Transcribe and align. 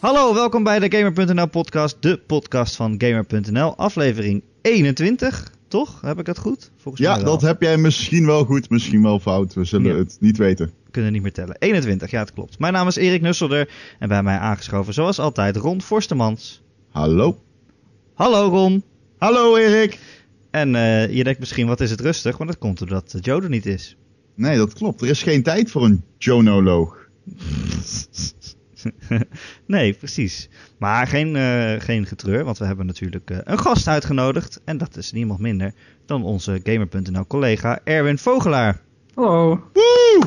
Hallo, 0.00 0.34
welkom 0.34 0.62
bij 0.62 0.78
de 0.78 0.96
Gamer.nl 0.96 1.48
podcast, 1.48 1.96
de 2.00 2.18
podcast 2.26 2.76
van 2.76 2.94
Gamer.nl, 2.98 3.76
aflevering 3.76 4.42
21, 4.62 5.52
toch? 5.68 6.00
Heb 6.00 6.18
ik 6.18 6.24
dat 6.24 6.38
goed? 6.38 6.70
Volgens 6.76 7.04
ja, 7.04 7.14
mij 7.14 7.24
dat 7.24 7.42
heb 7.42 7.62
jij 7.62 7.76
misschien 7.76 8.26
wel 8.26 8.44
goed, 8.44 8.70
misschien 8.70 9.02
wel 9.02 9.20
fout. 9.20 9.54
We 9.54 9.64
zullen 9.64 9.96
het 9.96 10.16
niet 10.20 10.36
weten. 10.36 10.66
We 10.84 10.90
kunnen 10.90 11.12
niet 11.12 11.22
meer 11.22 11.32
tellen. 11.32 11.56
21, 11.58 12.10
ja, 12.10 12.20
het 12.20 12.32
klopt. 12.32 12.58
Mijn 12.58 12.72
naam 12.72 12.86
is 12.86 12.96
Erik 12.96 13.20
Nusselder 13.20 13.70
en 13.98 14.08
bij 14.08 14.22
mij 14.22 14.38
aangeschoven, 14.38 14.94
zoals 14.94 15.18
altijd, 15.18 15.56
Ron 15.56 15.82
Forstemans. 15.82 16.62
Hallo. 16.90 17.38
Hallo, 18.14 18.48
Ron. 18.48 18.82
Hallo, 19.18 19.56
Erik. 19.56 19.98
En 20.50 20.74
uh, 20.74 21.14
je 21.14 21.24
denkt 21.24 21.38
misschien, 21.40 21.66
wat 21.66 21.80
is 21.80 21.90
het 21.90 22.00
rustig? 22.00 22.38
Maar 22.38 22.46
dat 22.46 22.58
komt 22.58 22.78
doordat 22.78 23.16
Joe 23.20 23.42
er 23.42 23.48
niet 23.48 23.66
is. 23.66 23.96
Nee, 24.34 24.56
dat 24.56 24.72
klopt. 24.72 25.00
Er 25.00 25.08
is 25.08 25.22
geen 25.22 25.42
tijd 25.42 25.70
voor 25.70 25.84
een 25.84 26.02
Jonoloog. 26.18 26.96
nee, 29.66 29.92
precies. 29.92 30.48
Maar 30.78 31.06
geen, 31.06 31.34
uh, 31.34 31.80
geen 31.80 32.06
getreur, 32.06 32.44
want 32.44 32.58
we 32.58 32.64
hebben 32.64 32.86
natuurlijk 32.86 33.30
uh, 33.30 33.38
een 33.44 33.58
gast 33.58 33.88
uitgenodigd. 33.88 34.60
En 34.64 34.78
dat 34.78 34.96
is 34.96 35.12
niemand 35.12 35.40
minder 35.40 35.74
dan 36.06 36.24
onze 36.24 36.60
Gamer.nl 36.62 37.26
collega 37.26 37.80
Erwin 37.84 38.18
Vogelaar. 38.18 38.80
Hallo. 39.14 39.62
Woe! 39.72 40.20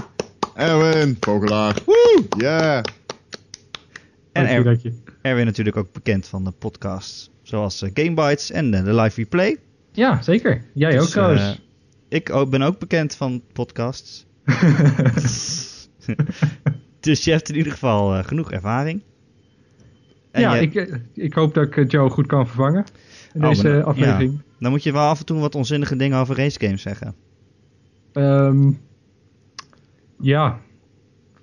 Erwin 0.55 1.17
Vogelaar. 1.19 1.77
Woe! 1.85 2.25
Yeah! 2.37 2.83
En 4.31 4.45
er 4.47 4.81
Erwin 5.21 5.45
natuurlijk 5.45 5.77
ook 5.77 5.91
bekend 5.91 6.27
van 6.27 6.43
de 6.43 6.51
podcasts 6.51 7.29
zoals 7.41 7.81
uh, 7.81 7.89
Game 7.93 8.13
Bites 8.13 8.51
en 8.51 8.71
de 8.71 8.93
Live 8.93 9.21
Replay. 9.21 9.57
Ja, 9.91 10.21
zeker. 10.21 10.65
Jij 10.73 10.91
dus, 10.91 11.01
ook 11.01 11.07
trouwens. 11.07 11.61
ik 12.09 12.45
ben 12.49 12.61
ook 12.61 12.79
bekend 12.79 13.15
van 13.15 13.43
podcasts. 13.53 14.25
Dus 17.07 17.23
je 17.23 17.31
hebt 17.31 17.49
in 17.49 17.55
ieder 17.55 17.71
geval 17.71 18.17
uh, 18.17 18.23
genoeg 18.23 18.51
ervaring. 18.51 19.01
En 20.31 20.41
ja, 20.41 20.55
ik, 20.55 20.75
eh, 20.75 20.95
ik 21.13 21.33
hoop 21.33 21.53
dat 21.53 21.63
ik 21.63 21.77
eh, 21.77 21.87
Joe 21.87 22.09
goed 22.09 22.27
kan 22.27 22.47
vervangen 22.47 22.85
in 23.33 23.43
oh, 23.43 23.49
deze 23.49 23.83
aflevering. 23.83 24.33
Ja. 24.33 24.41
Dan 24.59 24.71
moet 24.71 24.83
je 24.83 24.91
wel 24.91 25.07
af 25.07 25.19
en 25.19 25.25
toe 25.25 25.39
wat 25.39 25.55
onzinnige 25.55 25.95
dingen 25.95 26.19
over 26.19 26.37
racegames 26.37 26.81
zeggen. 26.81 27.15
Um, 28.13 28.79
ja, 30.19 30.59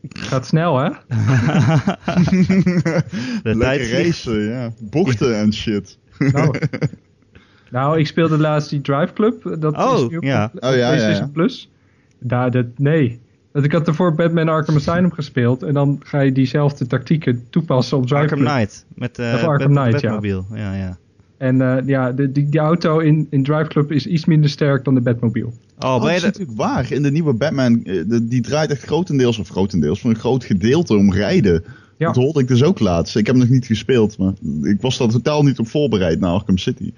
gaat 0.09 0.47
snel 0.47 0.79
hè? 0.79 0.89
de 3.43 3.57
tijd 3.59 3.91
racen, 3.91 4.41
ja. 4.41 4.71
Bochten 4.91 5.39
en 5.39 5.53
shit. 5.53 5.99
Nou, 6.19 6.59
nou, 7.71 7.99
ik 7.99 8.07
speelde 8.07 8.39
laatst 8.39 8.71
die 8.71 8.81
Drive 8.81 9.13
Club. 9.13 9.57
Dat 9.61 9.77
oh, 9.77 10.13
is 10.13 10.17
ja. 10.21 10.51
oh, 10.55 10.75
ja, 10.75 10.95
ja, 10.95 11.09
ja. 11.09 11.27
Plus. 11.33 11.71
Daar, 12.19 12.51
dat, 12.51 12.67
nee, 12.77 13.21
dat 13.53 13.65
ik 13.65 13.73
had 13.73 13.87
ervoor 13.87 14.15
Batman 14.15 14.49
Arkham 14.49 14.77
Asylum 14.77 15.13
gespeeld. 15.13 15.63
En 15.63 15.75
dan 15.75 16.01
ga 16.05 16.21
je 16.21 16.33
diezelfde 16.33 16.87
tactieken 16.87 17.47
toepassen 17.51 17.97
op 17.97 18.07
Drive 18.07 18.23
Arkham 18.23 18.39
Knight. 18.39 18.87
Met 18.95 19.19
uh, 19.19 19.45
Arkham 19.45 19.75
Knight, 19.75 20.01
ja. 20.01 20.21
ja, 20.55 20.75
ja. 20.75 20.99
En 21.39 21.61
uh, 21.61 21.77
ja, 21.87 22.13
de, 22.13 22.33
die, 22.33 22.49
die 22.49 22.61
auto 22.61 22.99
in, 22.99 23.27
in 23.31 23.43
Drive 23.43 23.69
Club 23.69 23.93
is 23.93 24.07
iets 24.07 24.25
minder 24.25 24.51
sterk 24.51 24.85
dan 24.85 24.95
de 24.95 25.01
Batmobile. 25.01 25.51
Oh, 25.79 25.95
oh 25.95 26.03
dat 26.03 26.11
is 26.11 26.23
natuurlijk 26.23 26.59
waar. 26.59 26.93
In 26.93 27.03
de 27.03 27.11
nieuwe 27.11 27.33
Batman, 27.33 27.85
eh, 27.85 28.03
die 28.23 28.41
draait 28.41 28.71
echt 28.71 28.83
grotendeels, 28.83 29.39
of 29.39 29.49
grotendeels, 29.49 30.01
van 30.01 30.11
een 30.11 30.17
groot 30.17 30.45
gedeelte 30.45 30.97
om 30.97 31.13
rijden. 31.13 31.65
Ja. 31.97 32.07
Dat 32.07 32.17
hoorde 32.17 32.41
ik 32.41 32.49
dus 32.49 32.63
ook 32.63 32.79
laatst. 32.79 33.17
Ik 33.17 33.27
heb 33.27 33.37
nog 33.37 33.49
niet 33.49 33.67
gespeeld, 33.67 34.19
maar 34.19 34.33
ik 34.63 34.81
was 34.81 34.99
daar 34.99 35.09
totaal 35.09 35.43
niet 35.43 35.59
op 35.59 35.69
voorbereid 35.69 36.21
naar 36.21 36.33
Arkham 36.33 36.59
City. 36.59 36.93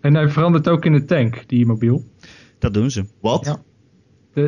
En 0.00 0.14
hij 0.14 0.28
verandert 0.28 0.68
ook 0.68 0.84
in 0.84 0.92
de 0.92 1.04
tank, 1.04 1.44
die 1.46 1.66
mobiel. 1.66 2.04
Dat 2.58 2.74
doen 2.74 2.90
ze. 2.90 3.04
Wat? 3.20 3.44
Ja 3.44 3.62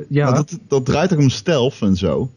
ja. 0.08 0.32
dat, 0.32 0.58
dat 0.68 0.86
draait 0.86 1.08
toch 1.08 1.18
om 1.18 1.28
stealth 1.28 1.80
en 1.80 1.96
zo? 1.96 2.30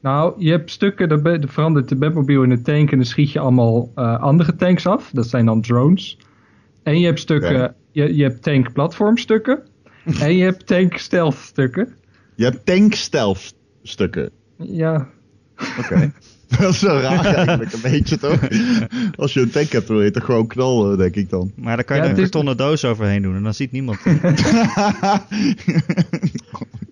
Nou, 0.00 0.34
je 0.38 0.50
hebt 0.50 0.70
stukken, 0.70 1.08
dat 1.08 1.20
verandert 1.50 1.88
de 1.88 1.96
Batmobile 1.96 2.44
in 2.44 2.50
een 2.50 2.62
tank 2.62 2.90
en 2.90 2.96
dan 2.96 3.06
schiet 3.06 3.32
je 3.32 3.38
allemaal 3.38 3.92
uh, 3.96 4.20
andere 4.20 4.56
tanks 4.56 4.86
af. 4.86 5.10
Dat 5.12 5.26
zijn 5.26 5.46
dan 5.46 5.60
drones. 5.60 6.18
En 6.82 7.00
je 7.00 7.06
hebt 7.06 7.20
stukken, 7.20 7.74
je, 7.92 8.16
je 8.16 8.22
hebt 8.22 8.42
tank 8.42 8.72
platformstukken. 8.72 9.62
en 10.20 10.36
je 10.36 10.44
hebt 10.44 10.66
tank 10.66 10.96
stealth 10.96 11.36
stukken. 11.36 11.94
Je 12.34 12.44
hebt 12.44 12.66
tank 12.66 12.94
stealth 12.94 13.54
stukken? 13.82 14.30
Ja. 14.56 15.08
Oké. 15.78 16.12
Dat 16.58 16.74
is 16.74 16.80
wel 16.80 17.00
raar 17.00 17.24
eigenlijk, 17.24 17.72
een 17.72 17.80
beetje 17.90 18.18
toch? 18.18 18.38
Als 19.16 19.32
je 19.32 19.40
een 19.40 19.50
tank 19.50 19.68
hebt, 19.68 19.88
wil 19.88 20.02
je 20.02 20.10
toch 20.10 20.24
gewoon 20.24 20.46
knallen, 20.46 20.98
denk 20.98 21.14
ik 21.14 21.30
dan. 21.30 21.52
Maar 21.56 21.76
dan 21.76 21.84
kan 21.84 21.96
je 21.96 22.02
er 22.02 22.08
een 22.08 22.16
kartonnen 22.16 22.56
doos 22.56 22.84
overheen 22.84 23.22
doen 23.22 23.36
en 23.36 23.42
dan 23.42 23.54
ziet 23.54 23.72
niemand. 23.72 23.98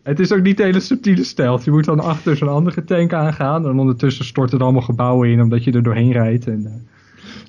Het 0.08 0.20
is 0.20 0.32
ook 0.32 0.42
niet 0.42 0.58
hele 0.58 0.80
subtiele 0.80 1.24
stijl. 1.24 1.60
Je 1.64 1.70
moet 1.70 1.84
dan 1.84 2.00
achter 2.00 2.36
zo'n 2.36 2.48
andere 2.48 2.84
tank 2.84 3.12
aangaan 3.12 3.66
en 3.66 3.78
ondertussen 3.78 4.24
storten 4.24 4.58
er 4.58 4.64
allemaal 4.64 4.82
gebouwen 4.82 5.28
in 5.28 5.42
omdat 5.42 5.64
je 5.64 5.72
er 5.72 5.82
doorheen 5.82 6.12
rijdt. 6.12 6.46
En, 6.46 6.60
uh, 6.60 6.72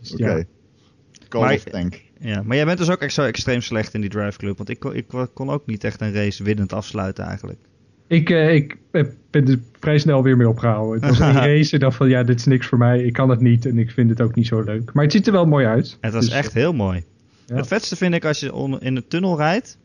dus, 0.02 0.14
Oké. 0.14 0.46
Okay. 1.26 1.56
of 1.56 1.64
tank. 1.64 2.02
Ja, 2.20 2.42
maar 2.44 2.56
jij 2.56 2.66
bent 2.66 2.78
dus 2.78 2.90
ook 2.90 3.02
echt 3.02 3.14
zo 3.14 3.24
extreem 3.24 3.62
slecht 3.62 3.94
in 3.94 4.02
die 4.02 4.10
drive 4.10 4.38
club. 4.38 4.58
Want 4.58 4.70
ik, 4.70 4.84
ik 4.84 5.06
kon 5.34 5.50
ook 5.50 5.66
niet 5.66 5.84
echt 5.84 6.02
een 6.02 6.14
race 6.14 6.44
winnend 6.44 6.74
afsluiten 6.74 7.26
eigenlijk. 7.26 7.60
Ik, 8.08 8.30
uh, 8.30 8.54
ik 8.54 8.78
ben 9.30 9.48
er 9.48 9.60
vrij 9.80 9.98
snel 9.98 10.24
weer 10.24 10.38
mee 10.38 10.50
opgehouden. 10.50 11.02
Het 11.02 11.18
was 11.18 11.20
een 11.28 11.34
race 11.34 11.74
en 11.74 11.80
dacht 11.80 11.98
van 11.98 12.10
ja, 12.10 12.24
dit 12.24 12.40
is 12.40 12.46
niks 12.46 12.68
voor 12.68 12.78
mij. 12.78 13.04
Ik 13.04 13.14
kan 13.14 13.30
het 13.30 13.42
niet 13.42 13.66
en 13.66 13.78
ik 13.78 13.92
vind 13.92 14.10
het 14.10 14.22
ook 14.22 14.36
niet 14.36 14.48
zo 14.48 14.62
leuk. 14.62 14.94
Maar 14.94 15.04
het 15.04 15.14
ziet 15.14 15.28
er 15.28 15.34
wel 15.34 15.46
mooi 15.46 15.66
uit. 15.66 15.98
Het 16.02 16.14
was 16.14 16.26
dus, 16.26 16.34
echt 16.34 16.54
heel 16.54 16.74
mooi. 16.74 17.04
Ja. 17.46 17.56
Het 17.56 17.68
vetste 17.68 17.96
vind 17.96 18.14
ik 18.14 18.26
als 18.26 18.40
je 18.40 18.78
in 18.80 18.96
de 18.96 19.08
tunnel 19.08 19.38
rijdt. 19.38 19.78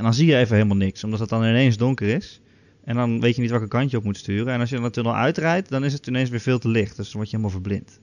En 0.00 0.06
dan 0.06 0.14
zie 0.14 0.26
je 0.26 0.36
even 0.36 0.56
helemaal 0.56 0.76
niks, 0.76 1.04
omdat 1.04 1.20
het 1.20 1.28
dan 1.28 1.44
ineens 1.44 1.76
donker 1.76 2.08
is. 2.08 2.40
En 2.84 2.96
dan 2.96 3.20
weet 3.20 3.34
je 3.34 3.40
niet 3.40 3.50
welke 3.50 3.68
kant 3.68 3.90
je 3.90 3.96
op 3.96 4.04
moet 4.04 4.16
sturen. 4.16 4.52
En 4.52 4.60
als 4.60 4.68
je 4.68 4.74
dan 4.74 4.84
de 4.84 4.90
tunnel 4.90 5.16
uitrijdt, 5.16 5.68
dan 5.68 5.84
is 5.84 5.92
het 5.92 6.06
ineens 6.06 6.30
weer 6.30 6.40
veel 6.40 6.58
te 6.58 6.68
licht. 6.68 6.96
Dus 6.96 7.06
dan 7.06 7.16
word 7.16 7.30
je 7.30 7.36
helemaal 7.36 7.60
verblind. 7.60 8.00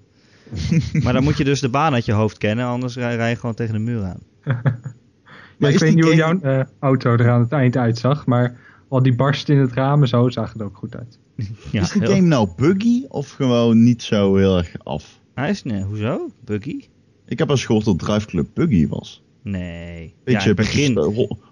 maar 1.04 1.14
dan 1.14 1.24
moet 1.24 1.38
je 1.38 1.44
dus 1.44 1.60
de 1.60 1.70
baan 1.70 1.94
uit 1.94 2.06
je 2.06 2.12
hoofd 2.12 2.38
kennen, 2.38 2.66
anders 2.66 2.96
rij, 2.96 3.30
je 3.30 3.36
gewoon 3.36 3.56
tegen 3.56 3.74
de 3.74 3.80
muur 3.80 4.04
aan. 4.04 4.20
maar 5.58 5.72
ik 5.72 5.80
weet 5.80 5.96
niet 5.96 6.04
hoe 6.04 6.16
jouw 6.16 6.40
uh, 6.44 6.64
auto 6.80 7.12
er 7.12 7.30
aan 7.30 7.42
het 7.42 7.52
eind 7.52 7.78
uitzag, 7.78 8.26
maar 8.26 8.58
al 8.88 9.04
die 9.04 9.16
barst 9.16 9.50
in 9.50 9.58
het 9.58 9.74
raam 9.74 10.02
en 10.02 10.08
zo 10.08 10.30
zag 10.30 10.54
het 10.54 10.62
ook 10.62 10.78
goed 10.78 10.96
uit. 10.96 11.20
Ja, 11.72 11.82
is 11.82 11.92
de 11.92 12.06
game 12.06 12.28
nou 12.28 12.50
buggy 12.56 13.04
of 13.08 13.30
gewoon 13.30 13.84
niet 13.84 14.04
zo 14.04 14.36
heel 14.36 14.58
erg 14.58 14.72
af? 14.84 15.20
Hij 15.34 15.50
is, 15.50 15.64
nee, 15.64 15.84
hoezo? 15.84 16.30
Buggy? 16.46 16.86
Ik 17.26 17.40
heb 17.40 17.50
al 17.50 17.58
gehoord 17.58 17.86
dat 17.86 18.00
Drive 18.00 18.26
Club 18.28 18.48
buggy 18.54 18.88
was. 18.88 19.24
Nee. 19.42 20.14
Weet 20.24 20.44
je, 20.44 20.54
begin, 20.54 20.94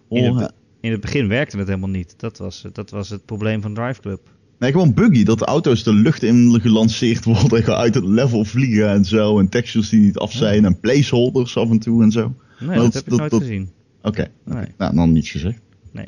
in, 0.09 0.35
het, 0.35 0.53
in 0.81 0.91
het 0.91 1.01
begin 1.01 1.27
werkte 1.27 1.57
het 1.57 1.67
helemaal 1.67 1.89
niet. 1.89 2.13
Dat 2.17 2.37
was, 2.37 2.65
dat 2.71 2.89
was 2.89 3.09
het 3.09 3.25
probleem 3.25 3.61
van 3.61 3.73
Drive 3.73 4.01
Club. 4.01 4.29
Nee, 4.59 4.71
gewoon 4.71 4.93
buggy. 4.93 5.23
Dat 5.23 5.39
de 5.39 5.45
auto's 5.45 5.83
de 5.83 5.93
lucht 5.93 6.23
in 6.23 6.61
gelanceerd 6.61 7.25
worden 7.25 7.63
en 7.65 7.75
uit 7.75 7.95
het 7.95 8.05
level 8.05 8.45
vliegen 8.45 8.89
en 8.89 9.05
zo. 9.05 9.39
En 9.39 9.49
textures 9.49 9.89
die 9.89 9.99
niet 9.99 10.17
af 10.17 10.31
zijn 10.31 10.65
en 10.65 10.79
placeholders 10.79 11.57
af 11.57 11.69
en 11.69 11.79
toe 11.79 12.03
en 12.03 12.11
zo. 12.11 12.33
Nee, 12.59 12.77
dat, 12.77 12.93
heb 12.93 13.07
ik 13.07 13.17
nooit 13.17 13.33
gezien. 13.33 13.69
Oké, 14.01 14.27
nee. 14.43 14.65
nou 14.77 14.95
dan 14.95 15.11
niets 15.11 15.31
gezegd 15.31 15.59
nee. 15.95 16.07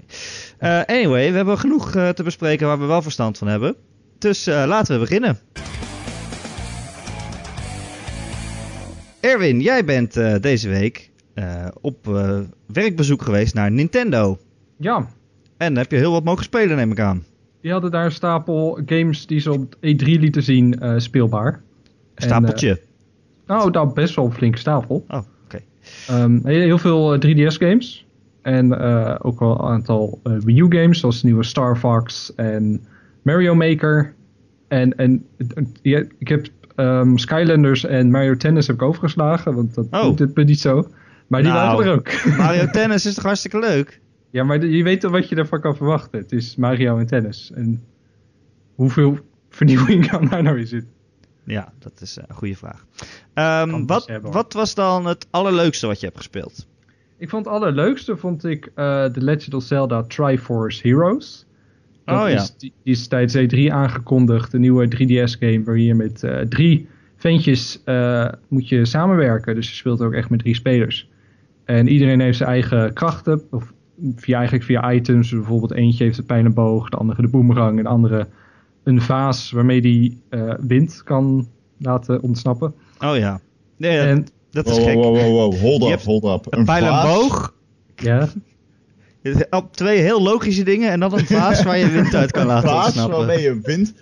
Uh, 0.59 0.81
anyway, 0.85 1.29
we 1.29 1.35
hebben 1.35 1.57
genoeg 1.57 1.95
uh, 1.95 2.09
te 2.09 2.23
bespreken 2.23 2.67
waar 2.67 2.79
we 2.79 2.85
wel 2.85 3.01
verstand 3.01 3.37
van 3.37 3.47
hebben. 3.47 3.75
Dus 4.17 4.47
uh, 4.47 4.63
laten 4.67 4.93
we 4.93 4.99
beginnen. 4.99 5.39
Erwin, 9.19 9.61
jij 9.61 9.85
bent 9.85 10.13
deze 10.41 10.69
week 10.69 11.11
op 11.81 12.05
werkbezoek 12.65 13.21
geweest 13.21 13.53
naar 13.53 13.71
Nintendo. 13.71 14.37
Ja. 14.77 15.07
En 15.57 15.77
heb 15.77 15.91
je 15.91 15.97
heel 15.97 16.11
wat 16.11 16.23
mogen 16.23 16.43
spelen, 16.43 16.75
neem 16.75 16.91
ik 16.91 16.99
aan. 16.99 17.23
Die 17.61 17.71
hadden 17.71 17.91
daar 17.91 18.05
een 18.05 18.11
stapel 18.11 18.79
games 18.85 19.27
die 19.27 19.39
ze 19.39 19.51
op 19.51 19.75
E3 19.75 20.05
lieten 20.05 20.43
zien 20.43 20.79
speelbaar. 20.97 21.61
Stapeltje? 22.15 22.79
nou, 23.47 23.71
dat 23.71 23.93
best 23.93 24.15
wel 24.15 24.25
een 24.25 24.33
flinke 24.33 24.57
stapel. 24.57 25.05
Oh, 25.07 25.17
oké. 25.17 25.61
Okay. 26.05 26.23
Um, 26.23 26.41
ehm, 26.43 26.47
heel 26.47 26.77
veel 26.77 27.17
3DS 27.17 27.57
games. 27.57 28.07
En 28.41 28.65
uh, 28.65 29.15
ook 29.21 29.39
wel 29.39 29.51
een 29.51 29.67
aantal 29.67 30.19
uh, 30.23 30.33
Wii 30.39 30.59
U 30.59 30.77
games, 30.77 30.99
zoals 30.99 31.21
de 31.21 31.27
nieuwe 31.27 31.43
Star 31.43 31.77
Fox 31.77 32.35
en 32.35 32.85
Mario 33.21 33.55
Maker. 33.55 34.13
En, 34.67 34.97
en 34.97 35.25
ja, 35.81 36.03
ik 36.17 36.27
heb 36.27 36.47
um, 36.75 37.17
Skylanders 37.17 37.85
en 37.85 38.11
Mario 38.11 38.35
Tennis 38.35 38.67
heb 38.67 38.75
ik 38.75 38.81
overgeslagen, 38.81 39.55
want 39.55 39.75
dat 39.75 39.87
oh. 39.91 40.03
doet 40.03 40.19
het 40.19 40.45
niet 40.45 40.59
zo. 40.59 40.87
Maar 41.27 41.41
die 41.41 41.51
nou, 41.51 41.77
waren 41.77 41.85
er 41.85 41.93
ook. 41.93 42.25
Mario 42.37 42.69
Tennis 42.77 43.05
is 43.05 43.13
toch 43.13 43.23
hartstikke 43.23 43.59
leuk? 43.59 44.01
Ja, 44.29 44.43
maar 44.43 44.65
je 44.65 44.83
weet 44.83 45.01
toch 45.01 45.11
wat 45.11 45.29
je 45.29 45.35
ervan 45.35 45.61
kan 45.61 45.75
verwachten. 45.75 46.19
Het 46.19 46.31
is 46.31 46.55
Mario 46.55 46.97
en 46.97 47.05
tennis. 47.05 47.51
En 47.55 47.83
hoeveel 48.75 49.17
vernieuwing 49.49 50.07
kan 50.07 50.27
daar 50.27 50.43
nou 50.43 50.59
in 50.59 50.67
zitten? 50.67 50.91
Ja, 51.43 51.73
dat 51.79 52.01
is 52.01 52.17
een 52.27 52.35
goede 52.35 52.55
vraag. 52.55 52.85
Um, 53.63 53.87
wat, 53.87 54.19
wat 54.21 54.53
was 54.53 54.75
dan 54.75 55.05
het 55.05 55.27
allerleukste 55.29 55.87
wat 55.87 55.99
je 55.99 56.05
hebt 56.05 56.17
gespeeld? 56.17 56.67
Ik 57.17 57.29
vond 57.29 57.45
het 57.45 57.53
allerleukste 57.53 58.17
vond 58.17 58.45
ik 58.45 58.65
uh, 58.65 59.05
The 59.05 59.21
Legend 59.21 59.53
of 59.53 59.63
Zelda 59.63 60.03
Triforce 60.03 60.87
Heroes. 60.87 61.45
Dat 62.05 62.19
oh 62.19 62.29
ja. 62.29 62.35
Is, 62.35 62.57
die, 62.57 62.73
is 62.83 63.07
tijdens 63.07 63.53
E3 63.55 63.71
aangekondigd. 63.71 64.53
Een 64.53 64.61
nieuwe 64.61 64.85
3DS-game 64.85 65.63
waar 65.63 65.77
je 65.77 65.93
met 65.93 66.23
uh, 66.23 66.39
drie 66.39 66.87
ventjes 67.15 67.81
uh, 67.85 68.27
moet 68.47 68.69
je 68.69 68.85
samenwerken. 68.85 69.55
Dus 69.55 69.69
je 69.69 69.75
speelt 69.75 70.01
ook 70.01 70.13
echt 70.13 70.29
met 70.29 70.39
drie 70.39 70.55
spelers. 70.55 71.09
En 71.67 71.87
iedereen 71.87 72.19
heeft 72.19 72.37
zijn 72.37 72.49
eigen 72.49 72.93
krachten. 72.93 73.41
Of 73.51 73.73
via, 74.15 74.35
eigenlijk 74.35 74.65
via 74.65 74.91
items. 74.93 75.29
Bijvoorbeeld 75.29 75.71
eentje 75.73 76.03
heeft 76.03 76.15
de 76.15 76.23
pijlenboog, 76.23 76.89
de 76.89 76.97
andere 76.97 77.21
de 77.21 77.27
boomerang. 77.27 77.77
En 77.77 77.83
de 77.83 77.89
andere 77.89 78.27
een 78.83 79.01
vaas 79.01 79.51
waarmee 79.51 79.81
die 79.81 80.21
wind 80.59 81.01
kan 81.03 81.47
laten 81.77 82.21
ontsnappen. 82.21 82.73
Oh 82.99 83.17
ja. 83.17 83.39
Nee, 83.77 83.97
En- 83.99 84.27
dat 84.51 84.67
is 84.67 84.77
Wow, 84.77 84.85
gek. 84.85 84.93
wow, 84.95 85.15
wow, 85.17 85.31
wow, 85.31 85.53
hold 85.59 85.91
up, 85.91 86.01
hold 86.01 86.23
up. 86.23 86.53
Een 86.53 86.65
pijl 86.65 86.83
en 86.85 86.89
vaas- 86.89 87.17
boog. 87.17 87.53
Ja, 87.95 88.27
Op 89.49 89.75
twee 89.75 89.99
heel 89.99 90.21
logische 90.21 90.63
dingen 90.63 90.91
en 90.91 90.99
dan 90.99 91.13
een 91.13 91.25
vaas 91.25 91.63
waar 91.63 91.77
je 91.77 91.89
wind 91.89 92.15
uit 92.15 92.31
kan 92.31 92.41
Een 92.41 92.47
laten 92.47 92.69
vaas 92.69 92.85
ontsnappen. 92.85 93.17
waarmee 93.17 93.41
je 93.41 93.59
wind... 93.63 93.93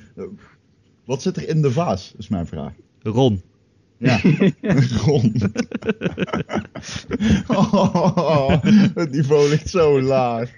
Wat 1.05 1.21
zit 1.21 1.37
er 1.37 1.49
in 1.49 1.61
de 1.61 1.71
vaas, 1.71 2.13
is 2.17 2.27
mijn 2.27 2.45
vraag. 2.47 2.71
Ron. 3.01 3.41
Ja, 3.97 4.19
Ron. 5.05 5.33
Oh, 7.47 8.49
het 8.95 9.11
niveau 9.11 9.49
ligt 9.49 9.69
zo 9.69 10.01
laag. 10.01 10.51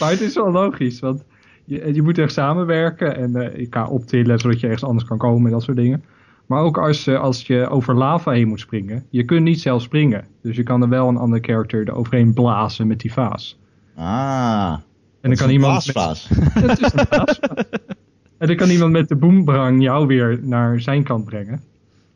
maar 0.00 0.10
het 0.10 0.20
is 0.20 0.34
wel 0.34 0.50
logisch, 0.50 1.00
want 1.00 1.24
je, 1.64 1.94
je 1.94 2.02
moet 2.02 2.18
echt 2.18 2.32
samenwerken 2.32 3.16
en 3.16 3.36
eh, 3.36 3.58
je 3.58 3.66
kan 3.66 3.88
optillen 3.88 4.38
zodat 4.38 4.60
je 4.60 4.66
ergens 4.66 4.84
anders 4.84 5.08
kan 5.08 5.18
komen 5.18 5.46
en 5.46 5.52
dat 5.52 5.62
soort 5.62 5.76
dingen. 5.76 6.04
Maar 6.46 6.62
ook 6.62 6.78
als, 6.78 7.06
eh, 7.06 7.20
als 7.20 7.46
je 7.46 7.68
over 7.68 7.94
lava 7.94 8.30
heen 8.30 8.48
moet 8.48 8.60
springen, 8.60 9.04
je 9.10 9.24
kunt 9.24 9.42
niet 9.42 9.60
zelf 9.60 9.82
springen. 9.82 10.24
Dus 10.42 10.56
je 10.56 10.62
kan 10.62 10.82
er 10.82 10.88
wel 10.88 11.08
een 11.08 11.16
andere 11.16 11.42
character 11.42 11.88
eroverheen 11.88 12.34
blazen 12.34 12.86
met 12.86 13.00
die 13.00 13.12
vaas. 13.12 13.58
Ah. 13.96 14.76
En 15.20 15.28
dan 15.30 15.38
kan 15.38 15.50
iemand. 15.50 15.86
met-. 15.86 16.28
Het 16.28 16.80
is 16.84 16.92
een. 16.92 17.06
En 18.38 18.46
dan 18.46 18.56
kan 18.56 18.70
iemand 18.70 18.92
met 18.92 19.08
de 19.08 19.16
boombrang 19.16 19.82
jou 19.82 20.06
weer 20.06 20.38
naar 20.42 20.80
zijn 20.80 21.02
kant 21.02 21.24
brengen. 21.24 21.62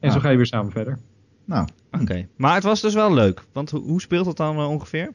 En 0.03 0.11
zo 0.11 0.17
Ah. 0.17 0.23
ga 0.23 0.31
je 0.31 0.37
weer 0.37 0.47
samen 0.47 0.73
verder. 0.73 0.99
Nou, 1.45 1.67
Oké. 2.01 2.27
Maar 2.37 2.55
het 2.55 2.65
was 2.65 2.81
dus 2.81 2.95
wel 2.95 3.15
leuk. 3.15 3.43
Want 3.53 3.71
hoe, 3.71 3.81
hoe 3.81 4.01
speelt 4.01 4.27
het 4.27 4.37
dan 4.37 4.57
eh, 4.57 4.69
ongeveer? 4.71 5.11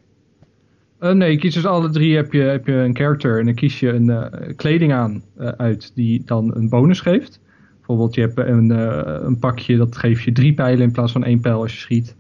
Eh, 1.00 1.12
nee, 1.12 1.31
je 1.31 1.38
kiest 1.38 1.54
dus 1.54 1.66
alle 1.66 1.89
drie 1.89 2.16
heb 2.16 2.34
je, 2.34 2.39
heb 2.42 2.68
je 2.68 2.74
een 2.74 2.95
character 2.95 3.39
en 3.39 3.45
dan 3.45 3.54
kies 3.54 3.80
je 3.80 3.89
een 3.89 4.10
eh, 4.10 4.56
kleding 4.56 4.94
aan 4.94 5.24
eh, 5.38 5.48
uit 5.48 5.92
die 5.95 6.22
dan 6.25 6.56
een 6.56 6.69
bonus 6.69 7.00
geeft. 7.01 7.39
Bijvoorbeeld 7.78 8.16
je 8.16 8.22
hebt 8.22 8.38
een, 8.38 8.72
eh, 8.72 9.19
een 9.24 9.39
pakje 9.39 9.78
dat 9.78 9.98
geeft 9.98 10.24
je 10.24 10.31
drie 10.31 10.54
pijlen 10.54 10.84
in 10.84 10.92
plaats 10.92 11.12
van 11.12 11.24
één 11.24 11.40
pijl 11.40 11.62
als 11.62 11.74
je 11.74 11.80
schiet. 11.80 12.16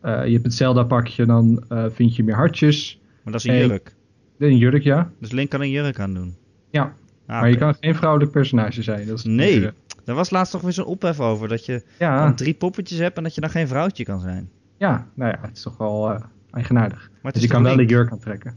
Eh, 0.00 0.26
je 0.26 0.32
hebt 0.32 0.44
het 0.44 0.54
Zelda 0.54 0.82
pakje, 0.82 1.26
dan 1.26 1.64
eh, 1.68 1.84
vind 1.90 2.16
je 2.16 2.24
meer 2.24 2.34
hartjes. 2.34 3.00
Maar 3.24 3.32
dat 3.32 3.44
is 3.44 3.50
een 3.50 3.66
jurk. 3.68 3.94
Een 4.38 4.56
jurk, 4.56 4.82
ja. 4.82 5.10
Dus 5.20 5.30
Link 5.30 5.50
kan 5.50 5.60
een 5.60 5.70
jurk 5.70 6.00
aan 6.00 6.14
doen. 6.14 6.34
Ja, 6.70 6.92
Ah, 7.26 7.40
maar 7.40 7.50
je 7.50 7.56
kan 7.56 7.74
geen 7.80 7.94
vrouwelijk 7.94 8.30
personage 8.30 8.82
zijn. 8.82 9.06
Dat 9.06 9.18
is 9.18 9.24
Nee. 9.24 9.70
Daar 10.08 10.16
was 10.16 10.30
laatst 10.30 10.52
toch 10.52 10.60
weer 10.62 10.72
zo'n 10.72 10.84
ophef 10.84 11.20
over. 11.20 11.48
Dat 11.48 11.66
je 11.66 11.82
ja, 11.98 12.24
dan 12.24 12.34
drie 12.34 12.54
poppetjes 12.54 12.98
hebt 12.98 13.16
en 13.16 13.22
dat 13.22 13.34
je 13.34 13.40
dan 13.40 13.50
geen 13.50 13.68
vrouwtje 13.68 14.04
kan 14.04 14.20
zijn. 14.20 14.50
ja, 14.76 15.06
nou 15.14 15.30
ja, 15.30 15.38
het 15.46 15.56
is 15.56 15.62
toch 15.62 15.76
wel 15.76 16.10
eh, 16.10 16.20
eigenaardig. 16.50 17.10
Maar 17.22 17.32
Dus 17.32 17.42
je 17.42 17.48
kan 17.48 17.62
wel 17.62 17.74
Link? 17.76 17.88
de 17.88 17.94
jurk 17.94 18.10
aantrekken. 18.12 18.54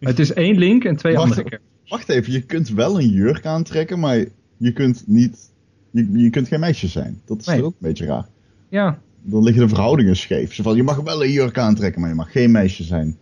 Het 0.00 0.18
is 0.18 0.32
één 0.32 0.58
Link 0.58 0.84
en 0.84 0.96
twee 0.96 1.12
Wacht 1.14 1.24
andere 1.24 1.42
characters. 1.42 1.90
wacht 1.90 2.08
even. 2.08 2.32
Je 2.32 2.40
kunt 2.42 2.68
wel 2.68 3.00
een 3.00 3.08
jurk 3.08 3.46
aantrekken, 3.46 3.98
maar 3.98 4.24
je 4.56 4.72
kunt 4.72 5.04
niet... 5.06 5.50
Je, 5.90 6.10
je 6.12 6.30
kunt 6.30 6.48
geen 6.48 6.60
meisje 6.60 6.88
zijn. 6.88 7.20
Dat 7.24 7.38
is 7.40 7.46
Nee. 7.46 7.56
toch 7.56 7.66
ook 7.66 7.72
een 7.72 7.78
beetje 7.88 8.06
raar. 8.06 8.26
Ja, 8.68 8.98
Dan 9.22 9.42
liggen 9.42 9.62
de 9.62 9.68
verhoudingen 9.68 10.16
scheef. 10.16 10.54
Zo 10.54 10.62
van, 10.62 10.76
je 10.76 10.82
mag 10.82 10.96
wel 11.00 11.24
een 11.24 11.30
jurk 11.30 11.58
aantrekken, 11.58 12.00
maar 12.00 12.10
je 12.10 12.16
mag 12.16 12.32
geen 12.32 12.50
meisje 12.50 12.82
zijn. 12.82 13.18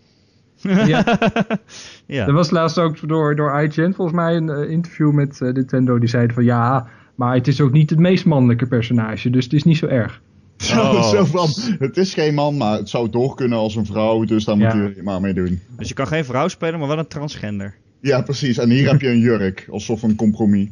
ja. 0.63 1.19
ja. 2.07 2.27
Er 2.27 2.33
was 2.33 2.51
laatst 2.51 2.79
ook 2.79 3.09
door, 3.09 3.37
door 3.37 3.61
IGN 3.61 3.93
volgens 3.93 4.17
mij 4.17 4.37
een 4.37 4.49
eh, 4.51 4.71
interview 4.71 5.13
met 5.13 5.41
eh, 5.41 5.53
Nintendo. 5.53 5.99
Die 5.99 6.09
zeiden 6.09 6.35
van 6.35 6.45
ja, 6.45 6.87
maar 7.19 7.35
het 7.35 7.49
is 7.49 7.61
ook 7.61 7.73
niet 7.73 7.91
het 7.91 7.99
meest 7.99 8.25
mannelijke 8.25 8.67
personage. 8.67 9.31
Dus 9.31 9.45
het 9.45 9.53
is 9.53 9.63
niet 9.65 9.77
zo 9.77 9.87
erg. 9.87 10.21
Zo, 10.57 10.81
Oh. 10.81 11.09
zo 11.11 11.25
van, 11.25 11.49
het 11.79 11.97
is 11.97 12.15
geen 12.15 12.35
man, 12.35 12.57
maar 12.57 12.79
het 12.79 12.89
zou 12.89 13.11
door 13.11 13.35
kunnen 13.35 13.59
als 13.59 13.77
een 13.77 13.87
vrouw, 13.87 14.25
dus 14.25 14.45
daar 14.45 14.57
Ja. 14.59 14.75
moet 14.75 14.97
je 14.97 15.03
maar 15.03 15.21
mee 15.21 15.35
doen. 15.35 15.61
Dus 15.79 15.89
je 15.89 15.95
kan 15.95 16.07
geen 16.07 16.25
vrouw 16.25 16.49
spelen, 16.49 16.79
maar 16.79 16.89
wel 16.89 16.99
een 16.99 17.07
transgender. 17.07 17.75
Ja, 18.01 18.23
precies. 18.23 18.59
En 18.59 18.71
hier 18.71 18.91
heb 18.91 19.01
je 19.01 19.09
een 19.09 19.19
jurk, 19.19 19.69
alsof 19.71 20.03
een 20.03 20.15
compromis. 20.17 20.69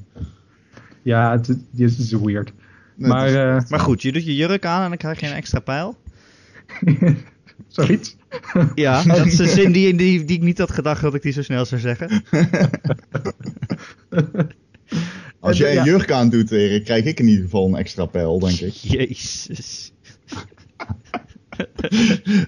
Ja, 1.03 1.31
het, 1.33 1.47
het 1.47 1.59
is 1.77 2.13
weird. 2.13 2.53
Nee, 2.97 3.09
maar 3.09 3.21
het 3.21 3.31
is- 3.31 3.37
eh, 3.65 3.71
Maar 3.71 3.81
goed, 3.81 4.03
je 4.03 4.13
doet 4.13 4.25
je 4.25 4.35
jurk 4.37 4.65
aan 4.65 4.83
en 4.83 4.89
dan 4.89 4.99
krijg 4.99 5.21
je 5.21 5.27
een 5.27 5.33
extra 5.33 5.59
pijl. 5.61 5.97
zoiets. 7.69 8.17
Ja, 8.75 9.03
dat 9.17 9.27
is 9.27 9.39
een 9.39 9.49
zin 9.49 9.73
die, 9.73 9.95
die, 9.97 10.25
die 10.25 10.37
ik 10.37 10.43
niet 10.43 10.59
had 10.59 10.71
gedacht 10.71 11.03
dat 11.03 11.15
ik 11.15 11.23
die 11.23 11.33
zo 11.33 11.43
snel 11.43 11.65
zou 11.65 11.81
zeggen. 11.81 12.23
Als 15.47 15.59
jij 15.59 15.73
Ja. 15.73 15.79
een 15.81 15.85
jurk 15.87 16.11
aandoet, 16.11 16.51
Erik, 16.51 16.85
krijg 16.85 17.05
ik 17.05 17.21
in 17.21 17.27
ieder 17.29 17.45
geval 17.45 17.67
een 17.69 17.77
extra 17.77 18.05
pijl, 18.05 18.39
denk 18.39 18.59
ik. 18.61 18.73
Jezus. 18.99 19.93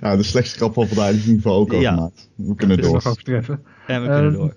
Ja, 0.00 0.16
de 0.16 0.22
slechtste 0.22 0.56
grap 0.58 0.72
van 0.72 0.86
vandaag 0.88 1.10
is 1.10 1.14
in 1.22 1.26
ieder 1.26 1.42
geval 1.42 1.58
ook 1.58 1.72
al 1.72 1.80
Ja. 1.80 1.94
gemaakt. 1.94 2.30
We 2.34 2.54
kunnen 2.54 2.76
Dat 2.76 2.84
is 2.86 2.92
door. 2.92 2.94
nog 3.02 3.06
overtreffen. 3.06 3.60
En 3.86 4.02
we 4.02 4.08
kunnen 4.08 4.32
Ehm, 4.32 4.32
door. 4.38 4.54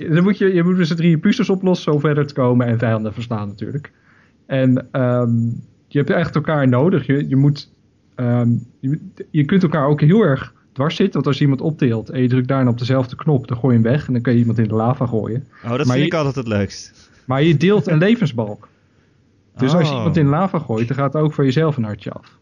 Dan 0.14 0.22
moet 0.22 0.38
je, 0.38 0.54
je 0.54 0.62
moet 0.62 0.76
met 0.76 0.86
z'n 0.86 0.94
drieën 0.94 1.20
puzzels 1.20 1.50
oplossen 1.50 1.92
om 1.92 2.00
verder 2.00 2.26
te 2.26 2.34
komen 2.34 2.66
en 2.66 2.78
vijanden 2.78 3.12
verslaan 3.14 3.48
natuurlijk. 3.48 3.92
En 4.46 4.88
ehm, 4.92 5.36
je 5.88 5.98
hebt 5.98 6.10
echt 6.10 6.34
elkaar 6.34 6.68
nodig. 6.68 7.06
Je, 7.06 7.28
je, 7.28 7.36
moet, 7.36 7.70
ehm, 8.14 8.50
je, 8.80 8.98
je 9.30 9.44
kunt 9.44 9.62
elkaar 9.62 9.86
ook 9.86 10.00
heel 10.00 10.22
erg 10.22 10.54
dwars 10.72 10.96
zitten. 10.96 11.14
Want 11.14 11.26
als 11.26 11.36
je 11.36 11.42
iemand 11.42 11.60
optilt 11.60 12.08
en 12.10 12.22
je 12.22 12.28
drukt 12.28 12.48
daarna 12.48 12.70
op 12.70 12.78
dezelfde 12.78 13.16
knop, 13.16 13.48
dan 13.48 13.56
gooi 13.56 13.76
je 13.76 13.82
hem 13.82 13.90
weg 13.92 14.06
en 14.06 14.12
dan 14.12 14.22
kun 14.22 14.32
je 14.32 14.38
iemand 14.38 14.58
in 14.58 14.68
de 14.68 14.74
lava 14.74 15.06
gooien. 15.06 15.46
Oh, 15.64 15.68
dat 15.68 15.76
maar 15.78 15.86
vind 15.86 15.98
je- 15.98 16.04
ik 16.04 16.14
altijd 16.14 16.34
het 16.34 16.46
leukst. 16.48 17.07
Maar 17.28 17.42
je 17.42 17.56
deelt 17.56 17.86
een 17.86 17.98
levensbalk. 18.08 18.68
Dus 19.56 19.74
als 19.74 19.82
je 19.88 19.92
Oh. 19.92 19.96
iemand 19.98 20.16
in 20.16 20.26
lava 20.26 20.58
gooit, 20.58 20.88
dan 20.88 20.96
gaat 20.96 21.14
ook 21.16 21.32
voor 21.32 21.44
jezelf 21.44 21.76
een 21.76 21.84
hartje 21.84 22.10
af. 22.10 22.38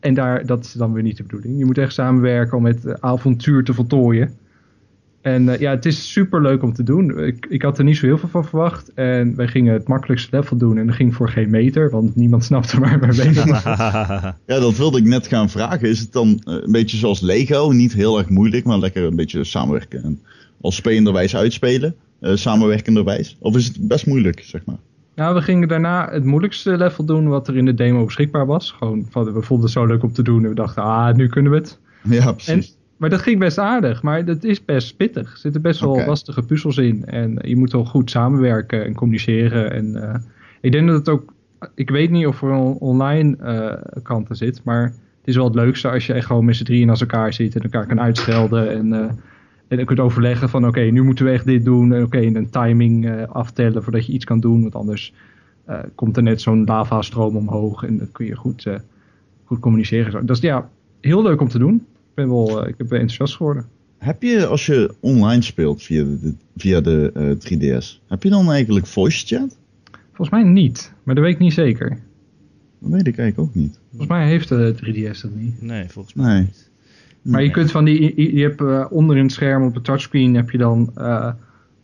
En 0.00 0.14
daar, 0.14 0.46
dat 0.46 0.64
is 0.64 0.72
dan 0.72 0.92
weer 0.92 1.02
niet 1.02 1.16
de 1.16 1.22
bedoeling. 1.22 1.58
Je 1.58 1.64
moet 1.64 1.78
echt 1.78 1.92
samenwerken 1.92 2.56
om 2.56 2.64
het 2.64 2.84
eh, 2.86 2.94
avontuur 3.00 3.64
te 3.64 3.74
voltooien. 3.74 4.34
En 5.20 5.48
eh, 5.48 5.60
ja, 5.60 5.70
het 5.70 5.86
is 5.86 6.12
super 6.12 6.42
leuk 6.42 6.62
om 6.62 6.72
te 6.72 6.82
doen. 6.82 7.18
Ik, 7.24 7.46
ik 7.48 7.62
had 7.62 7.78
er 7.78 7.84
niet 7.84 7.96
zo 7.96 8.06
heel 8.06 8.18
veel 8.18 8.28
van 8.28 8.44
verwacht. 8.44 8.92
En 8.94 9.36
wij 9.36 9.46
gingen 9.48 9.72
het 9.72 9.88
makkelijkste 9.88 10.36
level 10.36 10.56
doen. 10.56 10.78
En 10.78 10.86
dat 10.86 10.94
ging 10.96 11.14
voor 11.14 11.28
geen 11.28 11.50
meter, 11.50 11.90
want 11.90 12.16
niemand 12.16 12.44
snapte 12.50 12.80
waar 12.80 13.00
we 13.00 13.06
mee 13.06 13.16
bezig 13.16 13.62
waren. 13.62 14.36
Ja, 14.46 14.58
dat 14.60 14.76
wilde 14.76 14.98
ik 14.98 15.04
net 15.04 15.26
gaan 15.26 15.50
vragen. 15.50 15.88
Is 15.88 16.00
het 16.00 16.12
dan 16.12 16.40
eh, 16.44 16.54
een 16.60 16.72
beetje 16.72 16.96
zoals 16.96 17.20
Lego? 17.20 17.70
Niet 17.70 17.92
heel 17.92 18.18
erg 18.18 18.28
moeilijk, 18.28 18.64
maar 18.64 18.78
lekker 18.78 19.04
een 19.04 19.16
beetje 19.16 19.44
samenwerken. 19.44 20.02
En 20.04 20.20
als 20.60 20.76
spelenderwijs 20.76 21.36
uitspelen, 21.36 21.94
samenwerkenderwijs? 22.20 23.36
Of 23.40 23.56
is 23.56 23.66
het 23.66 23.88
best 23.88 24.06
moeilijk, 24.06 24.42
zeg 24.44 24.64
maar? 24.64 24.76
Nou, 25.14 25.34
we 25.34 25.42
gingen 25.42 25.68
daarna 25.68 26.08
het 26.10 26.24
moeilijkste 26.24 26.76
level 26.76 27.04
doen 27.04 27.28
wat 27.28 27.48
er 27.48 27.56
in 27.56 27.64
de 27.64 27.74
demo 27.74 28.04
beschikbaar 28.04 28.46
was. 28.46 28.70
Gewoon, 28.70 29.06
we 29.12 29.42
vonden 29.42 29.64
het 29.64 29.70
zo 29.74 29.86
leuk 29.86 30.02
om 30.02 30.12
te 30.12 30.22
doen. 30.22 30.42
En 30.42 30.48
we 30.48 30.54
dachten, 30.54 30.82
ah, 30.82 31.14
nu 31.14 31.28
kunnen 31.28 31.52
we 31.52 31.58
het. 31.58 31.78
Ja, 32.02 32.26
En, 32.26 32.34
precies. 32.34 32.76
maar 32.96 33.10
dat 33.10 33.20
ging 33.20 33.38
best 33.38 33.58
aardig, 33.58 34.02
maar 34.02 34.24
dat 34.24 34.44
is 34.44 34.64
best 34.64 34.96
pittig. 34.96 35.32
Er 35.32 35.38
zitten 35.38 35.62
best 35.62 35.80
wel 35.80 36.06
lastige 36.06 36.42
puzzels 36.42 36.76
in. 36.76 37.04
En 37.04 37.38
je 37.42 37.56
moet 37.56 37.72
wel 37.72 37.84
goed 37.84 38.10
samenwerken 38.10 38.84
en 38.84 38.94
communiceren. 38.94 39.70
En 39.70 40.10
eh, 40.10 40.20
ik 40.60 40.72
denk 40.72 40.86
dat 40.86 40.96
het 40.96 41.08
ook. 41.08 41.34
Ik 41.74 41.90
weet 41.90 42.10
niet 42.10 42.26
of 42.26 42.42
er 42.42 42.50
een 42.50 42.76
online 42.78 43.36
eh 43.36 44.00
kant 44.02 44.30
aan 44.30 44.36
zit, 44.36 44.60
maar 44.64 44.82
het 44.82 44.94
is 45.24 45.36
wel 45.36 45.44
het 45.44 45.54
leukste 45.54 45.90
als 45.90 46.06
je 46.06 46.12
echt 46.12 46.26
gewoon 46.26 46.44
met 46.44 46.56
z'n 46.56 46.64
drieën 46.64 46.86
naast 46.86 47.00
elkaar 47.00 47.32
zit 47.32 47.54
en 47.54 47.62
elkaar 47.62 47.86
kan 47.86 48.00
uitschelden. 48.00 48.70
En, 48.70 48.92
eh, 48.92 49.10
en 49.68 49.76
dan 49.76 49.86
kunt 49.86 50.00
overleggen 50.00 50.48
van 50.48 50.66
oké, 50.66 50.80
nu 50.80 51.02
moeten 51.02 51.24
we 51.24 51.30
echt 51.30 51.44
dit 51.44 51.64
doen. 51.64 51.92
En 51.92 52.02
oké, 52.02 52.18
een 52.20 52.50
timing 52.50 53.06
eh, 53.08 53.22
aftellen 53.28 53.82
voordat 53.82 54.06
je 54.06 54.12
iets 54.12 54.24
kan 54.24 54.40
doen. 54.40 54.62
Want 54.62 54.74
anders 54.74 55.12
eh, 55.64 55.78
komt 55.94 56.16
er 56.16 56.22
net 56.22 56.40
zo'n 56.40 56.64
lavastroom 56.64 57.36
omhoog 57.36 57.82
en 57.82 57.98
dan 57.98 58.12
kun 58.12 58.26
je 58.26 58.34
goed, 58.34 58.66
eh, 58.66 58.74
goed 59.44 59.58
communiceren. 59.58 60.12
Zo. 60.12 60.24
Dat 60.24 60.36
is 60.36 60.42
ja, 60.42 60.70
heel 61.00 61.22
leuk 61.22 61.40
om 61.40 61.48
te 61.48 61.58
doen. 61.58 61.74
Ik 61.74 62.14
ben 62.14 62.28
wel, 62.28 62.68
ik 62.68 62.76
ben 62.76 62.88
enthousiast 62.90 63.36
geworden. 63.36 63.64
Heb 63.98 64.22
je, 64.22 64.46
als 64.46 64.66
je 64.66 64.94
online 65.00 65.42
speelt 65.42 65.82
via 65.82 66.04
de, 66.04 66.34
via 66.56 66.80
de 66.80 67.10
eh, 67.14 67.80
3DS, 67.80 68.00
heb 68.08 68.22
je 68.22 68.30
dan 68.30 68.50
eigenlijk 68.50 68.86
voice 68.86 69.26
chat? 69.26 69.58
Volgens 70.12 70.30
mij 70.30 70.42
niet, 70.52 70.92
maar 71.02 71.14
dat 71.14 71.24
weet 71.24 71.32
ik 71.34 71.40
niet 71.40 71.52
zeker. 71.52 71.88
Dat 72.78 72.90
weet 72.90 73.06
ik 73.06 73.18
eigenlijk 73.18 73.48
ook 73.48 73.54
niet. 73.54 73.80
Volgens 73.88 74.10
mij 74.10 74.26
heeft 74.26 74.48
de 74.48 74.74
3DS 74.74 75.20
dat 75.20 75.34
niet. 75.34 75.62
Nee, 75.62 75.88
volgens 75.88 76.14
mij 76.14 76.26
Nee. 76.32 76.40
niet. 76.42 76.70
Maar 77.26 77.42
je 77.42 77.50
kunt 77.50 77.70
van 77.70 77.84
die, 77.84 78.34
je 78.36 78.42
hebt 78.42 78.60
eh, 78.60 78.86
onder 78.90 79.16
in 79.16 79.22
het 79.22 79.32
scherm 79.32 79.62
op 79.64 79.74
de 79.74 79.80
touchscreen 79.80 80.34
heb 80.34 80.50
je 80.50 80.58
dan 80.58 80.90
eh, 80.94 81.30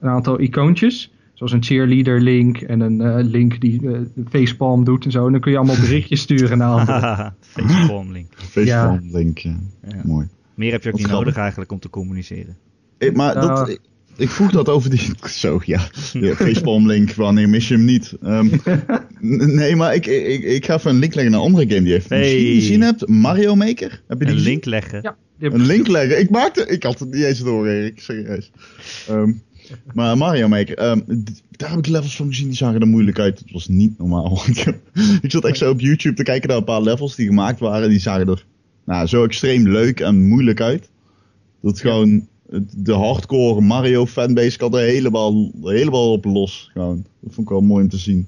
een 0.00 0.08
aantal 0.08 0.40
icoontjes. 0.40 1.12
Zoals 1.34 1.52
een 1.52 1.62
cheerleader 1.62 2.20
link 2.20 2.56
en 2.60 2.80
een 2.80 3.00
eh, 3.00 3.24
link 3.24 3.60
die 3.60 3.80
facepalm 4.28 4.84
doet 4.84 5.04
en 5.04 5.10
zo. 5.10 5.26
En 5.26 5.32
dan 5.32 5.40
kun 5.40 5.50
je 5.50 5.56
allemaal 5.58 5.80
berichtjes 5.80 6.20
sturen 6.30 6.58
naar 6.58 6.68
anderen. 6.80 7.34
Facepalm 7.40 8.12
link. 8.12 8.26
Facepalm 8.34 9.08
link, 9.12 9.38
ja. 9.38 9.56
Ja. 9.88 10.00
Mooi. 10.04 10.28
Meer 10.54 10.72
heb 10.72 10.82
je 10.82 10.88
ook 10.88 10.92
Wat 10.94 11.00
niet 11.00 11.10
grappig. 11.10 11.26
nodig 11.26 11.36
eigenlijk 11.42 11.72
om 11.72 11.78
te 11.78 11.90
communiceren. 11.90 12.56
Ik, 12.98 13.16
maar 13.16 13.34
dat, 13.34 13.68
ik, 13.68 13.80
ik 14.16 14.30
vroeg 14.30 14.50
dat 14.50 14.68
over 14.68 14.90
die... 14.90 15.10
Zo, 15.28 15.60
ja. 15.64 15.80
ja 16.12 16.34
facepalm 16.34 16.86
link, 16.86 17.12
wanneer 17.14 17.48
mis 17.48 17.68
je 17.68 17.74
hem 17.74 17.84
niet? 17.84 18.16
Ehm, 18.22 18.48
nee, 19.56 19.76
maar 19.76 19.94
ik, 19.94 20.06
ik, 20.06 20.42
ik 20.42 20.64
ga 20.66 20.74
even 20.74 20.90
een 20.90 20.98
link 20.98 21.14
leggen 21.14 21.32
naar 21.32 21.40
een 21.40 21.46
andere 21.46 21.68
game 21.68 21.82
die 21.82 21.92
je 21.92 22.00
Hey. 22.08 22.18
misschien 22.20 22.54
gezien 22.54 22.80
hebt. 22.80 23.08
Mario 23.08 23.54
Maker. 23.54 24.02
Heb 24.08 24.18
je 24.18 24.24
die 24.24 24.26
Een 24.26 24.32
gezien? 24.32 24.50
link 24.50 24.64
leggen. 24.64 24.98
Ja, 25.02 25.16
Een 25.50 25.66
link 25.66 25.86
leggen. 25.88 26.18
Ik 26.20 26.30
maakte... 26.30 26.66
Ik 26.66 26.82
had 26.82 26.98
het 26.98 27.10
niet 27.12 27.24
eens 27.24 27.38
door, 27.42 27.66
Erik. 27.66 28.00
Serieus. 28.00 28.50
Ehm, 29.08 29.32
maar 29.94 30.16
Mario 30.16 30.48
Maker. 30.48 30.76
ehm, 30.76 30.98
d- 31.24 31.42
daar 31.50 31.70
heb 31.70 31.78
ik 31.78 31.86
levels 31.86 32.16
van 32.16 32.26
gezien. 32.26 32.46
Die 32.48 32.56
zagen 32.56 32.80
er 32.80 32.86
moeilijk 32.86 33.18
uit. 33.18 33.38
Het 33.38 33.52
was 33.52 33.68
niet 33.68 33.98
normaal. 33.98 34.42
ik, 35.22 35.30
zat 35.30 35.44
echt 35.44 35.58
zo 35.58 35.70
op 35.70 35.80
YouTube 35.80 36.14
te 36.14 36.22
kijken 36.22 36.48
naar 36.48 36.58
een 36.58 36.64
paar 36.64 36.82
levels 36.82 37.14
die 37.16 37.26
gemaakt 37.26 37.60
waren. 37.60 37.88
Die 37.88 37.98
zagen 38.00 38.28
er 38.28 38.44
nou, 38.84 39.06
zo 39.06 39.24
extreem 39.24 39.68
leuk 39.68 40.00
en 40.00 40.28
moeilijk 40.28 40.60
uit. 40.60 40.90
Dat 41.60 41.80
gewoon... 41.80 42.26
De 42.76 42.92
hardcore 42.92 43.60
Mario 43.60 44.06
fanbase 44.06 44.58
kan 44.58 44.74
er 44.76 44.84
helemaal, 44.84 45.50
helemaal 45.62 46.12
op 46.12 46.24
los. 46.24 46.70
Gewoon. 46.72 47.04
Dat 47.20 47.34
vond 47.34 47.46
ik 47.46 47.52
wel 47.52 47.60
mooi 47.60 47.82
om 47.82 47.88
te 47.88 47.96
zien. 47.96 48.26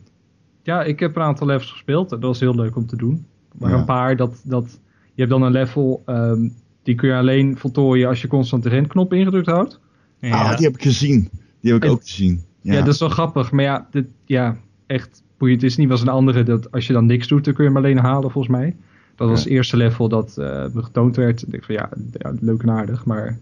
ja, 0.62 0.82
ik 0.82 1.00
heb 1.00 1.16
een 1.16 1.22
aantal 1.22 1.46
levels 1.46 1.70
gespeeld. 1.70 2.10
Dat 2.10 2.20
was 2.20 2.40
heel 2.40 2.54
leuk 2.54 2.76
om 2.76 2.86
te 2.86 2.96
doen. 2.96 3.26
Maar 3.58 3.72
een 3.72 3.84
paar, 3.84 4.16
dat, 4.16 4.40
dat, 4.44 4.78
je 5.14 5.20
hebt 5.20 5.30
dan 5.30 5.42
een 5.42 5.52
level, 5.52 6.02
um, 6.06 6.54
die 6.84 6.94
kun 6.94 7.08
je 7.08 7.14
alleen 7.14 7.58
voltooien 7.58 8.08
als 8.08 8.20
je 8.20 8.28
constant 8.28 8.62
de 8.62 8.68
renknop 8.68 9.12
ingedrukt 9.12 9.46
houdt. 9.46 9.80
Ja. 10.18 10.30
Ah, 10.30 10.56
die 10.56 10.66
heb 10.66 10.74
ik 10.74 10.82
gezien. 10.82 11.30
Die 11.60 11.72
heb 11.72 11.84
ik 11.84 11.90
ook 11.90 12.02
gezien. 12.02 12.44
Ja. 12.60 12.72
ja. 12.72 12.82
dat 12.82 12.94
is 12.94 13.00
wel 13.00 13.08
grappig. 13.08 13.50
Maar 13.52 13.64
ja, 13.64 13.88
dit, 13.90 14.06
ja 14.24 14.56
echt 14.86 15.22
boeiend 15.38 15.62
is 15.62 15.76
niet 15.76 15.90
als 15.90 16.00
een 16.00 16.08
andere. 16.08 16.42
Dat 16.42 16.72
als 16.72 16.86
je 16.86 16.92
dan 16.92 17.06
niks 17.06 17.28
doet, 17.28 17.44
dan 17.44 17.54
kun 17.54 17.64
je 17.64 17.70
hem 17.70 17.78
alleen 17.78 17.98
halen 17.98 18.30
volgens 18.30 18.56
mij. 18.56 18.76
Dat 19.16 19.28
was 19.28 19.44
het 19.44 19.48
eerste 19.48 19.76
level 19.76 20.08
dat 20.08 20.36
uh, 20.38 20.64
getoond 20.74 21.16
werd. 21.16 21.42
Ik 21.42 21.52
dacht 21.52 21.66
van 21.66 21.74
ja, 21.74 21.88
ja, 22.12 22.34
leuk 22.40 22.62
en 22.62 22.70
aardig, 22.70 23.04
maar 23.04 23.38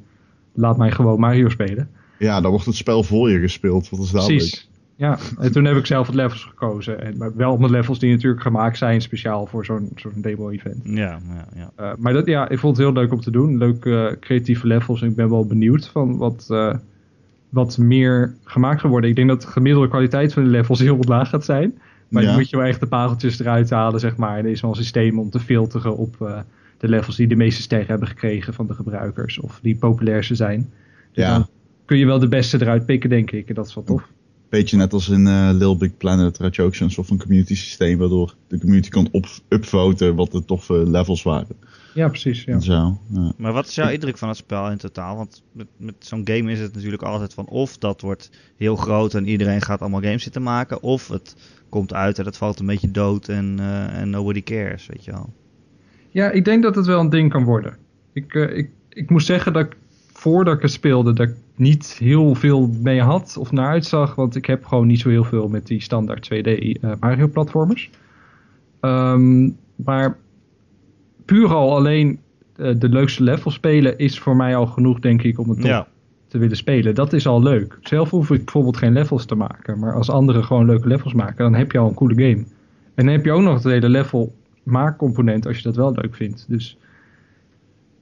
laat 0.52 0.76
mij 0.76 0.90
gewoon 0.90 1.20
Mario 1.20 1.48
spelen. 1.48 1.90
Ja, 2.18 2.40
dan 2.40 2.50
wordt 2.50 2.66
het 2.66 2.74
spel 2.74 3.02
voor 3.02 3.30
je 3.30 3.38
gespeeld. 3.38 3.88
Wat 3.88 4.00
is 4.00 4.10
dat 4.10 4.26
Precies. 4.26 4.70
Ja, 5.02 5.18
en 5.38 5.52
toen 5.52 5.64
heb 5.64 5.76
ik 5.76 5.86
zelf 5.86 6.06
het 6.06 6.16
levels 6.16 6.44
gekozen. 6.44 7.00
En, 7.00 7.16
maar 7.16 7.36
wel 7.36 7.52
op 7.52 7.60
de 7.60 7.70
levels 7.70 7.98
die 7.98 8.10
natuurlijk 8.10 8.42
gemaakt 8.42 8.78
zijn 8.78 9.00
speciaal 9.00 9.46
voor 9.46 9.64
zo'n 9.64 9.90
zo'n 9.96 10.12
demo-event. 10.16 10.80
Ja, 10.84 11.20
ja, 11.28 11.46
ja. 11.54 11.70
Uh, 11.80 11.92
maar 11.98 12.12
dat, 12.12 12.26
ja, 12.26 12.48
ik 12.48 12.58
vond 12.58 12.76
het 12.76 12.86
heel 12.86 12.94
leuk 12.94 13.12
om 13.12 13.20
te 13.20 13.30
doen. 13.30 13.58
Leuke 13.58 13.90
uh, 13.90 14.20
creatieve 14.20 14.66
levels. 14.66 15.02
En 15.02 15.08
ik 15.08 15.16
ben 15.16 15.30
wel 15.30 15.46
benieuwd 15.46 15.88
van 15.88 16.16
wat, 16.16 16.46
uh, 16.50 16.74
wat 17.48 17.78
meer 17.78 18.34
gemaakt 18.44 18.80
gaat 18.80 18.90
worden. 18.90 19.10
Ik 19.10 19.16
denk 19.16 19.28
dat 19.28 19.42
de 19.42 19.46
gemiddelde 19.46 19.88
kwaliteit 19.88 20.32
van 20.32 20.44
de 20.44 20.50
levels 20.50 20.80
heel 20.80 20.98
laag 21.00 21.28
gaat 21.28 21.44
zijn. 21.44 21.78
Maar 22.08 22.22
ja. 22.22 22.28
dan 22.28 22.38
moet 22.38 22.50
je 22.50 22.56
wel 22.56 22.66
echt 22.66 22.80
de 22.80 22.86
pareltjes 22.86 23.40
eruit 23.40 23.70
halen, 23.70 24.00
zeg 24.00 24.16
maar. 24.16 24.38
En 24.38 24.44
er 24.44 24.50
is 24.50 24.60
wel 24.60 24.70
een 24.70 24.76
systeem 24.76 25.18
om 25.18 25.30
te 25.30 25.40
filteren 25.40 25.96
op 25.96 26.44
de 26.78 26.88
levels 26.88 27.16
die 27.16 27.26
de 27.26 27.36
meeste 27.36 27.62
sterren 27.62 27.88
hebben 27.88 28.08
gekregen 28.08 28.54
van 28.54 28.66
de 28.66 28.74
gebruikers. 28.74 29.40
Of 29.40 29.58
die 29.62 29.76
populairste 29.76 30.34
zijn. 30.34 30.70
Dus 31.12 31.24
ja. 31.24 31.32
dan 31.32 31.48
kun 31.84 31.98
je 31.98 32.06
wel 32.06 32.18
de 32.18 32.28
beste 32.28 32.60
eruit 32.60 32.86
pikken, 32.86 33.10
denk 33.10 33.30
ik. 33.30 33.48
En 33.48 33.54
dat 33.54 33.66
is 33.66 33.74
wel 33.74 33.84
tof 33.84 34.10
beetje 34.58 34.76
net 34.76 34.92
als 34.92 35.08
in 35.08 35.26
uh, 35.26 35.48
Little 35.52 35.76
Big 35.76 35.96
Planet 35.96 36.38
had 36.38 36.54
je 36.54 36.62
ook 36.62 36.74
zo'n 36.74 36.90
soort 36.90 37.06
van 37.06 37.18
community 37.18 37.54
systeem 37.54 37.98
waardoor 37.98 38.34
de 38.48 38.58
community 38.58 38.88
kon 38.88 39.08
op 39.10 39.26
upvoten 39.48 40.14
wat 40.14 40.32
de 40.32 40.44
toffe 40.44 40.90
levels 40.90 41.22
waren. 41.22 41.56
Ja, 41.94 42.08
precies. 42.08 42.44
Ja. 42.44 42.60
Zo, 42.60 42.98
ja. 43.12 43.32
Maar 43.36 43.52
wat 43.52 43.66
is 43.66 43.74
jouw 43.74 43.88
indruk 43.88 44.18
van 44.18 44.28
het 44.28 44.36
spel 44.36 44.70
in 44.70 44.76
totaal? 44.76 45.16
Want 45.16 45.42
met, 45.52 45.66
met 45.76 45.94
zo'n 45.98 46.20
game 46.24 46.52
is 46.52 46.60
het 46.60 46.74
natuurlijk 46.74 47.02
altijd 47.02 47.34
van 47.34 47.46
of 47.46 47.78
dat 47.78 48.00
wordt 48.00 48.30
heel 48.56 48.76
groot 48.76 49.14
en 49.14 49.28
iedereen 49.28 49.62
gaat 49.62 49.80
allemaal 49.80 50.00
games 50.00 50.22
zitten 50.22 50.42
maken, 50.42 50.82
of 50.82 51.08
het 51.08 51.36
komt 51.68 51.94
uit 51.94 52.18
en 52.18 52.24
het 52.24 52.36
valt 52.36 52.60
een 52.60 52.66
beetje 52.66 52.90
dood 52.90 53.28
en, 53.28 53.56
uh, 53.60 54.00
en 54.00 54.10
nobody 54.10 54.42
cares, 54.42 54.86
weet 54.86 55.04
je 55.04 55.10
wel. 55.10 55.32
Ja, 56.10 56.30
ik 56.30 56.44
denk 56.44 56.62
dat 56.62 56.74
het 56.74 56.86
wel 56.86 57.00
een 57.00 57.10
ding 57.10 57.30
kan 57.30 57.44
worden. 57.44 57.76
Ik, 58.12 58.34
uh, 58.34 58.56
ik, 58.56 58.70
ik 58.88 59.10
moet 59.10 59.24
zeggen 59.24 59.52
dat 59.52 59.64
ik 59.64 59.76
voordat 60.22 60.56
ik 60.56 60.62
het 60.62 60.70
speelde, 60.70 61.12
dat 61.12 61.28
ik 61.28 61.34
niet 61.56 61.96
heel 61.98 62.34
veel 62.34 62.70
mee 62.82 63.00
had 63.00 63.36
of 63.38 63.52
naar 63.52 63.68
uitzag. 63.68 64.14
Want 64.14 64.36
ik 64.36 64.46
heb 64.46 64.64
gewoon 64.64 64.86
niet 64.86 65.00
zo 65.00 65.08
heel 65.08 65.24
veel 65.24 65.48
met 65.48 65.66
die 65.66 65.82
standaard 65.82 66.30
2D 66.34 66.46
uh, 66.46 66.74
eh, 66.82 66.90
Mario 67.00 67.28
platformers. 67.28 67.90
Um, 68.80 69.56
maar 69.76 70.16
puur 71.24 71.54
al 71.54 71.76
alleen 71.76 72.20
uh, 72.56 72.74
de 72.78 72.88
leukste 72.88 73.22
level 73.22 73.50
spelen 73.50 73.98
is 73.98 74.18
voor 74.18 74.36
mij 74.36 74.56
al 74.56 74.66
genoeg, 74.66 74.98
denk 75.00 75.22
ik, 75.22 75.38
om 75.38 75.48
het 75.48 75.62
ja. 75.62 75.86
te 76.28 76.38
willen 76.38 76.56
spelen. 76.56 76.94
Dat 76.94 77.12
is 77.12 77.26
al 77.26 77.42
leuk. 77.42 77.78
Zelf 77.80 78.10
hoef 78.10 78.30
ik 78.30 78.44
bijvoorbeeld 78.44 78.76
geen 78.76 78.92
levels 78.92 79.24
te 79.24 79.34
maken. 79.34 79.78
Maar 79.78 79.94
als 79.94 80.10
anderen 80.10 80.44
gewoon 80.44 80.66
leuke 80.66 80.88
levels 80.88 81.12
maken, 81.12 81.44
dan 81.44 81.54
heb 81.54 81.72
je 81.72 81.78
al 81.78 81.88
een 81.88 81.94
coole 81.94 82.14
game. 82.14 82.44
En 82.94 83.04
dan 83.04 83.14
heb 83.14 83.24
je 83.24 83.32
ook 83.32 83.42
nog 83.42 83.54
het 83.54 83.64
hele 83.64 83.88
level 83.88 84.34
maakcomponent 84.62 85.46
als 85.46 85.56
je 85.56 85.62
dat 85.62 85.76
wel 85.76 85.92
leuk 85.92 86.14
vindt. 86.14 86.44
Dus... 86.48 86.76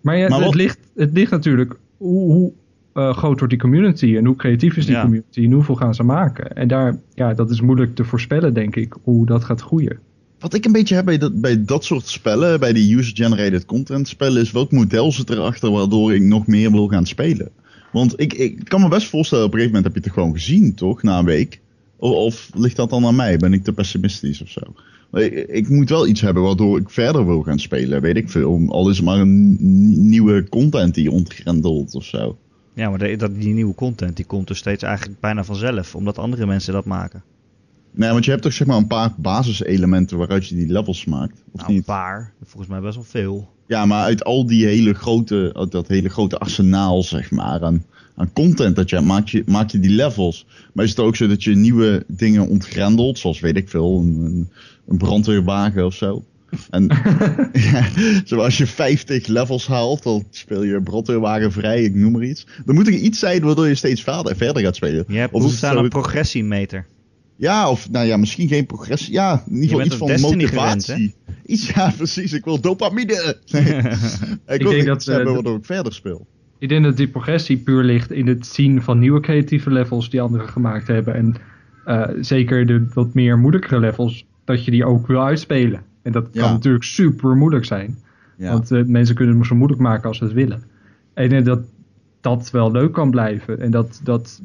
Maar, 0.00 0.16
ja, 0.16 0.40
het, 0.40 0.54
ligt, 0.54 0.78
het 0.94 1.12
ligt 1.12 1.30
natuurlijk 1.30 1.78
hoe, 2.00 2.32
hoe 2.32 2.52
uh, 2.94 3.16
groot 3.16 3.38
wordt 3.38 3.52
die 3.52 3.62
community 3.62 4.16
en 4.16 4.26
hoe 4.26 4.36
creatief 4.36 4.76
is 4.76 4.86
die 4.86 5.00
community 5.00 5.44
en 5.44 5.52
hoeveel 5.52 5.74
gaan 5.74 5.94
ze 5.94 6.02
maken. 6.02 6.56
En 6.56 6.68
daar, 6.68 6.98
ja, 7.14 7.34
dat 7.34 7.50
is 7.50 7.60
moeilijk 7.60 7.94
te 7.94 8.04
voorspellen, 8.04 8.54
denk 8.54 8.76
ik, 8.76 8.96
hoe 9.02 9.26
dat 9.26 9.44
gaat 9.44 9.60
groeien. 9.60 9.98
Wat 10.38 10.54
ik 10.54 10.64
een 10.64 10.72
beetje 10.72 10.94
heb 10.94 11.04
bij 11.04 11.18
dat, 11.18 11.40
bij 11.40 11.64
dat 11.64 11.84
soort 11.84 12.06
spellen, 12.06 12.60
bij 12.60 12.72
die 12.72 12.96
user-generated 12.96 13.64
content 13.64 14.08
spellen, 14.08 14.42
is 14.42 14.52
welk 14.52 14.72
model 14.72 15.12
zit 15.12 15.30
erachter 15.30 15.70
waardoor 15.70 16.14
ik 16.14 16.22
nog 16.22 16.46
meer 16.46 16.70
wil 16.70 16.88
gaan 16.88 17.06
spelen. 17.06 17.50
Want 17.92 18.20
ik, 18.20 18.32
ik 18.32 18.64
kan 18.64 18.80
me 18.80 18.88
best 18.88 19.08
voorstellen, 19.08 19.44
op 19.44 19.52
een 19.52 19.58
gegeven 19.58 19.76
moment 19.76 19.94
heb 19.94 20.02
je 20.02 20.10
het 20.10 20.18
gewoon 20.18 20.36
gezien, 20.38 20.74
toch, 20.74 21.02
na 21.02 21.18
een 21.18 21.24
week. 21.24 21.60
Of, 21.96 22.12
of 22.12 22.50
ligt 22.54 22.76
dat 22.76 22.90
dan 22.90 23.06
aan 23.06 23.16
mij? 23.16 23.36
Ben 23.36 23.52
ik 23.52 23.64
te 23.64 23.72
pessimistisch 23.72 24.42
of 24.42 24.48
zo? 24.48 24.60
Ik, 25.12 25.32
ik, 25.48 25.68
moet 25.68 25.88
wel 25.88 26.06
iets 26.06 26.20
hebben 26.20 26.42
waardoor 26.42 26.78
ik 26.78 26.90
verder 26.90 27.26
wil 27.26 27.42
gaan 27.42 27.58
spelen, 27.58 28.00
weet 28.00 28.16
ik 28.16 28.30
veel. 28.30 28.64
Al 28.68 28.88
is 28.88 28.96
het 28.96 29.06
maar 29.06 29.18
een 29.18 29.56
nieuwe 30.08 30.48
content 30.48 30.94
die 30.94 31.10
ontgrendelt 31.10 31.94
of 31.94 32.04
zo. 32.04 32.38
Ja, 32.74 32.90
maar 32.90 32.98
de, 32.98 33.16
dat, 33.16 33.40
die 33.40 33.54
nieuwe 33.54 33.74
content 33.74 34.16
die 34.16 34.24
komt 34.24 34.48
dus 34.48 34.58
steeds 34.58 34.82
eigenlijk 34.82 35.20
bijna 35.20 35.44
vanzelf, 35.44 35.94
omdat 35.94 36.18
andere 36.18 36.46
mensen 36.46 36.72
dat 36.72 36.84
maken. 36.84 37.22
Nee, 37.92 38.10
want 38.10 38.24
je 38.24 38.30
hebt 38.30 38.42
toch 38.42 38.52
zeg 38.52 38.66
maar 38.66 38.76
een 38.76 38.86
paar 38.86 39.14
basiselementen 39.16 40.18
waaruit 40.18 40.48
je 40.48 40.54
die 40.54 40.72
levels 40.72 41.04
maakt. 41.04 41.42
Of 41.52 41.60
nou, 41.60 41.68
niet? 41.68 41.78
een 41.78 41.84
paar. 41.84 42.32
Volgens 42.42 42.70
mij 42.70 42.80
best 42.80 42.94
wel 42.94 43.04
veel. 43.04 43.48
Ja, 43.66 43.86
maar 43.86 44.02
uit 44.02 44.24
al 44.24 44.46
die 44.46 44.66
hele 44.66 44.94
grote, 44.94 45.66
dat 45.68 45.88
hele 45.88 46.08
grote 46.08 46.38
arsenaal 46.38 47.02
zeg 47.02 47.30
maar 47.30 47.64
aan, 47.64 47.84
aan 48.20 48.32
content 48.32 48.76
dat 48.76 48.90
je 48.90 48.96
hebt, 48.96 49.08
maak 49.08 49.28
je, 49.28 49.42
maak 49.46 49.70
je 49.70 49.80
die 49.80 49.90
levels. 49.90 50.46
Maar 50.72 50.84
is 50.84 50.90
het 50.90 51.00
ook 51.00 51.16
zo 51.16 51.26
dat 51.26 51.44
je 51.44 51.56
nieuwe 51.56 52.04
dingen 52.06 52.48
ontgrendelt, 52.48 53.18
zoals 53.18 53.40
weet 53.40 53.56
ik 53.56 53.68
veel, 53.68 53.98
een, 53.98 54.48
een 54.88 54.98
brandweerwagen 54.98 55.86
of 55.86 55.94
zo? 55.94 56.24
En 56.70 56.84
ja, 57.72 57.88
zoals 58.24 58.58
je 58.58 58.66
50 58.66 59.26
levels 59.26 59.66
haalt, 59.66 60.02
dan 60.02 60.24
speel 60.30 60.62
je 60.62 60.82
brandweerwagen 60.82 61.52
vrij, 61.52 61.82
ik 61.82 61.94
noem 61.94 62.12
maar 62.12 62.24
iets. 62.24 62.46
Dan 62.64 62.74
moet 62.74 62.86
er 62.86 62.92
iets 62.92 63.18
zijn 63.18 63.42
waardoor 63.42 63.68
je 63.68 63.74
steeds 63.74 64.02
verder, 64.02 64.36
verder 64.36 64.62
gaat 64.62 64.76
spelen. 64.76 65.04
Je 65.08 65.18
hebt 65.18 65.32
of 65.32 65.62
een 65.62 65.88
progressiemeter. 65.88 66.86
Ja, 67.36 67.70
of 67.70 67.90
nou 67.90 68.06
ja, 68.06 68.16
misschien 68.16 68.48
geen 68.48 68.66
progressie. 68.66 69.12
Ja, 69.12 69.44
in 69.48 69.54
ieder 69.62 69.68
geval 69.68 70.10
iets 70.10 70.20
van 70.20 70.30
motivatie. 70.30 71.14
iets, 71.46 71.68
ja, 71.74 71.92
precies. 71.96 72.32
Ik 72.32 72.44
wil 72.44 72.60
dopamine. 72.60 73.36
ik, 74.46 74.62
wil 74.62 74.70
denk 74.70 74.86
dat 74.86 75.04
hebben 75.04 75.26
uh, 75.26 75.32
waardoor 75.32 75.56
ik 75.56 75.64
verder 75.64 75.92
speel. 75.92 76.26
Ik 76.60 76.68
denk 76.68 76.84
dat 76.84 76.96
die 76.96 77.08
progressie 77.08 77.58
puur 77.58 77.82
ligt 77.82 78.10
in 78.10 78.26
het 78.26 78.46
zien 78.46 78.82
van 78.82 78.98
nieuwe 78.98 79.20
creatieve 79.20 79.70
levels 79.70 80.10
die 80.10 80.20
anderen 80.20 80.48
gemaakt 80.48 80.86
hebben. 80.86 81.14
En 81.14 81.34
uh, 81.86 82.08
zeker 82.20 82.66
de 82.66 82.86
wat 82.94 83.14
meer 83.14 83.38
moeilijkere 83.38 83.80
levels, 83.80 84.26
dat 84.44 84.64
je 84.64 84.70
die 84.70 84.84
ook 84.84 85.06
wil 85.06 85.24
uitspelen. 85.24 85.82
En 86.02 86.12
dat 86.12 86.30
kan 86.30 86.52
natuurlijk 86.52 86.84
super 86.84 87.36
moeilijk 87.36 87.64
zijn. 87.64 87.98
Want 88.36 88.70
uh, 88.70 88.84
mensen 88.84 89.14
kunnen 89.14 89.38
het 89.38 89.46
zo 89.46 89.54
moeilijk 89.54 89.80
maken 89.80 90.08
als 90.08 90.18
ze 90.18 90.24
het 90.24 90.32
willen. 90.32 90.62
En 91.14 91.44
dat 91.44 91.60
dat 92.20 92.50
wel 92.50 92.70
leuk 92.70 92.92
kan 92.92 93.10
blijven. 93.10 93.60
En 93.60 93.70
dat, 93.70 94.00
dat 94.04 94.42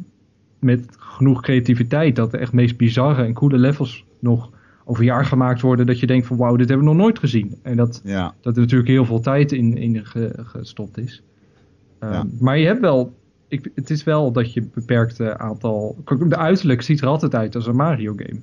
met 0.60 0.86
genoeg 0.98 1.42
creativiteit, 1.42 2.16
dat 2.16 2.32
de 2.32 2.38
echt 2.38 2.54
meest 2.54 2.78
bizarre 2.78 3.24
en 3.24 3.34
coole 3.34 3.58
levels 3.58 4.06
nog 4.20 4.50
over 4.84 5.02
een 5.02 5.08
jaar 5.08 5.26
gemaakt 5.26 5.62
worden. 5.62 5.86
Dat 5.86 6.00
je 6.00 6.08
denkt 6.08 6.28
van 6.28 6.38
wauw, 6.38 6.56
dit 6.56 6.70
hebben 6.70 6.88
we 6.88 6.94
nog 6.94 7.02
nooit 7.02 7.20
gezien. 7.20 7.56
En 7.62 7.76
dat, 7.76 8.02
dat 8.42 8.56
er 8.56 8.62
natuurlijk 8.62 8.90
heel 8.90 9.06
veel 9.06 9.20
tijd 9.20 9.52
in, 9.52 9.78
in 9.78 10.06
gestopt 10.36 10.98
is. 10.98 11.24
Um, 12.14 12.32
maar 12.40 12.58
je 12.58 12.66
hebt 12.66 12.82
wel, 12.82 13.14
ik, 13.48 13.72
het 13.76 13.90
is 13.90 14.04
wel 14.04 14.32
dat 14.32 14.54
je 14.54 14.62
beperkte 14.74 15.38
aantal. 15.38 15.98
De 16.28 16.38
uiterlijk 16.38 16.82
ziet 16.82 17.02
er 17.02 17.08
altijd 17.08 17.36
uit 17.36 17.56
als 17.56 17.68
een 17.68 17.76
Mario 17.76 18.14
game. 18.16 18.40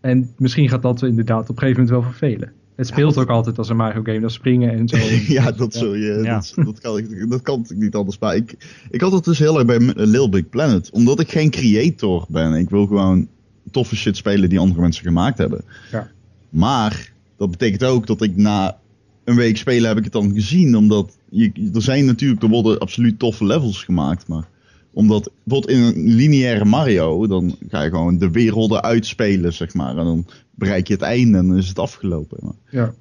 En 0.00 0.30
misschien 0.36 0.68
gaat 0.68 0.82
dat 0.82 1.02
inderdaad 1.02 1.42
op 1.42 1.48
een 1.48 1.58
gegeven 1.58 1.82
moment 1.82 2.02
wel 2.02 2.10
vervelen. 2.12 2.52
Het 2.76 2.86
speelt 2.86 3.18
ook 3.18 3.28
altijd 3.28 3.58
als 3.58 3.68
een 3.68 3.76
Mario 3.76 4.02
game, 4.02 4.20
dat 4.20 4.32
springen 4.32 4.70
en 4.70 4.88
zo. 4.88 4.96
ja, 5.34 5.52
dat, 5.52 5.74
Zul 5.74 5.94
je, 5.94 6.22
Dat, 6.22 6.52
dat, 6.64 6.80
kan 6.80 6.98
ik, 6.98 7.30
dat 7.30 7.42
kan 7.42 7.64
ik 7.68 7.76
niet 7.76 7.94
anders. 7.94 8.18
Maar 8.18 8.36
ik, 8.36 8.56
ik 8.90 9.00
had 9.00 9.12
het 9.12 9.24
dus 9.24 9.38
heel 9.38 9.58
erg 9.58 9.66
bij 9.66 9.78
Little 9.80 10.28
Big 10.28 10.48
Planet. 10.48 10.90
Omdat 10.90 11.20
ik 11.20 11.30
geen 11.30 11.50
creator 11.50 12.26
ben. 12.28 12.52
Ik 12.52 12.70
wil 12.70 12.86
gewoon 12.86 13.28
toffe 13.70 13.96
shit 13.96 14.16
spelen 14.16 14.48
die 14.48 14.58
andere 14.58 14.80
mensen 14.80 15.04
gemaakt 15.04 15.38
hebben. 15.38 15.64
Ja. 15.90 16.10
Maar 16.48 17.12
dat 17.36 17.50
betekent 17.50 17.84
ook 17.84 18.06
dat 18.06 18.22
ik 18.22 18.36
na 18.36 18.78
een 19.26 19.36
week 19.36 19.56
spelen 19.56 19.88
heb 19.88 19.98
ik 19.98 20.04
het 20.04 20.12
dan 20.12 20.32
gezien. 20.32 20.76
Omdat 20.76 21.16
je, 21.30 21.70
er 21.74 21.82
zijn 21.82 22.04
natuurlijk, 22.04 22.42
er 22.42 22.48
worden 22.48 22.78
absoluut 22.78 23.18
toffe 23.18 23.44
levels 23.44 23.84
gemaakt. 23.84 24.28
Maar 24.28 24.48
omdat 24.92 25.30
bijvoorbeeld 25.42 25.78
in 25.78 25.82
een 25.82 26.14
lineaire 26.14 26.64
Mario, 26.64 27.26
dan 27.26 27.56
ga 27.68 27.82
je 27.82 27.90
gewoon 27.90 28.18
de 28.18 28.30
werelden 28.30 28.82
uitspelen, 28.82 29.52
zeg 29.52 29.74
maar. 29.74 29.96
En 29.96 30.04
dan 30.04 30.26
bereik 30.54 30.86
je 30.86 30.92
het 30.92 31.02
einde 31.02 31.38
en 31.38 31.46
dan 31.46 31.56
is 31.56 31.68
het 31.68 31.78
afgelopen. 31.78 32.38
Maar, 32.42 32.54
ja. 32.70 32.94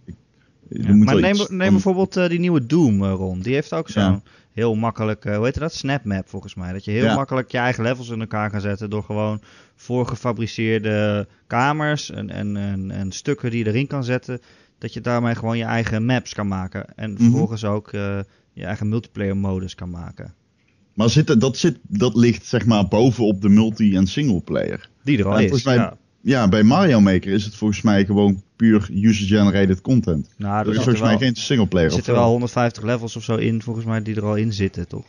maar 0.94 1.20
neem, 1.20 1.46
neem 1.50 1.72
bijvoorbeeld 1.72 2.18
uh, 2.18 2.28
die 2.28 2.40
nieuwe 2.40 2.66
Doom, 2.66 3.04
uh, 3.04 3.12
Ron. 3.12 3.40
Die 3.40 3.54
heeft 3.54 3.74
ook 3.74 3.90
zo'n 3.90 4.22
heel 4.54 4.76
makkelijk, 4.76 5.26
uh, 5.26 5.36
hoe 5.36 5.46
heet 5.46 5.60
dat? 5.60 5.74
Snapmap 5.74 6.30
volgens 6.30 6.56
mij. 6.56 6.74
Dat 6.74 6.86
je 6.86 6.92
heel 6.92 7.16
makkelijk 7.16 7.52
je 7.52 7.58
eigen 7.58 7.84
levels 7.84 8.10
in 8.10 8.20
elkaar 8.20 8.50
kan 8.50 8.62
zetten 8.62 8.90
door 8.90 9.04
gewoon 9.04 9.42
voorgefabriceerde 9.76 11.28
kamers 11.48 12.12
en, 12.12 12.30
en, 12.30 12.58
en, 12.58 12.92
en, 12.92 13.12
stukken 13.12 13.52
die 13.52 13.64
je 13.64 13.70
erin 13.70 13.88
kan 13.88 14.04
zetten. 14.04 14.42
Dat 14.78 14.94
je 14.94 15.02
daarmee 15.02 15.36
gewoon 15.36 15.58
je 15.58 15.64
eigen 15.64 16.06
maps 16.06 16.34
kan 16.34 16.48
maken. 16.48 16.86
En 16.96 17.12
mhm. 17.12 17.22
vervolgens 17.22 17.66
ook 17.66 17.92
je 18.54 18.66
eigen 18.66 18.90
multiplayer 18.90 19.38
modus 19.38 19.76
kan 19.76 19.90
maken. 19.90 20.34
Maar 20.94 21.10
zit, 21.10 21.42
dat, 21.42 21.58
zit, 21.58 21.78
dat 21.88 22.16
ligt 22.16 22.46
zeg 22.46 22.66
maar 22.66 22.88
bovenop 22.88 23.42
de 23.42 23.50
multi- 23.50 23.96
en 23.96 24.08
singleplayer. 24.08 24.90
Die 25.04 25.18
er 25.18 25.28
al 25.28 25.40
is, 25.40 25.64
mij, 25.64 25.76
ja. 25.76 25.98
ja. 26.22 26.48
bij 26.48 26.64
Mario 26.64 27.02
Maker 27.02 27.32
is 27.32 27.46
het 27.46 27.56
volgens 27.56 27.82
mij 27.82 28.06
gewoon 28.06 28.44
puur 28.56 28.90
user-generated 28.94 29.82
content. 29.82 30.30
Nou, 30.38 30.66
er 30.66 30.72
is 30.72 30.76
volgens 30.76 31.02
mij 31.02 31.18
geen 31.18 31.36
singleplayer. 31.36 31.88
Er 31.88 31.96
zitten 31.96 32.14
wel 32.14 32.30
150 32.30 32.84
levels 32.84 33.16
of 33.16 33.24
zo 33.24 33.36
in, 33.36 33.62
volgens 33.62 33.86
mij, 33.86 34.02
die 34.02 34.16
er 34.16 34.26
al 34.26 34.36
in 34.36 34.54
zitten, 34.54 34.88
toch? 34.88 35.06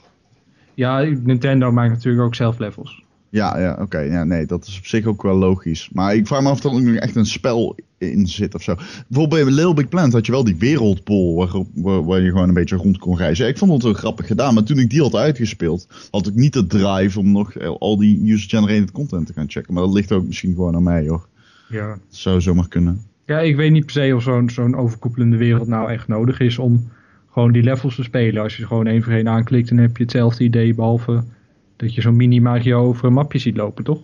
Ja, 0.74 1.00
Nintendo 1.00 1.72
maakt 1.72 1.92
natuurlijk 1.92 2.24
ook 2.24 2.34
zelf 2.34 2.58
levels. 2.58 3.04
Ja, 3.36 3.58
ja 3.58 3.76
oké. 3.80 3.98
Ja, 3.98 4.24
nee, 4.24 4.46
dat 4.46 4.66
is 4.66 4.78
op 4.78 4.86
zich 4.86 5.06
ook 5.06 5.22
wel 5.22 5.36
logisch. 5.36 5.88
Maar 5.92 6.14
ik 6.14 6.26
vraag 6.26 6.42
me 6.42 6.48
af 6.48 6.58
of 6.58 6.64
er 6.64 6.70
ook 6.70 6.80
nog 6.80 6.94
echt 6.94 7.16
een 7.16 7.26
spel 7.26 7.76
in 7.98 8.26
zit 8.26 8.54
of 8.54 8.62
zo. 8.62 8.74
Bijvoorbeeld 9.08 9.44
bij 9.44 9.52
Little 9.52 9.74
Big 9.74 9.88
Planet 9.88 10.12
had 10.12 10.26
je 10.26 10.32
wel 10.32 10.44
die 10.44 10.56
wereldbol 10.56 11.36
waar, 11.36 12.04
waar, 12.04 12.20
je 12.20 12.30
gewoon 12.30 12.48
een 12.48 12.54
beetje 12.54 12.76
rond 12.76 12.98
kon 12.98 13.16
reizen. 13.16 13.48
Ik 13.48 13.58
vond 13.58 13.72
het 13.72 13.82
wel 13.82 13.92
grappig 13.92 14.26
gedaan, 14.26 14.54
maar 14.54 14.62
toen 14.62 14.78
ik 14.78 14.90
die 14.90 15.02
had 15.02 15.14
uitgespeeld, 15.14 15.88
had 16.10 16.26
ik 16.26 16.34
niet 16.34 16.52
de 16.52 16.66
drive 16.66 17.18
om 17.18 17.32
nog 17.32 17.78
al 17.78 17.96
die 17.96 18.32
user-generated 18.32 18.92
content 18.92 19.26
te 19.26 19.32
gaan 19.32 19.50
checken. 19.50 19.74
Maar 19.74 19.82
dat 19.82 19.92
ligt 19.92 20.12
ook 20.12 20.26
misschien 20.26 20.54
gewoon 20.54 20.74
aan 20.74 20.82
mij, 20.82 21.08
hoor. 21.08 21.26
Ja. 21.68 21.88
Dat 21.88 21.98
zou 22.08 22.40
zomaar 22.40 22.68
kunnen. 22.68 23.00
Ja, 23.26 23.38
ik 23.38 23.56
weet 23.56 23.72
niet 23.72 23.84
per 23.84 23.94
se 23.94 24.14
of 24.14 24.22
zo'n 24.22 24.50
zo'n 24.50 24.76
overkoepelende 24.76 25.36
wereld 25.36 25.68
nou 25.68 25.90
echt 25.90 26.08
nodig 26.08 26.40
is 26.40 26.58
om 26.58 26.88
gewoon 27.30 27.52
die 27.52 27.62
levels 27.62 27.94
te 27.94 28.02
spelen. 28.02 28.42
Als 28.42 28.56
je 28.56 28.66
gewoon 28.66 28.86
één 28.86 29.02
voor 29.02 29.12
één 29.12 29.28
aanklikt, 29.28 29.68
dan 29.68 29.78
heb 29.78 29.96
je 29.96 30.02
hetzelfde 30.02 30.44
idee, 30.44 30.74
behalve 30.74 31.22
dat 31.76 31.94
je 31.94 32.00
zo'n 32.00 32.16
mini-Mario 32.16 32.86
over 32.86 33.04
een 33.04 33.12
mapje 33.12 33.38
ziet 33.38 33.56
lopen, 33.56 33.84
toch? 33.84 34.00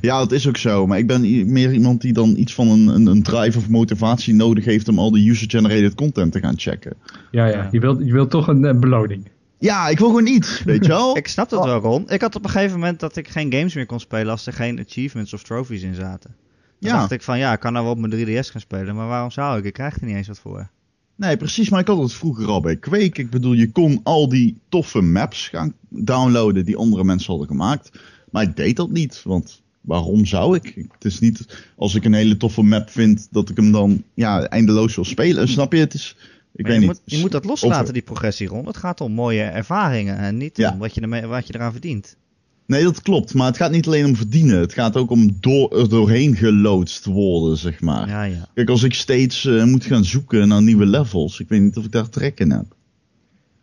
Ja, 0.00 0.18
dat 0.18 0.32
is 0.32 0.48
ook 0.48 0.56
zo. 0.56 0.86
Maar 0.86 0.98
ik 0.98 1.06
ben 1.06 1.52
meer 1.52 1.72
iemand 1.72 2.00
die 2.00 2.12
dan 2.12 2.36
iets 2.36 2.54
van 2.54 2.68
een, 2.68 2.86
een, 2.86 3.06
een 3.06 3.22
drive 3.22 3.58
of 3.58 3.68
motivatie 3.68 4.34
nodig 4.34 4.64
heeft 4.64 4.88
om 4.88 4.98
al 4.98 5.10
de 5.10 5.28
user-generated 5.28 5.94
content 5.94 6.32
te 6.32 6.40
gaan 6.40 6.58
checken. 6.58 6.96
Ja, 7.30 7.46
ja. 7.46 7.68
Je 7.70 7.80
wilt, 7.80 7.98
je 8.04 8.12
wilt 8.12 8.30
toch 8.30 8.48
een, 8.48 8.80
beloning. 8.80 9.28
Ja, 9.58 9.88
ik 9.88 9.98
wil 9.98 10.08
gewoon 10.08 10.26
iets, 10.26 10.62
weet 10.62 10.84
je 10.84 10.90
wel. 10.90 11.16
ik 11.22 11.28
snap 11.28 11.48
dat 11.48 11.64
wel, 11.64 11.80
Ron. 11.80 12.10
Ik 12.10 12.20
had 12.20 12.36
op 12.36 12.44
een 12.44 12.50
gegeven 12.50 12.78
moment 12.78 13.00
dat 13.00 13.16
ik 13.16 13.28
geen 13.28 13.52
games 13.52 13.74
meer 13.74 13.86
kon 13.86 14.00
spelen 14.00 14.30
als 14.30 14.46
er 14.46 14.52
geen 14.52 14.80
achievements 14.86 15.32
of 15.32 15.42
trophies 15.42 15.82
in 15.82 15.94
zaten. 15.94 16.34
Dan 16.80 16.90
ja. 16.90 16.98
dacht 16.98 17.10
ik 17.10 17.22
van, 17.22 17.38
ja, 17.38 17.52
ik 17.52 17.60
kan 17.60 17.72
nou 17.72 17.84
wel 17.84 17.94
op 17.94 17.98
mijn 17.98 18.26
3DS 18.26 18.50
gaan 18.50 18.60
spelen, 18.60 18.94
maar 18.94 19.08
waarom 19.08 19.30
zou 19.30 19.58
ik? 19.58 19.64
Ik 19.64 19.72
krijg 19.72 19.96
er 20.00 20.06
niet 20.06 20.16
eens 20.16 20.28
wat 20.28 20.38
voor. 20.38 20.70
Nee, 21.22 21.36
precies, 21.36 21.68
maar 21.68 21.80
ik 21.80 21.86
had 21.86 21.98
het 21.98 22.12
vroeger 22.12 22.46
al 22.46 22.60
bij 22.60 22.76
Quake. 22.76 23.20
Ik 23.20 23.30
bedoel, 23.30 23.52
je 23.52 23.72
kon 23.72 24.00
al 24.02 24.28
die 24.28 24.58
toffe 24.68 25.00
maps 25.00 25.48
gaan 25.48 25.74
downloaden 25.88 26.64
die 26.64 26.76
andere 26.76 27.04
mensen 27.04 27.30
hadden 27.30 27.46
gemaakt. 27.46 27.90
Maar 28.30 28.42
ik 28.42 28.56
deed 28.56 28.76
dat 28.76 28.90
niet, 28.90 29.22
want 29.24 29.62
waarom 29.80 30.26
zou 30.26 30.56
ik? 30.56 30.86
Het 30.92 31.04
is 31.04 31.18
niet 31.18 31.64
als 31.76 31.94
ik 31.94 32.04
een 32.04 32.14
hele 32.14 32.36
toffe 32.36 32.62
map 32.62 32.90
vind 32.90 33.28
dat 33.30 33.50
ik 33.50 33.56
hem 33.56 33.72
dan 33.72 34.02
ja, 34.14 34.42
eindeloos 34.42 34.94
wil 34.94 35.04
spelen. 35.04 35.48
Snap 35.48 35.72
je? 35.72 35.78
Het 35.78 35.94
is, 35.94 36.16
ik 36.54 36.66
weet 36.66 36.74
je, 36.74 36.80
niet. 36.80 36.88
Moet, 36.88 37.00
je 37.04 37.18
moet 37.18 37.32
dat 37.32 37.44
loslaten, 37.44 37.92
die 37.92 38.02
progressie 38.02 38.48
rond. 38.48 38.66
Het 38.66 38.76
gaat 38.76 39.00
om 39.00 39.12
mooie 39.12 39.42
ervaringen 39.42 40.16
en 40.16 40.36
niet 40.36 40.66
om 40.72 40.78
wat 40.78 40.94
je, 40.94 41.00
ermee, 41.00 41.26
wat 41.26 41.46
je 41.46 41.54
eraan 41.54 41.72
verdient. 41.72 42.16
Nee, 42.72 42.84
dat 42.84 43.02
klopt. 43.02 43.34
Maar 43.34 43.46
het 43.46 43.56
gaat 43.56 43.70
niet 43.70 43.86
alleen 43.86 44.04
om 44.04 44.16
verdienen. 44.16 44.58
Het 44.58 44.72
gaat 44.72 44.96
ook 44.96 45.10
om 45.10 45.36
door, 45.40 45.78
er 45.78 45.88
doorheen 45.88 46.36
geloodst 46.36 47.04
worden, 47.04 47.56
zeg 47.56 47.80
maar. 47.80 48.08
Ja, 48.08 48.22
ja. 48.22 48.46
Kijk, 48.54 48.68
als 48.68 48.82
ik 48.82 48.94
steeds 48.94 49.44
uh, 49.44 49.64
moet 49.64 49.84
gaan 49.84 50.04
zoeken 50.04 50.48
naar 50.48 50.62
nieuwe 50.62 50.86
levels, 50.86 51.40
ik 51.40 51.48
weet 51.48 51.60
niet 51.60 51.76
of 51.76 51.84
ik 51.84 51.92
daar 51.92 52.08
trek 52.08 52.40
in 52.40 52.50
heb. 52.50 52.64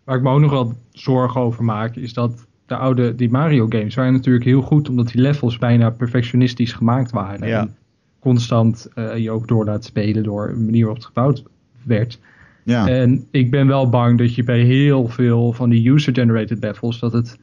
Waar 0.04 0.18
ik 0.18 0.24
me 0.24 0.30
ook 0.30 0.40
nog 0.40 0.52
wel 0.52 0.74
zorgen 0.92 1.42
over 1.42 1.64
maak, 1.64 1.96
is 1.96 2.14
dat 2.14 2.46
de 2.66 2.76
oude, 2.76 3.16
die 3.16 3.30
Mario 3.30 3.66
games 3.70 3.96
waren 3.96 4.14
natuurlijk 4.14 4.46
heel 4.46 4.62
goed, 4.62 4.90
omdat 4.90 5.08
die 5.08 5.22
levels 5.22 5.58
bijna 5.58 5.90
perfectionistisch 5.90 6.74
gemaakt 6.74 7.12
waren. 7.12 7.48
Ja. 7.48 7.62
En 7.62 7.76
constant 8.20 8.88
uh, 8.96 9.18
je 9.18 9.32
ook 9.32 9.48
door 9.48 9.66
laat 9.66 9.86
spelen 9.86 10.24
door 10.24 10.48
de 10.48 10.60
manier 10.60 10.86
waarop 10.86 10.98
het 10.98 11.06
gebouwd 11.06 11.44
werd. 11.84 12.20
Ja. 12.64 12.88
En 12.88 13.28
ik 13.32 13.52
ben 13.52 13.68
wel 13.68 13.90
bang 13.90 14.18
dat 14.18 14.36
je 14.36 14.44
bij 14.44 14.62
heel 14.62 15.08
veel 15.08 15.54
van 15.54 15.70
die 15.70 15.92
user-generated 15.92 16.60
levels, 16.60 17.00
dat 17.00 17.14
het 17.14 17.38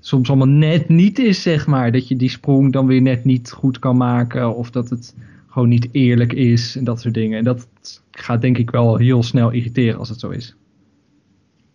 soms 0.00 0.28
allemaal 0.28 0.48
net 0.48 0.88
niet 0.88 1.18
is, 1.18 1.42
zeg 1.42 1.66
maar. 1.66 1.92
Dat 1.92 2.08
je 2.08 2.16
die 2.16 2.28
sprong 2.28 2.72
dan 2.72 2.86
weer 2.86 3.02
net 3.02 3.24
niet 3.24 3.50
goed 3.50 3.78
kan 3.78 3.96
maken. 3.96 4.56
Of 4.56 4.70
dat 4.70 4.90
het 4.90 5.14
gewoon 5.48 5.68
niet 5.68 5.88
eerlijk 5.92 6.32
is 6.32 6.76
en 6.76 6.84
dat 6.84 7.00
soort 7.00 7.14
dingen. 7.14 7.38
En 7.38 7.44
dat 7.44 7.68
gaat 8.10 8.40
denk 8.40 8.58
ik 8.58 8.70
wel 8.70 8.96
heel 8.96 9.22
snel 9.22 9.50
irriteren 9.50 9.98
als 9.98 10.08
het 10.08 10.20
zo 10.20 10.28
is. 10.28 10.56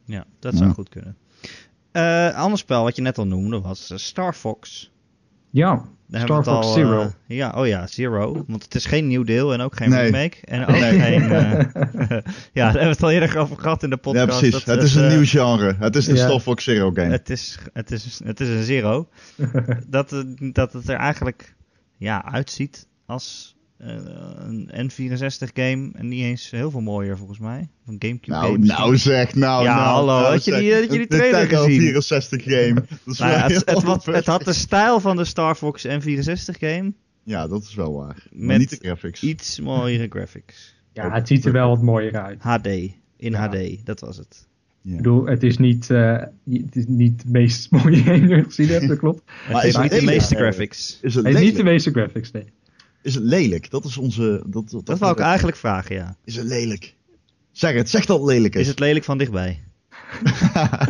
Ja, 0.05 0.25
dat 0.39 0.55
zou 0.55 0.73
goed 0.73 0.89
kunnen. 0.89 1.17
Uh, 1.91 2.35
ander 2.35 2.57
spel 2.57 2.83
wat 2.83 2.95
je 2.95 3.01
net 3.01 3.17
al 3.17 3.27
noemde 3.27 3.61
was 3.61 3.91
uh, 3.91 3.97
Star 3.97 4.33
Fox. 4.33 4.91
Ja, 5.53 5.85
Star 6.09 6.43
Fox 6.43 6.47
al, 6.47 6.63
Zero. 6.63 7.01
Uh, 7.01 7.37
ja, 7.37 7.53
oh 7.55 7.67
ja, 7.67 7.87
Zero. 7.87 8.43
Want 8.47 8.63
het 8.63 8.75
is 8.75 8.85
geen 8.85 9.07
nieuw 9.07 9.23
deel 9.23 9.53
en 9.53 9.61
ook 9.61 9.75
geen 9.75 9.89
nee. 9.89 10.03
remake. 10.03 10.37
En 10.45 10.65
ook 10.65 10.75
geen... 10.75 11.21
ja, 12.59 12.71
daar 12.71 12.71
hebben 12.71 12.81
we 12.81 12.89
het 12.89 13.03
al 13.03 13.11
eerder 13.11 13.37
over 13.37 13.57
gehad 13.57 13.83
in 13.83 13.89
de 13.89 13.97
podcast. 13.97 14.41
Ja, 14.41 14.49
precies. 14.49 14.65
het 14.65 14.83
is 14.83 14.95
een 14.95 15.07
nieuw 15.07 15.25
genre. 15.25 15.75
Het 15.79 15.95
is 15.95 16.05
de 16.05 16.13
ja. 16.13 16.25
Star 16.25 16.39
Fox 16.39 16.63
Zero 16.63 16.91
game. 16.91 17.11
Het 17.11 17.29
is, 17.29 17.59
het 17.73 17.91
is, 17.91 18.21
het 18.23 18.39
is 18.39 18.47
een 18.47 18.63
Zero. 18.63 19.09
dat, 19.87 20.25
dat 20.39 20.73
het 20.73 20.89
er 20.89 20.95
eigenlijk 20.95 21.55
ja, 21.97 22.25
uitziet 22.25 22.87
als 23.05 23.52
een 23.77 24.69
N64 24.91 25.53
game 25.53 25.91
en 25.93 26.07
niet 26.07 26.23
eens 26.23 26.49
heel 26.49 26.71
veel 26.71 26.81
mooier 26.81 27.17
volgens 27.17 27.39
mij. 27.39 27.69
Een 27.85 27.95
Gamecube 27.99 28.31
nou, 28.31 28.51
game. 28.51 28.65
Nou 28.65 28.97
zeg, 28.97 29.35
nou, 29.35 29.63
ja, 29.63 29.75
nou. 29.75 29.87
hallo, 29.87 30.19
nou, 30.19 30.31
had 30.31 30.45
je 30.45 30.55
die, 30.55 30.73
had 30.73 30.83
je 30.83 30.89
die 30.89 31.07
trailer 31.07 31.47
gezien? 31.47 31.79
64 31.79 32.43
game. 32.43 32.73
Dat 33.05 33.13
is 33.13 33.19
nou 33.19 33.31
ja, 33.31 33.47
het, 33.47 33.69
het, 33.69 33.83
wat, 33.83 34.05
het, 34.05 34.25
had 34.25 34.43
de 34.43 34.53
stijl 34.53 34.99
van 34.99 35.15
de 35.15 35.25
Star 35.25 35.55
Fox 35.55 35.87
N64 35.87 36.59
game. 36.59 36.93
Ja, 37.23 37.47
dat 37.47 37.63
is 37.63 37.75
wel 37.75 37.93
waar. 37.93 38.27
Maar 38.31 38.57
niet 38.57 38.69
de 38.69 38.77
graphics. 38.79 39.23
iets 39.23 39.59
mooiere 39.59 40.07
graphics. 40.09 40.75
Ja, 40.93 41.11
het 41.11 41.27
ziet 41.27 41.45
er 41.45 41.51
wel 41.51 41.69
wat 41.69 41.81
mooier 41.81 42.15
uit. 42.15 42.41
HD, 42.41 42.67
in 42.67 42.95
ja. 43.17 43.49
HD, 43.49 43.85
dat 43.85 43.99
was 43.99 44.17
het. 44.17 44.47
Ja. 44.81 44.91
Ik 44.91 44.97
bedoel, 44.97 45.25
het 45.25 45.43
is 45.43 45.57
niet, 45.57 45.89
uh, 45.89 46.21
het 46.49 46.75
is 46.75 46.85
niet 46.87 47.21
de 47.21 47.29
meest 47.29 47.71
mooie 47.71 47.97
game 47.97 48.19
die 48.19 48.35
je 48.35 48.43
gezien 48.43 48.67
hebt, 48.67 48.87
dat 48.87 48.97
klopt. 48.97 49.23
Maar 49.51 49.61
het 49.61 49.75
is 49.75 49.77
niet 49.77 49.91
de 49.91 50.01
meeste 50.01 50.35
graphics. 50.35 50.99
Is 51.01 51.15
het, 51.15 51.25
het 51.25 51.35
is 51.35 51.41
niet 51.41 51.55
de 51.55 51.63
meeste 51.63 51.91
graphics, 51.91 52.31
nee. 52.31 52.45
Is 53.03 53.15
het 53.15 53.23
lelijk? 53.23 53.69
Dat 53.69 53.85
is 53.85 53.97
onze... 53.97 54.43
Dat, 54.45 54.69
dat, 54.69 54.85
dat 54.85 54.99
wou 54.99 55.11
ik 55.11 55.19
eigenlijk 55.19 55.57
vragen, 55.57 55.95
ja. 55.95 56.15
Is 56.23 56.35
het 56.35 56.45
lelijk? 56.45 56.95
Zeg 57.51 57.73
het, 57.73 57.89
zeg 57.89 58.05
dat 58.05 58.17
het 58.17 58.27
lelijk 58.27 58.55
is. 58.55 58.61
Is 58.61 58.67
het 58.67 58.79
lelijk 58.79 59.05
van 59.05 59.17
dichtbij? 59.17 59.63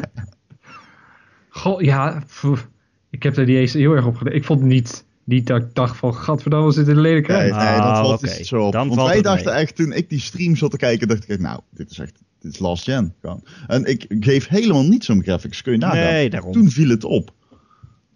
Goh, 1.50 1.82
ja, 1.82 2.24
pff, 2.28 2.68
ik 3.10 3.24
heb 3.24 3.38
er 3.38 3.46
niet 3.46 3.56
eens 3.56 3.74
heel 3.74 3.92
erg 3.92 4.06
op 4.06 4.16
gedaan. 4.16 4.34
Ik 4.34 4.44
vond 4.44 4.62
niet, 4.62 5.06
niet 5.24 5.48
dat 5.48 5.62
ik 5.62 5.74
dacht 5.74 5.98
van, 5.98 6.16
gadverdamme, 6.16 6.72
zit 6.72 6.88
in 6.88 6.96
een 6.96 7.02
lelijk 7.02 7.28
Nee, 7.28 7.38
nee, 7.38 7.50
dat 7.50 7.60
ah, 7.60 8.02
valt 8.02 8.24
okay. 8.24 8.44
zo 8.44 8.66
op. 8.66 8.72
Dan 8.72 8.88
Want 8.88 9.10
wij 9.10 9.22
dachten 9.22 9.54
mee. 9.54 9.62
echt, 9.62 9.76
toen 9.76 9.92
ik 9.92 10.10
die 10.10 10.20
stream 10.20 10.56
zat 10.56 10.72
te 10.72 10.78
kijken, 10.78 11.08
dacht 11.08 11.30
ik, 11.30 11.40
nou, 11.40 11.60
dit 11.70 11.92
is 11.92 12.00
echt, 12.00 12.20
dit 12.40 12.54
is 12.54 12.60
last 12.60 12.84
gen. 12.84 13.14
Gewoon. 13.22 13.44
En 13.68 13.86
ik 13.86 14.06
geef 14.20 14.48
helemaal 14.48 14.84
niets 14.84 15.10
om 15.10 15.24
graphics, 15.24 15.62
kun 15.62 15.72
je 15.72 15.78
nagaan. 15.78 15.98
Nee, 15.98 16.30
daarom. 16.30 16.52
Toen 16.52 16.70
viel 16.70 16.90
het 16.90 17.04
op. 17.04 17.34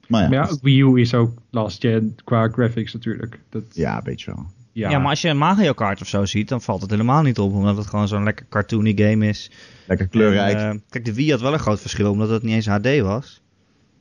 Maar 0.07 0.21
ja, 0.21 0.29
maar 0.29 0.37
ja 0.37 0.57
Wii 0.61 0.81
U 0.81 0.99
is 0.99 1.13
ook 1.13 1.37
last 1.49 1.81
gen 1.81 2.15
qua 2.23 2.47
graphics 2.47 2.93
natuurlijk. 2.93 3.39
Dat... 3.49 3.63
Ja, 3.71 3.97
een 3.97 4.03
beetje 4.03 4.31
wel. 4.35 4.45
Ja. 4.71 4.89
ja, 4.89 4.99
maar 4.99 5.09
als 5.09 5.21
je 5.21 5.29
een 5.29 5.37
Mario 5.37 5.73
Kart 5.73 6.01
of 6.01 6.07
zo 6.07 6.25
ziet, 6.25 6.49
dan 6.49 6.61
valt 6.61 6.81
het 6.81 6.89
helemaal 6.89 7.21
niet 7.21 7.39
op. 7.39 7.53
Omdat 7.53 7.77
het 7.77 7.87
gewoon 7.87 8.07
zo'n 8.07 8.23
lekker 8.23 8.45
cartoony 8.49 8.93
game 8.95 9.27
is. 9.27 9.51
Lekker 9.87 10.07
kleurrijk. 10.07 10.57
En, 10.57 10.73
uh, 10.75 10.79
kijk, 10.89 11.05
de 11.05 11.13
Wii 11.13 11.31
had 11.31 11.41
wel 11.41 11.53
een 11.53 11.59
groot 11.59 11.79
verschil, 11.79 12.11
omdat 12.11 12.29
het 12.29 12.43
niet 12.43 12.53
eens 12.53 12.67
HD 12.67 12.99
was. 12.99 13.41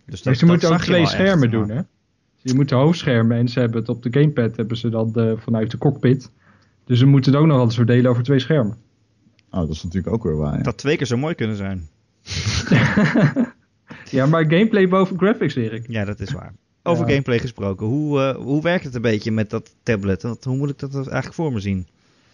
Dus 0.07 0.23
dat, 0.23 0.39
ze 0.39 0.47
moeten 0.47 0.73
ook 0.73 0.81
twee 0.81 1.07
schermen 1.07 1.51
doen, 1.51 1.69
hè? 1.69 1.81
Je 2.37 2.55
moet 2.55 2.69
de 2.69 2.75
hoofdschermen 2.75 3.37
en 3.37 3.49
ze 3.49 3.61
hebben 3.61 3.81
het 3.81 3.89
op 3.89 4.03
de 4.03 4.21
gamepad 4.21 4.57
hebben 4.57 4.77
ze 4.77 4.89
dan 4.89 5.13
de, 5.13 5.37
vanuit 5.39 5.71
de 5.71 5.79
cockpit. 5.79 6.31
Dus 6.85 6.99
ze 6.99 7.07
moeten 7.07 7.33
het 7.33 7.41
ook 7.41 7.47
nog 7.47 7.57
altijd 7.57 7.77
verdelen 7.77 8.11
over 8.11 8.23
twee 8.23 8.39
schermen. 8.39 8.77
Oh, 9.51 9.61
dat 9.61 9.71
is 9.71 9.83
natuurlijk 9.83 10.15
ook 10.15 10.23
weer 10.23 10.37
waar. 10.37 10.57
Ja. 10.57 10.63
Dat 10.63 10.79
twee 10.79 10.97
keer 10.97 11.07
zo 11.07 11.17
mooi 11.17 11.35
kunnen 11.35 11.57
zijn. 11.57 11.89
ja, 14.11 14.27
maar 14.27 14.43
gameplay 14.43 14.89
boven 14.89 15.19
graphics, 15.19 15.55
Erik. 15.55 15.85
Ja, 15.89 16.05
dat 16.05 16.21
is 16.21 16.33
waar. 16.33 16.53
Over 16.83 17.05
ja. 17.05 17.11
gameplay 17.11 17.39
gesproken, 17.39 17.87
hoe, 17.87 18.19
uh, 18.19 18.37
hoe 18.37 18.63
werkt 18.63 18.85
het 18.85 18.95
een 18.95 19.03
beetje 19.03 19.33
met 19.33 19.51
dat 19.51 19.75
tablet? 19.83 20.23
Hoe 20.43 20.57
moet 20.57 20.71
ik 20.71 20.79
dat 20.79 20.95
eigenlijk 20.95 21.35
voor 21.35 21.53
me 21.53 21.61
zien? 21.61 21.87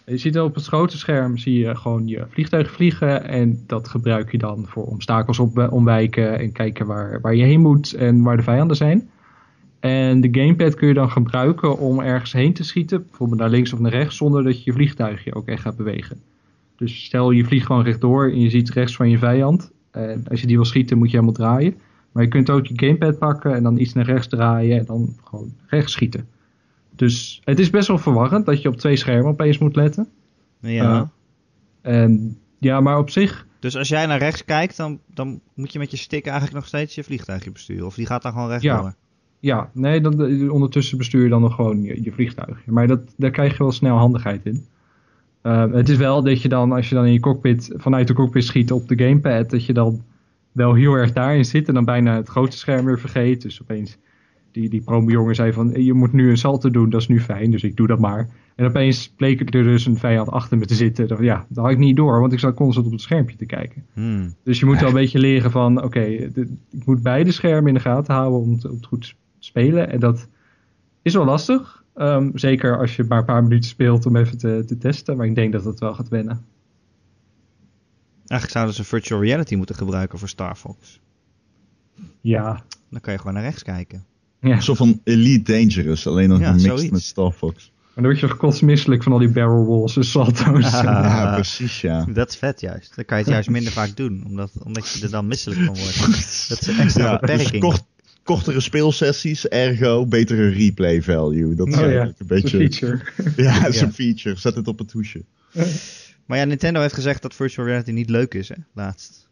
Je 0.07 0.19
ziet 0.19 0.39
op 0.39 0.55
het 0.55 0.67
grote 0.67 0.99
scherm 0.99 1.39
zie 1.39 1.59
je 1.59 1.77
gewoon 1.77 2.07
je 2.07 2.27
vliegtuig 2.29 2.71
vliegen 2.71 3.29
en 3.29 3.65
dat 3.67 3.89
gebruik 3.89 4.33
je 4.33 4.39
dan 4.39 4.65
voor 4.69 4.85
obstakels 4.85 5.39
op, 5.39 5.69
omwijken 5.71 6.39
en 6.39 6.53
kijken 6.53 6.87
waar, 6.87 7.21
waar 7.21 7.35
je 7.35 7.45
heen 7.45 7.61
moet 7.61 7.93
en 7.93 8.23
waar 8.23 8.37
de 8.37 8.43
vijanden 8.43 8.77
zijn. 8.77 9.11
En 9.81 10.21
de 10.21 10.29
gamepad 10.41 10.75
kun 10.75 10.89
je 10.89 10.95
dan 10.95 11.11
gebruiken 11.11 11.79
om 11.79 12.01
ergens 12.01 12.33
heen 12.33 12.53
te 12.53 12.65
schieten, 12.65 13.07
bijvoorbeeld 13.09 13.41
naar 13.41 13.51
links 13.51 13.73
of 13.73 13.79
naar 13.79 13.91
rechts, 13.91 14.17
zonder 14.17 14.45
dat 14.45 14.57
je 14.57 14.63
je 14.65 14.73
vliegtuigje 14.73 15.35
ook 15.35 15.47
echt 15.47 15.63
gaat 15.63 15.77
bewegen. 15.77 16.21
Dus 16.77 17.05
stel 17.05 17.31
je 17.31 17.45
vliegt 17.45 17.67
gewoon 17.67 17.85
rechtdoor 17.85 18.31
en 18.31 18.41
je 18.41 18.51
ziet 18.51 18.71
rechts 18.71 18.97
van 18.97 19.11
je 19.11 19.19
vijand. 19.19 19.71
En 19.93 20.25
als 20.29 20.41
je 20.41 20.47
die 20.47 20.57
wil 20.57 20.65
schieten 20.65 20.99
moet 20.99 21.11
je 21.11 21.17
helemaal 21.17 21.35
draaien. 21.35 21.75
Maar 22.13 22.23
je 22.23 22.29
kunt 22.29 22.51
ook 22.51 22.67
je 22.67 22.87
gamepad 22.87 23.19
pakken 23.19 23.55
en 23.55 23.63
dan 23.63 23.79
iets 23.79 23.93
naar 23.93 24.05
rechts 24.05 24.29
draaien 24.29 24.79
en 24.79 24.85
dan 24.85 25.17
gewoon 25.25 25.55
rechts 25.67 25.93
schieten. 25.93 26.29
Dus 26.97 27.41
het 27.45 27.59
is 27.59 27.71
best 27.71 27.89
wel 27.89 27.99
verwarrend 27.99 28.47
dat 28.47 28.63
je 28.63 28.69
op 28.69 28.77
twee 28.77 28.97
schermen 28.97 29.31
opeens 29.31 29.59
moet 29.59 29.77
letten. 29.77 30.09
Ja. 30.61 31.11
Uh, 31.83 32.03
en, 32.03 32.39
ja, 32.59 32.81
maar 32.81 32.99
op 32.99 33.11
zich... 33.11 33.47
Dus 33.59 33.77
als 33.77 33.89
jij 33.89 34.07
naar 34.07 34.19
rechts 34.19 34.45
kijkt, 34.45 34.77
dan, 34.77 35.01
dan 35.15 35.41
moet 35.55 35.73
je 35.73 35.79
met 35.79 35.91
je 35.91 35.97
stick 35.97 36.25
eigenlijk 36.25 36.57
nog 36.57 36.67
steeds 36.67 36.95
je 36.95 37.05
vliegtuigje 37.05 37.51
besturen. 37.51 37.87
Of 37.87 37.95
die 37.95 38.07
gaat 38.07 38.23
dan 38.23 38.33
gewoon 38.33 38.49
rechtdoor? 38.49 38.71
Ja, 38.71 38.95
ja 39.41 39.71
nee, 39.73 40.01
dan, 40.01 40.51
ondertussen 40.51 40.99
bestuur 40.99 41.23
je 41.23 41.29
dan 41.29 41.41
nog 41.41 41.55
gewoon 41.55 41.83
je, 41.83 42.03
je 42.03 42.13
vliegtuigje. 42.13 42.73
Maar 42.73 42.87
dat, 42.87 43.01
daar 43.17 43.31
krijg 43.31 43.53
je 43.53 43.59
wel 43.59 43.73
snel 43.73 43.97
handigheid 43.97 44.47
in. 44.47 44.67
Uh, 45.43 45.73
het 45.73 45.89
is 45.89 45.97
wel 45.97 46.23
dat 46.23 46.43
je 46.43 46.49
dan, 46.49 46.73
als 46.73 46.89
je 46.89 46.95
dan 46.95 47.07
in 47.07 47.13
je 47.13 47.21
cockpit, 47.21 47.73
vanuit 47.77 48.07
de 48.07 48.15
cockpit 48.15 48.45
schiet 48.45 48.73
op 48.73 48.89
de 48.89 49.05
gamepad, 49.05 49.51
dat 49.51 49.67
je 49.67 49.73
dan 49.73 50.03
wel 50.53 50.75
heel 50.75 50.95
erg 50.95 51.13
daarin 51.13 51.45
zit 51.45 51.69
en 51.69 51.75
dan 51.75 51.85
bijna 51.85 52.17
het 52.17 52.29
grote 52.29 52.59
scherm 52.59 52.85
weer 52.85 52.99
vergeet. 52.99 53.43
Dus 53.43 53.63
opeens, 53.63 53.99
die, 54.51 54.69
die 54.69 54.83
jongen 55.07 55.35
zei 55.35 55.53
van, 55.53 55.85
je 55.85 55.93
moet 55.93 56.13
nu 56.13 56.31
een 56.31 56.39
salto 56.39 56.71
doen, 56.71 56.91
dat 56.91 57.01
is 57.01 57.09
nu 57.09 57.21
fijn, 57.21 57.51
dus 57.51 57.63
ik 57.63 57.77
doe 57.77 57.87
dat 57.87 57.99
maar. 57.99 58.29
En 58.57 58.67
opeens 58.67 59.13
bleek 59.17 59.41
er 59.41 59.63
dus 59.63 59.87
een 59.87 59.97
vijand 59.97 60.29
achter 60.29 60.59
me 60.59 60.67
te 60.67 60.75
zitten. 60.75 61.09
Dat, 61.09 61.19
ja, 61.19 61.47
dat 61.49 61.65
had 61.65 61.73
ik 61.73 61.79
niet 61.79 61.97
door, 61.97 62.21
want 62.21 62.33
ik 62.33 62.39
zat 62.39 62.55
constant 62.55 62.87
op 62.87 62.93
het 62.93 63.01
schermpje 63.01 63.37
te 63.37 63.47
kijken. 63.47 63.85
Hmm. 63.93 64.35
Dus 64.45 64.61
je 64.61 64.67
moet 64.67 64.81
wel 64.81 64.89
een 64.89 64.95
beetje 65.03 65.19
leren 65.19 65.51
van, 65.51 65.83
oké, 65.83 66.01
ik 66.01 66.85
moet 66.85 67.03
beide 67.03 67.33
schermen 67.33 67.69
in 67.69 67.75
de 67.75 67.81
gaten 67.81 68.15
houden 68.15 68.41
om 68.41 68.53
het, 68.53 68.65
om 68.65 68.77
het 68.77 68.87
goed 68.87 69.17
spelen. 69.39 69.91
En 69.91 70.01
dat 70.01 70.29
is 71.03 71.15
wel 71.15 71.25
lastig. 71.25 71.82
Ehm, 71.95 72.31
zeker 72.35 72.79
als 72.79 72.97
je 72.97 73.05
maar 73.05 73.19
een 73.19 73.25
paar 73.25 73.43
minuten 73.43 73.69
speelt 73.71 74.07
om 74.07 74.17
even 74.17 74.39
te, 74.39 74.65
te 74.67 74.79
testen. 74.79 75.17
Maar 75.17 75.27
ik 75.27 75.35
denk 75.35 75.53
dat 75.53 75.65
dat 75.65 75.81
wel 75.81 75.95
gaat 75.95 76.09
wennen. 76.09 76.45
Eigenlijk 78.27 78.51
zouden 78.51 78.75
ze 78.75 78.85
virtual 78.85 79.21
reality 79.23 79.55
moeten 79.55 79.75
gebruiken 79.75 80.19
voor 80.19 80.29
Star 80.29 80.57
Fox. 80.57 81.01
Ja. 82.21 82.63
Dan 82.91 83.01
kan 83.01 83.13
je 83.13 83.19
gewoon 83.19 83.35
naar 83.35 83.43
rechts 83.43 83.63
kijken. 83.63 84.05
ja. 84.41 84.51
Een 84.51 84.63
soort 84.63 84.79
van 84.79 85.01
Elite 85.05 85.53
Dangerous, 85.53 86.07
alleen 86.07 86.29
dan 86.29 86.39
Ja, 86.39 86.47
gemixt 86.47 86.67
zoiets. 86.67 86.91
met 86.91 87.03
Star 87.03 87.33
Fox. 87.33 87.71
Maar 87.95 88.05
dan 88.05 88.13
word 88.13 88.31
je 88.31 88.37
kotsmisselijk 88.37 89.03
van 89.03 89.13
al 89.13 89.19
die 89.19 89.29
barrel 89.29 89.65
rolls 89.65 89.97
en 89.97 90.05
salto's. 90.05 90.65
Ah. 90.75 90.83
ja, 90.83 91.35
precies, 91.41 91.81
ja. 91.81 92.05
Dat 92.05 92.29
is 92.29 92.37
vet 92.37 92.61
juist. 92.61 92.97
Dan 92.97 93.05
kan 93.05 93.19
je 93.19 93.25
het 93.25 93.33
juist 93.33 93.49
minder 93.51 93.73
vaak 93.73 93.97
doen, 93.97 94.23
omdat, 94.27 94.51
omdat 94.65 94.89
je 94.89 95.05
er 95.05 95.11
dan 95.11 95.27
misselijk 95.27 95.61
van 95.61 95.77
wordt. 95.77 95.99
Dat 96.49 96.61
is 96.61 96.67
een 96.67 96.79
extra 96.79 97.05
Ja, 97.05 97.11
dus 97.19 97.21
beperking. 97.21 97.63
kort, 97.63 97.85
kortere 98.23 98.61
speelsessies, 98.61 99.49
ergo 99.49 100.07
betere 100.07 100.49
replay 100.49 101.03
value. 101.03 101.55
Dat 101.55 101.67
is 101.67 101.75
Oh 101.75 101.81
ja, 101.81 101.87
eigenlijk 101.87 102.21
een 102.21 102.27
beetje... 102.27 102.61
Een 102.63 102.71
feature. 102.73 103.01
Ja, 103.45 103.61
dat 103.61 103.73
is 103.75 103.81
Ja. 103.81 103.87
een 103.87 103.93
feature. 103.93 104.37
Zet 104.37 104.55
het 104.55 104.69
op 104.69 104.79
het 104.79 104.93
hoesje. 104.93 105.25
Maar 106.27 106.39
ja, 106.39 106.45
Nintendo 106.45 106.81
heeft 106.81 106.95
gezegd 106.95 107.23
dat 107.23 107.35
virtual 107.35 107.67
reality 107.67 107.91
niet 107.91 108.11
leuk 108.11 108.35
is, 108.35 108.49
hè? 108.49 108.55
Laatst. 108.75 109.29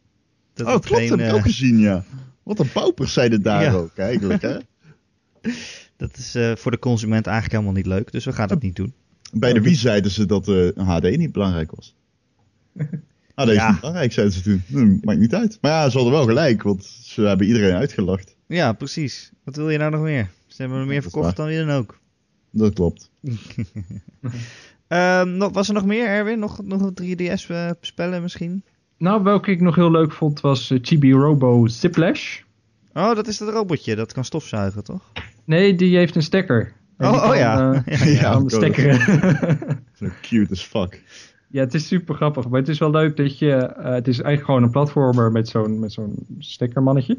Dat 0.53 0.67
oh, 0.67 0.71
klopt, 0.73 0.87
geen, 0.87 1.09
heb 1.09 1.19
ik 1.19 1.25
eh, 1.25 1.33
ook 1.33 1.41
gezien, 1.41 1.79
ja. 1.79 2.03
Wat 2.43 2.59
een 2.59 2.71
paupers 2.71 3.13
zeiden 3.13 3.41
daar 3.41 3.63
Ja. 3.63 3.73
ook, 3.73 3.97
eigenlijk, 3.97 4.41
hè. 4.41 4.57
Dat 5.97 6.17
is 6.17 6.35
eh, 6.35 6.51
voor 6.55 6.71
de 6.71 6.79
consument 6.79 7.25
eigenlijk 7.27 7.55
helemaal 7.55 7.81
niet 7.81 7.91
leuk, 7.91 8.11
dus 8.11 8.25
we 8.25 8.33
gaan 8.33 8.49
het 8.49 8.61
niet 8.61 8.75
doen. 8.75 8.93
Bij 9.33 9.53
de 9.53 9.61
Wii 9.61 9.75
zeiden 9.75 10.11
ze 10.11 10.25
dat 10.25 10.47
eh 10.47 10.87
HD 10.87 11.17
niet 11.17 11.31
belangrijk 11.31 11.71
was. 11.75 11.95
HD 13.35 13.47
is 13.47 13.53
Ja. 13.55 13.69
niet 13.71 13.79
belangrijk, 13.79 14.11
zeiden 14.11 14.35
ze 14.35 14.41
toen. 14.41 14.63
Hm, 14.67 14.97
maakt 15.01 15.19
niet 15.19 15.33
uit. 15.35 15.57
Maar 15.61 15.71
ja, 15.71 15.89
ze 15.89 15.95
hadden 15.97 16.13
wel 16.15 16.25
gelijk, 16.25 16.63
want 16.63 16.83
ze 17.03 17.21
hebben 17.21 17.47
iedereen 17.47 17.73
uitgelacht. 17.75 18.35
Ja, 18.51 18.73
precies. 18.73 19.31
Wat 19.43 19.55
wil 19.55 19.69
je 19.69 19.77
nou 19.77 19.91
nog 19.91 20.01
meer? 20.01 20.29
Ze 20.47 20.61
hebben 20.61 20.79
er 20.79 20.85
meer 20.85 21.01
verkocht 21.01 21.25
waar. 21.25 21.35
dan 21.35 21.45
wie 21.47 21.57
dan 21.65 21.69
ook. 21.77 21.99
Dat 22.51 22.73
klopt. 22.73 23.09
Ehm, 24.87 25.37
was 25.51 25.67
er 25.67 25.73
nog 25.73 25.85
meer, 25.85 26.05
Erwin? 26.05 26.39
Nog, 26.39 26.63
nog 26.63 26.81
een 26.81 27.17
3DS 27.17 27.47
eh, 27.47 27.69
spellen 27.81 28.21
misschien? 28.21 28.63
Nou, 28.97 29.23
welke 29.23 29.51
ik 29.51 29.61
nog 29.61 29.75
heel 29.75 29.91
leuk 29.91 30.11
vond 30.11 30.41
was 30.41 30.71
eh, 30.71 30.77
Chibi 30.81 31.13
Robo 31.13 31.67
Ziplash. 31.67 32.39
Oh, 32.93 33.15
dat 33.15 33.27
is 33.27 33.37
dat 33.37 33.49
robotje. 33.49 33.95
Dat 33.95 34.13
kan 34.13 34.25
stofzuigen, 34.25 34.83
toch? 34.83 35.01
Nee, 35.45 35.75
die 35.75 35.97
heeft 35.97 36.15
een 36.15 36.21
stekker. 36.23 36.73
En 36.97 37.07
Oh, 37.07 37.13
oh 37.13 37.21
kan, 37.21 37.37
ja. 37.37 37.83
eh, 37.85 37.99
Ja, 37.99 38.21
ja. 38.21 38.31
kan 38.31 38.43
de 38.47 38.49
stekkeren. 38.55 38.99
Zo 39.99 40.05
cute 40.21 40.51
as 40.51 40.63
fuck. 40.63 41.01
ja, 41.47 41.59
het 41.59 41.73
is 41.73 41.87
super 41.87 42.15
grappig. 42.15 42.47
Maar 42.49 42.59
het 42.59 42.69
is 42.69 42.79
wel 42.79 42.91
leuk 42.91 43.17
dat 43.17 43.39
je... 43.39 43.51
eh, 43.55 43.93
het 43.93 44.07
is 44.07 44.15
eigenlijk 44.15 44.45
gewoon 44.45 44.63
een 44.63 44.71
platformer 44.71 45.31
met 45.31 45.47
zo'n 45.49 45.79
met 45.79 45.91
zo'n 45.93 46.15
stekkermannetje. 46.39 47.17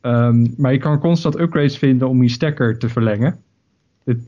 Ehm, 0.00 0.46
maar 0.56 0.72
je 0.72 0.78
kan 0.78 0.98
constant 0.98 1.38
upgrades 1.40 1.78
vinden 1.78 2.08
om 2.08 2.22
je 2.22 2.28
stekker 2.28 2.78
te 2.78 2.88
verlengen. 2.88 3.36
Het 4.04 4.18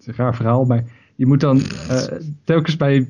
is 0.00 0.06
een 0.06 0.14
raar 0.16 0.36
verhaal, 0.36 0.64
maar 0.64 0.84
je 1.14 1.26
moet 1.26 1.40
dan 1.40 1.60
eh, 1.88 2.02
telkens 2.44 2.76
bij... 2.76 3.08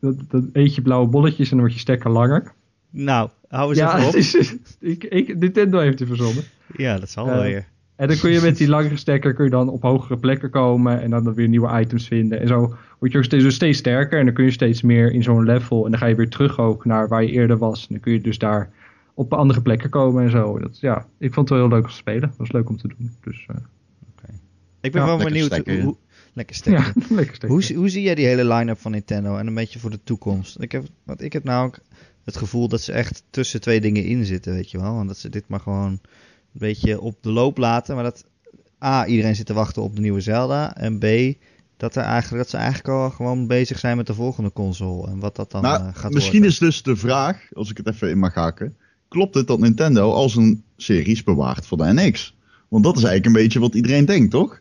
Dat, 0.00 0.14
dat 0.28 0.44
eet 0.52 0.74
je 0.74 0.82
blauwe 0.82 1.08
bolletjes 1.08 1.44
en 1.44 1.50
dan 1.50 1.58
wordt 1.58 1.74
je 1.74 1.80
stekker 1.80 2.10
langer. 2.10 2.52
Nou, 2.90 3.28
hou 3.48 3.68
eens 3.68 3.78
Ja, 3.78 3.96
even 3.96 4.08
op. 4.08 4.14
is, 4.22 4.56
ik, 4.78 5.04
ik, 5.04 5.38
Nintendo 5.38 5.78
heeft 5.78 5.98
het 5.98 6.08
verzonnen. 6.08 6.44
Ja, 6.76 6.98
dat 6.98 7.10
zal 7.10 7.26
Eh, 7.26 7.32
wel 7.32 7.42
weer. 7.42 7.66
En 7.96 8.08
dan 8.08 8.16
kun 8.16 8.30
je 8.30 8.40
met 8.40 8.56
die 8.56 8.68
langere 8.68 8.96
stekker 8.96 9.34
kun 9.34 9.44
je 9.44 9.50
dan 9.50 9.68
op 9.68 9.82
hogere 9.82 10.16
plekken 10.16 10.50
komen 10.50 11.02
en 11.02 11.10
dan 11.10 11.34
weer 11.34 11.48
nieuwe 11.48 11.80
items 11.80 12.06
vinden. 12.06 12.40
En 12.40 12.48
zo 12.48 12.74
word 12.98 13.12
je 13.12 13.18
ook 13.18 13.24
steeds, 13.24 13.44
dus 13.44 13.54
steeds 13.54 13.78
sterker 13.78 14.18
en 14.18 14.24
dan 14.24 14.34
kun 14.34 14.44
je 14.44 14.50
steeds 14.50 14.82
meer 14.82 15.12
in 15.12 15.22
zo'n 15.22 15.44
level. 15.44 15.84
En 15.84 15.90
dan 15.90 16.00
ga 16.00 16.06
je 16.06 16.14
weer 16.14 16.28
terug 16.28 16.58
ook 16.58 16.84
naar 16.84 17.08
waar 17.08 17.22
je 17.22 17.30
eerder 17.30 17.58
was. 17.58 17.80
En 17.80 17.86
dan 17.88 18.00
kun 18.00 18.12
je 18.12 18.20
dus 18.20 18.38
daar 18.38 18.70
op 19.14 19.32
andere 19.34 19.62
plekken 19.62 19.90
komen 19.90 20.24
en 20.24 20.30
zo. 20.30 20.58
Dat, 20.58 20.80
ja, 20.80 21.06
ik 21.18 21.32
vond 21.34 21.48
het 21.48 21.58
wel 21.58 21.68
heel 21.68 21.76
leuk 21.76 21.84
om 21.84 21.90
te 21.90 21.96
spelen. 21.96 22.28
Het 22.28 22.38
was 22.38 22.52
leuk 22.52 22.68
om 22.68 22.76
te 22.76 22.88
doen. 22.88 23.16
Dus 23.20 23.44
eh, 23.48 23.56
Ik 24.80 24.92
ben 24.92 25.00
ja, 25.00 25.06
wel 25.06 25.16
lekker 25.16 25.32
benieuwd 25.32 25.52
stekken, 25.52 25.82
hoe... 25.82 25.96
Lekker 26.32 26.56
stekken. 26.56 26.82
ja, 26.84 26.92
lekker 27.16 27.34
stekker. 27.34 27.48
Hoe, 27.48 27.62
zie- 27.62 27.76
hoe 27.76 27.88
zie 27.88 28.02
jij 28.02 28.14
die 28.14 28.26
hele 28.26 28.44
line-up 28.54 28.78
van 28.80 28.90
Nintendo 28.90 29.36
en 29.36 29.46
een 29.46 29.54
beetje 29.54 29.78
voor 29.78 29.90
de 29.90 30.00
toekomst? 30.04 30.60
Ik 30.60 30.72
heb, 30.72 30.84
want 31.04 31.22
ik 31.22 31.32
heb 31.32 31.44
nou 31.44 31.66
ook 31.66 31.78
het 32.24 32.36
gevoel 32.36 32.68
dat 32.68 32.80
ze 32.80 32.92
echt 32.92 33.22
tussen 33.30 33.60
twee 33.60 33.80
dingen 33.80 34.04
in 34.04 34.24
zitten, 34.24 34.52
weet 34.52 34.70
je 34.70 34.80
wel. 34.80 35.00
En 35.00 35.06
dat 35.06 35.18
ze 35.18 35.28
dit 35.28 35.44
maar 35.48 35.60
gewoon 35.60 35.86
een 35.90 36.00
beetje 36.52 37.00
op 37.00 37.16
de 37.20 37.30
loop 37.30 37.56
laten. 37.58 37.94
Maar 37.94 38.04
dat 38.04 38.24
A, 38.84 39.06
iedereen 39.06 39.36
zit 39.36 39.46
te 39.46 39.52
wachten 39.52 39.82
op 39.82 39.94
de 39.94 40.00
nieuwe 40.00 40.20
Zelda. 40.20 40.76
En 40.76 40.98
B, 40.98 41.04
dat, 41.76 41.96
er 41.96 42.02
eigenlijk, 42.02 42.42
dat 42.42 42.50
ze 42.50 42.56
eigenlijk 42.56 42.88
al 42.88 43.10
gewoon 43.10 43.46
bezig 43.46 43.78
zijn 43.78 43.96
met 43.96 44.06
de 44.06 44.14
volgende 44.14 44.52
console. 44.52 45.06
En 45.10 45.18
wat 45.18 45.36
dat 45.36 45.50
dan 45.50 45.62
Nou, 45.62 45.86
eh, 45.86 45.94
gaat 45.94 46.12
misschien 46.12 46.32
worden. 46.42 46.50
is 46.50 46.58
dus 46.58 46.82
de 46.82 46.96
vraag, 46.96 47.48
als 47.52 47.70
ik 47.70 47.76
het 47.76 47.86
even 47.88 48.10
in 48.10 48.18
mag 48.18 48.34
haken. 48.34 48.76
Klopt 49.12 49.34
het 49.34 49.46
dat 49.46 49.58
Nintendo 49.58 50.10
als 50.12 50.36
een 50.36 50.62
series 50.76 51.22
bewaart 51.22 51.66
voor 51.66 51.78
de 51.78 51.84
NX? 51.92 52.36
Want 52.68 52.84
dat 52.84 52.96
is 52.96 53.02
eigenlijk 53.04 53.36
een 53.36 53.42
beetje 53.42 53.60
wat 53.60 53.74
iedereen 53.74 54.04
denkt, 54.04 54.30
toch? 54.30 54.60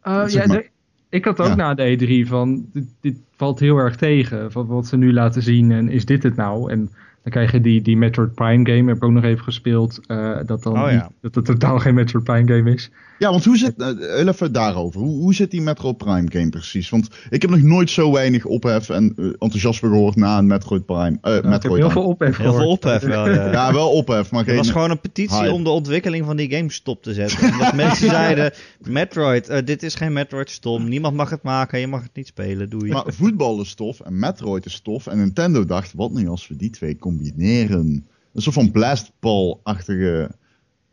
Eh, 0.00 0.24
Zeg 0.26 0.42
ja, 0.42 0.46
maar. 0.48 0.56
de- 0.56 0.68
ik 1.08 1.24
had 1.24 1.40
ook 1.40 1.46
Ja. 1.46 1.54
na 1.54 1.74
de 1.74 1.96
E3 2.24 2.28
van, 2.28 2.66
dit, 2.72 2.84
dit 3.00 3.16
valt 3.36 3.60
heel 3.60 3.76
erg 3.76 3.96
tegen. 3.96 4.52
Van 4.52 4.66
wat 4.66 4.86
ze 4.86 4.96
nu 4.96 5.12
laten 5.12 5.42
zien 5.42 5.70
en 5.72 5.88
is 5.88 6.04
dit 6.04 6.22
het 6.22 6.36
nou? 6.36 6.70
En 6.70 6.78
dan 7.22 7.32
krijg 7.32 7.52
je 7.52 7.60
die, 7.60 7.82
die 7.82 7.96
Metroid 7.96 8.34
Prime 8.34 8.70
game, 8.70 8.88
heb 8.88 8.96
ik 8.96 9.04
ook 9.04 9.10
nog 9.12 9.24
even 9.24 9.44
gespeeld. 9.44 10.00
eh, 10.06 10.38
dat, 10.46 10.62
dan 10.62 10.82
Oh 10.82 10.90
ja. 10.90 11.02
niet- 11.02 11.12
dat 11.20 11.34
het 11.34 11.44
totaal 11.44 11.78
geen 11.78 11.94
Metroid 11.94 12.24
Prime 12.24 12.52
game 12.56 12.74
is. 12.74 12.90
Ja, 13.18 13.30
want 13.30 13.44
hoe 13.44 13.56
zit, 13.58 13.74
heel 13.98 14.28
even 14.28 14.52
daarover. 14.52 15.00
Hoe, 15.00 15.20
hoe 15.20 15.34
zit 15.34 15.50
die 15.50 15.60
Metroid 15.60 15.96
Prime 15.96 16.30
game 16.32 16.48
precies? 16.48 16.88
Want 16.90 17.08
ik 17.30 17.42
heb 17.42 17.50
nog 17.50 17.62
nooit 17.62 17.90
zo 17.90 18.12
weinig 18.12 18.44
ophef 18.44 18.88
en 18.88 19.12
eh, 19.16 19.24
enthousiasme 19.24 19.88
gehoord 19.88 20.16
na 20.16 20.38
een 20.38 20.46
Metroid 20.46 20.86
Prime. 20.86 21.18
eh 21.20 21.20
Nou, 21.22 21.36
ik 21.36 21.42
heb 21.42 21.50
Metroid 21.52 21.80
heel 21.80 21.90
veel 21.90 22.04
ophef 22.04 22.36
Heel 22.36 22.52
veel 22.52 22.58
gehoord. 22.60 22.84
ophef 22.84 23.02
wel. 23.02 23.28
ja. 23.30 23.52
Ja, 23.52 23.72
wel 23.72 23.90
ophef, 23.90 24.30
maar 24.30 24.40
Het 24.40 24.48
geen... 24.48 24.56
was 24.58 24.70
gewoon 24.70 24.90
een 24.90 25.00
petitie 25.00 25.36
hype. 25.38 25.52
om 25.52 25.64
de 25.64 25.70
ontwikkeling 25.70 26.24
van 26.24 26.36
die 26.36 26.50
game 26.50 26.70
stop 26.72 27.02
te 27.02 27.14
zetten. 27.14 27.52
Omdat 27.52 27.74
mensen 27.84 28.10
zeiden, 28.10 28.52
Metroid, 28.80 29.66
dit 29.66 29.82
is 29.82 29.94
geen 29.94 30.12
Metroid 30.12 30.50
stom. 30.50 30.88
Niemand 30.88 31.16
mag 31.16 31.30
het 31.30 31.42
maken, 31.42 31.80
je 31.80 31.86
mag 31.86 32.02
het 32.02 32.14
niet 32.14 32.26
spelen, 32.26 32.70
doei. 32.70 32.90
Maar 32.92 33.04
voetbal 33.06 33.60
is 33.60 33.74
tof 33.74 34.00
en 34.00 34.18
Metroid 34.18 34.66
is 34.66 34.80
tof. 34.80 35.06
En 35.06 35.18
Nintendo 35.18 35.64
dacht, 35.64 35.92
wat 35.94 36.10
nu 36.12 36.28
als 36.28 36.48
we 36.48 36.56
die 36.56 36.70
twee 36.70 36.96
combineren? 36.98 38.06
Een 38.34 38.42
soort 38.42 38.54
van 38.54 38.70
blastball-achtige 38.70 40.30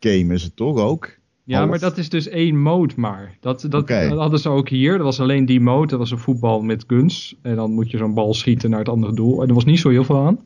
game 0.00 0.34
is 0.34 0.42
het 0.42 0.56
toch 0.56 0.78
ook? 0.78 1.18
Ja, 1.46 1.66
maar 1.66 1.78
dat 1.78 1.98
is 1.98 2.08
dus 2.08 2.28
één 2.28 2.62
mode 2.62 2.94
maar. 2.96 3.36
Dat, 3.40 3.66
dat, 3.68 3.90
hadden 4.08 4.38
ze 4.38 4.48
ook 4.48 4.68
hier. 4.68 4.92
Dat 4.92 5.06
was 5.06 5.20
alleen 5.20 5.46
die 5.46 5.60
mode. 5.60 5.86
Dat 5.86 5.98
was 5.98 6.10
een 6.10 6.18
voetbal 6.18 6.62
met 6.62 6.84
guns. 6.86 7.36
En 7.42 7.56
dan 7.56 7.72
moet 7.72 7.90
je 7.90 7.96
zo'n 7.96 8.14
bal 8.14 8.34
schieten 8.34 8.70
naar 8.70 8.78
het 8.78 8.88
andere 8.88 9.14
doel. 9.14 9.42
En 9.42 9.48
er 9.48 9.54
was 9.54 9.64
niet 9.64 9.78
zo 9.78 9.88
heel 9.88 10.04
veel 10.04 10.20
aan. 10.20 10.38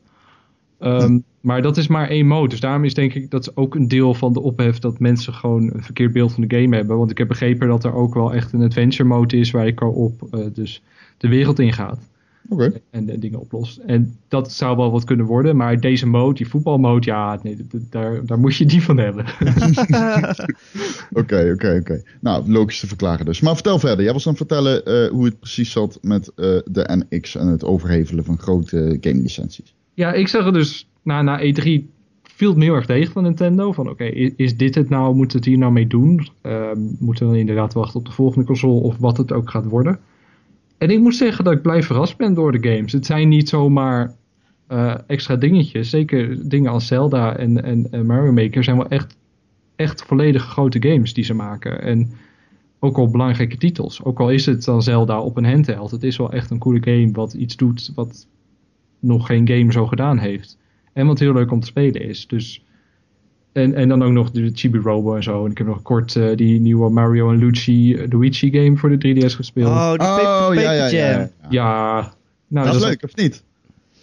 Ehm, 0.79 1.19
Maar 1.41 1.61
dat 1.61 1.77
is 1.77 1.87
maar 1.87 2.09
één 2.09 2.27
mode. 2.27 2.49
Dus 2.49 2.59
daarom 2.59 2.83
is 2.83 2.93
denk 2.93 3.13
ik 3.13 3.29
dat 3.29 3.41
is 3.41 3.55
ook 3.55 3.75
een 3.75 3.87
deel 3.87 4.13
van 4.13 4.33
de 4.33 4.41
ophef 4.41 4.79
dat 4.79 4.99
mensen 4.99 5.33
gewoon 5.33 5.73
een 5.73 5.83
verkeerd 5.83 6.13
beeld 6.13 6.33
van 6.33 6.47
de 6.47 6.55
game 6.57 6.75
hebben. 6.75 6.97
Want 6.97 7.11
ik 7.11 7.17
heb 7.17 7.27
begrepen 7.27 7.67
dat 7.67 7.83
er 7.83 7.93
ook 7.93 8.13
wel 8.13 8.33
echt 8.33 8.53
een 8.53 8.63
adventure 8.63 9.09
mode 9.09 9.37
is 9.37 9.51
waar 9.51 9.65
je 9.65 9.73
kan 9.73 9.89
op 9.89 10.27
eh, 10.31 10.39
dus 10.53 10.83
de 11.17 11.27
wereld 11.27 11.59
ingaat. 11.59 12.09
Oké. 12.51 12.81
En, 12.89 13.09
en 13.09 13.19
dingen 13.19 13.39
oplost. 13.39 13.77
En 13.77 14.17
dat 14.27 14.51
zou 14.51 14.77
wel 14.77 14.91
wat 14.91 15.03
kunnen 15.03 15.25
worden. 15.25 15.55
Maar 15.55 15.79
deze 15.79 16.07
mode, 16.07 16.33
die 16.33 16.47
voetbalmode, 16.47 17.05
ja, 17.05 17.39
nee, 17.43 17.57
daar, 17.89 18.25
daar 18.25 18.39
moet 18.39 18.55
je 18.55 18.65
die 18.65 18.83
van 18.83 18.97
hebben. 18.97 19.25
Oké, 21.13 21.51
oké, 21.53 21.77
oké. 21.79 22.01
Nou, 22.19 22.51
logisch 22.51 22.79
te 22.79 22.87
verklaren 22.87 23.25
dus. 23.25 23.41
Maar 23.41 23.53
vertel 23.53 23.79
verder. 23.79 24.03
Jij 24.03 24.13
was 24.13 24.27
aan 24.27 24.33
het 24.33 24.47
vertellen 24.47 24.85
eh, 24.85 25.09
hoe 25.09 25.25
het 25.25 25.39
precies 25.39 25.71
zat 25.71 25.99
met 26.01 26.27
eh, 26.27 26.57
de 26.65 27.03
NX 27.09 27.35
en 27.35 27.47
het 27.47 27.65
overhevelen 27.65 28.23
van 28.23 28.37
grote 28.37 28.97
game 29.01 29.21
licenties. 29.21 29.75
Ja, 29.93 30.13
ik 30.13 30.27
zag 30.27 30.45
het 30.45 30.53
dus 30.53 30.89
na, 31.03 31.21
na 31.21 31.39
E3 31.39 31.69
viel 32.23 32.49
het 32.49 32.57
me 32.57 32.63
heel 32.63 32.75
erg 32.75 32.85
tegen 32.85 33.13
van 33.13 33.23
Nintendo. 33.23 33.71
Van 33.71 33.89
oké, 33.89 34.03
is, 34.03 34.31
is 34.35 34.57
dit 34.57 34.75
het 34.75 34.89
nou? 34.89 35.15
Moet 35.15 35.33
het 35.33 35.45
hier 35.45 35.57
nou 35.57 35.71
mee 35.71 35.87
doen? 35.87 36.27
Ehm, 36.41 36.79
moeten 36.99 37.25
we 37.25 37.31
dan 37.31 37.39
inderdaad 37.39 37.73
wachten 37.73 37.99
op 37.99 38.05
de 38.05 38.11
volgende 38.11 38.45
console 38.45 38.81
of 38.81 38.97
wat 38.97 39.17
het 39.17 39.31
ook 39.31 39.49
gaat 39.49 39.65
worden? 39.65 39.99
En 40.81 40.89
ik 40.89 40.99
moet 40.99 41.15
zeggen 41.15 41.43
dat 41.43 41.53
ik 41.53 41.61
blij 41.61 41.83
verrast 41.83 42.17
ben 42.17 42.33
door 42.33 42.51
de 42.51 42.69
games. 42.69 42.91
Het 42.91 43.05
zijn 43.05 43.29
niet 43.29 43.49
zomaar 43.49 44.15
eh, 44.67 44.95
extra 45.07 45.35
dingetjes. 45.35 45.89
Zeker 45.89 46.49
dingen 46.49 46.71
als 46.71 46.87
Zelda 46.87 47.37
en, 47.37 47.63
en, 47.91 48.05
Mario 48.05 48.31
Maker 48.31 48.63
zijn 48.63 48.77
wel 48.77 48.87
echt, 48.87 49.17
echt 49.75 50.03
volledig 50.03 50.43
grote 50.43 50.81
games 50.81 51.13
die 51.13 51.23
ze 51.23 51.33
maken. 51.33 51.81
En 51.81 52.11
ook 52.79 52.97
al 52.97 53.09
belangrijke 53.09 53.57
titels. 53.57 54.03
Ook 54.03 54.19
al 54.19 54.29
is 54.29 54.45
het 54.45 54.63
dan 54.63 54.81
Zelda 54.81 55.21
op 55.21 55.37
een 55.37 55.45
handheld. 55.45 55.91
Het 55.91 56.03
is 56.03 56.17
wel 56.17 56.31
echt 56.31 56.49
een 56.49 56.59
coole 56.59 56.83
game 56.83 57.11
wat 57.11 57.33
iets 57.33 57.55
doet 57.55 57.91
wat 57.95 58.27
nog 58.99 59.25
geen 59.25 59.47
game 59.47 59.71
zo 59.71 59.87
gedaan 59.87 60.17
heeft. 60.17 60.57
En 60.93 61.07
wat 61.07 61.19
heel 61.19 61.33
leuk 61.33 61.51
om 61.51 61.59
te 61.59 61.67
spelen 61.67 62.01
is. 62.01 62.27
Dus, 62.27 62.63
en, 63.53 63.73
en 63.73 63.89
dan 63.89 64.03
ook 64.03 64.11
nog 64.11 64.31
de 64.31 64.51
Chibi 64.53 64.79
Robo 64.79 65.15
en 65.15 65.23
zo. 65.23 65.45
En 65.45 65.51
ik 65.51 65.57
heb 65.57 65.67
nog 65.67 65.81
kort 65.81 66.15
eh, 66.15 66.35
die 66.35 66.59
nieuwe 66.59 66.89
Mario 66.89 67.31
en 67.31 67.39
Luigi, 67.39 67.95
eh, 67.95 68.07
Luigi 68.09 68.51
game 68.51 68.77
voor 68.77 68.97
de 68.97 69.15
3DS 69.15 69.35
gespeeld. 69.35 69.67
Oh, 69.69 69.89
die 69.89 69.97
paper, 69.97 70.23
paper 70.23 70.61
ja, 70.61 70.71
ja, 70.71 70.85
ja, 70.85 71.11
jam. 71.11 71.19
ja. 71.19 71.29
Ja, 71.49 72.13
nou, 72.47 72.65
Dat 72.65 72.75
is 72.75 72.81
dat 72.81 72.89
leuk, 72.89 73.03
of 73.03 73.15
niet? 73.15 73.43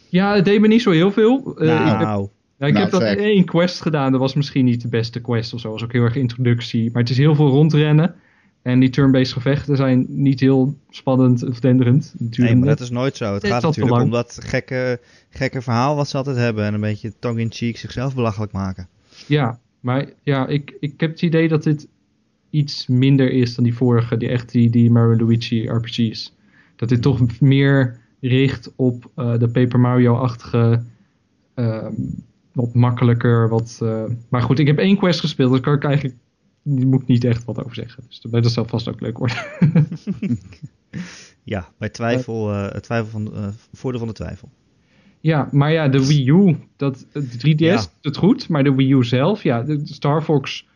Ja, 0.08 0.34
het 0.34 0.44
deed 0.44 0.60
me 0.60 0.68
niet 0.68 0.82
zo 0.82 0.90
heel 0.90 1.12
veel. 1.12 1.54
Eh, 1.58 1.72
ik 1.72 1.86
heb, 1.88 1.98
Nou, 1.98 2.28
ja, 2.58 2.66
ik 2.66 2.72
nou, 2.72 2.84
heb 2.84 2.90
dat 2.90 3.00
zeg. 3.00 3.16
in 3.16 3.22
één 3.22 3.44
quest 3.44 3.80
gedaan. 3.80 4.10
Dat 4.12 4.20
was 4.20 4.34
misschien 4.34 4.64
niet 4.64 4.82
de 4.82 4.88
beste 4.88 5.20
quest 5.20 5.54
of 5.54 5.60
zo. 5.60 5.68
Dat 5.70 5.80
was 5.80 5.88
ook 5.88 5.92
heel 5.92 6.02
erg 6.04 6.16
introductie. 6.16 6.90
Maar 6.92 7.02
het 7.02 7.10
is 7.10 7.16
heel 7.16 7.34
veel 7.34 7.48
rondrennen. 7.48 8.14
En 8.62 8.80
die 8.80 8.90
turn-based 8.90 9.32
gevechten 9.32 9.76
zijn 9.76 10.06
niet 10.08 10.40
heel 10.40 10.76
spannend 10.90 11.44
of 11.48 11.60
denderend. 11.60 12.14
nee, 12.18 12.56
maar 12.56 12.68
dat 12.68 12.80
is 12.80 12.90
nooit 12.90 13.16
zo. 13.16 13.32
Het 13.32 13.42
Het 13.42 13.50
gaat 13.50 13.62
natuurlijk 13.62 14.02
om 14.02 14.10
dat 14.10 14.38
gekke, 14.42 15.00
gekke 15.30 15.62
verhaal 15.62 15.96
wat 15.96 16.08
ze 16.08 16.16
altijd 16.16 16.36
hebben. 16.36 16.64
En 16.64 16.74
een 16.74 16.80
beetje 16.80 17.12
tongue-in-cheek 17.18 17.76
zichzelf 17.76 18.14
belachelijk 18.14 18.52
maken. 18.52 18.88
Ja, 19.26 19.60
maar 19.80 20.08
ja, 20.22 20.46
ik, 20.46 20.76
ik 20.80 21.00
heb 21.00 21.10
het 21.10 21.22
idee 21.22 21.48
dat 21.48 21.62
dit 21.62 21.88
iets 22.50 22.86
minder 22.86 23.30
is 23.30 23.54
dan 23.54 23.64
die 23.64 23.74
vorige, 23.74 24.16
die 24.16 24.28
echt 24.28 24.52
die, 24.52 24.70
die 24.70 24.90
Mario 24.90 25.16
Luigi 25.16 25.68
RPG's. 25.68 26.34
Dat 26.76 26.88
dit 26.88 27.02
toch 27.02 27.40
meer 27.40 28.00
richt 28.20 28.72
op 28.76 29.10
uh, 29.16 29.38
de 29.38 29.48
Paper 29.48 29.80
Mario-achtige, 29.80 30.82
wat 32.52 32.74
makkelijker, 32.74 33.48
wat... 33.48 33.80
Uh, 33.82 34.04
maar 34.28 34.42
goed, 34.42 34.58
ik 34.58 34.66
heb 34.66 34.78
één 34.78 34.96
quest 34.96 35.20
gespeeld, 35.20 35.50
dus 35.50 35.60
kan 35.60 35.74
ik 35.74 35.84
eigenlijk 35.84 36.16
moet 36.62 37.06
niet 37.06 37.24
echt 37.24 37.44
wat 37.44 37.64
over 37.64 37.74
zeggen. 37.74 38.04
Dus 38.08 38.20
dat 38.20 38.52
zal 38.52 38.64
vast 38.64 38.88
ook 38.88 39.00
leuk 39.00 39.18
worden. 39.18 39.36
ja, 41.42 41.68
bij 41.78 41.88
twijfel, 41.88 42.52
uh, 42.52 42.66
twijfel 42.66 43.10
van, 43.10 43.54
voordeel 43.72 43.98
van 43.98 44.08
de 44.08 44.14
twijfel. 44.14 44.50
Ja, 45.20 45.48
maar 45.52 45.72
ja, 45.72 45.88
de 45.88 46.06
Wii 46.06 46.28
U, 46.30 46.56
dat, 46.76 47.06
de 47.12 47.54
3DS 47.54 47.56
ja. 47.56 47.76
doet 47.76 47.86
het 48.00 48.16
goed, 48.16 48.48
maar 48.48 48.64
de 48.64 48.74
Wii 48.74 48.92
U 48.92 49.04
zelf, 49.04 49.42
ja, 49.42 49.62
de 49.62 49.80
Star 49.84 50.22
Fox 50.22 50.66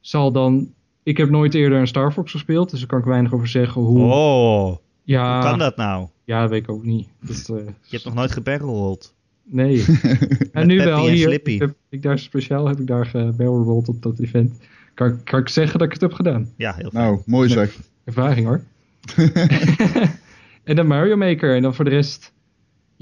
zal 0.00 0.32
dan... 0.32 0.72
Ik 1.02 1.16
heb 1.16 1.30
nooit 1.30 1.54
eerder 1.54 1.78
een 1.78 1.86
Star 1.86 2.12
Fox 2.12 2.30
gespeeld, 2.30 2.70
dus 2.70 2.78
daar 2.78 2.88
kan 2.88 2.98
ik 2.98 3.04
weinig 3.04 3.32
over 3.32 3.48
zeggen. 3.48 3.82
Hoe, 3.82 4.12
oh, 4.12 4.76
ja, 5.02 5.40
hoe 5.40 5.50
kan 5.50 5.58
dat 5.58 5.76
nou? 5.76 6.06
Ja, 6.24 6.40
dat 6.40 6.50
weet 6.50 6.62
ik 6.62 6.70
ook 6.70 6.84
niet. 6.84 7.08
Dat, 7.20 7.48
uh, 7.50 7.56
Je 7.66 7.72
hebt 7.90 8.04
nog 8.04 8.14
nooit 8.14 8.32
gebarrelrolled? 8.32 9.14
Nee. 9.44 9.84
en 10.52 10.66
nu 10.66 10.76
wel, 10.76 11.08
hier. 11.08 11.32
Ik 11.32 11.60
heb, 11.60 11.74
ik 11.88 12.02
daar 12.02 12.18
speciaal 12.18 12.66
heb 12.66 12.80
ik 12.80 12.86
daar 12.86 13.06
gebarrelrolled 13.06 13.88
op 13.88 14.02
dat 14.02 14.18
event. 14.18 14.58
Kan, 14.94 15.22
kan 15.24 15.40
ik 15.40 15.48
zeggen 15.48 15.78
dat 15.78 15.86
ik 15.86 15.92
het 15.92 16.02
heb 16.02 16.12
gedaan? 16.12 16.52
Ja, 16.56 16.74
heel 16.74 16.90
fijn. 16.90 17.04
Nou, 17.04 17.20
mooi 17.26 17.48
zeg. 17.48 17.78
Ervaring 18.04 18.46
hoor. 18.46 18.62
en 20.64 20.76
dan 20.76 20.86
Mario 20.86 21.16
Maker. 21.16 21.56
En 21.56 21.62
dan 21.62 21.74
voor 21.74 21.84
de 21.84 21.90
rest... 21.90 22.32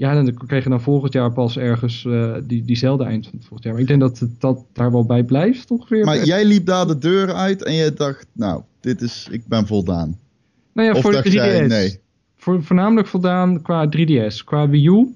Ja, 0.01 0.13
dan 0.13 0.33
kreeg 0.47 0.63
je 0.63 0.69
dan 0.69 0.81
volgend 0.81 1.13
jaar 1.13 1.31
pas 1.31 1.57
ergens 1.57 2.03
uh, 2.03 2.35
die, 2.43 2.63
diezelfde 2.63 3.03
eind 3.03 3.23
van 3.23 3.33
het 3.33 3.41
volgend 3.41 3.63
jaar. 3.63 3.73
Maar 3.73 3.81
ik 3.81 3.87
denk 3.87 3.99
dat 3.99 4.19
het 4.19 4.41
dat 4.41 4.65
daar 4.73 4.91
wel 4.91 5.05
bij 5.05 5.23
blijft 5.23 5.71
ongeveer. 5.71 6.05
Maar 6.05 6.25
jij 6.25 6.45
liep 6.45 6.65
daar 6.65 6.87
de 6.87 6.97
deur 6.97 7.33
uit 7.33 7.63
en 7.63 7.73
je 7.73 7.93
dacht, 7.93 8.27
nou, 8.31 8.61
dit 8.79 9.01
is, 9.01 9.27
ik 9.31 9.47
ben 9.47 9.67
voldaan. 9.67 10.19
Nou 10.73 10.87
ja, 10.87 10.93
of 10.93 11.01
voor 11.01 11.11
de 11.11 11.29
3DS. 11.29 11.33
Jij, 11.33 11.67
nee. 11.67 11.99
Voor, 12.35 12.63
voornamelijk 12.63 13.07
voldaan 13.07 13.61
qua 13.61 13.89
3DS. 13.97 14.43
Qua 14.43 14.69
Wii 14.69 14.87
U, 14.87 15.15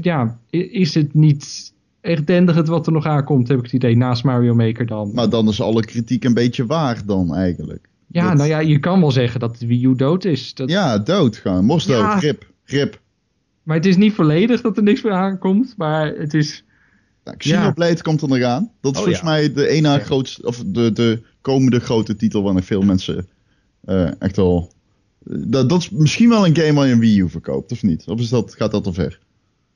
ja, 0.00 0.38
is 0.50 0.94
het 0.94 1.14
niet 1.14 1.72
echt 2.00 2.28
het 2.28 2.68
wat 2.68 2.86
er 2.86 2.92
nog 2.92 3.06
aankomt, 3.06 3.48
heb 3.48 3.58
ik 3.58 3.64
het 3.64 3.72
idee, 3.72 3.96
naast 3.96 4.24
Mario 4.24 4.54
Maker 4.54 4.86
dan. 4.86 5.10
Maar 5.14 5.28
dan 5.28 5.48
is 5.48 5.60
alle 5.60 5.84
kritiek 5.84 6.24
een 6.24 6.34
beetje 6.34 6.66
waar 6.66 7.02
dan 7.06 7.34
eigenlijk. 7.34 7.88
Ja, 8.06 8.28
dat... 8.28 8.36
nou 8.36 8.48
ja, 8.48 8.58
je 8.58 8.78
kan 8.78 9.00
wel 9.00 9.10
zeggen 9.10 9.40
dat 9.40 9.58
de 9.58 9.66
Wii 9.66 9.86
U 9.86 9.96
dood 9.96 10.24
is. 10.24 10.54
Dat... 10.54 10.70
Ja, 10.70 10.98
dood 10.98 11.36
gewoon. 11.36 11.64
Mos 11.64 11.86
dood, 11.86 11.98
ja. 11.98 12.18
grip, 12.18 12.50
grip. 12.64 13.00
Maar 13.62 13.76
het 13.76 13.86
is 13.86 13.96
niet 13.96 14.12
volledig 14.12 14.60
dat 14.60 14.76
er 14.76 14.82
niks 14.82 15.02
meer 15.02 15.12
aankomt, 15.12 15.74
maar 15.76 16.06
het 16.06 16.34
is... 16.34 16.64
Nou, 17.24 17.36
Xenoblade 17.36 17.94
ja. 17.94 18.00
komt 18.00 18.22
er 18.22 18.28
nog 18.28 18.42
aan. 18.42 18.70
Dat 18.80 18.92
is 18.92 18.98
oh, 18.98 19.04
volgens 19.04 19.24
ja. 19.24 19.24
mij 19.24 19.52
de 19.52 19.68
ene 19.68 19.98
grootste, 19.98 20.46
of 20.46 20.62
de, 20.66 20.92
de 20.92 21.22
komende 21.40 21.80
grote 21.80 22.16
titel 22.16 22.42
waar 22.42 22.62
veel 22.62 22.82
mensen 22.82 23.28
uh, 23.84 24.20
echt 24.20 24.38
al... 24.38 24.72
Dat, 25.24 25.68
dat 25.68 25.80
is 25.80 25.90
misschien 25.90 26.28
wel 26.28 26.46
een 26.46 26.56
game 26.56 26.72
waar 26.72 26.86
je 26.86 26.92
een 26.92 26.98
Wii 26.98 27.20
U 27.20 27.28
verkoopt, 27.28 27.72
of 27.72 27.82
niet? 27.82 28.04
Of 28.06 28.20
is 28.20 28.28
dat, 28.28 28.54
gaat 28.54 28.70
dat 28.70 28.84
te 28.84 28.92
ver? 28.92 29.18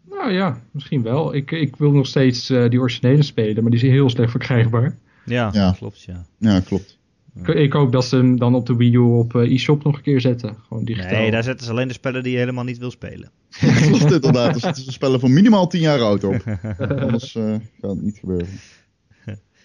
Nou 0.09 0.33
ja, 0.33 0.61
misschien 0.70 1.03
wel. 1.03 1.35
Ik, 1.35 1.51
ik 1.51 1.77
wil 1.77 1.90
nog 1.90 2.07
steeds 2.07 2.51
uh, 2.51 2.68
die 2.68 2.81
originele 2.81 3.22
spelen, 3.22 3.62
maar 3.62 3.70
die 3.70 3.81
is 3.81 3.90
heel 3.90 4.11
slecht 4.11 4.31
verkrijgbaar. 4.31 4.96
Ja, 5.25 5.51
ja. 5.53 5.75
klopt. 5.79 6.03
Ja, 6.03 6.27
ja 6.38 6.61
klopt. 6.61 6.96
Ik, 7.37 7.49
ik, 7.49 7.72
hoop 7.72 7.92
dat 7.92 8.05
ze 8.05 8.16
hem 8.16 8.38
dan 8.38 8.55
op 8.55 8.66
de 8.66 8.77
Wii 8.77 8.94
U 8.94 8.99
op 8.99 9.35
uh, 9.35 9.53
eShop 9.53 9.85
nog 9.85 9.96
een 9.96 10.03
keer 10.03 10.20
zetten. 10.20 10.57
Gewoon 10.68 10.85
digitaal. 10.85 11.18
Nee, 11.18 11.31
daar 11.31 11.42
zetten 11.42 11.66
ze 11.66 11.72
alleen 11.72 11.88
de 11.88 11.94
spellen 11.94 12.22
die 12.22 12.33
je 12.33 12.38
helemaal 12.38 12.64
niet 12.64 12.79
wil 12.79 12.90
spelen. 12.90 13.31
klopt 13.59 14.12
inderdaad. 14.22 14.55
Er 14.55 14.61
zitten 14.61 14.92
spellen 14.92 15.20
van 15.20 15.33
minimaal 15.33 15.66
10 15.66 15.81
jaar 15.81 16.01
oud 16.01 16.25
op. 16.25 16.35
Anders 16.79 17.35
uh, 17.35 17.55
gaat 17.81 17.90
het 17.90 18.03
niet 18.03 18.18
gebeuren. 18.18 18.49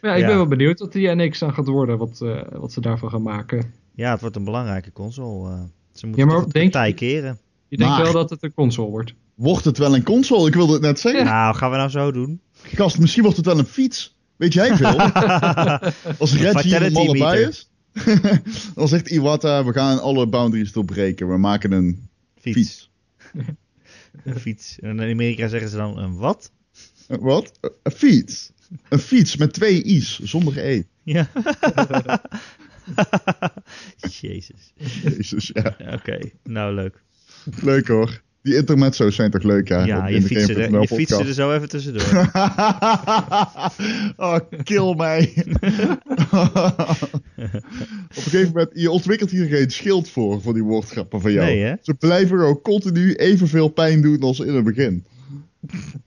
Ja, 0.01 0.15
ik 0.15 0.25
ben 0.25 0.35
wel 0.35 0.47
benieuwd 0.47 0.79
wat 0.79 0.91
die 0.91 1.15
NX 1.15 1.43
aan 1.43 1.53
gaat 1.53 1.67
worden. 1.67 1.97
Wat, 1.97 2.17
wat 2.51 2.71
ze 2.71 2.81
daarvan 2.81 3.09
gaan 3.09 3.21
maken. 3.21 3.73
Ja, 3.95 4.11
het 4.11 4.21
wordt 4.21 4.35
een 4.35 4.43
belangrijke 4.43 4.91
console. 4.91 5.49
ze 5.93 5.99
ja, 6.01 6.07
moeten 6.07 6.27
maar 6.27 6.37
het 6.37 6.53
denk, 6.53 6.71
partij 6.71 6.93
keren. 6.93 7.39
Je 7.67 7.77
denkt 7.77 7.97
wel 7.97 8.11
dat 8.11 8.29
het 8.29 8.43
een 8.43 8.53
console 8.53 8.89
wordt? 8.89 9.13
Wordt 9.35 9.65
het 9.65 9.77
wel 9.77 9.95
een 9.95 10.03
console? 10.03 10.47
Ik 10.47 10.53
wilde 10.53 10.73
het 10.73 10.81
net 10.81 10.99
zeggen. 10.99 11.25
Nou, 11.25 11.55
gaan 11.55 11.71
we 11.71 11.77
nou 11.77 11.89
zo 11.89 12.11
doen? 12.11 12.41
Gast, 12.53 12.99
misschien 12.99 13.23
wordt 13.23 13.37
het 13.37 13.45
wel 13.45 13.59
een 13.59 13.65
fiets. 13.65 14.15
Weet 14.41 14.53
jij 14.53 14.75
veel? 14.75 14.99
Als 16.19 16.33
Reggie 16.33 16.75
helemaal 16.75 17.13
bij 17.13 17.41
is. 17.41 17.69
dan 18.75 18.87
zegt 18.87 19.09
Iwata, 19.09 19.65
we 19.65 19.73
gaan 19.73 20.01
alle 20.01 20.27
boundaries 20.27 20.71
doorbreken. 20.71 21.29
We 21.29 21.37
maken 21.37 21.71
een 21.71 22.09
fiets. 22.39 22.57
fiets. 22.57 22.89
een 24.23 24.39
fiets. 24.39 24.79
En 24.79 24.99
in 24.99 25.11
Amerika 25.11 25.47
zeggen 25.47 25.69
ze 25.69 25.75
dan 25.75 25.97
een 25.97 26.15
wat? 26.15 26.51
Een 27.07 27.19
wat? 27.19 27.59
Een 27.83 27.91
fiets. 27.91 28.51
Een 28.89 28.99
fiets 28.99 29.35
met 29.35 29.53
twee 29.53 29.83
i's, 29.83 30.19
zonder 30.19 30.57
e. 30.57 30.83
Ja. 31.03 31.29
Jezus. 34.21 34.73
Jezus, 35.03 35.49
ja. 35.53 35.75
Oké, 35.79 35.93
okay. 35.93 36.33
nou 36.43 36.73
leuk. 36.73 37.03
Leuk 37.61 37.87
hoor. 37.87 38.21
Die 38.41 38.55
intermezzo's 38.55 39.15
zijn 39.15 39.31
toch 39.31 39.43
leuk, 39.43 39.67
ja? 39.67 39.85
Ja, 39.85 40.07
je 40.07 40.21
fietsen, 40.21 40.57
er, 40.57 40.81
je 40.81 40.87
fietsen 40.87 41.27
er 41.27 41.33
zo 41.33 41.53
even 41.53 41.69
tussendoor. 41.69 42.11
oh, 44.17 44.37
kill 44.63 44.95
mij. 44.95 45.33
Op 48.09 48.17
een 48.17 48.21
gegeven 48.21 48.47
moment, 48.47 48.69
je 48.73 48.91
ontwikkelt 48.91 49.31
hier 49.31 49.45
geen 49.45 49.69
schild 49.69 50.09
voor, 50.09 50.41
voor 50.41 50.53
die 50.53 50.63
woordgrappen 50.63 51.21
van 51.21 51.31
jou. 51.31 51.45
Nee, 51.45 51.63
hè? 51.63 51.73
Ze 51.81 51.93
blijven 51.93 52.39
ook 52.39 52.63
continu 52.63 53.13
evenveel 53.13 53.67
pijn 53.67 54.01
doen 54.01 54.21
als 54.21 54.39
in 54.39 54.55
het 54.55 54.63
begin. 54.63 55.05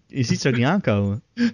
Je 0.06 0.22
ziet 0.22 0.40
ze 0.40 0.48
ook 0.48 0.56
niet 0.56 0.64
aankomen. 0.64 1.22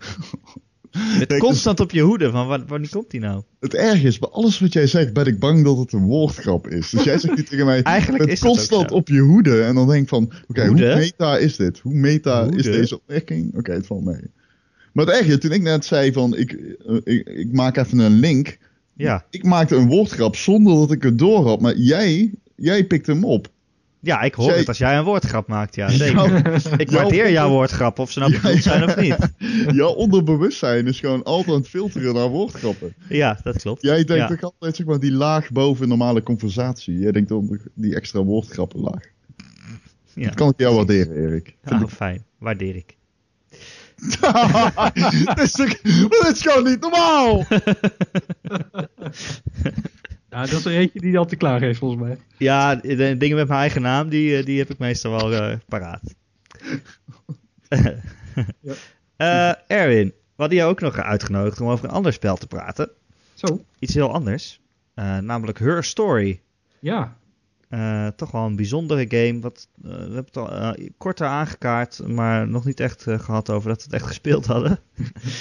Met 1.19 1.37
constant 1.39 1.81
op 1.81 1.91
je 1.91 2.01
hoede, 2.01 2.31
van 2.31 2.47
waar, 2.47 2.67
wanneer 2.67 2.89
komt 2.91 3.11
die 3.11 3.21
nou? 3.21 3.43
Het 3.61 3.75
erg 3.75 4.03
is, 4.03 4.19
bij 4.19 4.29
alles 4.29 4.59
wat 4.59 4.73
jij 4.73 4.87
zegt, 4.87 5.13
ben 5.13 5.27
ik 5.27 5.39
bang 5.39 5.65
dat 5.65 5.79
het 5.79 5.93
een 5.93 6.05
woordgrap 6.05 6.69
is. 6.69 6.91
Dus 6.91 7.05
jij 7.05 7.19
zegt 7.19 7.37
niet 7.37 7.49
tegen 7.49 7.67
mij, 7.67 7.83
Eigenlijk 7.83 8.25
met 8.25 8.33
is 8.33 8.41
constant 8.41 8.91
op 8.91 9.09
je 9.09 9.21
hoede. 9.21 9.63
En 9.63 9.75
dan 9.75 9.89
denk 9.89 10.03
ik 10.03 10.09
van, 10.09 10.23
oké, 10.23 10.37
okay, 10.49 10.67
hoe 10.67 10.77
meta 10.77 11.39
is 11.39 11.57
dit? 11.57 11.79
Hoe 11.79 11.95
meta 11.95 12.43
hoede? 12.43 12.59
is 12.59 12.65
deze 12.65 12.95
opmerking? 12.95 13.49
Oké, 13.49 13.59
okay, 13.59 13.75
het 13.75 13.87
valt 13.87 14.05
mee. 14.05 14.31
Maar 14.93 15.07
het 15.07 15.15
erge, 15.15 15.39
toen 15.39 15.53
ik 15.53 15.63
net 15.63 15.85
zei 15.85 16.13
van, 16.13 16.37
ik, 16.37 16.53
ik, 17.05 17.29
ik 17.29 17.53
maak 17.53 17.77
even 17.77 17.99
een 17.99 18.19
link. 18.21 18.59
Ja. 18.95 19.25
Ik 19.31 19.45
maakte 19.45 19.77
een 19.77 19.89
woordgrap 19.89 20.37
zonder 20.37 20.75
dat 20.75 20.93
ik 20.93 21.03
het 21.03 21.19
door 21.19 21.47
had. 21.47 21.61
Maar 21.61 21.77
jij, 21.77 22.31
jij 22.57 22.85
pikt 22.85 23.07
hem 23.07 23.25
op. 23.25 23.49
Ja, 24.03 24.21
ik 24.21 24.35
hoor 24.35 24.53
het 24.53 24.69
als 24.69 24.79
jij 24.79 24.99
een 24.99 25.05
woordgrap 25.05 25.47
maakt, 25.47 25.75
ja, 25.75 25.89
zeker. 25.89 26.81
ik 26.81 26.91
waardeer 26.91 27.31
jouw, 27.31 27.49
woordgrappen, 27.49 28.03
of 28.03 28.11
ze 28.11 28.19
nou 28.19 28.33
bedoeld 28.33 28.55
ja, 28.55 28.61
zijn 28.61 28.85
of 28.85 28.97
niet. 28.97 29.17
jouw 29.81 29.93
onderbewustzijn 29.93 30.87
is 30.87 31.01
gewoon 31.01 31.23
altijd 31.23 31.49
aan 31.49 31.61
het 31.61 31.69
filteren 31.69 32.15
naar 32.15 32.29
woordgrappen. 32.29 32.95
Ja, 33.09 33.41
dat 33.43 33.57
klopt. 33.57 33.83
Jij 33.83 34.05
denkt 34.05 34.13
ja. 34.13 34.27
toch 34.27 34.43
altijd, 34.43 34.77
zeg 34.77 34.87
maar, 34.87 35.01
die 35.01 35.13
laag 35.13 35.51
boven 35.51 35.89
normale 35.89 36.23
conversatie. 36.23 36.99
Jij 36.99 37.13
denkt 37.13 37.31
onder 37.31 37.61
die 37.75 37.95
extra 37.95 38.23
woordgrappenlaag. 38.23 39.03
Ja. 40.15 40.25
Dat 40.25 40.35
kan 40.35 40.49
ik 40.49 40.61
jou 40.61 40.75
waarderen, 40.75 41.17
Erik. 41.17 41.57
Oh, 41.65 41.87
fijn. 41.87 42.25
Waardeer 42.39 42.77
ik. 42.77 42.97
dat, 45.25 45.39
is 45.39 45.53
dat 45.53 46.31
is 46.33 46.43
gewoon 46.43 46.65
niet 46.65 46.81
normaal! 46.81 47.45
Ja, 50.31 50.41
dat 50.41 50.59
is 50.59 50.65
er 50.65 50.73
eentje 50.73 51.01
die 51.01 51.19
al 51.19 51.27
te 51.27 51.37
klaar 51.37 51.61
heeft, 51.61 51.79
volgens 51.79 52.03
mij. 52.03 52.19
Ja, 52.37 52.75
de 52.75 53.17
dingen 53.17 53.37
met 53.37 53.49
mijn 53.49 53.61
eigen 53.61 53.83
naam, 53.83 54.09
die, 54.09 54.43
die 54.43 54.59
heb 54.59 54.71
ik 54.71 54.79
meestal 54.79 55.11
wel 55.11 55.33
uh, 55.33 55.57
paraat. 55.69 56.15
uh, 59.17 59.53
Erwin, 59.67 60.07
we 60.07 60.37
hadden 60.37 60.59
je 60.59 60.65
ook 60.65 60.81
nog 60.81 60.97
uitgenodigd 60.97 61.61
om 61.61 61.69
over 61.69 61.85
een 61.85 61.91
ander 61.91 62.13
spel 62.13 62.37
te 62.37 62.47
praten. 62.47 62.91
Zo. 63.35 63.65
Iets 63.79 63.95
heel 63.95 64.13
anders. 64.13 64.61
Uh, 64.95 65.19
namelijk 65.19 65.59
Her 65.59 65.85
Story. 65.85 66.41
Ja. 66.79 67.17
toch 68.17 68.31
wel 68.31 68.47
een 68.47 68.57
bijzondere 68.57 69.07
game. 69.09 69.41
Wat, 69.41 69.69
we 69.75 69.89
hebben 69.89 70.25
het 70.25 70.37
al 70.37 70.77
korter 70.99 71.27
aangekaart, 71.27 72.07
maar 72.09 72.49
nog 72.49 72.65
niet 72.65 72.81
echt 72.81 73.03
gehad 73.03 73.51
over 73.51 73.69
dat 73.69 73.79
we 73.79 73.85
het 73.85 73.93
echt 73.93 74.07
gespeeld 74.07 74.47
hadden. 74.47 74.79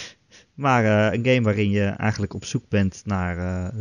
maar 0.54 1.14
een 1.14 1.26
game 1.26 1.42
waarin 1.42 1.70
je 1.70 1.86
eigenlijk 1.86 2.34
op 2.34 2.46
zoek 2.46 2.70
bent 2.70 3.02
naar 3.06 3.72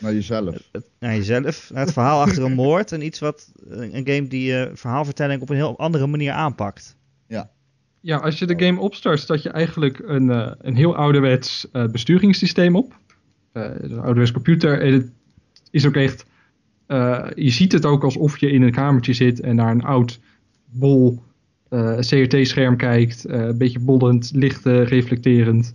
naar 0.00 0.12
jezelf. 0.12 0.70
Naar 0.98 1.14
jezelf. 1.14 1.70
Naar 1.72 1.84
het 1.84 1.92
verhaal 1.92 2.20
achter 2.20 2.42
een 2.42 2.54
moord. 2.54 2.92
En 2.92 3.04
iets 3.04 3.18
wat. 3.18 3.52
Een 3.68 4.06
game 4.06 4.28
die 4.28 4.44
je 4.44 4.70
verhaalvertelling 4.74 5.42
op 5.42 5.50
een 5.50 5.56
heel 5.56 5.78
andere 5.78 6.06
manier 6.06 6.32
aanpakt. 6.32 6.96
Ja. 7.26 7.50
Ja, 8.00 8.16
als 8.16 8.38
je 8.38 8.46
de 8.46 8.64
game 8.64 8.80
opstart, 8.80 9.20
staat 9.20 9.42
je 9.42 9.48
eigenlijk 9.48 9.98
een, 9.98 10.28
uh, 10.28 10.50
een 10.58 10.76
heel 10.76 10.96
ouderwets 10.96 11.66
uh, 11.72 11.86
besturingssysteem 11.86 12.76
op. 12.76 12.98
Uh, 13.52 13.64
een 13.78 13.98
ouderwets 13.98 14.32
computer. 14.32 14.80
En 14.80 14.92
het 14.92 15.10
is 15.70 15.86
ook 15.86 15.96
echt. 15.96 16.24
je 17.34 17.50
ziet 17.50 17.72
het 17.72 17.84
ook 17.84 18.04
alsof 18.04 18.38
je 18.38 18.50
in 18.50 18.62
een 18.62 18.72
kamertje 18.72 19.12
zit 19.12 19.40
en 19.40 19.56
naar 19.56 19.70
een 19.70 19.84
oud 19.84 20.20
bol 20.64 21.22
CRT-scherm 22.00 22.76
kijkt. 22.76 23.28
een 23.28 23.58
beetje 23.58 23.78
bollend, 23.78 24.30
licht 24.34 24.64
reflecterend. 24.64 25.74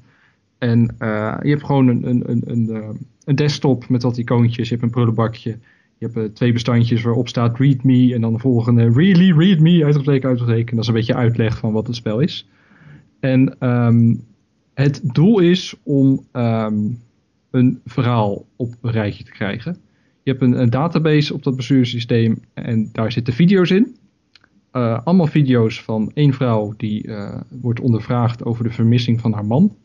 En 0.58 0.96
je 1.42 1.50
hebt 1.50 1.64
gewoon 1.64 1.88
een, 1.88 2.10
een, 2.10 2.24
een, 2.30 2.44
een 2.46 3.08
een 3.26 3.36
desktop 3.36 3.90
met 3.90 4.04
wat 4.04 4.18
icoontjes. 4.18 4.68
Je 4.68 4.74
hebt 4.74 4.86
een 4.86 4.94
prullenbakje. 4.94 5.58
Je 5.98 6.06
hebt 6.06 6.18
uh, 6.18 6.24
twee 6.24 6.54
bestandjes 6.54 7.02
waarop 7.02 7.28
staat 7.28 7.60
read 7.60 7.84
me 7.84 8.14
en 8.14 8.22
dan 8.22 8.34
de 8.34 8.40
volgende 8.40 8.92
really 8.92 9.32
read 9.38 9.60
me 9.60 9.84
uitroepteken 9.86 10.30
uitroepteken. 10.30 10.76
Dat 10.76 10.84
is 10.84 10.90
een 10.90 10.96
beetje 10.96 11.16
uitleg 11.16 11.58
van 11.58 11.74
wat 11.74 11.88
het 11.88 11.96
spel 11.96 12.20
is. 12.20 12.50
En 13.20 13.68
um, 13.70 14.24
het 14.74 15.02
doel 15.04 15.40
is 15.40 15.76
om 15.84 16.26
um, 16.34 17.00
een 17.52 17.82
verhaal 17.86 18.46
op 18.56 18.74
een 18.82 18.92
rijtje 18.92 19.24
te 19.24 19.32
krijgen. 19.32 19.78
Je 20.24 20.32
hebt 20.32 20.42
een, 20.42 20.70
database 20.70 21.34
op 21.34 21.44
dat 21.44 21.56
bestuurssysteem 21.56 22.40
en 22.54 22.90
daar 22.92 23.12
zitten 23.12 23.34
video's 23.34 23.70
in. 23.70 23.96
Uh, 24.74 25.00
allemaal 25.04 25.28
video's 25.28 25.82
van 25.82 26.12
één 26.14 26.34
vrouw 26.34 26.74
die 26.78 27.08
uh, 27.08 27.42
wordt 27.62 27.80
ondervraagd 27.80 28.46
over 28.46 28.64
de 28.64 28.70
vermissing 28.70 29.22
van 29.22 29.34
haar 29.34 29.46
man. 29.46 29.76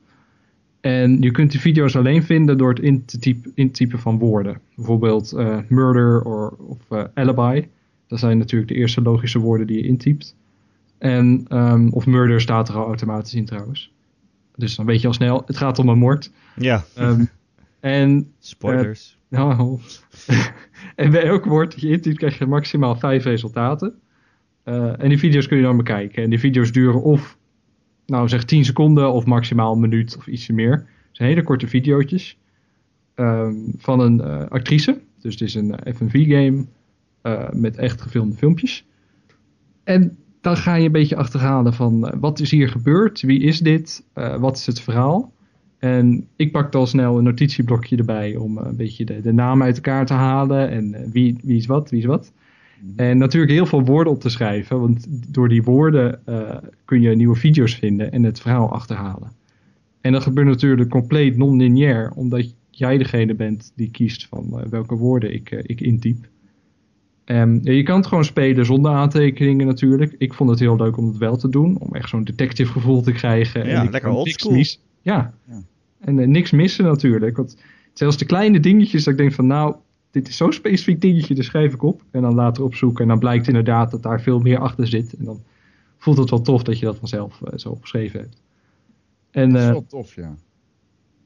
En 0.80 1.22
je 1.22 1.30
kunt 1.30 1.50
die 1.50 1.60
video's 1.60 1.96
alleen 1.96 2.22
vinden 2.22 2.58
door 2.58 2.68
het 2.68 2.80
in 2.80 3.04
te 3.04 3.18
typen, 3.18 3.52
intypen 3.54 3.98
van 3.98 4.18
woorden. 4.18 4.60
Bijvoorbeeld 4.76 5.32
uh, 5.36 5.58
murder 5.68 6.22
or, 6.22 6.56
of 6.58 7.08
alibi. 7.14 7.68
Dat 8.06 8.18
zijn 8.18 8.38
natuurlijk 8.38 8.70
de 8.70 8.76
eerste 8.76 9.02
logische 9.02 9.38
woorden 9.38 9.66
die 9.66 9.76
je 9.76 9.86
intypt. 9.88 10.36
En, 10.98 11.46
um, 11.48 11.92
of 11.92 12.06
murder 12.06 12.40
staat 12.40 12.68
er 12.68 12.74
al 12.74 12.86
automatisch 12.86 13.34
in 13.34 13.44
trouwens. 13.44 13.92
Dus 14.56 14.76
dan 14.76 14.86
weet 14.86 15.00
je 15.00 15.06
al 15.06 15.12
snel, 15.12 15.42
het 15.46 15.56
gaat 15.56 15.78
om 15.78 15.88
een 15.88 15.98
moord. 15.98 16.30
Ja. 16.56 16.84
Um, 16.98 17.28
en, 17.80 18.32
Spoilers. 18.38 19.18
nou, 19.28 19.78
en 20.96 21.10
bij 21.10 21.22
elk 21.24 21.44
woord 21.44 21.70
dat 21.70 21.80
je 21.80 21.88
intypt 21.88 22.16
krijg 22.16 22.38
je 22.38 22.46
maximaal 22.46 22.96
vijf 22.96 23.24
resultaten. 23.24 23.94
Uh, 24.64 25.02
en 25.02 25.08
die 25.08 25.18
video's 25.18 25.46
kun 25.46 25.56
je 25.56 25.62
dan 25.62 25.76
bekijken. 25.76 26.22
En 26.22 26.30
die 26.30 26.38
video's 26.38 26.72
duren 26.72 27.02
of, 27.02 27.38
nou 28.10 28.28
zeg 28.28 28.44
10 28.44 28.64
seconden 28.64 29.12
of 29.12 29.24
maximaal 29.24 29.72
een 29.72 29.80
minuut 29.80 30.16
of 30.16 30.26
ietsje 30.26 30.52
meer. 30.52 30.72
Het 30.72 30.86
zijn 31.12 31.28
hele 31.28 31.42
korte 31.42 31.66
video's 31.66 32.38
um, 33.14 33.72
van 33.76 34.00
een 34.00 34.18
uh, 34.18 34.46
actrice. 34.48 35.00
Dus 35.20 35.32
het 35.32 35.42
is 35.42 35.54
een 35.54 35.74
FMV-game 35.94 36.64
uh, 37.22 37.50
met 37.50 37.76
echt 37.76 38.00
gefilmde 38.00 38.36
filmpjes. 38.36 38.86
En 39.84 40.16
dan 40.40 40.56
ga 40.56 40.74
je 40.74 40.86
een 40.86 40.92
beetje 40.92 41.16
achterhalen 41.16 41.74
van 41.74 42.14
wat 42.20 42.40
is 42.40 42.50
hier 42.50 42.68
gebeurd? 42.68 43.20
Wie 43.20 43.40
is 43.40 43.58
dit? 43.58 44.04
wat 44.38 44.56
is 44.56 44.66
het 44.66 44.80
verhaal? 44.80 45.32
En 45.78 46.26
ik 46.36 46.52
pakte 46.52 46.78
al 46.78 46.86
snel 46.86 47.18
een 47.18 47.24
notitieblokje 47.24 47.96
erbij 47.96 48.36
om 48.36 48.58
een 48.58 48.76
beetje 48.76 49.04
de, 49.04 49.20
de 49.20 49.32
namen 49.32 49.66
uit 49.66 49.76
elkaar 49.76 50.06
te 50.06 50.14
halen. 50.14 50.70
En 50.70 51.10
wie, 51.12 51.36
wie 51.42 51.56
is 51.56 51.66
wat, 51.66 51.90
wie 51.90 51.98
is 51.98 52.06
wat. 52.06 52.32
En 52.96 53.18
natuurlijk 53.18 53.52
heel 53.52 53.66
veel 53.66 53.84
woorden 53.84 54.12
op 54.12 54.20
te 54.20 54.28
schrijven, 54.28 54.80
want 54.80 55.06
door 55.34 55.48
die 55.48 55.62
woorden 55.62 56.20
uh, 56.28 56.56
kun 56.84 57.00
je 57.00 57.16
nieuwe 57.16 57.36
video's 57.36 57.74
vinden 57.74 58.12
en 58.12 58.22
het 58.22 58.40
verhaal 58.40 58.72
achterhalen. 58.72 59.32
En 60.00 60.12
dat 60.12 60.22
gebeurt 60.22 60.46
natuurlijk 60.46 60.90
compleet 60.90 61.36
non-lineair, 61.36 62.12
omdat 62.14 62.54
jij 62.70 62.98
degene 62.98 63.34
bent 63.34 63.72
die 63.76 63.90
kiest 63.90 64.26
van 64.26 64.46
uh, 64.52 64.60
welke 64.62 64.94
woorden 64.94 65.34
ik, 65.34 65.50
uh, 65.50 65.60
ik 65.62 65.80
intyp. 65.80 66.28
Um, 67.24 67.60
ja, 67.62 67.72
je 67.72 67.82
kan 67.82 67.96
het 67.96 68.06
gewoon 68.06 68.24
spelen 68.24 68.66
zonder 68.66 68.92
aantekeningen 68.92 69.66
natuurlijk. 69.66 70.14
Ik 70.18 70.34
vond 70.34 70.50
het 70.50 70.58
heel 70.58 70.76
leuk 70.76 70.96
om 70.96 71.06
het 71.06 71.18
wel 71.18 71.36
te 71.36 71.48
doen, 71.48 71.78
om 71.78 71.94
echt 71.94 72.08
zo'n 72.08 72.24
detective 72.24 72.72
gevoel 72.72 73.02
te 73.02 73.12
krijgen. 73.12 73.66
Ja, 73.66 73.84
en 73.84 73.90
lekker 73.90 74.10
oldschool. 74.10 74.64
Ja. 75.02 75.34
ja, 75.48 75.62
en 76.00 76.30
niks 76.30 76.50
missen 76.50 76.84
natuurlijk. 76.84 77.36
Want 77.36 77.56
zelfs 77.92 78.16
de 78.16 78.24
kleine 78.24 78.60
dingetjes 78.60 79.04
dat 79.04 79.12
ik 79.12 79.18
denk 79.18 79.32
van 79.32 79.46
nou, 79.46 79.74
dit 80.10 80.28
is 80.28 80.36
zo'n 80.36 80.52
specifiek 80.52 81.00
dingetje, 81.00 81.34
daar 81.34 81.44
schrijf 81.44 81.74
ik 81.74 81.82
op. 81.82 82.02
En 82.10 82.22
dan 82.22 82.34
later 82.34 82.64
opzoeken. 82.64 83.02
En 83.02 83.08
dan 83.08 83.18
blijkt 83.18 83.46
inderdaad 83.46 83.90
dat 83.90 84.02
daar 84.02 84.20
veel 84.20 84.38
meer 84.38 84.58
achter 84.58 84.86
zit. 84.86 85.14
En 85.18 85.24
dan 85.24 85.42
voelt 85.98 86.18
het 86.18 86.30
wel 86.30 86.40
tof 86.40 86.62
dat 86.62 86.78
je 86.78 86.84
dat 86.84 86.98
vanzelf 86.98 87.40
uh, 87.44 87.58
zo 87.58 87.68
opgeschreven 87.68 88.20
hebt. 88.20 88.42
En, 89.30 89.50
dat 89.50 89.60
is 89.60 89.66
uh, 89.66 89.72
wel 89.72 89.86
tof, 89.88 90.14
ja. 90.14 90.34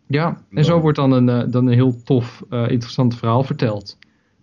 Ja, 0.07 0.42
en 0.51 0.64
zo 0.64 0.81
wordt 0.81 0.97
dan 0.97 1.12
een, 1.12 1.29
uh, 1.29 1.53
dan 1.53 1.66
een 1.66 1.73
heel 1.73 2.03
tof, 2.03 2.44
interessant 2.51 3.16
verhaal 3.16 3.44
verteld. 3.44 3.99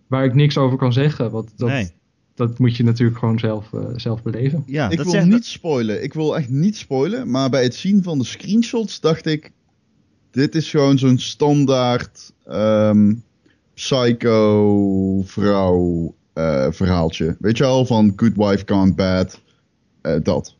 Waar 0.06 0.24
ik 0.24 0.34
niks 0.34 0.58
over 0.58 0.78
kan 0.78 0.92
zeggen. 0.92 1.30
Want 1.30 1.52
dat, 1.56 1.68
nee. 1.68 1.90
dat 2.34 2.58
moet 2.58 2.76
je 2.76 2.84
natuurlijk 2.84 3.18
gewoon 3.18 3.38
zelf, 3.38 3.70
zelf 3.96 4.22
beleven. 4.22 4.62
Ja, 4.66 4.90
ik 4.90 4.96
dat 4.96 5.04
wil 5.04 5.14
zegt- 5.14 5.26
niet 5.26 5.46
spoilen. 5.46 6.02
Ik 6.02 6.14
wil 6.14 6.36
echt 6.36 6.48
niet 6.48 6.76
spoilen. 6.76 7.30
Maar 7.30 7.50
bij 7.50 7.62
het 7.62 7.74
zien 7.74 8.02
van 8.02 8.18
de 8.18 8.24
screenshots 8.24 9.00
dacht 9.00 9.26
ik... 9.26 9.52
Dit 10.30 10.54
is 10.54 10.70
gewoon 10.70 10.98
zo'n 10.98 11.18
standaard... 11.18 12.32
ehm, 12.44 13.14
psycho 13.74 15.22
vrouw 15.22 16.14
eh, 16.32 16.66
verhaaltje. 16.70 17.36
Weet 17.38 17.56
je 17.56 17.64
al, 17.64 17.86
van 17.86 18.12
Good 18.16 18.36
Wife 18.36 18.62
Gone 18.66 18.94
Bad. 18.94 19.40
Eh, 20.00 20.12
dat. 20.12 20.22
Dat, 20.22 20.54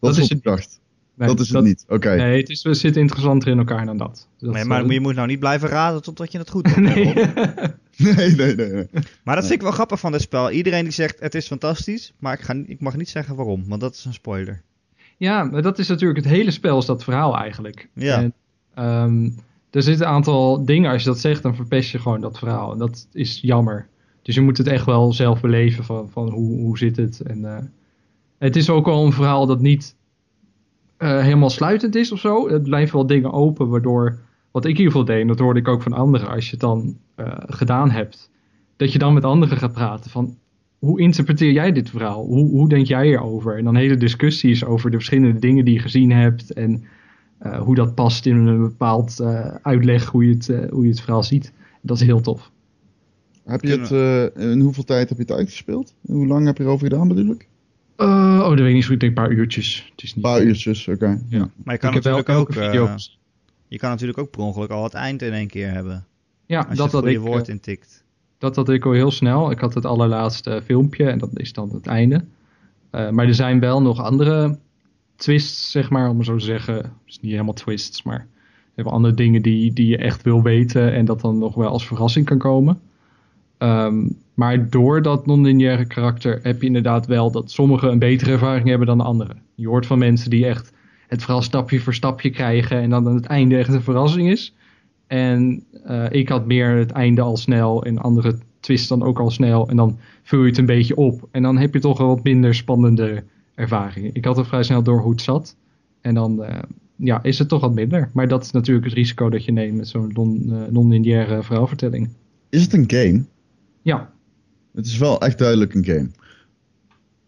Dat 0.00 0.16
is 0.16 0.22
het 0.22 0.30
ik 0.30 0.42
dacht. 0.42 0.80
Nee, 1.14 1.28
dat 1.28 1.40
is 1.40 1.50
het 1.50 1.64
niet. 1.64 1.84
Oké. 1.88 2.14
Nee, 2.14 2.40
het, 2.40 2.48
is, 2.48 2.62
het 2.62 2.78
zit 2.78 2.96
interessanter 2.96 3.48
in 3.48 3.58
elkaar 3.58 3.86
dan 3.86 3.96
dat. 3.96 4.28
dat 4.38 4.52
Nee, 4.52 4.64
maar 4.64 4.84
eh, 4.84 4.90
je 4.90 5.00
moet 5.00 5.14
nou 5.14 5.26
niet 5.26 5.38
blijven 5.38 5.68
raden 5.68 6.02
totdat 6.02 6.32
je 6.32 6.38
het 6.38 6.50
goed 6.50 6.74
hebt. 6.74 6.80
nee. 6.94 7.14
Nee, 7.98 8.14
nee, 8.14 8.54
nee. 8.54 8.72
nee. 8.72 8.88
Maar 9.24 9.34
dat 9.34 9.44
vind 9.44 9.54
ik 9.54 9.62
wel 9.62 9.72
grappig 9.72 10.00
van 10.00 10.12
dit 10.12 10.20
spel. 10.20 10.50
Iedereen 10.50 10.84
die 10.84 10.92
zegt 10.92 11.20
het 11.20 11.34
is 11.34 11.46
fantastisch, 11.46 12.12
maar 12.18 12.32
ik, 12.32 12.40
ga, 12.40 12.54
ik 12.66 12.80
mag 12.80 12.96
niet 12.96 13.08
zeggen 13.08 13.36
waarom, 13.36 13.64
want 13.68 13.80
dat 13.80 13.94
is 13.94 14.04
een 14.04 14.12
spoiler. 14.12 14.62
Ja, 15.16 15.44
maar 15.44 15.62
dat 15.62 15.78
is 15.78 15.88
natuurlijk 15.88 16.24
het 16.24 16.28
hele 16.28 16.50
spel, 16.50 16.78
is 16.78 16.86
dat 16.86 17.04
verhaal 17.04 17.36
eigenlijk. 17.36 17.88
Ja. 17.92 18.16
En, 18.16 18.34
ehm, 18.74 19.30
er 19.70 19.82
zitten 19.82 20.06
een 20.06 20.12
aantal 20.12 20.64
dingen, 20.64 20.90
als 20.90 21.02
je 21.02 21.08
dat 21.08 21.18
zegt, 21.18 21.42
dan 21.42 21.54
verpest 21.54 21.90
je 21.90 21.98
gewoon 21.98 22.20
dat 22.20 22.38
verhaal. 22.38 22.72
En 22.72 22.78
dat 22.78 23.08
is 23.12 23.40
jammer. 23.40 23.88
Dus 24.22 24.34
je 24.34 24.40
moet 24.40 24.58
het 24.58 24.66
echt 24.66 24.84
wel 24.84 25.12
zelf 25.12 25.40
beleven 25.40 25.84
van, 25.84 26.10
van 26.10 26.30
hoe, 26.30 26.60
hoe 26.60 26.78
zit 26.78 26.96
het. 26.96 27.20
En, 27.20 27.44
eh, 27.44 27.64
het 28.38 28.56
is 28.56 28.70
ook 28.70 28.86
wel 28.86 29.04
een 29.04 29.12
verhaal 29.12 29.46
dat 29.46 29.60
niet 29.60 29.96
eh, 30.96 31.20
helemaal 31.22 31.50
sluitend 31.50 31.94
is 31.94 32.12
of 32.12 32.18
zo. 32.18 32.48
Het 32.48 32.62
blijven 32.62 32.96
wel 32.96 33.06
dingen 33.06 33.32
open, 33.32 33.68
waardoor, 33.68 34.18
wat 34.50 34.64
ik 34.64 34.70
in 34.70 34.76
ieder 34.76 34.92
geval 34.92 35.06
deed, 35.06 35.20
en 35.20 35.26
dat 35.26 35.38
hoorde 35.38 35.60
ik 35.60 35.68
ook 35.68 35.82
van 35.82 35.92
anderen, 35.92 36.28
als 36.28 36.44
je 36.44 36.50
het 36.50 36.60
dan 36.60 36.96
eh, 37.14 37.32
gedaan 37.36 37.90
hebt, 37.90 38.30
dat 38.76 38.92
je 38.92 38.98
dan 38.98 39.14
met 39.14 39.24
anderen 39.24 39.58
gaat 39.58 39.72
praten 39.72 40.10
van, 40.10 40.36
hoe 40.78 41.00
interpreteer 41.00 41.52
jij 41.52 41.72
dit 41.72 41.90
verhaal? 41.90 42.24
Hoe, 42.24 42.50
hoe 42.50 42.68
denk 42.68 42.86
jij 42.86 43.06
erover? 43.06 43.56
En 43.56 43.64
dan 43.64 43.76
hele 43.76 43.96
discussies 43.96 44.64
over 44.64 44.90
de 44.90 44.96
verschillende 44.96 45.38
dingen 45.38 45.64
die 45.64 45.74
je 45.74 45.80
gezien 45.80 46.12
hebt 46.12 46.52
en 46.52 46.84
uh, 47.42 47.60
hoe 47.60 47.74
dat 47.74 47.94
past 47.94 48.26
in 48.26 48.36
een 48.36 48.60
bepaald 48.60 49.18
uh, 49.20 49.54
uitleg 49.62 50.06
hoe 50.06 50.26
je, 50.26 50.34
het, 50.34 50.48
uh, 50.48 50.70
hoe 50.70 50.82
je 50.82 50.90
het 50.90 51.00
verhaal 51.00 51.22
ziet. 51.22 51.52
Dat 51.80 52.00
is 52.00 52.06
heel 52.06 52.20
tof. 52.20 52.50
Heb 53.44 53.62
je 53.62 53.78
het, 53.78 53.90
uh, 53.90 54.50
in 54.52 54.60
hoeveel 54.60 54.84
tijd 54.84 55.08
heb 55.08 55.18
je 55.18 55.24
het 55.24 55.32
uitgespeeld? 55.32 55.94
Hoe 56.06 56.26
lang 56.26 56.46
heb 56.46 56.56
je 56.56 56.62
erover 56.62 56.88
gedaan 56.88 57.08
bedoel 57.08 57.30
ik? 57.30 57.48
oh, 57.96 58.48
dat 58.48 58.58
weet 58.58 58.68
ik 58.68 58.74
niet 58.74 58.82
zo 58.82 58.88
goed. 58.88 59.02
Ik 59.02 59.14
denk 59.14 59.16
een 59.16 59.24
paar 59.24 59.32
uurtjes. 59.32 59.88
Het 59.90 60.02
is 60.02 60.14
niet 60.14 60.24
een 60.24 60.30
paar 60.30 60.42
uurtjes, 60.42 60.88
oké. 60.88 61.04
Okay. 61.04 61.20
Ja. 61.28 61.50
Maar 61.64 61.74
je 61.74 61.80
kan 61.80 61.88
ik 61.88 61.94
natuurlijk 61.94 62.26
heb 62.26 62.26
wel 62.26 62.38
ook... 62.38 62.52
video 62.52 62.96
je 63.68 63.78
kan 63.78 63.90
natuurlijk 63.90 64.18
ook 64.18 64.30
per 64.30 64.40
ongeluk 64.40 64.70
al 64.70 64.84
het 64.84 64.94
eind 64.94 65.22
in 65.22 65.32
één 65.32 65.46
keer 65.46 65.72
hebben. 65.72 66.06
Ja, 66.46 66.58
als 66.58 66.66
dat 66.66 66.76
je 66.76 66.82
het 66.82 66.92
dat 66.92 67.06
ik, 67.06 67.18
woord 67.18 67.48
intikt. 67.48 68.04
Dat 68.38 68.56
had 68.56 68.68
ik 68.68 68.84
al 68.84 68.92
heel 68.92 69.10
snel. 69.10 69.50
Ik 69.50 69.58
had 69.58 69.74
het 69.74 69.84
allerlaatste 69.84 70.62
filmpje 70.64 71.10
en 71.10 71.18
dat 71.18 71.30
is 71.32 71.52
dan 71.52 71.70
het 71.72 71.86
einde. 71.86 72.24
Uh, 72.92 73.10
maar 73.10 73.26
er 73.26 73.34
zijn 73.34 73.60
wel 73.60 73.82
nog 73.82 74.02
andere 74.02 74.58
twists, 75.18 75.70
zeg 75.70 75.90
maar, 75.90 76.10
om 76.10 76.22
zo 76.22 76.36
te 76.36 76.44
zeggen. 76.44 76.92
Is 77.06 77.20
niet 77.20 77.32
helemaal 77.32 77.54
twists, 77.54 78.02
maar 78.02 78.26
even 78.74 78.90
andere 78.90 79.14
dingen 79.14 79.42
die, 79.42 79.72
die 79.72 79.86
je 79.86 79.96
echt 79.96 80.22
wil 80.22 80.42
weten 80.42 80.92
en 80.92 81.04
dat 81.04 81.20
dan 81.20 81.38
nog 81.38 81.54
wel 81.54 81.68
als 81.68 81.86
verrassing 81.86 82.26
kan 82.26 82.38
komen. 82.38 82.80
Um, 83.58 84.16
maar 84.34 84.70
door 84.70 85.02
dat 85.02 85.26
non-lineaire 85.26 85.86
karakter 85.86 86.38
heb 86.42 86.60
je 86.60 86.66
inderdaad 86.66 87.06
wel 87.06 87.30
dat 87.30 87.50
sommigen 87.50 87.90
een 87.90 87.98
betere 87.98 88.30
ervaring 88.30 88.68
hebben 88.68 88.86
dan 88.86 88.98
de 88.98 89.04
anderen. 89.04 89.42
Je 89.54 89.68
hoort 89.68 89.86
van 89.86 89.98
mensen 89.98 90.30
die 90.30 90.46
echt 90.46 90.72
het 91.06 91.22
vooral 91.22 91.42
stapje 91.42 91.80
voor 91.80 91.94
stapje 91.94 92.30
krijgen 92.30 92.80
en 92.80 92.90
dan 92.90 93.08
aan 93.08 93.14
het 93.14 93.26
einde 93.26 93.56
echt 93.56 93.74
een 93.74 93.82
verrassing 93.82 94.30
is. 94.30 94.54
En 95.06 95.64
uh, 95.86 96.06
ik 96.10 96.28
had 96.28 96.46
meer 96.46 96.76
het 96.76 96.90
einde 96.90 97.20
al 97.20 97.36
snel 97.36 97.84
en 97.84 97.98
andere 97.98 98.38
twist 98.60 98.88
dan 98.88 99.02
ook 99.02 99.18
al 99.18 99.30
snel. 99.30 99.68
En 99.68 99.76
dan 99.76 99.98
vul 100.22 100.40
je 100.40 100.48
het 100.48 100.58
een 100.58 100.66
beetje 100.66 100.96
op. 100.96 101.28
En 101.30 101.42
dan 101.42 101.58
heb 101.58 101.74
je 101.74 101.80
toch 101.80 101.98
een 101.98 102.06
wat 102.06 102.24
minder 102.24 102.54
spannende 102.54 103.24
ervaring. 103.58 104.14
Ik 104.14 104.24
had 104.24 104.38
er 104.38 104.46
vrij 104.46 104.62
snel 104.62 104.82
door 104.82 105.00
hoe 105.00 105.10
het 105.10 105.20
zat. 105.20 105.56
En 106.00 106.14
dan 106.14 106.42
uh, 106.42 106.58
ja, 106.96 107.22
is 107.22 107.38
het 107.38 107.48
toch 107.48 107.60
wat 107.60 107.74
minder. 107.74 108.10
Maar 108.12 108.28
dat 108.28 108.44
is 108.44 108.50
natuurlijk 108.50 108.86
het 108.86 108.94
risico 108.94 109.30
dat 109.30 109.44
je 109.44 109.52
neemt 109.52 109.76
met 109.76 109.88
zo'n 109.88 110.10
non, 110.12 110.42
uh, 110.46 110.66
non-lineaire 110.70 111.42
verhaalvertelling. 111.42 112.08
Is 112.48 112.62
het 112.62 112.72
een 112.72 112.90
game? 112.90 113.24
Ja. 113.82 114.10
Het 114.74 114.86
is 114.86 114.98
wel 114.98 115.20
echt 115.20 115.38
duidelijk 115.38 115.74
een 115.74 115.84
game. 115.84 116.10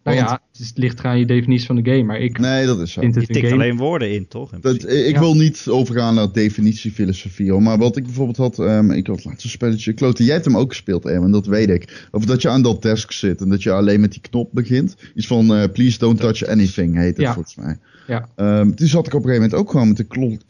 Nou 0.03 0.17
ja, 0.17 0.41
het, 0.51 0.59
is, 0.59 0.67
het 0.67 0.77
ligt 0.77 1.03
aan 1.03 1.19
je 1.19 1.25
definitie 1.25 1.65
van 1.65 1.75
de 1.75 1.91
game. 1.91 2.03
Maar 2.03 2.19
ik 2.19 2.39
nee, 2.39 2.65
dat 2.65 2.79
is 2.79 2.91
zo. 2.91 3.01
vind 3.01 3.15
het 3.15 3.27
je 3.27 3.33
tikt 3.33 3.47
game... 3.47 3.63
alleen 3.63 3.77
woorden 3.77 4.11
in, 4.11 4.27
toch? 4.27 4.53
In 4.53 4.57
dat, 4.61 4.89
ik 4.89 5.13
ja. 5.13 5.19
wil 5.19 5.35
niet 5.35 5.65
overgaan 5.69 6.15
naar 6.15 6.31
definitiefilosofie. 6.31 7.51
Hoor. 7.51 7.61
Maar 7.61 7.77
wat 7.77 7.97
ik 7.97 8.03
bijvoorbeeld 8.03 8.37
had, 8.37 8.59
um, 8.59 8.91
ik 8.91 9.07
had 9.07 9.25
laatst 9.25 9.43
een 9.43 9.49
spelletje, 9.49 9.93
Klote, 9.93 10.23
jij 10.23 10.33
hebt 10.33 10.45
hem 10.45 10.57
ook 10.57 10.69
gespeeld, 10.69 11.05
Erwin, 11.05 11.31
dat 11.31 11.45
weet 11.45 11.69
ik. 11.69 12.07
Of 12.11 12.25
dat 12.25 12.41
je 12.41 12.49
aan 12.49 12.61
dat 12.61 12.81
desk 12.81 13.11
zit 13.11 13.41
en 13.41 13.49
dat 13.49 13.63
je 13.63 13.71
alleen 13.71 14.01
met 14.01 14.11
die 14.11 14.21
knop 14.21 14.49
begint. 14.53 14.95
Iets 15.15 15.27
van 15.27 15.57
uh, 15.57 15.63
please 15.73 15.97
don't 15.97 16.19
touch 16.19 16.45
anything 16.45 16.95
heet 16.95 17.17
het 17.17 17.25
ja. 17.25 17.33
volgens 17.33 17.55
mij. 17.55 17.77
Ja. 18.07 18.29
Um, 18.59 18.75
toen 18.75 18.87
zat 18.87 19.07
ik 19.07 19.13
op 19.13 19.23
een 19.23 19.29
gegeven 19.29 19.49
moment 19.49 19.53
ook 19.53 19.71
gewoon 19.71 19.87
met 19.87 19.97
de 19.97 20.03
klok. 20.03 20.41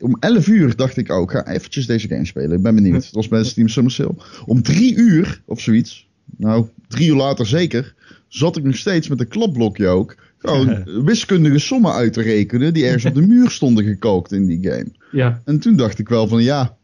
Om 0.00 0.16
11 0.20 0.46
uur 0.46 0.76
dacht 0.76 0.96
ik 0.96 1.10
ook, 1.10 1.30
ga 1.30 1.46
eventjes 1.46 1.86
deze 1.86 2.08
game 2.08 2.26
spelen. 2.26 2.56
Ik 2.56 2.62
ben 2.62 2.74
benieuwd. 2.74 3.04
Het 3.04 3.14
was 3.14 3.28
bij 3.28 3.44
Steam 3.44 3.68
Summer 3.68 3.92
Sale. 3.92 4.14
Om 4.46 4.62
3 4.62 4.94
uur 4.94 5.42
of 5.44 5.60
zoiets, 5.60 6.08
nou 6.40 6.66
drie 6.88 7.08
uur 7.08 7.16
later 7.16 7.46
zeker, 7.46 7.94
zat 8.28 8.56
ik 8.56 8.64
nog 8.64 8.76
steeds 8.76 9.08
met 9.08 9.20
een 9.20 9.28
klapblokje 9.28 9.86
ook. 9.86 10.16
Gewoon 10.38 10.84
wiskundige 11.04 11.58
sommen 11.58 11.92
uit 11.92 12.12
te 12.12 12.22
rekenen 12.22 12.74
die 12.74 12.84
ergens 12.84 13.04
op 13.04 13.14
de 13.14 13.26
muur 13.26 13.50
stonden 13.50 13.84
gekookt 13.84 14.32
in 14.32 14.46
die 14.46 14.70
game. 14.70 14.90
Ja. 15.12 15.42
En 15.44 15.60
toen 15.60 15.76
dacht 15.76 15.98
ik 15.98 16.08
wel 16.08 16.28
van 16.28 16.42
ja, 16.42 16.76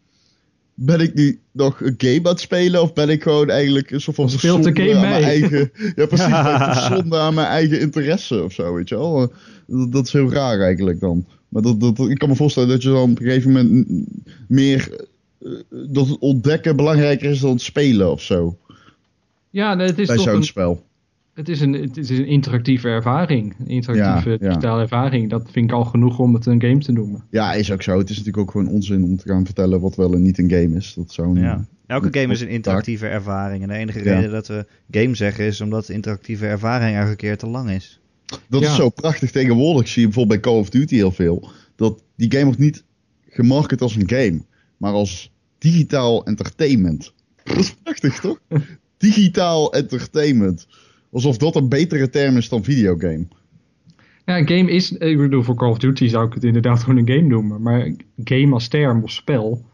ben 0.75 1.01
ik 1.01 1.15
nu 1.15 1.41
nog 1.53 1.81
een 1.81 1.95
game 1.99 2.19
aan 2.23 2.33
het 2.33 2.41
spelen 2.41 2.83
of 2.83 2.93
ben 2.93 3.09
ik 3.09 3.23
gewoon 3.23 3.51
eigenlijk 3.51 3.91
een 3.91 4.01
soort 4.01 4.17
van 4.17 4.31
speelt 4.31 4.63
de 4.63 4.77
game 4.77 5.01
mee? 5.01 5.23
eigen, 5.23 5.71
ja 5.97 6.07
precies, 6.07 6.35
verzonde 6.79 7.19
aan 7.19 7.35
mijn 7.35 7.47
eigen 7.47 7.81
interesse 7.81 8.43
of 8.43 8.53
zo, 8.53 8.75
weet 8.75 8.89
je 8.89 8.95
wel. 8.95 9.33
Dat, 9.67 9.93
dat 9.93 10.07
is 10.07 10.13
heel 10.13 10.33
raar 10.33 10.61
eigenlijk 10.61 11.01
dan. 11.01 11.27
Maar 11.49 11.63
dat, 11.63 11.81
dat, 11.81 11.99
ik 11.99 12.19
kan 12.19 12.29
me 12.29 12.37
voorstellen 12.37 12.69
dat 12.69 12.83
je 12.83 12.89
dan 12.89 13.11
op 13.11 13.21
een 13.21 13.27
gegeven 13.27 13.53
moment 13.53 13.87
meer 14.49 15.07
dat 15.71 16.09
het 16.09 16.19
ontdekken 16.19 16.77
belangrijker 16.77 17.31
is 17.31 17.41
dan 17.41 17.51
het 17.51 17.61
spelen 17.61 18.13
of 18.13 18.23
zo. 18.23 18.59
Ja, 19.57 19.75
nee, 19.75 19.87
het 19.87 19.99
is 19.99 20.07
Bij 20.07 20.17
toch 20.17 20.25
zo'n 20.25 20.35
een, 20.35 20.45
spel. 20.45 20.87
het 21.35 21.49
is 21.49 21.61
een, 21.61 21.73
het 21.73 21.97
is 21.97 22.09
een 22.11 22.27
interactieve 22.27 22.89
ervaring. 22.89 23.55
Een 23.59 23.67
interactieve 23.67 24.31
Ja, 24.31 24.37
ja. 24.41 24.49
digitale 24.49 24.81
ervaring. 24.81 25.31
Dat 25.31 25.49
vind 25.51 25.71
ik 25.71 25.77
al 25.77 25.85
genoeg 25.85 26.19
om 26.19 26.35
het 26.35 26.47
een 26.47 26.61
game 26.61 26.79
te 26.79 26.93
noemen. 26.93 27.25
Ja, 27.31 27.53
is 27.55 27.73
ook 27.73 27.83
zo. 27.83 27.99
Het 27.99 28.11
is 28.11 28.17
natuurlijk 28.17 28.43
ook 28.47 28.51
gewoon 28.51 28.69
onzin 28.69 29.05
om 29.05 29.17
te 29.17 29.29
gaan 29.29 29.45
vertellen 29.45 29.81
wat 29.81 29.97
wel 29.97 30.13
en 30.15 30.23
niet 30.23 30.39
een 30.39 30.51
game 30.51 30.77
is. 30.77 30.95
Dat 30.97 31.13
zou 31.13 31.29
een- 31.29 31.43
Ja. 31.43 31.67
Elke 31.87 32.21
game 32.21 32.33
is 32.33 32.41
een 32.41 32.49
interactieve 32.49 33.07
ervaring. 33.07 33.63
En 33.63 33.69
de 33.69 33.75
enige 33.75 34.05
Ja. 34.05 34.15
reden 34.15 34.31
dat 34.31 34.47
we 34.47 34.67
game 34.91 35.15
zeggen 35.15 35.45
is 35.45 35.61
omdat 35.61 35.87
de 35.87 35.93
interactieve 35.93 36.47
ervaring 36.47 36.97
elke 36.97 37.17
keer 37.17 37.37
te 37.37 37.47
lang 37.47 37.71
is. 37.71 38.01
Dat 38.49 38.61
Ja. 38.63 38.69
is 38.69 38.75
zo 38.77 38.89
prachtig 38.89 39.31
tegenwoordig. 39.31 39.89
Zie 39.89 40.01
je 40.01 40.07
bijvoorbeeld 40.09 40.41
bij 40.43 40.51
Call 40.53 40.61
of 40.61 40.71
Duty 40.71 40.95
heel 40.95 41.11
veel. 41.13 41.49
Dat 41.77 42.03
die 42.17 42.31
game 42.33 42.45
wordt 42.45 42.59
niet 42.59 42.85
gemarket 43.29 43.81
als 43.81 43.97
een 43.97 44.09
game, 44.09 44.41
maar 44.77 44.93
als 44.93 45.33
digitaal 45.59 46.27
entertainment. 46.27 47.13
Dat 47.45 47.57
is 47.57 47.75
prachtig, 47.83 48.21
toch? 48.21 48.39
Digitaal 48.97 49.73
entertainment. 49.73 50.67
Alsof 51.13 51.37
dat 51.37 51.57
een 51.57 51.69
betere 51.69 52.09
term 52.11 52.37
is 52.37 52.49
dan 52.49 52.65
videogame. 52.65 53.27
Ja, 54.25 54.39
een 54.39 54.49
game 54.49 54.71
is, 54.71 54.93
ik 54.93 55.17
bedoel, 55.19 55.43
voor 55.43 55.55
Call 55.55 55.71
of 55.71 55.79
Duty 55.79 56.07
zou 56.09 56.27
ik 56.27 56.35
het 56.35 56.45
inderdaad 56.45 56.81
gewoon 56.85 56.99
een 56.99 57.09
game 57.17 57.27
noemen. 57.29 57.63
Maar 57.63 57.93
game 58.25 58.53
als 58.53 58.69
term 58.69 59.03
of 59.03 59.11
spel. 59.11 59.65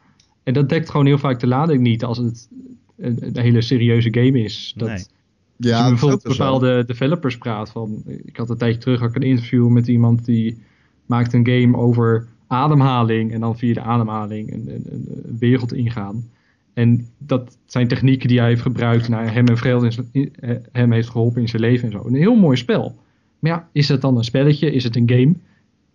En 0.42 0.52
dat 0.54 0.68
dekt 0.68 0.90
gewoon 0.90 1.06
heel 1.06 1.18
vaak 1.18 1.40
de 1.40 1.46
lading 1.46 1.80
niet 1.80 2.04
als 2.04 2.18
het 2.18 2.48
een, 2.96 3.18
een 3.20 3.38
hele 3.42 3.60
serieuze 3.62 4.08
game 4.14 4.42
is. 4.42 4.72
Dat, 4.76 4.88
Nee. 4.88 4.96
Als 4.96 5.70
Ja, 5.70 5.82
je 5.84 5.88
bijvoorbeeld 5.90 6.22
zo. 6.22 6.28
bepaalde 6.28 6.84
developers 6.86 7.38
praat 7.38 7.70
van. 7.70 8.02
Ik 8.24 8.36
had 8.36 8.50
een 8.50 8.56
tijdje 8.56 8.80
terug 8.80 9.02
ook 9.02 9.14
een 9.14 9.22
interview 9.22 9.68
met 9.68 9.88
iemand 9.88 10.24
die 10.24 10.58
maakt 11.06 11.32
een 11.32 11.46
game 11.46 11.76
over 11.76 12.26
ademhaling. 12.46 13.32
En 13.32 13.40
dan 13.40 13.58
via 13.58 13.74
de 13.74 13.80
ademhaling 13.80 14.52
een, 14.52 14.68
een, 14.68 14.82
een- 14.90 15.06
een 15.24 15.38
wereld 15.38 15.72
ingaan. 15.72 16.30
En 16.74 17.06
dat 17.18 17.58
zijn 17.66 17.88
technieken 17.88 18.28
die 18.28 18.38
hij 18.38 18.48
heeft 18.48 18.62
gebruikt 18.62 19.08
naar 19.08 19.32
hem 19.34 19.46
en 19.46 19.56
in 19.56 20.08
in- 20.12 20.32
eh, 20.40 20.56
hem 20.72 20.92
heeft 20.92 21.08
geholpen 21.08 21.40
in 21.40 21.48
zijn 21.48 21.62
leven 21.62 21.84
en 21.86 21.92
zo. 21.92 22.02
Een 22.06 22.14
heel 22.14 22.34
mooi 22.36 22.56
spel. 22.56 22.96
Maar 23.38 23.50
ja, 23.50 23.68
is 23.72 23.88
het 23.88 24.00
dan 24.00 24.16
een 24.16 24.24
spelletje? 24.24 24.72
Is 24.72 24.84
het 24.84 24.96
een 24.96 25.10
game? 25.10 25.34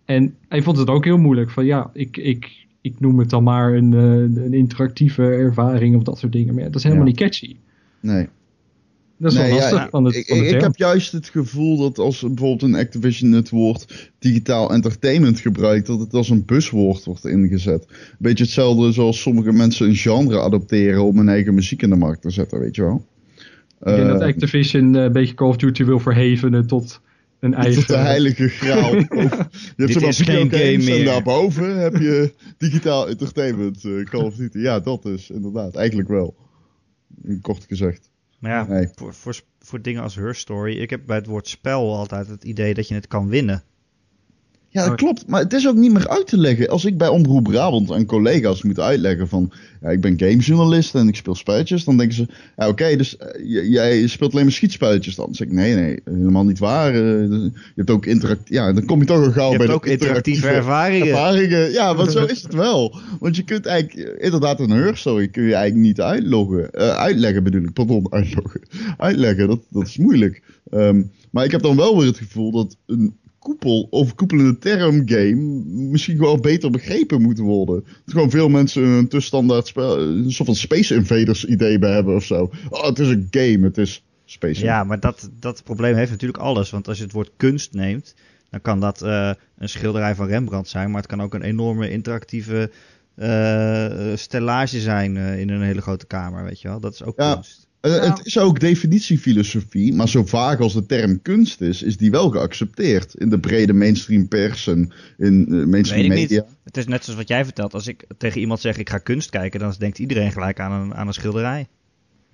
En 0.04 0.34
hij 0.48 0.62
vond 0.62 0.76
het 0.76 0.88
ook 0.88 1.04
heel 1.04 1.18
moeilijk. 1.18 1.50
Van 1.50 1.64
ja, 1.64 1.90
ik, 1.92 2.16
ik, 2.16 2.66
ik 2.80 3.00
noem 3.00 3.18
het 3.18 3.30
dan 3.30 3.42
maar 3.42 3.74
een, 3.74 3.94
eh, 3.94 4.42
een 4.44 4.54
interactieve 4.54 5.22
ervaring 5.22 5.96
of 5.96 6.02
dat 6.02 6.18
soort 6.18 6.32
dingen. 6.32 6.54
Maar 6.54 6.62
ja, 6.62 6.68
dat 6.68 6.76
is 6.76 6.82
helemaal 6.82 7.04
Ja. 7.06 7.10
niet 7.10 7.20
catchy. 7.20 7.56
Nee. 8.00 8.28
Dat 9.18 9.32
is 9.32 9.38
Nee, 9.38 9.48
wel 9.48 9.56
ja, 9.56 9.62
lastig 9.62 9.84
ik- 9.84 9.90
van 9.90 10.04
het, 10.04 10.14
ik, 10.14 10.26
van 10.26 10.44
ik 10.44 10.60
heb 10.60 10.76
juist 10.76 11.12
het 11.12 11.28
gevoel 11.28 11.76
dat 11.78 11.98
als 11.98 12.20
bijvoorbeeld 12.20 12.62
een 12.62 12.74
Activision 12.74 13.32
het 13.32 13.50
woord 13.50 14.10
digitaal 14.18 14.72
entertainment 14.72 15.40
gebruikt, 15.40 15.86
dat 15.86 16.00
het 16.00 16.12
als 16.14 16.28
een 16.30 16.44
buswoord 16.44 17.04
wordt 17.04 17.26
ingezet. 17.26 17.86
Beetje 18.18 18.44
hetzelfde 18.44 18.92
zoals 18.92 19.20
sommige 19.20 19.52
mensen 19.52 19.86
een 19.88 19.94
genre 19.96 20.40
adopteren 20.40 21.04
om 21.04 21.16
hun 21.16 21.28
eigen 21.28 21.54
muziek 21.54 21.82
in 21.82 21.90
de 21.90 21.96
markt 21.96 22.22
te 22.22 22.30
zetten, 22.30 22.60
weet 22.60 22.76
je 22.76 22.82
wel. 22.82 23.06
Ik 23.80 23.86
denk 23.94 24.08
dat 24.08 24.20
Eh, 24.20 24.26
Activision 24.26 24.96
eh, 24.96 25.02
een 25.02 25.12
beetje 25.12 25.34
Call 25.34 25.48
of 25.48 25.56
Duty 25.56 25.84
wil 25.84 25.98
verhevenen 25.98 26.66
tot 26.66 27.00
een 27.40 27.54
eigen... 27.54 27.74
tot 27.78 27.86
de 27.86 27.96
heilige 27.96 28.48
graal. 28.48 28.94
je 28.96 29.04
hebt 29.06 29.52
Dit 29.76 29.90
zomaar 29.92 30.08
is 30.08 30.16
geen 30.20 30.26
videogames 30.26 30.58
game 30.60 30.72
en 30.72 30.84
meer. 30.84 31.04
daarboven 31.04 31.78
heb 31.80 31.96
je 31.96 32.32
digitaal 32.58 33.08
entertainment, 33.08 33.84
eh, 33.84 34.04
Call 34.04 34.24
of 34.24 34.34
Duty. 34.34 34.58
Ja, 34.58 34.80
dat 34.80 35.04
is 35.04 35.30
inderdaad, 35.30 35.74
eigenlijk 35.74 36.08
wel. 36.08 36.34
Kort 37.40 37.64
gezegd. 37.68 38.10
Maar 38.38 38.50
ja, 38.50 38.66
Nee. 38.66 38.88
voor, 38.94 39.14
voor, 39.14 39.40
voor 39.58 39.82
dingen 39.82 40.02
als 40.02 40.14
Her 40.14 40.34
Story, 40.34 40.78
ik 40.78 40.90
heb 40.90 41.06
bij 41.06 41.16
het 41.16 41.26
woord 41.26 41.48
spel 41.48 41.96
altijd 41.96 42.28
het 42.28 42.44
idee 42.44 42.74
dat 42.74 42.88
je 42.88 42.94
het 42.94 43.06
kan 43.06 43.28
winnen. 43.28 43.62
Ja, 44.70 44.82
dat 44.82 44.90
Oh. 44.90 44.96
klopt. 44.96 45.26
Maar 45.26 45.40
het 45.42 45.52
is 45.52 45.68
ook 45.68 45.76
niet 45.76 45.92
meer 45.92 46.08
uit 46.08 46.26
te 46.26 46.38
leggen. 46.38 46.68
Als 46.68 46.84
ik 46.84 46.98
bij 46.98 47.08
Omroep 47.08 47.42
Brabant 47.44 47.92
aan 47.92 48.04
collega's 48.06 48.62
moet 48.62 48.80
uitleggen 48.80 49.28
van... 49.28 49.52
Ja, 49.80 49.88
ik 49.88 50.00
ben 50.00 50.18
gamejournalist 50.18 50.94
en 50.94 51.08
ik 51.08 51.16
speel 51.16 51.34
spelletjes. 51.34 51.84
Dan 51.84 51.96
denken 51.96 52.16
ze... 52.16 52.26
Ja, 52.56 52.68
oké, 52.68 52.96
dus 52.96 53.16
eh, 53.16 53.70
jij 53.70 54.06
speelt 54.06 54.32
alleen 54.32 54.44
maar 54.44 54.52
schietspelletjes 54.52 55.14
dan. 55.14 55.24
Dan 55.24 55.34
zeg 55.34 55.46
ik, 55.46 55.52
nee, 55.52 55.74
nee, 55.74 56.00
helemaal 56.04 56.44
niet 56.44 56.58
waar. 56.58 56.94
Eh, 56.94 57.00
je 57.00 57.50
hebt 57.74 57.90
ook 57.90 58.06
interact... 58.06 58.48
Ja, 58.48 58.72
dan 58.72 58.84
kom 58.84 59.00
je 59.00 59.06
toch 59.06 59.24
al 59.24 59.32
gauw 59.32 59.50
Je 59.52 59.56
bij 59.58 59.66
hebt 59.66 59.82
de 59.84 59.90
ook 59.90 59.98
interactieve 60.00 60.48
ervaringen. 60.48 61.06
ervaringen. 61.08 61.70
Ja, 61.72 61.92
maar 61.94 62.10
zo 62.10 62.24
is 62.24 62.42
het 62.42 62.54
wel. 62.54 62.96
Want 63.20 63.36
je 63.36 63.42
kunt 63.42 63.66
eigenlijk... 63.66 64.08
eh, 64.08 64.24
Inderdaad, 64.24 64.60
een 64.60 64.70
Herstory 64.70 65.28
kun 65.28 65.42
je 65.42 65.54
eigenlijk 65.54 65.86
niet 65.86 66.00
uitloggen. 66.00 66.70
Uitleggen 66.96 67.42
bedoel 67.42 67.62
ik. 67.62 67.72
Pardon, 67.72 68.06
uitloggen. 68.12 68.60
Uitleggen, 68.98 69.48
dat, 69.48 69.60
dat 69.70 69.86
is 69.86 69.96
moeilijk. 69.98 70.42
Ehm, 70.70 71.02
maar 71.30 71.44
ik 71.44 71.50
heb 71.50 71.62
dan 71.62 71.76
wel 71.76 71.98
weer 71.98 72.06
het 72.06 72.18
gevoel 72.18 72.50
dat 72.52 72.76
een 72.86 73.16
koepel, 73.38 73.86
overkoepelende 73.90 74.58
term 74.58 75.02
game 75.08 75.64
misschien 75.66 76.16
gewoon 76.16 76.40
beter 76.40 76.70
begrepen 76.70 77.22
moet 77.22 77.38
worden. 77.38 77.84
Dat 77.84 78.14
gewoon 78.14 78.30
veel 78.30 78.48
mensen 78.48 78.82
een 78.82 79.08
te 79.08 79.20
standaard 79.20 79.66
spel, 79.66 80.00
een 80.00 80.32
soort 80.32 80.48
van 80.48 80.56
Space 80.58 80.94
Invaders 80.94 81.44
idee 81.44 81.78
bij 81.78 81.92
hebben 81.92 82.14
of 82.14 82.24
zo. 82.24 82.50
Oh, 82.68 82.86
het 82.86 82.98
is 82.98 83.08
een 83.08 83.26
game, 83.30 83.64
het 83.66 83.78
is 83.78 84.02
Space 84.24 84.64
Ja, 84.64 84.84
maar 84.84 85.00
dat, 85.00 85.30
dat 85.40 85.62
probleem 85.64 85.94
heeft 85.94 86.10
natuurlijk 86.10 86.42
alles. 86.42 86.70
Want 86.70 86.88
als 86.88 86.96
je 86.96 87.02
het 87.02 87.12
woord 87.12 87.30
kunst 87.36 87.72
neemt, 87.72 88.14
dan 88.50 88.60
kan 88.60 88.80
dat 88.80 89.02
eh, 89.02 89.30
een 89.58 89.68
schilderij 89.68 90.14
van 90.14 90.26
Rembrandt 90.26 90.68
zijn. 90.68 90.90
Maar 90.90 91.00
het 91.00 91.10
kan 91.10 91.22
ook 91.22 91.34
een 91.34 91.42
enorme 91.42 91.90
interactieve 91.90 92.70
eh, 93.14 94.16
stellage 94.16 94.80
zijn 94.80 95.16
eh, 95.16 95.40
in 95.40 95.48
een 95.48 95.62
hele 95.62 95.80
grote 95.80 96.06
kamer, 96.06 96.44
weet 96.44 96.60
je 96.60 96.68
wel. 96.68 96.80
Dat 96.80 96.92
is 96.92 97.02
ook 97.02 97.18
Ja. 97.18 97.34
kunst. 97.34 97.67
Eh, 97.80 97.90
Ja. 97.94 98.00
Het 98.14 98.26
is 98.26 98.38
ook 98.38 98.60
definitiefilosofie, 98.60 99.94
maar 99.94 100.08
zo 100.08 100.24
vaag 100.24 100.60
als 100.60 100.72
de 100.74 100.86
term 100.86 101.22
kunst 101.22 101.60
is, 101.60 101.82
is 101.82 101.96
die 101.96 102.10
wel 102.10 102.30
geaccepteerd 102.30 103.14
in 103.14 103.28
de 103.28 103.38
brede 103.38 103.72
mainstream 103.72 104.28
pers 104.28 104.66
en 104.66 104.92
in 105.18 105.46
eh, 105.48 105.64
mainstream 105.66 106.08
Weet 106.08 106.10
ik 106.18 106.28
media. 106.28 106.40
niet. 106.46 106.56
Het 106.64 106.76
is 106.76 106.86
net 106.86 107.04
zoals 107.04 107.18
wat 107.18 107.28
jij 107.28 107.44
vertelt. 107.44 107.74
Als 107.74 107.86
ik 107.86 108.04
tegen 108.18 108.40
iemand 108.40 108.60
zeg 108.60 108.76
ik 108.76 108.88
ga 108.90 108.98
kunst 108.98 109.30
kijken, 109.30 109.60
dan 109.60 109.74
denkt 109.78 109.98
iedereen 109.98 110.32
gelijk 110.32 110.60
aan 110.60 110.72
een, 110.72 110.94
aan 110.94 111.06
een 111.06 111.12
schilderij. 111.12 111.66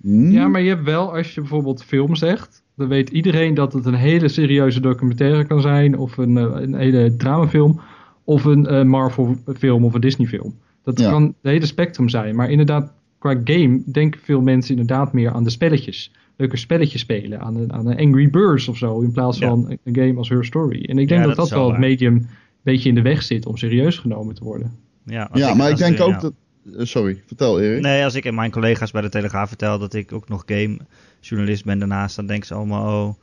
Hmm? 0.01 0.31
Ja, 0.31 0.47
maar 0.47 0.61
je 0.61 0.69
hebt 0.69 0.83
wel, 0.83 1.15
als 1.15 1.33
je 1.33 1.41
bijvoorbeeld 1.41 1.83
film 1.83 2.15
zegt, 2.15 2.63
dan 2.75 2.87
weet 2.87 3.09
iedereen 3.09 3.53
dat 3.53 3.73
het 3.73 3.85
een 3.85 3.93
hele 3.95 4.27
serieuze 4.27 4.79
documentaire 4.79 5.45
kan 5.45 5.61
zijn, 5.61 5.97
of 5.97 6.17
een, 6.17 6.37
eh, 6.37 6.43
een 6.61 6.75
hele 6.75 7.15
dramafilm, 7.15 7.81
of 8.23 8.43
een 8.43 8.65
eh, 8.67 8.83
Marvel 8.83 9.35
film 9.57 9.85
of 9.85 9.93
een 9.93 10.01
Disney 10.01 10.27
film. 10.27 10.55
Dat 10.83 10.99
Ja. 10.99 11.09
kan 11.09 11.23
het 11.23 11.33
hele 11.41 11.65
spectrum 11.65 12.09
zijn. 12.09 12.35
Maar 12.35 12.49
inderdaad, 12.49 12.93
qua 13.33 13.41
game 13.43 13.81
denken 13.85 14.19
veel 14.23 14.41
mensen 14.41 14.71
inderdaad 14.77 15.13
meer 15.13 15.31
aan 15.31 15.43
de 15.43 15.49
spelletjes. 15.49 16.11
Leuke 16.37 16.57
spelletjes 16.57 17.01
spelen, 17.01 17.39
aan 17.39 17.55
een, 17.55 17.73
aan 17.73 17.87
een 17.87 17.97
Angry 17.97 18.29
Birds 18.29 18.67
of 18.67 18.77
zo, 18.77 18.99
in 19.01 19.11
plaats 19.11 19.37
Ja. 19.39 19.47
van 19.47 19.77
een 19.83 19.95
game 19.95 20.17
als 20.17 20.29
Her 20.29 20.45
Story. 20.45 20.83
En 20.85 20.97
ik 20.97 21.07
denk 21.07 21.21
Ja, 21.21 21.27
dat 21.27 21.35
dat 21.35 21.49
wel 21.49 21.69
het 21.69 21.79
medium 21.79 22.13
een 22.15 22.27
beetje 22.61 22.89
in 22.89 22.95
de 22.95 23.01
weg 23.01 23.23
zit 23.23 23.45
om 23.45 23.57
serieus 23.57 23.97
genomen 23.97 24.35
te 24.35 24.43
worden. 24.43 24.71
Ja, 25.05 25.29
Ja, 25.33 25.53
maar 25.53 25.69
ik 25.69 25.77
denk 25.77 25.97
er- 25.97 26.03
ook 26.03 26.11
ja. 26.11 26.19
dat... 26.19 26.33
eh, 26.77 26.85
sorry, 26.85 27.21
vertel 27.25 27.61
Erik. 27.61 27.81
Nee, 27.81 28.03
als 28.03 28.15
ik 28.15 28.25
en 28.25 28.35
mijn 28.35 28.51
collega's 28.51 28.91
bij 28.91 29.01
de 29.01 29.09
Telegraaf 29.09 29.47
vertel 29.47 29.79
dat 29.79 29.93
ik 29.93 30.11
ook 30.13 30.29
nog 30.29 30.43
gamejournalist 30.45 31.65
ben 31.65 31.79
daarnaast, 31.79 32.15
dan 32.15 32.25
denken 32.25 32.47
ze 32.47 32.53
allemaal, 32.53 33.07
oh, 33.07 33.13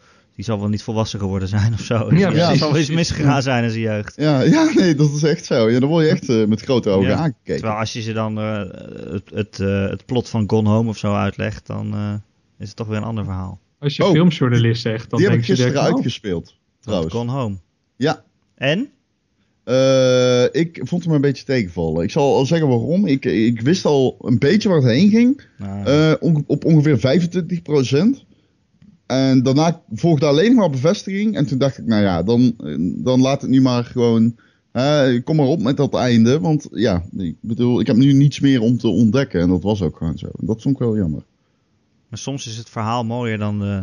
die 0.43 0.51
zal 0.51 0.61
wel 0.61 0.69
niet 0.69 0.83
volwassen 0.83 1.19
geworden 1.19 1.49
zijn 1.49 1.73
of 1.73 1.81
zo. 1.81 1.95
Ja, 1.95 2.19
ja, 2.19 2.31
precies. 2.31 2.59
zal 2.59 2.73
wel 2.73 2.81
iets 2.81 2.91
misgegaan 2.91 3.43
zijn 3.43 3.65
in 3.65 3.71
zijn 3.71 3.83
jeugd. 3.83 4.13
Ja, 4.17 4.41
ja, 4.41 4.71
nee, 4.75 4.95
dat 4.95 5.11
is 5.15 5.23
echt 5.23 5.45
zo. 5.45 5.71
Ja, 5.71 5.81
dan 5.81 5.89
word 5.89 6.05
je 6.05 6.11
echt 6.11 6.29
eh, 6.29 6.45
met 6.45 6.61
grote 6.61 6.91
ogen 6.91 7.09
Ja. 7.09 7.17
aangekeken. 7.17 7.55
Terwijl 7.57 7.79
als 7.79 7.93
je 7.93 8.01
ze 8.03 8.13
dan 8.13 8.39
eh, 8.39 8.59
het, 9.13 9.31
het, 9.35 9.61
eh, 9.61 9.89
het 9.89 10.07
plot 10.07 10.29
van 10.29 10.45
Gone 10.51 10.69
Home 10.69 10.89
of 10.89 10.97
zo 10.99 11.15
uitlegt, 11.15 11.67
dan 11.67 11.93
eh, 11.95 12.13
is 12.59 12.67
het 12.69 12.77
toch 12.77 12.87
weer 12.87 12.97
een 12.97 13.03
ander 13.03 13.25
verhaal. 13.25 13.59
Als 13.79 13.97
je 13.97 14.05
Oh. 14.05 14.11
filmjournalist 14.11 14.83
zegt, 14.83 15.11
dan 15.11 15.19
Die 15.19 15.29
heb 15.29 15.39
denk 15.39 15.41
ik 15.41 15.47
je 15.49 15.53
gisteren 15.53 15.73
direct, 15.73 15.91
oh, 15.91 15.95
uitgespeeld, 15.97 16.55
trouwens. 16.81 17.13
Gone 17.15 17.33
Home. 17.33 17.57
Ja, 17.97 18.23
En? 18.55 18.89
Eh, 19.65 20.45
ik 20.63 20.81
vond 20.83 21.05
hem 21.05 21.13
een 21.15 21.21
beetje 21.21 21.45
tegenvallen. 21.45 22.03
Ik 22.03 22.11
zal 22.11 22.35
al 22.37 22.47
zeggen 22.47 22.69
waarom. 22.69 23.07
Ik, 23.07 23.25
ik 23.25 23.61
wist 23.61 23.85
al 23.85 24.17
een 24.21 24.39
beetje 24.39 24.69
waar 24.69 24.79
het 24.79 24.91
heen 24.91 25.11
ging. 25.11 25.43
Nou, 25.59 25.85
eh, 26.21 26.31
op 26.47 26.65
ongeveer 26.65 26.99
25%. 26.99 28.25
En 29.13 29.43
daarna 29.43 29.81
volgde 29.93 30.27
alleen 30.27 30.55
maar 30.55 30.71
bevestiging. 30.71 31.37
En 31.37 31.47
toen 31.47 31.59
dacht 31.59 31.79
ik, 31.79 31.87
nou 31.87 32.03
ja, 32.03 32.23
dan, 32.23 32.55
dan 33.03 33.21
laat 33.21 33.41
het 33.43 33.51
nu 33.51 33.61
maar 33.61 33.85
gewoon. 33.85 34.35
kom 35.25 35.37
maar 35.37 35.47
op 35.47 35.61
met 35.61 35.77
dat 35.77 35.95
einde. 35.95 36.41
Want 36.41 36.69
ja, 36.73 37.03
ik 37.17 37.37
bedoel, 37.41 37.81
ik 37.81 37.87
heb 37.87 37.97
nu 37.97 38.13
niets 38.13 38.41
meer 38.41 38.61
om 38.61 38.79
te 38.79 38.89
ontdekken. 38.89 39.41
En 39.41 39.49
dat 39.49 39.63
was 39.63 39.83
ook 39.83 39.97
gewoon 39.97 40.19
zo. 40.19 40.27
En 40.27 40.47
dat 40.47 40.63
vond 40.63 40.75
ik 40.75 40.81
wel 40.81 40.97
jammer. 40.97 41.23
maar 42.09 42.19
soms 42.19 42.47
is 42.47 42.57
het 42.57 42.69
verhaal 42.71 43.05
mooier 43.05 43.39
dan 43.39 43.59
de, 43.59 43.83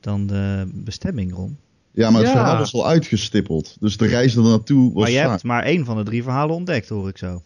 dan 0.00 0.26
de 0.26 0.68
bestemming, 0.74 1.34
Ron. 1.34 1.56
Ja, 1.92 2.10
maar 2.10 2.20
het 2.22 2.30
Ja. 2.30 2.36
verhaal 2.36 2.58
was 2.58 2.74
al 2.74 2.86
uitgestippeld. 2.86 3.76
Dus 3.80 3.96
de 3.96 4.06
reis 4.06 4.36
er 4.36 4.42
naartoe 4.42 4.92
was 4.92 5.02
Maar 5.02 5.10
je 5.10 5.18
hebt 5.18 5.42
maar 5.42 5.62
één 5.62 5.84
van 5.84 5.96
de 5.96 6.02
drie 6.02 6.22
verhalen 6.22 6.54
ontdekt, 6.56 6.88
hoor 6.88 7.08
ik 7.08 7.18
zo. 7.18 7.42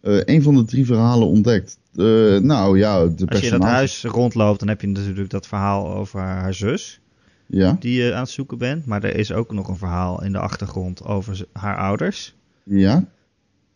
Eh, 0.00 0.20
een 0.24 0.42
van 0.42 0.54
de 0.54 0.64
drie 0.64 0.86
verhalen 0.86 1.28
ontdekt. 1.28 1.78
Eh, 1.94 2.04
nou 2.36 2.78
ja, 2.78 3.06
de 3.06 3.26
Als 3.26 3.40
je 3.40 3.46
in 3.46 3.52
dat 3.52 3.62
huis 3.62 4.04
rondloopt, 4.04 4.58
dan 4.58 4.68
heb 4.68 4.80
je 4.80 4.86
natuurlijk 4.86 5.30
dat 5.30 5.46
verhaal 5.46 5.94
over 5.94 6.20
haar 6.20 6.54
zus. 6.54 7.00
Ja, 7.46 7.76
die 7.80 8.02
je 8.02 8.14
aan 8.14 8.20
het 8.20 8.30
zoeken 8.30 8.58
bent. 8.58 8.86
Maar 8.86 9.04
er 9.04 9.16
is 9.16 9.32
ook 9.32 9.52
nog 9.52 9.68
een 9.68 9.76
verhaal 9.76 10.22
in 10.22 10.32
de 10.32 10.38
achtergrond 10.38 11.04
over 11.04 11.46
haar 11.52 11.76
ouders. 11.76 12.34
ja. 12.64 13.04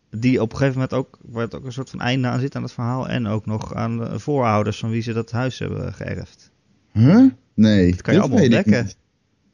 Die 0.09 0.41
op 0.41 0.51
een 0.51 0.57
gegeven 0.57 0.79
moment 0.79 0.93
ook, 0.97 1.19
waar 1.21 1.43
het 1.43 1.55
ook 1.55 1.65
een 1.65 1.71
soort 1.71 1.89
van 1.89 2.01
einde 2.01 2.27
aan 2.27 2.39
zit 2.39 2.55
aan 2.55 2.63
het 2.63 2.71
verhaal. 2.71 3.07
En 3.09 3.27
ook 3.27 3.45
nog 3.45 3.73
aan 3.73 3.97
de 3.97 4.19
voorouders 4.19 4.77
van 4.79 4.89
wie 4.89 5.01
ze 5.01 5.13
dat 5.13 5.31
huis 5.31 5.59
hebben 5.59 5.93
geërfd. 5.93 6.51
Huh? 6.91 7.25
Nee, 7.53 7.91
Dat 7.91 8.01
kan 8.01 8.13
je 8.13 8.19
allemaal 8.19 8.41
ontdekken. 8.41 8.89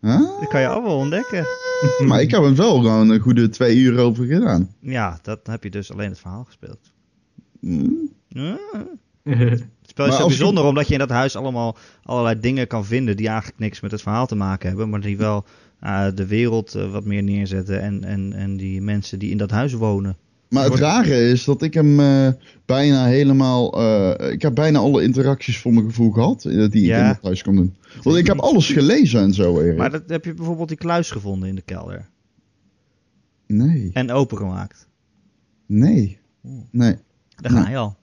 Huh? 0.01 0.39
Dat 0.39 0.47
kan 0.47 0.61
je 0.61 0.67
allemaal 0.67 0.97
ontdekken. 0.97 1.45
Maar 2.07 2.21
ik 2.21 2.31
heb 2.31 2.41
er 2.41 2.55
wel 2.55 2.75
gewoon 2.75 3.09
een 3.09 3.19
goede 3.19 3.49
twee 3.49 3.77
uur 3.77 3.99
over 3.99 4.25
gedaan. 4.25 4.69
Ja, 4.79 5.19
dat 5.21 5.39
heb 5.47 5.63
je 5.63 5.69
dus 5.69 5.91
alleen 5.91 6.09
het 6.09 6.19
verhaal 6.19 6.43
gespeeld. 6.43 6.91
Hmm. 7.59 8.11
Ja. 8.27 8.57
Het 9.81 9.89
spel 9.99 10.05
is 10.05 10.15
zo 10.15 10.27
bijzonder 10.27 10.63
omdat 10.63 10.87
je 10.87 10.93
in 10.93 10.99
dat 10.99 11.09
huis 11.09 11.35
allemaal 11.35 11.77
allerlei 12.03 12.39
dingen 12.39 12.67
kan 12.67 12.85
vinden 12.85 13.17
die 13.17 13.27
eigenlijk 13.27 13.59
niks 13.59 13.79
met 13.79 13.91
het 13.91 14.01
verhaal 14.01 14.27
te 14.27 14.35
maken 14.35 14.67
hebben, 14.67 14.89
maar 14.89 15.01
die 15.01 15.17
wel 15.17 15.45
uh, 15.83 16.07
de 16.15 16.27
wereld 16.27 16.75
uh, 16.75 16.91
wat 16.91 17.05
meer 17.05 17.23
neerzetten 17.23 17.81
en, 17.81 18.03
en, 18.03 18.33
en 18.33 18.57
die 18.57 18.81
mensen 18.81 19.19
die 19.19 19.29
in 19.29 19.37
dat 19.37 19.51
huis 19.51 19.73
wonen. 19.73 20.17
Maar 20.51 20.63
het 20.63 20.75
rare 20.75 21.29
is 21.29 21.43
dat 21.43 21.61
ik 21.61 21.73
hem 21.73 21.99
uh, 21.99 22.27
bijna 22.65 23.05
helemaal. 23.05 23.81
Uh, 23.81 24.31
ik 24.31 24.41
heb 24.41 24.55
bijna 24.55 24.79
alle 24.79 25.03
interacties 25.03 25.57
voor 25.57 25.73
mijn 25.73 25.85
gevoel 25.85 26.11
gehad. 26.11 26.41
Die 26.41 26.63
ik 26.63 26.73
in 26.73 26.93
het 26.93 27.21
huis 27.21 27.43
kon 27.43 27.55
doen. 27.55 27.75
Want 28.03 28.17
ik 28.17 28.27
heb 28.27 28.39
alles 28.39 28.69
gelezen 28.69 29.21
en 29.21 29.33
zo. 29.33 29.59
Erik. 29.59 29.77
Maar 29.77 29.91
dat, 29.91 30.03
heb 30.07 30.25
je 30.25 30.33
bijvoorbeeld 30.33 30.67
die 30.67 30.77
kluis 30.77 31.11
gevonden 31.11 31.49
in 31.49 31.55
de 31.55 31.61
kelder? 31.61 32.09
Nee. 33.47 33.89
En 33.93 34.11
opengemaakt? 34.11 34.87
Nee. 35.65 36.19
Nee. 36.71 36.95
Daar 37.35 37.51
ga 37.63 37.69
je 37.69 37.77
al. 37.77 37.97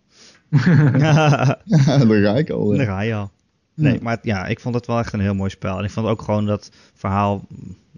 ja, 0.98 1.58
daar 1.64 2.22
ga 2.22 2.36
ik 2.36 2.50
al. 2.50 2.68
Daar 2.68 2.86
ga 2.86 3.00
je 3.00 3.14
al. 3.14 3.30
Nee, 3.78 4.00
maar 4.02 4.18
ja, 4.22 4.46
ik 4.46 4.60
vond 4.60 4.74
het 4.74 4.86
wel 4.86 4.98
echt 4.98 5.12
een 5.12 5.20
heel 5.20 5.34
mooi 5.34 5.50
spel. 5.50 5.78
En 5.78 5.84
ik 5.84 5.90
vond 5.90 6.06
ook 6.06 6.22
gewoon 6.22 6.46
dat 6.46 6.70
verhaal 6.94 7.46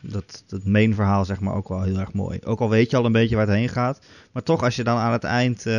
dat, 0.02 0.44
dat 0.46 0.64
main 0.64 0.94
verhaal 0.94 1.24
zeg 1.24 1.40
maar 1.40 1.54
ook 1.54 1.68
wel 1.68 1.82
heel 1.82 1.98
erg 1.98 2.12
mooi. 2.12 2.38
Ook 2.44 2.60
al 2.60 2.68
weet 2.68 2.90
je 2.90 2.96
al 2.96 3.04
een 3.04 3.12
beetje 3.12 3.36
waar 3.36 3.46
het 3.46 3.56
heen 3.56 3.68
gaat. 3.68 4.00
Maar 4.32 4.42
toch 4.42 4.62
als 4.62 4.76
je 4.76 4.84
dan 4.84 4.98
aan 4.98 5.12
het 5.12 5.24
eind 5.24 5.66
uh, 5.66 5.74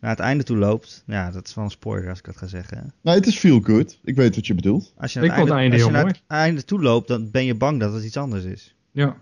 naar 0.00 0.10
het 0.10 0.18
einde 0.18 0.44
toe 0.44 0.56
loopt. 0.56 1.02
Ja, 1.06 1.30
dat 1.30 1.46
is 1.46 1.54
wel 1.54 1.64
een 1.64 1.70
spoiler 1.70 2.08
als 2.08 2.18
ik 2.18 2.24
dat 2.24 2.36
ga 2.36 2.46
zeggen. 2.46 2.92
Nee, 3.00 3.14
het 3.14 3.26
is 3.26 3.38
feel 3.38 3.60
good. 3.60 3.98
Ik 4.04 4.16
weet 4.16 4.34
wat 4.34 4.46
je 4.46 4.54
bedoelt. 4.54 4.92
Als 4.96 5.12
je 5.12 5.20
ik 5.20 5.26
naar 5.26 5.38
het 5.38 5.48
einde, 5.48 5.60
einde, 5.60 5.76
als 5.76 5.84
je 5.84 5.90
heel 5.90 6.02
naar 6.02 6.12
het 6.12 6.22
einde 6.26 6.64
toe 6.64 6.82
loopt, 6.82 7.08
dan 7.08 7.30
ben 7.30 7.44
je 7.44 7.54
bang 7.54 7.80
dat 7.80 7.92
het 7.92 8.04
iets 8.04 8.16
anders 8.16 8.44
is. 8.44 8.74
Ja. 8.90 9.16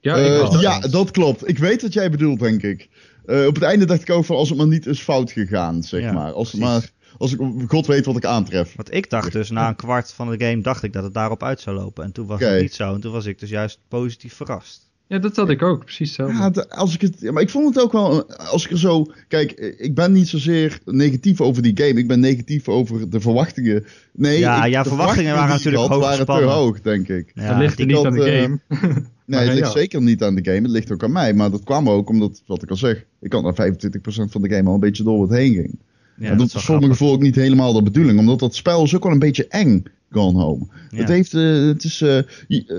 Ja, 0.00 0.18
uh, 0.18 0.52
ik 0.52 0.60
ja 0.60 0.80
dat 0.80 1.10
klopt. 1.10 1.48
Ik 1.48 1.58
weet 1.58 1.82
wat 1.82 1.92
jij 1.92 2.10
bedoelt, 2.10 2.40
denk 2.40 2.62
ik. 2.62 2.88
Uh, 3.26 3.46
op 3.46 3.54
het 3.54 3.64
einde 3.64 3.84
dacht 3.84 4.02
ik 4.02 4.10
ook 4.10 4.24
van 4.24 4.36
als 4.36 4.48
het 4.48 4.58
maar 4.58 4.66
niet 4.66 4.86
is 4.86 5.00
fout 5.00 5.32
gegaan, 5.32 5.82
zeg 5.82 6.00
Ja, 6.00 6.12
maar. 6.12 6.32
Als 6.32 6.52
het 6.52 6.60
maar, 6.60 6.90
als 7.18 7.32
ik, 7.32 7.40
God 7.66 7.86
weet 7.86 8.06
wat 8.06 8.16
ik 8.16 8.24
aantref. 8.24 8.76
Want 8.76 8.94
ik 8.94 9.10
dacht 9.10 9.32
dus 9.32 9.50
na 9.50 9.68
een 9.68 9.76
kwart 9.86 10.12
van 10.12 10.30
de 10.30 10.44
game 10.44 10.62
dacht 10.62 10.82
ik 10.82 10.92
dat 10.92 11.02
het 11.04 11.14
daarop 11.14 11.42
uit 11.42 11.60
zou 11.60 11.76
lopen. 11.76 12.04
En 12.04 12.12
toen 12.12 12.26
was 12.26 12.40
het 12.40 12.60
niet 12.60 12.74
zo. 12.74 12.94
En 12.94 13.00
toen 13.00 13.12
was 13.12 13.26
ik 13.26 13.38
dus 13.38 13.50
juist 13.50 13.78
positief 13.88 14.34
verrast. 14.34 14.86
Ja, 15.08 15.18
dat 15.18 15.36
had 15.36 15.48
ik 15.48 15.62
ook. 15.62 15.84
Precies 15.84 16.16
hetzelfde. 16.16 16.60
Ja, 16.60 16.76
als 16.76 16.94
ik 16.94 17.00
het, 17.00 17.16
ja, 17.20 17.32
maar 17.32 17.42
ik 17.42 17.50
vond 17.50 17.74
het 17.74 17.84
ook 17.84 17.92
wel, 17.92 18.30
als 18.36 18.64
ik 18.64 18.70
er 18.70 18.78
zo, 18.78 19.06
kijk, 19.28 19.52
ik 19.78 19.94
ben 19.94 20.12
niet 20.12 20.28
zozeer 20.28 20.78
negatief 20.84 21.40
over 21.40 21.62
die 21.62 21.76
game. 21.76 22.00
Ik 22.00 22.08
ben 22.08 22.20
negatief 22.20 22.68
over 22.68 23.10
de 23.10 23.20
verwachtingen. 23.20 23.84
Nee, 24.12 24.38
Ja, 24.38 24.64
ik- 24.64 24.72
jouw 24.72 24.82
de 24.82 24.88
verwachtingen 24.88 25.34
waren 25.34 25.48
natuurlijk 25.48 25.88
hoog 25.88 26.00
waren 26.00 26.26
te 26.26 26.32
hoog, 26.32 26.80
denk 26.80 27.08
ik. 27.08 27.30
Ja, 27.34 27.48
dat 27.48 27.58
ligt 27.58 27.78
er 27.78 27.86
niet 27.86 27.96
had, 27.96 28.06
aan 28.06 28.14
de 28.14 28.30
eh, 28.30 28.42
game. 28.42 28.58
Nee, 29.24 29.40
het 29.40 29.54
ligt 29.54 29.72
ja. 29.72 29.78
zeker 29.78 30.02
niet 30.02 30.22
aan 30.22 30.34
de 30.34 30.44
game. 30.44 30.62
Het 30.62 30.70
ligt 30.70 30.92
ook 30.92 31.02
aan 31.02 31.12
mij. 31.12 31.34
Maar 31.34 31.50
dat 31.50 31.64
kwam 31.64 31.88
ook 31.88 32.08
omdat, 32.08 32.42
wat 32.46 32.62
ik 32.62 32.70
al 32.70 32.76
zeg, 32.76 33.04
ik 33.20 33.32
had 33.32 33.42
na 33.42 33.52
25% 33.52 34.30
van 34.30 34.42
de 34.42 34.48
game 34.48 34.68
al 34.68 34.74
een 34.74 34.80
beetje 34.80 35.02
door 35.02 35.18
wat 35.18 35.30
heen 35.30 35.54
ging. 35.54 35.78
Ja, 36.18 36.34
dat 36.34 36.54
is 36.54 36.64
voor 36.64 36.78
mijn 36.78 36.90
gevoel 36.90 37.12
ook 37.12 37.22
niet 37.22 37.34
helemaal 37.34 37.72
de 37.72 37.82
bedoeling. 37.82 38.18
Omdat 38.18 38.38
dat 38.38 38.54
spel 38.54 38.84
is 38.84 38.94
ook 38.94 39.02
wel 39.02 39.12
een 39.12 39.18
beetje 39.18 39.46
eng, 39.48 39.82
Gone 40.10 40.38
Home. 40.38 40.66
Ja. 40.90 40.98
Het 40.98 41.08
heeft, 41.08 41.34
eh, 41.34 41.66
het 41.66 41.84
is, 41.84 42.00
eh, 42.00 42.18
eh, 42.18 42.24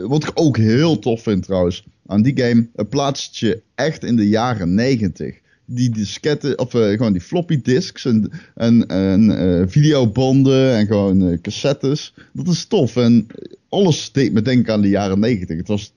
wat 0.07 0.23
ik 0.23 0.31
ook 0.33 0.57
heel 0.57 0.99
tof 0.99 1.21
vind 1.21 1.43
trouwens, 1.43 1.83
aan 2.05 2.21
die 2.21 2.37
game, 2.41 2.67
het 2.75 2.89
plaatst 2.89 3.37
je 3.37 3.61
echt 3.75 4.03
in 4.03 4.15
de 4.15 4.27
jaren 4.27 4.73
90. 4.73 5.39
Die 5.65 5.89
disketten, 5.89 6.59
of 6.59 6.71
gewoon 6.71 7.11
die 7.11 7.21
floppy 7.21 7.61
disks 7.61 8.05
en, 8.05 8.31
en, 8.55 8.87
en 8.87 9.69
videobanden 9.69 10.75
en 10.75 10.85
gewoon 10.85 11.41
cassettes. 11.41 12.13
Dat 12.33 12.47
is 12.47 12.65
tof. 12.65 12.95
En 12.95 13.27
alles 13.69 14.11
deed 14.11 14.33
me 14.33 14.41
denken 14.41 14.73
aan 14.73 14.81
de 14.81 14.89
jaren 14.89 15.19
90. 15.19 15.57
Het 15.57 15.67
was 15.67 15.93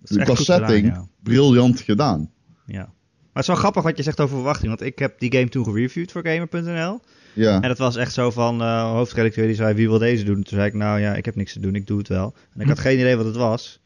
Dat 0.00 0.10
is 0.10 0.16
echt 0.16 0.26
qua 0.26 0.34
goed 0.34 0.44
gedaan, 0.44 0.68
setting 0.68 0.86
ja. 0.86 1.06
briljant 1.22 1.80
gedaan. 1.80 2.30
Ja. 2.66 2.92
Maar 3.34 3.42
het 3.42 3.52
is 3.52 3.60
wel 3.60 3.70
grappig 3.70 3.82
wat 3.82 3.96
je 3.96 4.02
zegt 4.02 4.20
over 4.20 4.36
verwachting. 4.36 4.68
Want 4.68 4.82
ik 4.82 4.98
heb 4.98 5.18
die 5.18 5.32
game 5.32 5.48
toen 5.48 5.64
gereviewd 5.64 6.12
voor 6.12 6.26
Gamer.nl. 6.26 7.00
Ja. 7.32 7.60
En 7.60 7.68
dat 7.68 7.78
was 7.78 7.96
echt 7.96 8.12
zo 8.12 8.30
van, 8.30 8.60
eh 8.60 8.90
hoofdredacteur 8.90 9.46
die 9.46 9.54
zei, 9.54 9.74
wie 9.74 9.88
wil 9.88 9.98
deze 9.98 10.24
doen? 10.24 10.34
Toen 10.34 10.58
zei 10.58 10.66
ik, 10.66 10.74
nou 10.74 11.00
ja, 11.00 11.14
ik 11.14 11.24
heb 11.24 11.34
niks 11.34 11.52
te 11.52 11.60
doen, 11.60 11.74
ik 11.74 11.86
doe 11.86 11.98
het 11.98 12.08
wel. 12.08 12.34
En 12.54 12.60
ik 12.60 12.68
had 12.68 12.78
geen 12.78 12.98
idee 12.98 13.16
wat 13.16 13.26
het 13.26 13.36
was. 13.36 13.80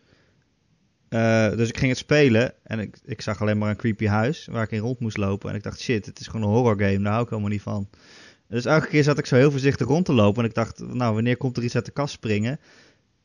Eh, 1.09 1.51
dus 1.51 1.68
ik 1.68 1.78
ging 1.78 1.90
het 1.90 1.99
spelen 1.99 2.53
en 2.62 2.78
ik, 2.78 2.99
ik 3.05 3.20
zag 3.20 3.40
alleen 3.40 3.59
maar 3.59 3.70
een 3.70 3.76
creepy 3.76 4.07
huis 4.07 4.49
waar 4.51 4.62
ik 4.62 4.70
in 4.70 4.78
rond 4.78 5.01
moest 5.01 5.16
lopen. 5.16 5.51
En 5.51 5.57
ik 5.57 5.62
dacht, 5.62 5.80
shit, 5.80 6.07
het 6.07 6.20
is 6.20 6.26
gewoon 6.26 6.42
een 6.42 6.55
horror 6.55 6.80
game, 6.80 7.03
daar 7.03 7.12
hou 7.12 7.22
ik 7.24 7.30
helemaal 7.30 7.51
niet 7.51 7.62
van. 7.62 7.88
Dus 8.49 8.64
elke 8.64 8.86
keer 8.86 9.03
zat 9.03 9.18
ik 9.18 9.26
zo 9.26 9.36
heel 9.36 9.51
voorzichtig 9.51 9.86
rond 9.86 10.05
te 10.05 10.12
lopen. 10.12 10.42
En 10.42 10.49
ik 10.49 10.55
dacht, 10.55 10.78
nou, 10.78 11.14
wanneer 11.14 11.36
komt 11.36 11.57
er 11.57 11.62
iets 11.62 11.74
uit 11.74 11.84
de 11.84 11.90
kast 11.90 12.14
springen? 12.14 12.59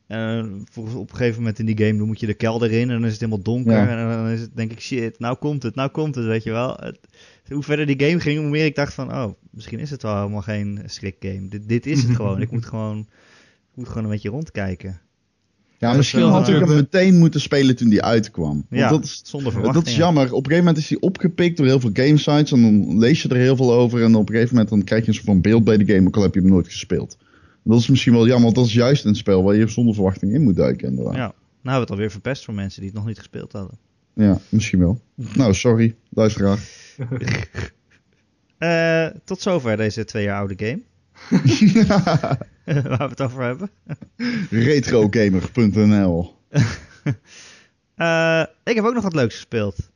En 0.06 0.64
volgens- 0.70 0.94
op 0.96 1.10
een 1.10 1.16
gegeven 1.16 1.38
moment 1.38 1.58
in 1.58 1.66
die 1.66 1.78
game 1.78 1.98
dan 1.98 2.06
moet 2.06 2.20
je 2.20 2.26
de 2.26 2.34
kelder 2.34 2.72
in 2.72 2.80
en 2.90 2.94
dan 2.94 3.04
is 3.04 3.10
het 3.10 3.20
helemaal 3.20 3.42
donker. 3.42 3.72
Ja. 3.72 3.88
En 3.88 4.08
dan 4.08 4.28
is 4.28 4.40
het, 4.40 4.50
denk 4.56 4.72
ik, 4.72 4.80
shit, 4.80 5.18
nou 5.18 5.36
komt 5.36 5.62
het, 5.62 5.74
nou 5.74 5.90
komt 5.90 6.14
het, 6.14 6.24
weet 6.26 6.42
je 6.42 6.50
wel. 6.50 6.76
Het- 6.80 7.00
hoe 7.48 7.62
verder 7.62 7.86
die 7.86 8.00
game 8.08 8.20
ging, 8.20 8.38
hoe 8.40 8.48
meer 8.48 8.64
ik 8.64 8.74
dacht 8.74 8.94
van, 8.94 9.12
oh, 9.12 9.32
misschien 9.50 9.78
is 9.78 9.90
het 9.90 10.02
wel 10.02 10.16
helemaal 10.16 10.42
geen 10.42 10.80
schrikgame. 10.86 11.48
Dit, 11.48 11.68
dit 11.68 11.86
is 11.86 12.02
het 12.02 12.16
gewoon. 12.16 12.40
Ik 12.40 12.50
moet 12.50 12.64
gewoon, 12.66 12.98
ik 13.70 13.74
moet 13.74 13.88
gewoon 13.88 14.04
een 14.04 14.10
beetje 14.10 14.28
rondkijken. 14.30 15.00
Ja, 15.78 15.90
Ja, 15.90 15.96
misschien 15.96 16.20
dat 16.20 16.28
is 16.28 16.34
had 16.34 16.48
ik 16.48 16.54
eh, 16.54 16.66
hem 16.66 16.76
meteen 16.76 17.18
moeten 17.18 17.40
spelen 17.40 17.76
toen 17.76 17.88
die 17.88 18.02
uitkwam. 18.02 18.48
Want 18.48 18.66
Ja, 18.82 18.88
dat 18.88 19.04
is, 19.04 19.20
zonder 19.24 19.52
dat 19.52 19.60
verwachting. 19.62 19.86
is 19.86 19.96
jammer. 19.96 20.24
Op 20.24 20.30
een 20.30 20.36
gegeven 20.36 20.58
moment 20.58 20.76
is 20.78 20.88
hij 20.88 20.98
opgepikt 21.00 21.56
door 21.56 21.66
heel 21.66 21.80
veel 21.80 21.90
gamesites. 21.92 22.52
En 22.52 22.62
dan 22.62 22.98
lees 22.98 23.22
je 23.22 23.28
er 23.28 23.36
heel 23.36 23.56
veel 23.56 23.72
over. 23.72 24.02
En 24.02 24.14
op 24.14 24.28
een 24.28 24.34
gegeven 24.34 24.54
moment 24.54 24.72
dan 24.72 24.84
krijg 24.84 25.02
je 25.02 25.08
een 25.08 25.14
soort 25.14 25.26
van 25.26 25.40
beeld 25.40 25.64
bij 25.64 25.76
de 25.76 25.94
game. 25.94 26.06
Ook 26.06 26.16
al 26.16 26.22
heb 26.22 26.34
je 26.34 26.40
hem 26.40 26.48
nooit 26.50 26.66
gespeeld. 26.66 27.16
Dat 27.64 27.78
is 27.78 27.88
misschien 27.88 28.12
wel 28.12 28.26
jammer. 28.26 28.44
Want 28.44 28.54
dat 28.54 28.66
is 28.66 28.72
juist 28.72 29.04
een 29.04 29.14
spel 29.14 29.42
waar 29.42 29.54
je 29.54 29.68
zonder 29.68 29.94
verwachting 29.94 30.32
in 30.32 30.42
moet 30.42 30.56
duiken. 30.56 30.88
Inderdaad. 30.88 31.14
Ja, 31.14 31.20
nou 31.20 31.34
hebben 31.62 31.72
we 31.74 31.80
het 31.80 31.90
alweer 31.90 32.10
verpest 32.10 32.44
voor 32.44 32.54
mensen 32.54 32.80
die 32.80 32.90
het 32.90 32.98
nog 32.98 33.08
niet 33.08 33.18
gespeeld 33.18 33.52
hadden. 33.52 33.78
Ja, 34.14 34.38
misschien 34.48 34.78
wel. 34.78 35.00
Nou, 35.14 35.54
sorry. 35.54 35.94
Luisteraar. 36.08 36.58
Eh, 38.58 39.06
tot 39.24 39.40
zover 39.40 39.76
deze 39.76 40.04
twee 40.04 40.24
jaar 40.24 40.38
oude 40.38 40.54
game. 40.56 40.82
waar 42.88 42.98
we 42.98 43.04
het 43.04 43.20
over 43.20 43.42
hebben. 43.42 43.70
Retrogamer.nl 44.50 46.34
Eh, 47.94 48.44
ik 48.64 48.74
heb 48.74 48.84
ook 48.84 48.94
nog 48.94 49.02
wat 49.02 49.14
leuks 49.14 49.34
gespeeld. 49.34 49.90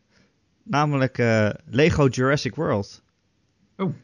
Namelijk 0.62 1.18
eh, 1.18 1.50
Lego 1.66 2.06
Jurassic 2.06 2.54
World. 2.54 3.02
Oh. 3.76 3.94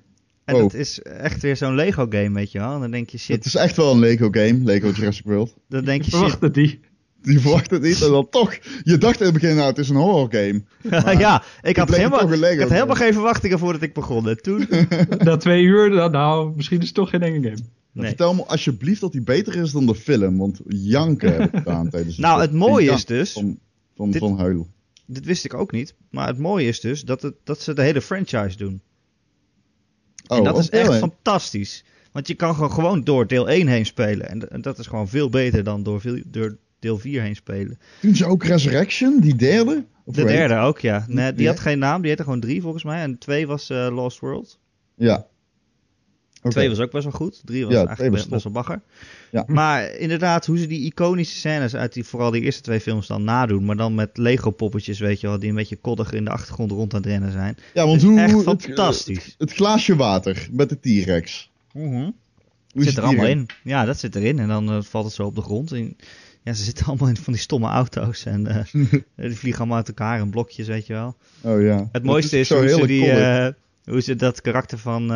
En 0.45 0.55
Oh. 0.55 0.61
dat 0.61 0.75
is 0.75 1.03
echt 1.03 1.43
weer 1.43 1.57
zo'n 1.57 1.75
Lego 1.75 2.07
game, 2.09 2.31
weet 2.33 2.53
je 2.53 2.59
wel. 2.59 2.75
En 2.75 2.81
dan 2.81 2.91
denk 2.91 3.11
je, 3.11 3.19
shit. 3.19 3.37
Het 3.37 3.45
is 3.45 3.55
echt 3.55 3.77
wel 3.77 3.93
een 3.93 3.99
Lego 3.99 4.29
game. 4.31 4.59
Lego 4.65 4.91
Jurassic 4.91 5.25
World. 5.25 5.55
Dan 5.69 5.85
denk 5.85 6.03
je, 6.03 6.11
shit. 6.11 6.19
Verwachtte 6.19 6.51
die. 6.51 6.81
Die 7.23 7.41
verwacht 7.41 7.71
het 7.71 7.83
niet. 7.83 8.03
En 8.03 8.11
dan 8.11 8.29
toch. 8.31 8.55
Je 8.83 8.99
dacht 8.99 9.19
in 9.21 9.25
het 9.25 9.35
begin, 9.35 9.55
nou, 9.57 9.69
het 9.69 9.79
is 9.79 9.89
een 9.89 9.97
horror 9.97 10.29
game. 10.31 10.63
Ja, 11.19 11.43
ik 11.63 11.77
had, 11.77 11.89
helemaal, 11.97 12.33
ik 12.33 12.61
had 12.61 12.69
helemaal 12.71 12.97
geen 12.97 13.13
verwachtingen 13.13 13.59
voordat 13.59 13.83
ik 13.83 13.95
begon. 13.95 14.29
En 14.29 14.43
toen... 14.43 14.67
Na 15.25 15.37
twee 15.37 15.63
uur, 15.63 15.91
nou, 15.91 16.11
nou, 16.11 16.53
misschien 16.57 16.79
is 16.81 16.87
het 16.87 16.95
toch 16.95 17.11
geen 17.11 17.23
enge 17.23 17.43
game. 17.43 17.59
Nee. 17.93 18.07
Vertel 18.07 18.35
me 18.35 18.45
alsjeblieft 18.45 19.01
dat 19.01 19.13
die 19.13 19.23
beter 19.23 19.57
is 19.57 19.73
dan 19.73 19.87
de 19.87 19.95
film. 19.95 20.39
Want 20.39 20.61
janken 20.69 21.33
heb 21.33 21.43
ik 21.53 21.59
gedaan 21.59 21.91
tijdens 21.91 22.17
de 22.17 22.23
Nou, 22.23 22.41
het 22.41 22.53
mooie 22.53 22.91
is 22.91 23.05
dus- 23.05 23.33
Van, 23.33 23.59
van, 23.97 24.11
Dit- 24.11 24.21
van 24.21 24.39
huilen. 24.39 24.67
Dit 25.07 25.25
wist 25.25 25.45
ik 25.45 25.55
ook 25.55 25.73
niet. 25.73 25.95
Maar 26.11 26.27
het 26.27 26.39
mooie 26.39 26.69
is 26.69 26.81
dus 26.81 27.03
dat, 27.03 27.23
het, 27.23 27.35
dat 27.45 27.61
ze 27.61 27.73
de 27.73 27.83
hele 27.83 28.01
franchise 28.01 28.57
doen. 28.57 28.81
Oh, 30.27 30.37
en 30.37 30.45
dat 30.45 30.59
is 30.59 30.71
echt 30.71 30.97
fantastisch. 30.97 31.85
Want 32.13 32.29
je 32.29 32.35
kan 32.35 32.55
gewoon, 32.55 32.73
gewoon 32.73 33.05
door 33.05 33.27
deel 33.27 33.49
1 33.49 33.67
heen 33.67 33.87
spelen. 33.87 34.51
En, 34.51 34.61
dat 34.61 34.79
is 34.79 34.87
gewoon 34.87 35.09
veel 35.09 35.29
beter 35.29 35.65
dan 35.65 35.83
door, 35.83 36.01
veel, 36.01 36.21
door 36.27 36.57
deel 36.79 36.99
4 36.99 37.23
heen 37.23 37.37
spelen. 37.37 37.79
Doen 38.01 38.15
ze 38.15 38.27
ook 38.27 38.45
Resurrection, 38.45 39.21
die 39.21 39.37
derde? 39.37 39.85
Of 40.05 40.15
De 40.15 40.25
derde 40.25 40.57
ook, 40.57 40.79
ja. 40.79 41.05
Nee, 41.09 41.33
die 41.33 41.47
had 41.47 41.61
geen 41.61 41.79
naam, 41.79 42.01
die 42.01 42.09
heette 42.09 42.23
gewoon 42.23 42.41
3 42.41 42.63
volgens 42.63 42.85
mij. 42.85 43.03
En 43.03 43.19
2 43.19 43.47
was 43.47 43.71
eh, 43.71 43.89
Lost 43.91 44.19
World. 44.19 44.59
Ja. 44.95 45.27
2 46.51 46.69
was 46.69 46.81
ook 46.81 46.91
best 46.91 47.05
wel 47.05 47.13
goed. 47.13 47.43
3 47.45 47.65
was 47.65 47.73
Ja, 47.73 47.79
eigenlijk 47.79 47.99
twee 47.99 48.11
was 48.11 48.29
best, 48.29 48.45
wel 48.45 48.53
bagger. 48.53 48.81
Ja. 49.31 49.45
Maar 49.47 49.95
inderdaad, 49.95 50.47
hoe 50.47 50.59
ze 50.59 50.67
die 50.67 50.85
iconische 50.85 51.37
scènes 51.37 51.75
uit 51.77 51.93
die, 51.93 52.05
vooral 52.05 52.31
die 52.31 52.43
eerste 52.43 52.63
twee 52.63 52.81
films 52.81 53.07
dan 53.07 53.25
nadoen. 53.25 53.65
Maar 53.65 53.77
dan 53.77 53.95
met 53.95 54.11
Lego 54.17 54.51
poppetjes, 54.51 54.99
weet 54.99 55.21
je 55.21 55.27
wel, 55.27 55.39
die 55.39 55.49
een 55.49 55.55
beetje 55.55 55.77
koddig 55.77 56.13
in 56.13 56.25
de 56.25 56.31
achtergrond 56.31 56.71
rond 56.71 56.95
aan 56.95 57.01
het 57.01 57.09
rennen 57.09 57.33
zijn. 57.33 57.57
Ja, 57.75 57.87
want 57.87 57.97
is 57.97 58.03
hoe... 58.09 58.21
echt 58.21 58.33
hoe- 58.33 58.49
het- 58.51 58.63
fantastisch. 58.63 59.35
Het, 59.39 59.53
glaasje 59.53 59.97
water 59.97 60.49
met 60.51 60.69
de 60.69 60.81
T-Rex. 60.81 61.51
Hoe 61.73 62.13
is 62.83 62.85
zit 62.85 62.97
er 62.97 63.03
allemaal 63.03 63.27
in. 63.27 63.47
Ja, 63.63 63.85
dat 63.85 63.99
zit 63.99 64.15
erin. 64.17 64.39
En 64.39 64.49
dan 64.49 64.71
eh, 64.71 64.83
valt 64.83 65.05
het 65.05 65.15
zo 65.15 65.27
op 65.27 65.35
de 65.35 65.43
grond. 65.43 65.73
En, 65.73 65.97
ja, 66.43 66.53
ze 66.53 66.65
zitten 66.65 66.87
allemaal 66.87 67.09
in 67.09 67.17
van 67.17 67.33
die 67.33 67.43
stomme 67.43 67.69
auto's. 67.69 68.25
En 68.25 68.47
eh, 68.47 68.65
die 69.17 69.37
vliegen 69.39 69.61
allemaal 69.61 69.77
uit 69.79 69.89
elkaar 69.89 70.21
in 70.21 70.31
blokjes, 70.31 70.67
weet 70.67 70.87
je 70.87 70.93
wel. 70.93 71.17
Oh 71.41 71.63
ja. 71.63 71.89
Het 71.93 72.03
mooiste 72.03 72.39
is, 72.39 72.49
hoe, 72.49 72.69
ze 72.69 72.87
die, 72.87 73.11
eh, 73.11 73.53
hoe 73.85 74.01
ze 74.01 74.17
dat 74.17 74.41
karakter 74.41 74.79
van... 74.79 75.11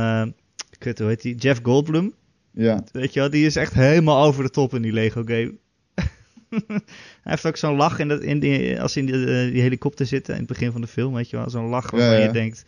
eh 0.79 0.85
kut, 0.87 0.99
hoe 0.99 1.09
heet 1.09 1.23
die? 1.23 1.35
Jeff 1.35 1.61
Goldblum. 1.63 2.15
Ja. 2.53 2.85
Weet 2.93 3.13
je 3.13 3.21
wel, 3.21 3.31
die 3.31 3.47
is 3.47 3.57
echt 3.57 3.75
helemaal 3.75 4.25
over 4.27 4.43
de 4.43 4.51
top 4.51 4.75
in 4.75 4.83
die 4.83 4.93
Lego 4.93 5.23
game. 5.25 5.55
Hij 6.67 6.83
heeft 7.23 7.47
ook 7.47 7.57
zo'n 7.57 7.77
lach 7.77 7.99
in 7.99 8.09
dat, 8.09 8.21
in 8.23 8.41
die, 8.41 8.81
als 8.83 8.93
ze 8.93 8.99
in 8.99 9.07
die, 9.07 9.15
eh, 9.27 9.53
die 9.53 9.61
helikopter 9.63 10.07
zitten 10.07 10.33
in 10.35 10.39
het 10.41 10.49
begin 10.49 10.73
van 10.73 10.81
de 10.81 10.87
film, 10.87 11.15
weet 11.15 11.31
je 11.31 11.37
wel. 11.37 11.51
Zo'n 11.51 11.65
lach 11.69 11.91
waarvan 11.91 12.11
Ja, 12.11 12.17
ja. 12.19 12.25
je 12.27 12.33
denkt, 12.33 12.65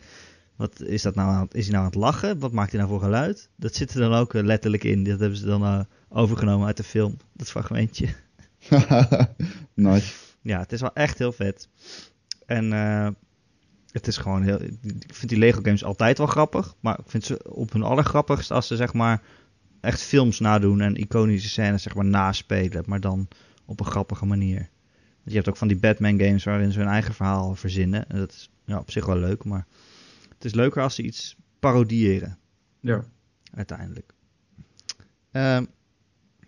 wat 0.55 0.81
is 0.81 1.01
dat 1.01 1.15
nou 1.15 1.29
aan, 1.29 1.41
het- 1.41 1.53
is 1.53 1.63
hij 1.63 1.71
nou 1.73 1.83
aan 1.85 1.89
het 1.91 1.99
lachen? 1.99 2.39
Wat 2.39 2.51
maakt 2.51 2.71
hij 2.71 2.79
nou 2.79 2.91
voor 2.91 3.01
geluid? 3.01 3.49
Dat 3.55 3.75
zit 3.75 3.93
er 3.93 3.99
dan 3.99 4.13
ook 4.13 4.33
eh, 4.33 4.43
letterlijk 4.43 4.83
in. 4.83 5.03
Dat 5.03 5.19
hebben 5.19 5.37
ze 5.37 5.45
dan 5.45 5.63
eh, 5.63 5.79
overgenomen 6.09 6.67
uit 6.67 6.77
de 6.77 6.83
film, 6.83 7.17
dat 7.33 7.49
fragmentje. 7.49 8.07
nice. 9.73 10.13
Ja, 10.41 10.59
het 10.59 10.71
is 10.71 10.81
wel 10.81 10.93
echt 10.93 11.17
heel 11.17 11.31
vet. 11.31 11.67
En 12.45 12.73
eh, 12.73 13.07
het 13.91 14.07
is 14.07 14.17
gewoon 14.17 14.43
heel. 14.43 14.61
Ik 14.61 15.13
vind 15.13 15.29
die 15.29 15.37
Lego 15.37 15.61
games 15.61 15.83
altijd 15.83 16.17
wel 16.17 16.27
grappig. 16.27 16.75
Maar 16.79 16.99
ik 16.99 17.09
vind 17.09 17.25
ze 17.25 17.53
op 17.53 17.71
hun 17.71 17.83
allergrappigst 17.83 18.51
als 18.51 18.67
ze 18.67 18.75
zeg 18.75 18.93
maar 18.93 19.21
echt 19.81 20.01
films 20.01 20.39
nadoen 20.39 20.81
en 20.81 20.95
iconische 20.95 21.49
scènes 21.49 21.83
zeg 21.83 21.95
maar 21.95 22.05
naspelen. 22.05 22.83
Maar 22.85 22.99
dan 22.99 23.27
op 23.65 23.79
een 23.79 23.85
grappige 23.85 24.25
manier. 24.25 24.69
Je 25.23 25.35
hebt 25.35 25.49
ook 25.49 25.57
van 25.57 25.67
die 25.67 25.77
Batman 25.77 26.19
games 26.19 26.43
waarin 26.43 26.71
ze 26.71 26.79
hun 26.79 26.87
eigen 26.87 27.13
verhaal 27.13 27.55
verzinnen. 27.55 28.09
En 28.09 28.17
dat 28.17 28.31
is 28.31 28.49
ja, 28.65 28.77
op 28.79 28.91
zich 28.91 29.05
wel 29.05 29.17
leuk, 29.17 29.43
maar 29.43 29.67
het 30.33 30.45
is 30.45 30.53
leuker 30.53 30.81
als 30.81 30.95
ze 30.95 31.01
iets 31.01 31.35
parodiëren. 31.59 32.37
Ja. 32.79 33.03
Uiteindelijk. 33.53 34.13
Ehm, 35.31 35.65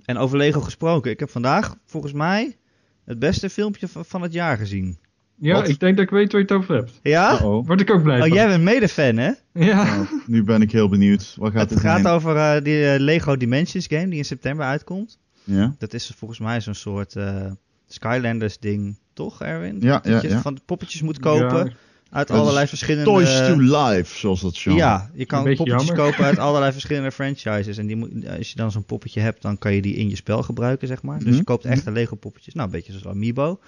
en 0.06 0.18
over 0.18 0.38
Lego 0.38 0.62
gesproken. 0.62 1.12
Ik 1.12 1.20
heb 1.20 1.30
vandaag 1.30 1.76
volgens 1.86 2.14
mij 2.14 2.58
het 3.04 3.20
beste 3.20 3.50
filmpje 3.50 3.88
van, 3.88 4.06
van 4.06 4.22
het 4.22 4.34
jaar 4.34 4.58
gezien. 4.58 4.98
Ja, 5.36 5.54
Wat? 5.54 5.68
ik 5.68 5.80
denk 5.80 5.96
dat 5.96 6.06
ik 6.06 6.12
weet 6.12 6.32
waar 6.32 6.42
je 6.42 6.48
het 6.48 6.56
over 6.58 6.76
hebt. 6.76 7.00
Ja? 7.04 7.42
Word 7.42 7.82
ik 7.82 7.92
ook 7.92 8.04
blij 8.04 8.16
Oh, 8.16 8.22
van. 8.22 8.34
jij 8.34 8.48
bent 8.48 8.64
mede-fan, 8.64 9.18
hè? 9.18 9.32
Ja. 9.54 9.84
Nou, 9.84 10.08
nu 10.28 10.44
ben 10.44 10.62
ik 10.62 10.72
heel 10.72 10.90
benieuwd. 10.90 11.36
Wat 11.38 11.52
gaat 11.52 11.62
Het 11.62 11.70
het 11.70 11.80
gaat 11.80 12.08
over 12.08 12.36
eh, 12.36 12.64
die 12.64 12.86
eh, 12.94 13.00
Lego 13.00 13.38
Dimensions 13.38 13.88
game 13.88 14.08
die 14.08 14.18
in 14.18 14.26
september 14.26 14.66
uitkomt. 14.66 15.20
Ja? 15.44 15.76
Dat 15.78 15.94
is 15.94 16.12
volgens 16.18 16.40
mij 16.40 16.62
zo'n 16.62 16.74
soort 16.74 17.16
eh, 17.16 17.52
Skylanders 17.88 18.60
ding, 18.60 18.98
toch 19.14 19.42
Erwin? 19.42 19.78
Ja, 19.80 20.00
dat 20.00 20.06
ja, 20.12 20.22
je 20.22 20.30
ja. 20.36 20.42
van 20.42 20.54
de 20.56 20.62
poppetjes 20.66 21.02
moet 21.02 21.20
kopen 21.20 21.66
Ja, 21.66 21.72
uit 22.10 22.28
Dat 22.28 22.38
allerlei 22.38 22.68
verschillende... 22.68 23.04
Toys 23.12 23.38
to 23.48 23.56
Life, 23.60 24.18
zoals 24.20 24.42
dat 24.42 24.58
genre. 24.58 24.78
Ja, 24.80 25.10
je 25.14 25.26
kan 25.26 25.44
poppetjes 25.44 25.68
jammer. 25.88 25.96
kopen 26.06 26.26
uit 26.26 26.38
allerlei 26.40 26.72
verschillende 26.72 27.12
franchises. 27.12 27.78
En 27.78 27.88
die 27.88 27.96
moet, 27.96 28.12
als 28.38 28.50
je 28.50 28.56
dan 28.56 28.72
zo'n 28.72 28.86
poppetje 28.86 29.20
hebt, 29.20 29.42
dan 29.42 29.58
kan 29.58 29.74
je 29.74 29.82
die 29.82 29.96
in 29.96 30.10
je 30.10 30.16
spel 30.16 30.44
gebruiken, 30.44 30.88
zeg 30.88 31.02
maar. 31.02 31.18
Dus 31.20 31.28
Mhm. 31.28 31.36
je 31.38 31.44
koopt 31.44 31.66
echte 31.66 31.92
Lego 31.92 32.16
poppetjes. 32.16 32.54
Nou, 32.54 32.66
een 32.66 32.74
beetje 32.74 32.92
zoals 32.92 33.08
Amiibo. 33.16 33.60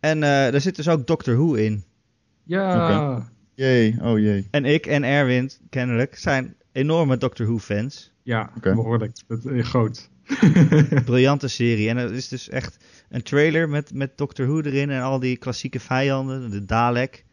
En 0.00 0.22
eh 0.22 0.28
daar 0.28 0.60
zit 0.60 0.76
dus 0.76 0.88
ook 0.88 1.06
Doctor 1.06 1.34
Who 1.36 1.54
in. 1.54 1.84
ja. 2.44 3.28
Jee, 3.54 3.96
oh 4.02 4.18
jee. 4.18 4.48
En 4.50 4.64
ik 4.64 4.86
en 4.86 5.04
Erwin, 5.04 5.50
kennelijk, 5.70 6.16
zijn 6.16 6.54
enorme 6.72 7.16
Doctor 7.16 7.46
Who 7.46 7.58
fans. 7.58 8.12
Ja, 8.22 8.50
behoorlijk. 8.60 9.16
Dat 9.26 9.44
is 9.44 9.68
groot. 9.68 10.10
Briljante 11.04 11.48
serie. 11.58 11.88
En 11.88 11.96
het 11.96 12.10
is 12.10 12.28
dus 12.28 12.48
echt 12.48 12.76
een 13.08 13.22
trailer 13.22 13.68
met, 13.68 13.94
met 13.94 14.18
Doctor 14.18 14.46
Who 14.46 14.60
erin 14.60 14.90
en 14.90 15.02
al 15.02 15.18
die 15.18 15.36
klassieke 15.36 15.80
vijanden. 15.80 16.50
De 16.50 16.64
Dalek 16.64 17.24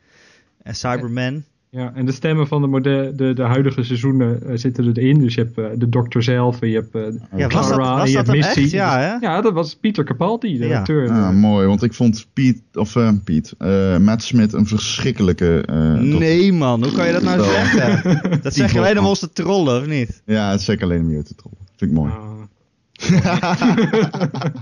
en 0.61 0.75
Cyberman. 0.75 1.43
Ja, 1.75 1.91
en 1.95 2.05
de 2.05 2.11
stemmen 2.11 2.47
van 2.47 2.81
de, 2.81 3.11
de, 3.15 3.33
de 3.33 3.41
huidige 3.41 3.83
seizoenen 3.83 4.41
eh, 4.49 4.57
zitten 4.57 4.91
erin. 4.93 5.19
Dus 5.19 5.33
je 5.33 5.41
hebt 5.41 5.57
eh, 5.57 5.65
de 5.75 5.89
dokter 5.89 6.23
zelf 6.23 6.61
en 6.61 6.69
je 6.69 6.75
hebt 6.75 6.95
eh, 6.95 7.01
Ja, 7.39 7.47
was 7.47 7.67
dat, 7.67 7.75
Clara 7.77 7.93
was 7.95 8.03
en 8.03 8.09
je 8.09 8.15
dat 8.15 8.25
hebt 8.27 8.37
Missy. 8.37 8.59
echt? 8.61 8.71
Ja, 8.71 8.99
hè? 8.99 9.13
Ja, 9.27 9.41
dat 9.41 9.53
was 9.53 9.75
Pieter 9.75 10.03
Capaldi, 10.03 10.57
de 10.57 10.65
Ja. 10.67 10.77
acteur. 10.79 11.09
Ah, 11.09 11.29
mooi, 11.33 11.67
want 11.67 11.83
ik 11.83 11.93
vond 11.93 12.27
Piet, 12.33 12.61
of 12.73 12.95
eh, 12.95 13.09
Piet, 13.23 13.53
eh, 13.57 13.97
Matt 13.97 14.23
Smith 14.23 14.53
een 14.53 14.67
verschrikkelijke... 14.67 15.63
eh. 15.65 15.93
Nee 15.93 16.53
man, 16.53 16.83
hoe 16.83 16.93
kan 16.93 17.07
je 17.07 17.13
dat 17.13 17.23
nou 17.23 17.43
zeggen? 17.43 18.19
Dat 18.43 18.53
zeg 18.53 18.71
je 18.73 18.79
alleen 18.79 18.99
om 18.99 19.05
ons 19.05 19.19
te 19.19 19.29
trollen, 19.31 19.79
of 19.81 19.87
niet? 19.87 20.21
Ja, 20.25 20.49
het 20.51 20.59
is 20.59 20.65
zeker 20.65 20.83
alleen 20.83 21.01
om 21.01 21.11
je 21.11 21.23
te 21.23 21.35
trollen. 21.35 21.57
Vind 21.75 21.91
ik 21.91 21.97
mooi. 21.97 22.11
Ah, 22.11 22.23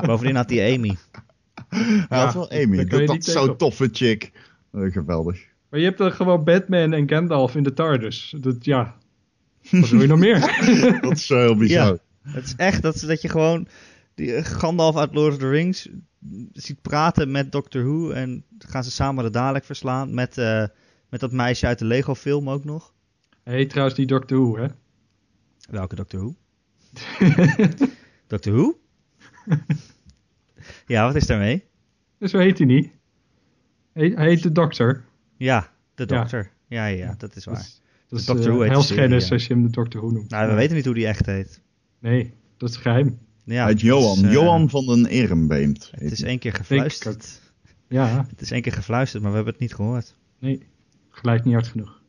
Bovendien 0.08 0.36
had 0.36 0.48
die 0.48 0.62
Amy. 0.78 0.96
Hij 2.10 2.20
had 2.20 2.34
wel 2.34 2.52
Amy, 2.52 2.86
dat, 2.86 3.08
dat 3.08 3.24
zo'n 3.24 3.58
toffe 3.58 3.90
chick. 3.92 4.32
Geweldig. 4.74 5.40
Maar 5.74 5.82
je 5.82 5.88
hebt 5.88 5.98
dan 5.98 6.12
gewoon 6.12 6.44
Batman 6.44 6.94
en 6.94 7.10
Gandalf 7.10 7.56
in 7.56 7.64
de 7.64 7.74
TARDIS. 7.74 8.36
Dat, 8.38 8.66
ja, 8.66 8.98
wat 9.72 9.90
wil 9.90 10.02
je 10.02 10.08
nog 10.08 10.20
meer? 10.20 10.40
Dat 11.02 11.12
is 11.12 11.26
zo 11.26 11.38
heel 11.38 11.56
bizar. 11.56 11.98
Het 12.22 12.44
is 12.44 12.56
echt 12.56 12.82
dat, 12.82 13.00
dat 13.00 13.22
je 13.22 13.30
gewoon 13.30 13.68
die 14.14 14.34
eh, 14.34 14.46
Gandalf 14.46 14.98
uit 14.98 15.14
Lord 15.14 15.34
of 15.34 15.40
the 15.40 15.50
Rings 15.50 15.90
ziet 16.52 16.82
praten 16.82 17.32
met 17.32 17.52
Doctor 17.52 17.84
Who. 17.84 18.12
En 18.12 18.46
dan 18.50 18.70
gaan 18.70 18.84
ze 18.84 18.92
samen 18.92 19.24
de 19.24 19.30
Dalek 19.30 19.64
verslaan 19.64 20.14
met, 20.14 20.38
eh, 20.38 20.66
met 21.10 21.20
dat 21.20 21.32
meisje 21.32 21.68
uit 21.68 21.80
de 21.80 21.86
Lego 21.86 22.16
film 22.16 22.50
ook 22.50 22.64
nog. 22.64 22.94
Hij 23.44 23.54
heet 23.54 23.70
trouwens 23.70 23.98
die 23.98 24.06
Doctor 24.06 24.38
Who, 24.38 24.58
hè? 24.58 24.68
Welke 25.70 25.96
Doctor 25.96 26.20
Who? 26.20 26.36
Doctor 28.28 28.54
Who? 28.54 28.80
ja, 30.86 31.06
wat 31.06 31.16
is 31.16 31.28
daarmee? 31.28 31.64
Dus 32.18 32.32
zo 32.32 32.38
heet 32.38 32.58
hij 32.58 32.68
niet. 32.68 32.92
Hij, 33.94 34.12
hij 34.16 34.28
heet 34.28 34.44
de 34.44 34.52
dokter. 34.52 35.12
Ja, 35.38 35.72
de 35.96 36.06
dokter. 36.06 36.52
Ja, 36.68 36.86
ja, 36.86 36.98
ja, 36.98 37.16
dat 37.18 37.36
is 37.36 37.46
waar. 37.46 37.56
Dat 37.56 37.64
is, 37.64 37.80
dat 38.08 38.20
is 38.20 38.26
Doctor 38.26 38.46
eh, 38.46 38.52
Who 38.52 38.62
heet 38.62 38.72
ja. 38.72 39.30
als 39.34 39.46
je 39.48 39.54
hem 39.54 39.64
de 39.64 39.70
Doctor 39.70 40.02
Who 40.02 40.12
noemt. 40.12 40.30
Nou, 40.30 40.50
we 40.50 40.54
weten 40.56 40.76
niet 40.76 40.86
hoe 40.86 40.94
die 40.94 41.08
echt 41.08 41.26
heet. 41.26 41.62
Nee, 42.00 42.34
dat 42.58 42.70
is 42.70 42.76
geheim. 42.76 43.18
Ja, 43.44 43.54
Hij 43.54 43.64
heet 43.64 43.72
het 43.74 43.82
Johan. 43.82 44.18
is, 44.18 44.22
eh, 44.24 44.32
Johan 44.32 44.70
van 44.70 44.86
den 44.86 45.06
Ehrenbeemt. 45.06 45.90
Het 45.96 46.12
is 46.12 46.22
één 46.22 46.40
keer 46.40 46.54
gefluisterd. 46.54 47.42
Ja, 47.90 48.26
Het 48.30 48.42
is 48.42 48.52
één 48.52 48.62
keer 48.62 48.72
gefluisterd, 48.72 49.22
maar 49.22 49.32
we 49.32 49.36
hebben 49.38 49.54
het 49.54 49.64
niet 49.64 49.74
gehoord. 49.76 50.16
nee. 50.40 50.68
Gelijk 51.10 51.44
niet 51.44 51.54
hard 51.54 51.68
genoeg. 51.68 52.02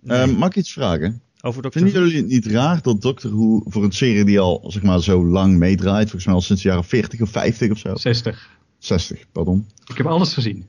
Nee. 0.00 0.26
mag 0.26 0.48
ik 0.48 0.56
iets 0.56 0.72
vragen? 0.72 1.22
Over 1.40 1.62
Doctor 1.62 1.82
Vinden 1.82 2.00
jullie 2.02 2.16
het 2.16 2.26
niet 2.26 2.46
raar 2.46 2.82
dat 2.82 3.02
Doctor 3.02 3.30
Who 3.30 3.62
voor 3.64 3.84
een 3.84 3.92
serie 3.92 4.24
die 4.24 4.40
al 4.40 4.64
zeg 4.70 4.82
maar, 4.82 5.02
zo 5.02 5.26
lang 5.26 5.56
meedraait, 5.58 6.02
volgens 6.02 6.24
mij 6.24 6.34
al 6.34 6.40
sinds 6.40 6.62
de 6.62 6.68
jaren 6.68 6.84
40 6.84 7.20
of 7.20 7.30
50 7.30 7.70
of 7.70 7.78
zo? 7.78 7.96
60. 7.96 8.50
60, 8.78 9.24
pardon. 9.32 9.66
Ik 9.86 9.96
heb 9.96 10.06
alles 10.06 10.32
gezien. 10.34 10.66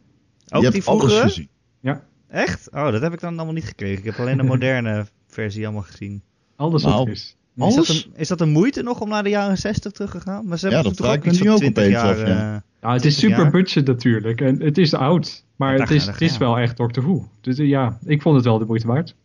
Ook 0.49 0.64
Je 0.64 0.70
die 0.72 0.82
hebt 0.82 0.88
alles 0.88 1.20
gezien. 1.20 1.49
Ja, 1.84 2.03
Echt? 2.29 2.69
Oh, 2.71 2.91
dat 2.91 3.01
heb 3.01 3.13
ik 3.13 3.19
dan 3.19 3.36
allemaal 3.36 3.53
niet 3.53 3.65
gekregen. 3.65 3.97
Ik 3.97 4.03
heb 4.05 4.19
alleen 4.19 4.38
de 4.38 4.43
moderne 4.53 5.05
versie 5.27 5.63
allemaal 5.65 5.84
gezien. 5.84 6.21
alles 6.55 6.84
Nou, 6.84 6.95
wat 6.97 7.05
er 7.05 7.11
is. 7.11 7.36
Is 7.55 7.75
dat, 7.75 7.88
een, 7.88 8.03
is 8.15 8.27
dat 8.27 8.41
een 8.41 8.49
moeite 8.49 8.81
nog 8.84 8.99
om 8.99 9.09
naar 9.09 9.23
de 9.23 9.29
jaren 9.29 9.57
60 9.57 9.91
terug 9.91 10.11
te 10.11 10.19
gaan? 10.19 10.47
Maar 10.47 10.57
ze 10.59 10.67
Ja, 10.69 10.73
hebben 10.73 10.93
dat 10.95 11.05
vraag 11.05 11.15
ik 11.15 11.25
iets 11.25 11.31
me 11.34 11.38
van 11.38 11.47
nu 11.47 11.53
ook 11.53 11.59
20 11.59 11.84
opeens 11.84 12.01
jaar... 12.01 12.13
af, 12.13 12.27
ja. 12.27 12.53
eh, 12.55 12.61
Ja, 12.81 12.93
het 12.93 13.05
is 13.05 13.15
20 13.15 13.38
super 13.38 13.38
jaar. 13.43 13.51
budget 13.51 13.86
natuurlijk. 13.88 14.41
En 14.41 14.61
het 14.61 14.77
is 14.77 14.93
oud. 14.93 15.45
Maar 15.55 15.73
Ja, 15.75 15.79
het 15.81 15.91
is, 15.91 16.05
het 16.05 16.21
is 16.21 16.38
wel 16.38 16.57
echt 16.59 16.77
Doctor 16.77 17.03
Who. 17.03 17.27
Dus 17.41 17.57
eh, 17.59 17.67
ja, 17.67 17.97
ik 18.05 18.21
vond 18.21 18.36
het 18.36 18.45
wel 18.45 18.57
de 18.57 18.65
moeite 18.65 18.88
waard. 18.88 19.15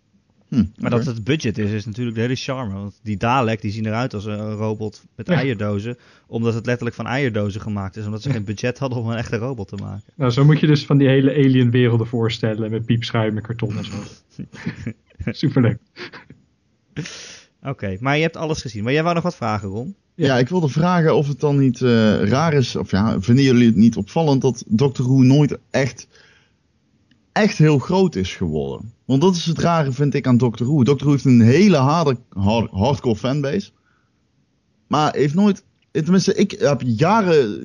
Hm, 0.48 0.64
Maar 0.78 0.90
dat 0.90 1.06
het 1.06 1.24
budget 1.24 1.58
is, 1.58 1.70
is 1.70 1.86
natuurlijk 1.86 2.16
de 2.16 2.22
hele 2.22 2.34
charme. 2.34 2.74
Want 2.74 3.00
die 3.02 3.16
Dalek, 3.16 3.60
die 3.60 3.70
zien 3.72 3.86
eruit 3.86 4.14
als 4.14 4.24
een 4.24 4.52
robot 4.52 5.02
met 5.16 5.26
Ja. 5.26 5.34
eierdozen. 5.34 5.96
Omdat 6.26 6.54
het 6.54 6.66
letterlijk 6.66 6.96
van 6.96 7.06
eierdozen 7.06 7.60
gemaakt 7.60 7.96
is. 7.96 8.04
Omdat 8.04 8.22
ze 8.22 8.30
geen 8.30 8.44
budget 8.44 8.78
hadden 8.78 8.98
om 8.98 9.08
een 9.10 9.16
echte 9.16 9.36
robot 9.36 9.68
te 9.68 9.76
maken. 9.76 10.12
Nou, 10.14 10.30
zo 10.30 10.44
moet 10.44 10.60
je 10.60 10.66
dus 10.66 10.86
van 10.86 10.98
die 10.98 11.08
hele 11.08 11.30
alien 11.34 11.70
werelden 11.70 12.06
voorstellen. 12.06 12.70
Met 12.70 12.86
piepschuim 12.86 13.36
en 13.36 13.42
karton 13.42 13.76
en 13.76 13.84
zo. 13.84 13.92
Superleuk. 15.32 15.78
Oké, 17.62 17.96
maar 18.00 18.16
je 18.16 18.22
hebt 18.22 18.36
alles 18.36 18.60
gezien. 18.60 18.84
Maar 18.84 18.92
jij 18.92 19.02
wou 19.02 19.14
nog 19.14 19.24
wat 19.24 19.36
vragen, 19.36 19.68
Ron? 19.68 19.94
Ja, 20.14 20.38
ik 20.38 20.48
wilde 20.48 20.68
vragen 20.68 21.16
of 21.16 21.28
het 21.28 21.40
dan 21.40 21.58
niet 21.58 21.82
eh, 21.82 22.22
raar 22.22 22.52
is, 22.52 22.76
of 22.76 22.90
ja, 22.90 23.20
vinden 23.20 23.44
jullie 23.44 23.66
het 23.66 23.76
niet 23.76 23.96
opvallend 23.96 24.42
dat 24.42 24.64
Doctor 24.66 25.06
Who 25.06 25.22
nooit 25.22 25.58
echt, 25.70 26.08
echt 27.42 27.58
heel 27.58 27.78
groot 27.78 28.14
is 28.14 28.34
geworden? 28.36 28.92
Want 29.04 29.20
dat 29.20 29.36
is 29.36 29.44
het 29.46 29.58
rare, 29.58 29.92
vind 29.92 30.14
ik, 30.14 30.26
aan 30.26 30.36
Doctor 30.36 30.66
Who. 30.66 30.82
Doctor 30.82 31.06
Who 31.06 31.10
heeft 31.10 31.24
een 31.24 31.40
hele 31.40 31.76
harde, 31.76 32.16
hard- 32.28 32.70
hardcore 32.70 33.16
fanbase, 33.16 33.70
maar 34.86 35.14
heeft 35.14 35.34
nooit, 35.34 35.64
tenminste, 35.90 36.34
ik 36.34 36.50
heb 36.58 36.82
jaren, 36.84 37.60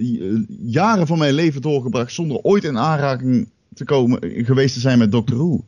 jaren 0.66 1.08
van 1.08 1.18
mijn 1.18 1.34
leven 1.34 1.62
doorgebracht 1.62 2.14
zonder 2.14 2.38
ooit 2.38 2.64
in 2.64 2.78
aanraking 2.78 3.50
te 3.74 3.84
komen, 3.86 4.20
geweest 4.46 4.74
te 4.74 4.80
zijn 4.80 4.98
met 5.00 5.12
Doctor 5.12 5.38
Who. 5.38 5.64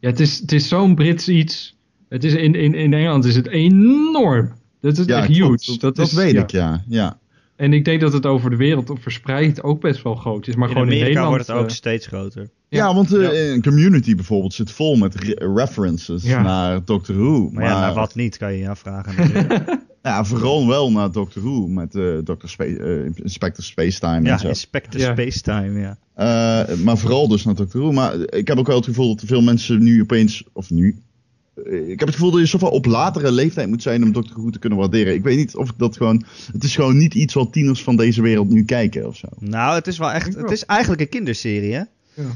Ja, 0.00 0.08
het 0.08 0.20
is, 0.20 0.38
het 0.38 0.52
is 0.52 0.68
zo'n 0.68 0.94
Brits 0.94 1.28
iets. 1.28 1.76
Het 2.08 2.24
is 2.24 2.34
in, 2.34 2.54
in, 2.54 2.74
in 2.74 2.92
Engeland 2.94 3.24
is 3.24 3.36
het 3.36 3.46
enorm. 3.48 4.52
Dat 4.80 4.98
is 4.98 5.06
Ja, 5.06 5.18
echt 5.18 5.28
huge. 5.28 5.48
Dat, 5.66 5.80
Dat, 5.80 5.96
dat 5.96 6.06
is, 6.06 6.12
weet 6.12 6.32
ja. 6.32 6.42
ik, 6.42 6.50
ja. 6.50 6.84
ja. 6.88 7.18
En 7.60 7.72
ik 7.72 7.84
denk 7.84 8.00
dat 8.00 8.12
het 8.12 8.26
over 8.26 8.50
de 8.50 8.56
wereld 8.56 8.92
verspreid 9.00 9.62
ook 9.62 9.80
best 9.80 10.02
wel 10.02 10.14
groot 10.14 10.46
is. 10.46 10.54
Maar 10.56 10.68
in 10.68 10.74
gewoon 10.74 10.90
in 10.92 10.98
Nederland... 10.98 11.28
wordt 11.28 11.46
het 11.46 11.56
ook 11.56 11.66
eh, 11.66 11.70
steeds 11.74 12.06
groter. 12.06 12.42
Ja, 12.68 12.86
Ja. 12.86 12.94
want 12.94 13.14
eh, 13.14 13.22
Ja. 13.22 13.52
een 13.54 13.62
community 13.62 14.14
bijvoorbeeld 14.14 14.54
zit 14.54 14.70
vol 14.70 14.96
met 14.96 15.14
re- 15.14 15.54
references 15.54 16.22
Ja. 16.22 16.42
naar 16.42 16.84
Doctor 16.84 17.16
Who. 17.16 17.50
Maar, 17.52 17.64
ja, 17.64 17.80
naar 17.80 17.94
wat 17.94 18.14
niet, 18.14 18.36
kan 18.36 18.52
je 18.52 18.58
je 18.58 18.68
afvragen. 18.68 19.14
Ja, 20.02 20.24
vooral 20.24 20.66
wel 20.66 20.92
naar 20.92 21.12
Doctor 21.12 21.42
Who 21.42 21.66
met 21.66 21.94
eh 21.94 22.18
Dr. 22.18 22.46
Spa 22.48 22.64
eh, 22.64 23.04
Inspector 23.14 23.64
Spacetime 23.64 24.22
ja, 24.26 24.32
en 24.32 24.38
zo. 24.38 24.48
Inspector 24.48 25.00
Ja. 25.00 25.12
Spacetime, 25.12 25.80
ja. 25.80 25.98
Eh, 26.14 26.76
maar 26.78 26.98
vooral 26.98 27.28
dus 27.28 27.44
naar 27.44 27.54
Doctor 27.54 27.80
Who. 27.80 27.92
Maar 27.92 28.14
ik 28.26 28.48
heb 28.48 28.58
ook 28.58 28.66
wel 28.66 28.76
het 28.76 28.84
gevoel 28.84 29.16
dat 29.16 29.24
veel 29.26 29.42
mensen 29.42 29.82
nu 29.82 30.00
opeens, 30.00 30.44
of 30.52 30.70
nu, 30.70 30.96
ik 31.64 31.98
heb 31.98 32.08
het 32.08 32.14
gevoel 32.16 32.30
dat 32.30 32.40
je 32.40 32.46
zoveel 32.46 32.68
op 32.70 32.86
latere 32.86 33.32
leeftijd 33.32 33.68
moet 33.68 33.82
zijn 33.82 34.02
om 34.02 34.12
Doctor 34.12 34.36
Who 34.40 34.50
te 34.50 34.58
kunnen 34.58 34.78
waarderen. 34.78 35.14
Ik 35.14 35.22
weet 35.22 35.36
niet 35.36 35.56
of 35.56 35.68
ik 35.68 35.74
dat 35.78 35.96
gewoon, 35.96 36.24
het 36.52 36.64
is 36.64 36.74
gewoon 36.74 36.96
niet 36.96 37.14
iets 37.14 37.34
wat 37.34 37.52
tieners 37.52 37.82
van 37.82 37.96
deze 37.96 38.22
wereld 38.22 38.48
nu 38.50 38.64
kijken 38.64 39.06
of 39.06 39.16
zo. 39.16 39.28
Nou, 39.38 39.74
het 39.74 39.86
is 39.86 39.98
wel 39.98 40.10
echt, 40.10 40.34
het 40.34 40.50
is 40.50 40.64
eigenlijk 40.64 41.00
een 41.00 41.08
kinderserie, 41.08 41.72
hè? 41.74 41.82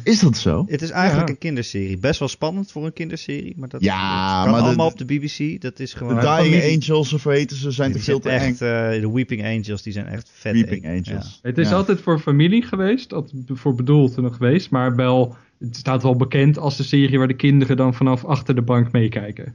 Is 0.05 0.21
dat 0.21 0.37
zo? 0.37 0.65
Het 0.69 0.83
is 0.83 0.91
eigenlijk 0.91 1.29
Ja. 1.29 1.35
een 1.35 1.41
kinderserie. 1.41 1.99
Best 1.99 2.19
wel 2.19 2.29
spannend 2.29 2.73
voor 2.73 2.85
een 2.85 2.93
kinderserie, 2.93 3.55
maar 3.57 3.69
dat, 3.69 3.83
Ja, 3.83 4.35
dat 4.35 4.43
kan 4.43 4.51
maar 4.53 4.61
de- 4.61 4.67
allemaal 4.67 4.87
op 4.87 4.99
de 4.99 5.05
BBC. 5.05 5.61
Dat 5.61 5.81
is 5.81 5.93
gewoon... 5.95 6.15
De 6.15 6.21
Dying 6.21 6.37
familie- 6.55 6.75
Angels 6.75 7.13
of 7.13 7.23
hoe 7.23 7.33
heten 7.33 7.57
ze, 7.57 7.71
zijn 7.71 7.89
Die 7.89 7.97
toch 7.97 8.05
veel 8.07 8.21
te 8.21 8.29
zijn 8.29 8.41
eng. 8.41 8.47
echt, 8.49 8.61
eh, 8.61 9.01
de 9.01 9.11
Weeping 9.13 9.45
Angels, 9.45 9.83
die 9.83 9.93
zijn 9.93 10.07
echt 10.07 10.31
vet. 10.35 10.53
Weeping 10.53 10.85
eng. 10.85 11.03
Angels. 11.07 11.39
Het 11.43 11.59
is 11.59 11.69
Ja. 11.69 11.75
altijd 11.75 12.01
voor 12.01 12.19
familie 12.19 12.63
geweest, 12.63 13.11
dat 13.11 13.33
voor 13.47 13.75
bedoeld 13.75 14.15
geweest, 14.33 14.71
maar 14.71 14.97
wel, 14.97 15.37
het 15.67 15.77
staat 15.77 16.03
wel 16.03 16.17
bekend 16.17 16.59
als 16.59 16.77
de 16.77 16.83
serie 16.83 17.19
waar 17.19 17.29
de 17.29 17.37
kinderen 17.37 17.77
dan 17.77 17.95
vanaf 17.95 18.25
achter 18.25 18.55
de 18.55 18.63
bank 18.63 18.93
meekijken. 18.93 19.55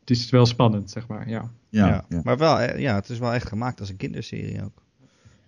Het 0.00 0.10
is 0.10 0.30
wel 0.30 0.46
spannend, 0.46 0.90
zeg 0.90 1.06
maar, 1.08 1.28
ja. 1.28 1.50
Ja. 1.68 1.86
Ja, 1.86 1.86
Ja. 1.86 2.04
ja. 2.08 2.20
Maar 2.24 2.38
wel, 2.38 2.60
eh, 2.60 2.80
ja, 2.80 2.94
het 2.94 3.08
is 3.08 3.18
wel 3.18 3.32
echt 3.32 3.48
gemaakt 3.48 3.80
als 3.80 3.88
een 3.88 3.96
kinderserie 3.96 4.64
ook. 4.64 4.82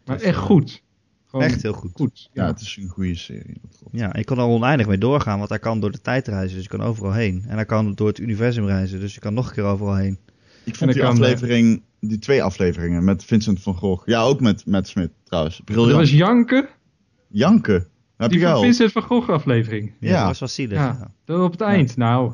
Maar 0.05 0.17
echt 0.17 0.37
eh, 0.37 0.43
goed. 0.43 0.85
Echt 1.33 1.63
heel 1.63 1.73
goed. 1.73 1.91
goed. 1.95 2.31
Ja, 2.33 2.47
het 2.47 2.61
is 2.61 2.77
een 2.81 2.89
goede 2.89 3.15
serie. 3.15 3.61
Dat. 3.63 3.81
Ja, 3.93 4.11
je 4.17 4.25
kan 4.25 4.39
er 4.39 4.45
oneindig 4.45 4.87
mee 4.87 4.99
doorgaan, 4.99 5.39
want 5.39 5.49
hij 5.51 5.59
kan 5.59 5.81
door 5.81 5.91
de 5.93 6.01
tijd 6.01 6.29
reizen, 6.29 6.55
dus 6.55 6.63
je 6.65 6.71
kan 6.71 6.83
overal 6.83 7.13
heen. 7.13 7.45
En 7.49 7.55
hij 7.55 7.65
kan 7.65 7.95
door 7.95 8.07
het 8.07 8.19
universum 8.19 8.67
reizen, 8.67 9.01
dus 9.01 9.15
je 9.15 9.21
kan 9.21 9.35
nog 9.35 9.49
een 9.49 9.55
keer 9.55 9.65
overal 9.65 9.95
heen. 9.97 10.19
Ik 10.65 10.77
vond 10.77 10.91
die 10.93 11.01
ik 11.01 11.07
kan, 11.07 11.15
aflevering, 11.17 11.83
die 12.01 12.19
twee 12.19 12.43
afleveringen 12.43 13.05
met 13.05 13.25
Vincent 13.25 13.63
van 13.63 13.75
Gogh. 13.75 14.07
Ja, 14.07 14.23
ook 14.23 14.41
met 14.41 14.67
Matt 14.67 14.89
Smith 14.89 15.11
trouwens. 15.25 15.57
Dat 15.57 15.65
Briljant. 15.65 15.93
was 15.97 16.11
Janken, 16.11 16.69
Janken. 17.29 17.87
Heb 18.17 18.31
die 18.31 18.39
je 18.39 18.45
wel? 18.45 18.61
Vincent 18.63 18.93
van 18.93 19.03
Gogh 19.03 19.31
aflevering. 19.31 19.93
Ja, 20.01 20.09
Ja. 20.11 20.19
dat 20.19 20.27
was 20.27 20.39
wel 20.39 20.49
zielig. 20.49 20.79
Ja, 20.79 21.11
dat 21.25 21.41
op 21.41 21.53
het 21.53 21.61
eind. 21.61 21.97
Nou, 21.97 22.33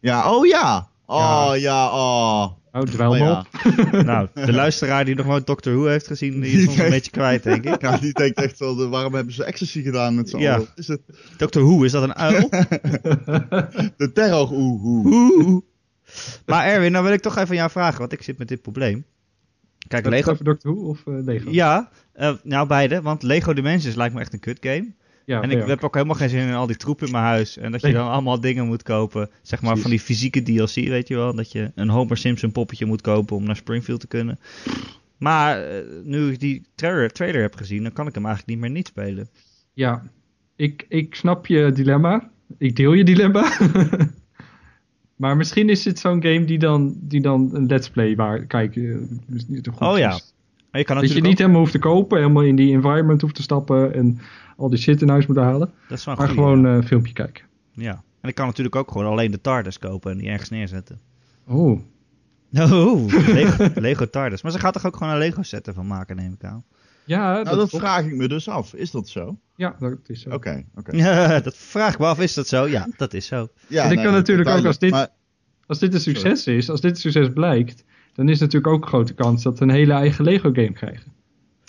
Ja, 0.00 0.32
oh 0.34 0.46
ja. 0.46 0.88
Oh 1.06 1.16
Ja. 1.18 1.54
ja, 1.54 1.90
oh. 1.90 2.50
oh 2.72 2.82
dwel 2.82 3.10
Oh, 3.10 3.18
me 3.18 3.24
ja. 3.24 3.38
op. 3.38 3.46
Nou, 4.10 4.28
de 4.34 4.52
luisteraar 4.52 5.04
die 5.04 5.14
nog 5.14 5.26
nooit 5.26 5.46
Doctor 5.46 5.72
Who 5.74 5.86
heeft 5.86 6.06
gezien, 6.06 6.40
die 6.40 6.52
is 6.52 6.64
soms 6.64 6.78
een 6.78 6.90
beetje 6.90 7.10
kwijt, 7.10 7.42
denk 7.42 7.64
ik. 7.64 7.80
Ja, 7.86 7.96
die 7.98 8.12
denkt 8.12 8.38
echt 8.42 8.58
wel, 8.58 8.88
waarom 8.88 9.14
hebben 9.14 9.34
ze 9.34 9.44
ecstasy 9.44 9.82
gedaan 9.82 10.14
met 10.14 10.28
z'n 10.30 10.38
Ja. 10.38 10.54
allen? 10.54 10.68
Is 10.74 10.88
het 10.88 11.00
Doctor 11.36 11.62
Who, 11.62 11.82
is 11.84 11.92
dat 11.92 12.02
een 12.02 12.14
uil? 12.14 12.48
de 13.96 14.10
terror 14.14 14.50
oeh 14.52 14.84
oeh. 14.84 15.06
Oeh. 15.06 15.62
Maar 16.46 16.64
Erwin, 16.66 16.92
nou 16.92 17.04
wil 17.04 17.12
ik 17.12 17.20
toch 17.20 17.36
even 17.36 17.48
aan 17.48 17.54
jou 17.56 17.70
vragen, 17.70 17.98
want 17.98 18.12
ik 18.12 18.22
zit 18.22 18.38
met 18.38 18.48
dit 18.48 18.62
probleem. 18.62 19.04
Kijk, 19.88 20.06
Lego. 20.08 20.36
Doctor 20.42 20.74
Who 20.74 20.82
of 20.88 21.06
eh, 21.06 21.14
Lego? 21.24 21.50
Ja, 21.50 21.90
eh, 22.12 22.32
nou 22.42 22.66
beide, 22.66 23.02
want 23.02 23.22
Lego 23.22 23.52
Dimensions 23.52 23.94
lijkt 23.94 24.14
me 24.14 24.20
echt 24.20 24.32
een 24.32 24.40
kut 24.40 24.58
game. 24.60 24.92
Ja, 25.24 25.42
en 25.42 25.50
ik 25.50 25.66
heb 25.66 25.84
ook 25.84 25.94
helemaal 25.94 26.16
geen 26.16 26.28
zin 26.28 26.48
in 26.48 26.54
al 26.54 26.66
die 26.66 26.76
troep 26.76 27.02
in 27.02 27.10
mijn 27.10 27.24
huis. 27.24 27.56
En 27.56 27.72
dat 27.72 27.80
je 27.80 27.92
dan 27.92 28.10
allemaal 28.10 28.40
dingen 28.40 28.66
moet 28.66 28.82
kopen. 28.82 29.30
Zeg 29.42 29.62
maar 29.62 29.76
van 29.76 29.90
die 29.90 30.00
fysieke 30.00 30.42
DLC, 30.42 30.74
weet 30.74 31.08
je 31.08 31.14
wel. 31.16 31.34
Dat 31.34 31.52
je 31.52 31.70
een 31.74 31.88
Homer 31.88 32.16
Simpson 32.16 32.52
poppetje 32.52 32.86
moet 32.86 33.00
kopen 33.00 33.36
om 33.36 33.44
naar 33.44 33.56
Springfield 33.56 34.00
te 34.00 34.06
kunnen. 34.06 34.38
Maar 35.16 35.62
eh, 35.68 35.82
nu 36.04 36.30
ik 36.32 36.40
die 36.40 36.62
trailer, 36.74 37.12
trailer 37.12 37.40
heb 37.42 37.54
gezien, 37.56 37.82
dan 37.82 37.92
kan 37.92 38.06
ik 38.06 38.14
hem 38.14 38.26
eigenlijk 38.26 38.54
niet 38.54 38.64
meer 38.66 38.76
niet 38.76 38.86
spelen. 38.86 39.28
Ja, 39.74 40.02
ik, 40.56 40.86
ik 40.88 41.14
snap 41.14 41.46
je 41.46 41.72
dilemma. 41.72 42.30
Ik 42.58 42.76
deel 42.76 42.92
je 42.92 43.04
dilemma. 43.04 43.52
maar 45.16 45.36
misschien 45.36 45.68
is 45.68 45.82
dit 45.82 45.98
zo'n 45.98 46.22
game 46.22 46.44
die 46.44 46.58
dan, 46.58 46.94
die 47.00 47.20
dan 47.20 47.50
een 47.52 47.66
let's 47.66 47.90
play 47.90 48.16
waar 48.16 48.44
kijken 48.44 49.08
dus 49.26 49.48
niet 49.48 49.68
goed 49.68 49.88
Oh 49.88 49.98
ja. 49.98 50.20
je 50.72 50.84
kan 50.84 50.96
Dat 50.96 51.12
je 51.12 51.20
niet 51.20 51.32
ook- 51.32 51.38
helemaal 51.38 51.60
hoeft 51.60 51.72
te 51.72 51.78
kopen, 51.78 52.18
helemaal 52.18 52.42
in 52.42 52.56
die 52.56 52.72
environment 52.72 53.20
hoeft 53.20 53.34
te 53.34 53.42
stappen 53.42 53.94
en 53.94 54.18
al 54.60 54.68
die 54.70 54.78
shit 54.78 55.02
in 55.02 55.08
huis 55.08 55.26
moet 55.26 55.36
halen. 55.36 55.70
dat 55.88 55.98
is 55.98 56.04
wel 56.04 56.14
een 56.14 56.20
Maar 56.20 56.30
goeie, 56.30 56.42
gewoon 56.42 56.62
ja. 56.62 56.68
eh, 56.70 56.74
een 56.76 56.86
filmpje 56.86 57.12
kijken. 57.12 57.44
ja. 57.72 58.02
En 58.20 58.28
ik 58.28 58.34
kan 58.34 58.46
natuurlijk 58.46 58.76
ook 58.76 58.90
gewoon 58.90 59.06
alleen 59.06 59.30
de 59.30 59.40
TARDIS 59.40 59.78
kopen 59.78 60.10
en 60.12 60.18
die 60.18 60.28
ergens 60.28 60.50
neerzetten. 60.50 61.00
Oh, 61.46 61.80
Oh, 62.58 63.06
Lego, 63.26 63.68
Lego 63.74 64.06
TARDIS. 64.10 64.42
Maar 64.42 64.52
ze 64.52 64.58
gaat 64.58 64.72
toch 64.72 64.86
ook 64.86 64.96
gewoon 64.96 65.12
een 65.12 65.18
Lego 65.18 65.42
set 65.42 65.66
ervan 65.66 65.86
maken, 65.86 66.16
neem 66.16 66.32
ik 66.32 66.44
aan. 66.44 66.64
ja, 67.04 67.42
Nou, 67.42 67.56
dat, 67.56 67.70
vraag 67.70 68.04
ik 68.04 68.14
me 68.14 68.28
dus 68.28 68.48
af. 68.48 68.74
Is 68.74 68.90
dat 68.90 69.08
zo? 69.08 69.38
Ja, 69.56 69.76
dat 69.78 69.98
is 70.06 70.20
zo. 70.20 70.30
Oké, 70.30 70.64
oké. 70.74 70.96
Ja, 71.04 71.40
dat 71.40 71.56
vraag 71.56 71.92
ik 71.92 71.98
me 71.98 72.06
af, 72.06 72.20
is 72.20 72.34
dat 72.34 72.46
zo? 72.48 72.66
Ja, 72.68 72.88
dat 72.96 73.14
is 73.14 73.26
zo. 73.26 73.48
Ja, 73.66 73.84
En 73.84 73.90
ik 73.90 74.02
kan 74.04 74.12
natuurlijk 74.12 74.48
ook 74.48 74.64
als 74.64 74.78
dit- 74.78 74.90
Maar, 74.90 75.08
Als 75.66 75.78
dit 75.78 75.94
een 75.94 76.00
succes 76.00 76.46
is, 76.46 76.70
als 76.70 76.80
dit 76.80 76.90
een 76.90 76.96
succes 76.96 77.28
blijkt, 77.32 77.84
dan 78.12 78.28
is 78.28 78.40
natuurlijk 78.40 78.72
ook 78.72 78.82
een 78.82 78.88
grote 78.88 79.14
kans 79.14 79.42
dat 79.42 79.58
we 79.58 79.64
een 79.64 79.70
hele 79.70 79.92
eigen 79.92 80.24
Lego 80.24 80.50
game 80.52 80.72
krijgen. 80.72 81.12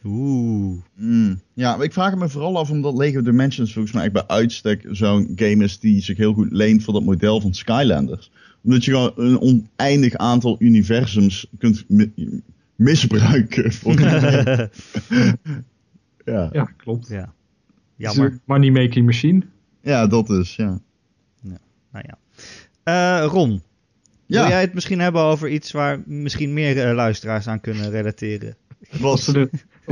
Oeh. 0.04 0.78
mm, 0.96 1.42
ja, 1.54 1.76
maar 1.76 1.86
ik 1.86 1.94
vraag 1.94 2.10
het 2.10 2.20
me 2.20 2.30
vooral 2.30 2.58
af 2.58 2.70
omdat 2.70 2.98
Lego 2.98 3.22
Dimensions 3.22 3.74
volgens 3.74 3.94
mij 3.94 4.04
echt 4.04 4.14
bij 4.14 4.28
uitstek 4.28 4.88
zo'n 4.92 5.32
game 5.36 5.64
is 5.64 5.80
die 5.80 6.02
zich 6.02 6.18
heel 6.18 6.34
goed 6.34 6.52
leent 6.52 6.84
voor 6.84 6.94
dat 6.94 7.04
model 7.04 7.42
van 7.42 7.54
Skylanders. 7.54 8.32
Omdat 8.64 8.86
je 8.86 8.92
gewoon 8.92 9.14
een 9.16 9.40
oneindig 9.40 10.16
aantal 10.16 10.56
universums 10.60 11.48
kunt 11.58 11.86
mi- 11.88 12.42
misbruiken. 12.76 13.72
Voor 13.82 14.00
ja. 16.26 16.50
Ja, 16.52 16.64
klopt. 16.78 17.08
Ja. 17.08 17.34
Jammer. 17.96 18.26
een 18.32 18.42
money-making 18.46 19.06
machine. 19.06 19.42
ja, 19.82 20.08
dat 20.08 20.30
is, 20.30 20.56
ja. 20.56 20.80
Nou 21.92 22.06
ja. 22.08 22.18
Eh, 22.84 23.26
Ron, 23.28 23.62
Ja, 24.26 24.42
wil 24.42 24.50
jij 24.50 24.62
het 24.62 24.74
misschien 24.74 25.00
hebben 25.00 25.22
over 25.22 25.50
iets 25.50 25.72
waar 25.72 26.02
misschien 26.06 26.54
meer 26.54 26.88
eh, 26.88 26.96
luisteraars 26.96 27.48
aan 27.48 27.62
kunnen 27.62 27.90
relateren? 27.90 28.56
Als 29.02 29.24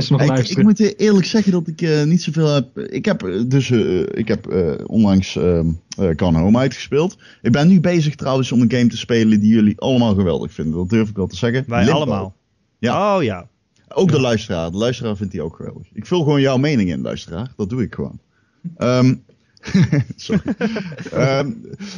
ze 0.06 0.12
nog 0.12 0.22
ik, 0.22 0.48
ik 0.48 0.62
moet 0.62 0.98
eerlijk 0.98 1.26
zeggen 1.26 1.52
dat 1.52 1.68
ik 1.68 1.82
eh, 1.82 2.04
niet 2.04 2.22
zoveel 2.22 2.54
heb. 2.54 2.78
Ik 2.78 3.04
heb 3.04 3.22
eh, 3.22 3.42
dus 3.46 3.70
eh, 3.70 4.00
ik 4.00 4.28
heb 4.28 4.46
eh, 4.46 4.72
onlangs 4.86 5.36
ehm 5.36 5.68
eh 5.98 6.08
Gone 6.16 6.38
Home 6.38 6.58
uitgespeeld. 6.58 7.18
Ik 7.42 7.52
ben 7.52 7.68
nu 7.68 7.80
bezig 7.80 8.14
trouwens 8.14 8.52
om 8.52 8.60
een 8.60 8.70
game 8.70 8.86
te 8.86 8.96
spelen 8.96 9.40
die 9.40 9.54
jullie 9.54 9.80
allemaal 9.80 10.14
geweldig 10.14 10.52
vinden. 10.52 10.74
Dat 10.74 10.88
durf 10.88 11.08
ik 11.08 11.16
wel 11.16 11.26
te 11.26 11.36
zeggen. 11.36 11.64
Wij 11.66 11.84
Limbo. 11.84 11.96
allemaal. 11.96 12.34
Ja. 12.78 13.16
Oh 13.16 13.22
ja. 13.22 13.48
Ook 13.88 14.10
de 14.10 14.20
luisteraar. 14.20 14.70
De 14.70 14.76
luisteraar 14.76 15.16
vindt 15.16 15.32
die 15.32 15.42
ook 15.42 15.56
geweldig. 15.56 15.86
Ik 15.92 16.06
vul 16.06 16.22
gewoon 16.22 16.40
jouw 16.40 16.56
mening 16.56 16.90
in, 16.90 17.00
luisteraar. 17.00 17.52
Dat 17.56 17.70
doe 17.70 17.82
ik 17.82 17.94
gewoon. 17.94 18.18
Ehm, 18.76 19.14
sorry. 20.16 20.42
Ehm, 21.12 21.50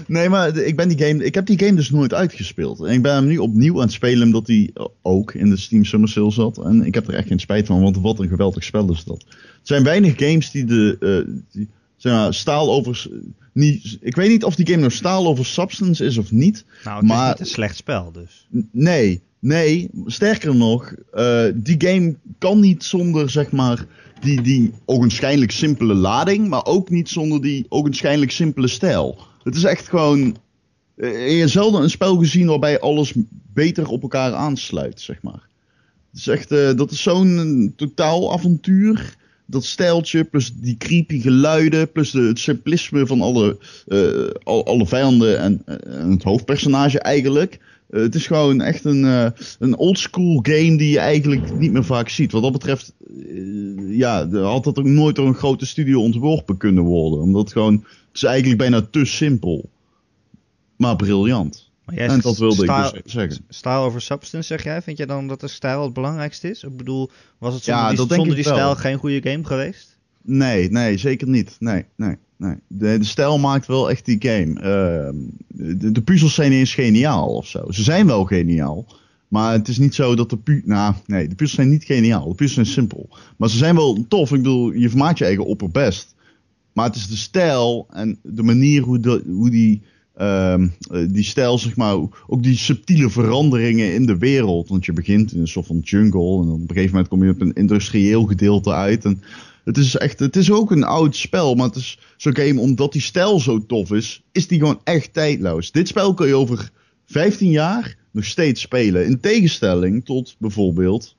nee, 0.06 0.28
maar 0.28 0.56
ik, 0.56 0.76
ben 0.76 0.88
die 0.88 1.06
game, 1.06 1.24
ik 1.24 1.34
heb 1.34 1.46
die 1.46 1.58
game 1.58 1.74
dus 1.74 1.90
nooit 1.90 2.14
uitgespeeld. 2.14 2.80
En 2.80 2.92
ik 2.92 3.02
ben 3.02 3.14
hem 3.14 3.26
nu 3.26 3.38
opnieuw 3.38 3.74
aan 3.74 3.80
het 3.82 3.92
spelen 3.92 4.26
omdat 4.26 4.46
hij 4.46 4.70
ook 5.02 5.34
in 5.34 5.50
de 5.50 5.56
Steam 5.56 5.84
Summer 5.84 6.08
Sale 6.08 6.30
zat. 6.30 6.58
En 6.64 6.84
ik 6.84 6.94
heb 6.94 7.08
er 7.08 7.14
echt 7.14 7.28
geen 7.28 7.40
spijt 7.40 7.66
van, 7.66 7.82
want 7.82 7.98
wat 7.98 8.18
een 8.18 8.28
geweldig 8.28 8.64
spel 8.64 8.90
is 8.90 9.04
dat. 9.04 9.24
Er 9.28 9.36
zijn 9.62 9.84
weinig 9.84 10.14
games 10.16 10.50
die 10.50 10.64
de 10.64 10.96
eh, 11.00 11.34
die, 11.52 11.68
zeg 11.96 12.12
maar, 12.12 12.34
staal 12.34 12.72
over... 12.72 13.06
Niet, 13.54 13.98
ik 14.00 14.16
weet 14.16 14.28
niet 14.28 14.44
of 14.44 14.54
die 14.54 14.66
game 14.66 14.78
nou 14.78 14.92
staal 14.92 15.26
over 15.26 15.46
substance 15.46 16.04
is 16.04 16.18
of 16.18 16.30
niet. 16.30 16.64
Nou, 16.84 16.98
het 16.98 17.06
Maar- 17.06 17.24
is 17.24 17.30
niet 17.30 17.40
een 17.40 17.54
slecht 17.54 17.76
spel, 17.76 18.12
dus. 18.12 18.48
Nee, 18.70 19.20
nee. 19.38 19.90
Sterker 20.06 20.54
nog, 20.56 20.94
eh, 21.12 21.44
die 21.54 21.74
game 21.78 22.14
kan 22.42 22.60
niet 22.60 22.84
zonder 22.84 23.30
zeg 23.30 23.50
maar 23.50 23.86
die, 24.20 24.40
die 24.42 24.72
ogenschijnlijk 24.84 25.50
simpele 25.50 25.94
lading, 25.94 26.48
maar 26.48 26.64
ook 26.66 26.90
niet 26.90 27.08
zonder 27.08 27.42
die 27.42 27.66
ogenschijnlijk 27.68 28.30
simpele 28.30 28.68
stijl. 28.68 29.18
Het 29.42 29.54
is 29.56 29.64
echt 29.64 29.88
gewoon. 29.88 30.36
eh, 30.96 31.32
Je 31.32 31.38
hebt 31.38 31.50
zelden 31.50 31.82
een 31.82 31.90
spel 31.90 32.16
gezien 32.16 32.46
waarbij 32.46 32.80
alles 32.80 33.12
beter 33.52 33.88
op 33.88 34.02
elkaar 34.02 34.32
aansluit, 34.34 35.00
zeg 35.00 35.22
maar. 35.22 35.48
Het 36.10 36.20
is 36.20 36.26
echt, 36.26 36.50
eh, 36.50 36.74
dat 36.76 36.90
is 36.90 37.02
zo'n 37.02 37.72
totaal 37.76 38.32
avontuur. 38.32 39.16
Dat 39.46 39.64
stijltje, 39.64 40.24
plus 40.24 40.52
die 40.54 40.76
creepy 40.76 41.20
geluiden, 41.20 41.92
plus 41.92 42.10
de, 42.10 42.20
het 42.20 42.38
simplisme 42.38 43.06
van 43.06 43.20
alle, 43.20 43.58
eh, 43.86 44.30
al- 44.42 44.66
alle 44.66 44.86
vijanden 44.86 45.38
en, 45.38 45.62
en 45.84 46.10
het 46.10 46.22
hoofdpersonage 46.22 46.98
eigenlijk. 47.00 47.58
Eh, 47.92 48.00
het 48.00 48.14
is 48.14 48.26
gewoon 48.26 48.60
echt 48.60 48.84
een, 48.84 49.04
eh 49.04 49.26
een 49.58 49.76
oldschool 49.76 50.38
game 50.42 50.76
die 50.76 50.90
je 50.90 50.98
eigenlijk 50.98 51.52
niet 51.52 51.72
meer 51.72 51.84
vaak 51.84 52.08
ziet. 52.08 52.32
Wat 52.32 52.42
dat 52.42 52.52
betreft, 52.52 52.94
eh, 52.98 53.98
ja, 53.98 54.28
had 54.28 54.64
dat 54.64 54.78
ook 54.78 54.84
nooit 54.84 55.16
door 55.16 55.26
een 55.26 55.34
grote 55.34 55.66
studio 55.66 56.00
ontworpen 56.00 56.56
kunnen 56.56 56.82
worden. 56.82 57.20
Omdat 57.20 57.42
het 57.42 57.52
gewoon, 57.52 57.74
het 57.74 58.16
is 58.16 58.22
eigenlijk 58.22 58.58
bijna 58.58 58.82
te 58.90 59.04
simpel. 59.04 59.70
Maar 60.76 60.96
briljant. 60.96 61.70
Maar 61.84 61.94
jij 61.94 62.08
En 62.08 62.20
dat 62.20 62.38
wilde 62.38 62.64
ik 62.64 63.02
dus 63.02 63.12
zeggen. 63.12 63.44
Style 63.48 63.74
over 63.74 64.00
substance, 64.00 64.46
zeg 64.46 64.64
jij? 64.64 64.82
Vind 64.82 64.96
jij 64.96 65.06
dan 65.06 65.28
dat 65.28 65.40
de 65.40 65.48
stijl 65.48 65.82
het 65.82 65.92
belangrijkste 65.92 66.50
is? 66.50 66.62
Ik 66.62 66.76
bedoel, 66.76 67.10
was 67.38 67.54
het 67.54 67.64
Ja, 67.64 67.74
zonder, 67.74 67.88
die, 67.88 67.98
dat 67.98 68.08
denk 68.08 68.20
zonder 68.20 68.36
die 68.36 68.44
stijl 68.44 68.76
geen 68.76 68.98
goede 68.98 69.30
game 69.30 69.44
geweest? 69.44 69.91
Nee, 70.22 70.70
nee, 70.70 70.96
zeker 70.96 71.28
niet. 71.28 71.56
Nee, 71.58 71.84
nee, 71.96 72.16
nee. 72.36 72.54
De, 72.66 72.98
de 72.98 73.04
stijl 73.04 73.38
maakt 73.38 73.66
wel 73.66 73.90
echt 73.90 74.04
die 74.04 74.16
game. 74.18 74.60
Ehm, 74.60 75.16
de, 75.78 75.92
de 75.92 76.02
puzzels 76.02 76.34
zijn 76.34 76.52
eens 76.52 76.74
geniaal 76.74 77.28
of 77.28 77.46
zo. 77.46 77.70
Ze 77.70 77.82
zijn 77.82 78.06
wel 78.06 78.24
geniaal. 78.24 78.86
Maar 79.28 79.52
het 79.52 79.68
is 79.68 79.78
niet 79.78 79.94
zo 79.94 80.14
dat 80.14 80.30
de 80.30 80.36
pu... 80.36 80.62
Nou, 80.64 80.94
nee, 81.06 81.28
de 81.28 81.34
puzzels 81.34 81.54
zijn 81.54 81.68
niet 81.68 81.84
geniaal. 81.84 82.28
De 82.28 82.34
puzzels 82.34 82.52
zijn 82.52 82.66
simpel. 82.66 83.08
Maar 83.36 83.48
ze 83.48 83.56
zijn 83.56 83.74
wel 83.74 84.04
tof. 84.08 84.30
Ik 84.32 84.36
bedoel, 84.36 84.72
je 84.72 84.88
vermaakt 84.88 85.18
je 85.18 85.24
eigen 85.24 85.46
opperbest. 85.46 86.14
Maar 86.72 86.86
het 86.86 86.96
is 86.96 87.08
de 87.08 87.16
stijl 87.16 87.86
en 87.90 88.18
de 88.22 88.42
manier 88.42 88.82
hoe, 88.82 89.00
de, 89.00 89.22
hoe 89.26 89.50
die, 89.50 89.82
ehm, 90.14 90.68
eh, 90.90 91.06
die 91.08 91.24
stijl, 91.24 91.58
zeg 91.58 91.76
maar, 91.76 91.94
ook 92.26 92.42
die 92.42 92.56
subtiele 92.56 93.10
veranderingen 93.10 93.94
in 93.94 94.06
de 94.06 94.18
wereld. 94.18 94.68
Want 94.68 94.84
je 94.84 94.92
begint 94.92 95.32
in 95.32 95.40
een 95.40 95.48
soort 95.48 95.66
van 95.66 95.78
jungle 95.78 96.42
en 96.42 96.48
op 96.48 96.60
een 96.60 96.66
gegeven 96.66 96.90
moment 96.90 97.08
kom 97.08 97.24
je 97.24 97.30
op 97.30 97.40
een 97.40 97.52
industrieel 97.52 98.24
gedeelte 98.24 98.72
uit. 98.72 99.04
En 99.04 99.22
het 99.64 99.76
is 99.76 99.96
echt, 99.96 100.18
het 100.18 100.36
is 100.36 100.50
ook 100.50 100.70
een 100.70 100.84
oud 100.84 101.16
spel, 101.16 101.54
maar 101.54 101.66
het 101.66 101.76
is 101.76 101.98
zo'n 102.16 102.36
game, 102.36 102.60
omdat 102.60 102.92
die 102.92 103.02
stijl 103.02 103.40
zo 103.40 103.66
tof 103.66 103.92
is, 103.92 104.22
is 104.32 104.46
die 104.46 104.58
gewoon 104.58 104.80
echt 104.84 105.12
tijdloos. 105.12 105.70
Dit 105.72 105.88
spel 105.88 106.14
kun 106.14 106.26
je 106.26 106.34
over 106.34 106.70
15 107.06 107.50
jaar 107.50 107.96
nog 108.10 108.24
steeds 108.24 108.60
spelen. 108.60 109.06
In 109.06 109.20
tegenstelling 109.20 110.04
tot 110.04 110.36
bijvoorbeeld 110.38 111.16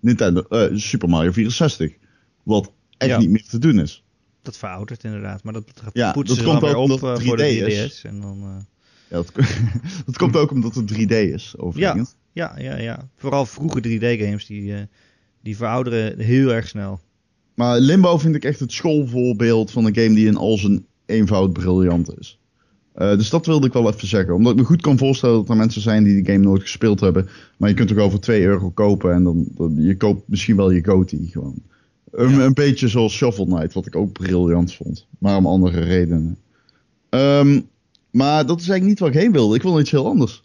Nintendo, 0.00 0.40
eh, 0.42 0.66
Super 0.76 1.08
Mario 1.08 1.32
64. 1.32 1.92
Wat 2.42 2.72
echt 2.98 3.10
Ja. 3.10 3.18
niet 3.18 3.30
meer 3.30 3.44
te 3.44 3.58
doen 3.58 3.80
is. 3.80 4.02
Dat 4.42 4.56
veroudert 4.56 5.04
inderdaad, 5.04 5.42
maar 5.42 5.52
dat 5.52 5.64
Ja, 5.92 6.12
poetsen 6.12 6.36
dat 6.36 6.44
ze 6.44 6.50
dan 6.50 6.60
komt 6.60 6.72
weer 6.72 6.80
ook 6.80 6.84
op 6.84 6.90
omdat 6.90 7.02
eh, 7.10 7.16
het 7.16 7.26
voor 7.26 7.36
de 7.36 7.42
3D 7.42 7.64
3DS. 7.64 7.84
is. 7.84 8.02
En 8.04 8.20
dan, 8.20 8.38
eh, 8.42 8.64
Ja, 9.10 9.16
dat, 9.16 9.32
dat 10.06 10.16
komt 10.16 10.36
ook 10.36 10.50
omdat 10.50 10.74
het 10.74 10.86
3D 10.88 11.10
is, 11.12 11.54
overigens. 11.56 12.14
ja, 12.32 12.54
ja, 12.58 12.76
ja. 12.78 13.08
Vooral 13.16 13.46
vroege 13.46 13.80
3D-games, 13.80 14.46
die, 14.46 14.74
eh, 14.74 14.80
die 15.42 15.56
verouderen 15.56 16.18
heel 16.18 16.52
erg 16.52 16.68
snel. 16.68 17.00
Maar 17.58 17.78
Limbo 17.78 18.18
vind 18.18 18.34
ik 18.34 18.44
echt 18.44 18.60
het 18.60 18.72
schoolvoorbeeld 18.72 19.70
van 19.70 19.84
een 19.84 19.94
game 19.94 20.14
die 20.14 20.26
in 20.26 20.36
al 20.36 20.58
zijn 20.58 20.86
eenvoud 21.06 21.52
briljant 21.52 22.18
is. 22.18 22.40
Eh, 22.92 23.10
dus 23.10 23.30
dat 23.30 23.46
wilde 23.46 23.66
ik 23.66 23.72
wel 23.72 23.88
even 23.88 24.08
zeggen. 24.08 24.34
Omdat 24.34 24.52
ik 24.52 24.58
me 24.58 24.64
goed 24.64 24.80
kan 24.80 24.98
voorstellen 24.98 25.36
dat 25.36 25.48
er 25.48 25.56
mensen 25.56 25.80
zijn 25.80 26.04
die 26.04 26.22
die 26.22 26.32
game 26.32 26.44
nooit 26.44 26.62
gespeeld 26.62 27.00
hebben. 27.00 27.28
Maar 27.56 27.68
je 27.68 27.74
kunt 27.74 27.88
toch 27.88 27.98
over 27.98 28.20
2 28.20 28.42
euro 28.42 28.70
kopen 28.70 29.12
en 29.12 29.24
dan, 29.24 29.48
dan 29.56 29.74
je 29.82 29.96
koopt 29.96 30.28
misschien 30.28 30.56
wel 30.56 30.70
je 30.70 30.84
GOTY 30.84 31.30
gewoon. 31.30 31.62
Een, 32.10 32.40
een 32.40 32.54
beetje 32.54 32.88
zoals 32.88 33.12
Shovel 33.12 33.44
Knight, 33.44 33.74
wat 33.74 33.86
ik 33.86 33.96
ook 33.96 34.12
briljant 34.12 34.74
vond. 34.74 35.06
Maar 35.18 35.36
om 35.36 35.46
andere 35.46 35.80
redenen. 35.80 36.38
Ehm, 37.08 37.60
maar 38.10 38.46
dat 38.46 38.60
is 38.60 38.68
eigenlijk 38.68 38.84
niet 38.84 38.98
waar 38.98 39.08
ik 39.08 39.22
heen 39.22 39.32
wilde. 39.32 39.56
Ik 39.56 39.62
wil 39.62 39.80
iets 39.80 39.90
heel 39.90 40.06
anders. 40.06 40.44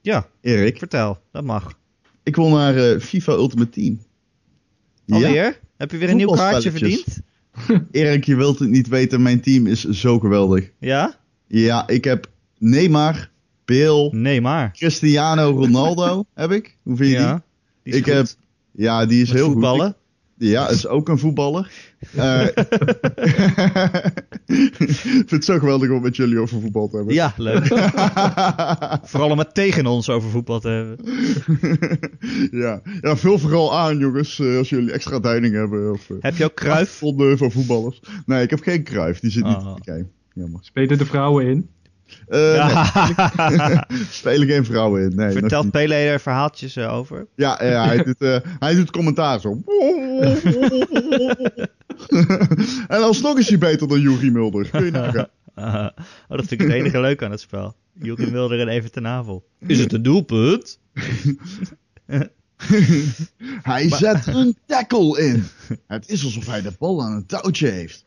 Ja, 0.00 0.26
Erik, 0.40 0.78
vertel. 0.78 1.18
Dat 1.32 1.44
mag. 1.44 1.78
ik 2.22 2.36
wil 2.36 2.48
naar 2.48 2.76
eh, 2.76 3.00
FIFA 3.00 3.32
Ultimate 3.32 3.70
Team. 3.70 3.98
Alweer? 5.12 5.58
Heb 5.76 5.90
je 5.90 5.96
weer 5.96 6.10
een 6.10 6.16
nieuw 6.16 6.30
kaartje 6.30 6.70
verdiend? 6.70 7.20
Erik, 7.90 8.24
je 8.24 8.36
wilt 8.36 8.58
het 8.58 8.68
niet 8.68 8.88
weten, 8.88 9.22
mijn 9.22 9.40
team 9.40 9.66
is 9.66 9.84
zo 9.88 10.18
geweldig. 10.18 10.70
Ja? 10.78 11.14
Ja, 11.46 11.88
ik 11.88 12.04
heb 12.04 12.30
Neymar, 12.58 13.30
Nee, 14.10 14.40
maar. 14.40 14.72
Cristiano 14.72 15.50
Ronaldo 15.50 16.24
heb 16.34 16.50
ik. 16.50 16.76
Hoe 16.82 16.96
vind 16.96 17.10
je 17.10 17.16
die? 17.16 17.24
Ja. 17.26 17.42
Die 17.82 17.92
is 17.92 17.98
ik 17.98 18.04
goed. 18.04 18.12
heb, 18.12 18.26
ja, 18.70 19.06
die 19.06 19.22
is 19.22 19.28
Met 19.28 19.36
heel 19.36 19.50
voetballen. 19.50 19.86
goed. 19.86 19.96
Ja, 20.44 20.68
is 20.68 20.86
ook 20.86 21.08
een 21.08 21.18
voetballer. 21.18 21.70
Eh, 22.16 22.46
ik 24.78 24.90
vind 24.90 25.30
het 25.30 25.44
zo 25.44 25.58
geweldig 25.58 25.90
om 25.90 26.02
met 26.02 26.16
jullie 26.16 26.38
over 26.38 26.60
voetbal 26.60 26.88
te 26.88 26.96
hebben. 26.96 27.14
Ja, 27.14 27.34
leuk. 27.36 27.66
Vooral 29.10 29.30
om 29.30 29.38
het 29.38 29.54
tegen 29.54 29.86
ons 29.86 30.08
over 30.08 30.30
voetbal 30.30 30.60
te 30.60 30.68
hebben. 30.68 30.98
ja. 32.62 32.80
ja, 33.00 33.16
vul 33.16 33.38
vooral 33.38 33.78
aan 33.78 33.98
jongens, 33.98 34.38
eh, 34.38 34.56
als 34.56 34.68
jullie 34.68 34.92
extra 34.92 35.18
duiding 35.18 35.54
hebben. 35.54 35.92
Of, 35.92 36.10
eh, 36.10 36.16
Heb 36.20 36.36
je 36.36 36.44
ook 36.44 36.54
Kruif? 36.54 36.98
van 37.36 37.50
voetballers. 37.50 38.00
Nee, 38.26 38.42
ik 38.42 38.50
heb 38.50 38.60
geen 38.62 38.82
kruif, 38.82 39.20
die 39.20 39.30
zit 39.30 39.44
niet 39.44 39.56
Oh. 39.56 39.66
in 39.66 39.74
de 39.84 39.90
game. 39.92 40.06
Jammer. 40.34 40.60
Spelen 40.62 40.98
de 40.98 41.06
vrouwen 41.06 41.46
in? 41.46 41.68
Eh, 42.28 42.40
nee, 42.40 42.50
Ja. 43.56 43.86
spelen 44.10 44.48
geen 44.48 44.64
vrouwen 44.64 45.02
in. 45.02 45.12
Nee, 45.16 45.32
Vertelt. 45.32 45.70
Pele 45.70 45.94
er 45.94 46.20
verhaaltjes 46.20 46.76
eh, 46.76 46.94
over? 46.94 47.26
Ja, 47.34 47.64
ja 47.64 47.86
hij, 47.86 48.02
doet, 48.04 48.20
eh, 48.20 48.36
hij 48.58 48.74
doet 48.74 48.90
commentaar 48.90 49.40
zo. 49.40 49.50
en 52.88 53.02
alsnog 53.02 53.38
is 53.38 53.48
hij 53.48 53.58
beter 53.58 53.88
dan 53.88 54.00
Juri 54.00 54.30
Mulder. 54.30 54.70
Kun 54.70 54.84
je 54.84 54.90
nagaan. 54.90 55.28
Oh, 55.54 55.88
dat 56.28 56.46
vind 56.46 56.50
ik 56.50 56.60
het 56.60 56.70
enige 56.70 57.00
leuk 57.00 57.22
aan 57.22 57.30
het 57.30 57.40
spel. 57.40 57.74
Joachim 57.92 58.30
Wilder 58.32 58.60
en 58.60 58.68
Even 58.68 58.92
ten 58.92 59.04
Havel. 59.04 59.44
Is 59.66 59.78
het 59.78 59.92
een 59.92 60.02
doelpunt? 60.02 60.78
Hij 63.62 63.88
zet 63.88 64.26
een 64.26 64.56
tackle 64.66 65.22
in. 65.22 65.44
Het 65.86 66.08
is 66.08 66.24
alsof 66.24 66.46
hij 66.46 66.62
de 66.62 66.72
bal 66.78 67.02
aan 67.02 67.12
een 67.12 67.26
touwtje 67.26 67.68
heeft. 67.68 68.04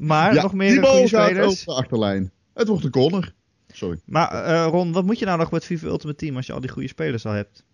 Maar 0.00 0.34
ja, 0.34 0.42
nog 0.42 0.52
meer 0.52 0.84
goede 0.84 1.06
spelers. 1.06 1.64
de 1.64 1.72
achterlijn. 1.72 2.32
Het 2.54 2.68
wordt 2.68 2.84
een 2.84 2.90
corner. 2.90 3.34
Sorry. 3.72 4.00
Maar 4.04 4.44
eh, 4.44 4.66
Ron, 4.70 4.92
wat 4.92 5.04
moet 5.04 5.18
je 5.18 5.24
nou 5.24 5.38
nog 5.38 5.50
met 5.50 5.64
FIFA 5.64 5.86
Ultimate 5.86 6.18
Team 6.18 6.36
als 6.36 6.46
je 6.46 6.52
al 6.52 6.60
die 6.60 6.70
goede 6.70 6.88
spelers 6.88 7.26
al 7.26 7.32
hebt? 7.32 7.64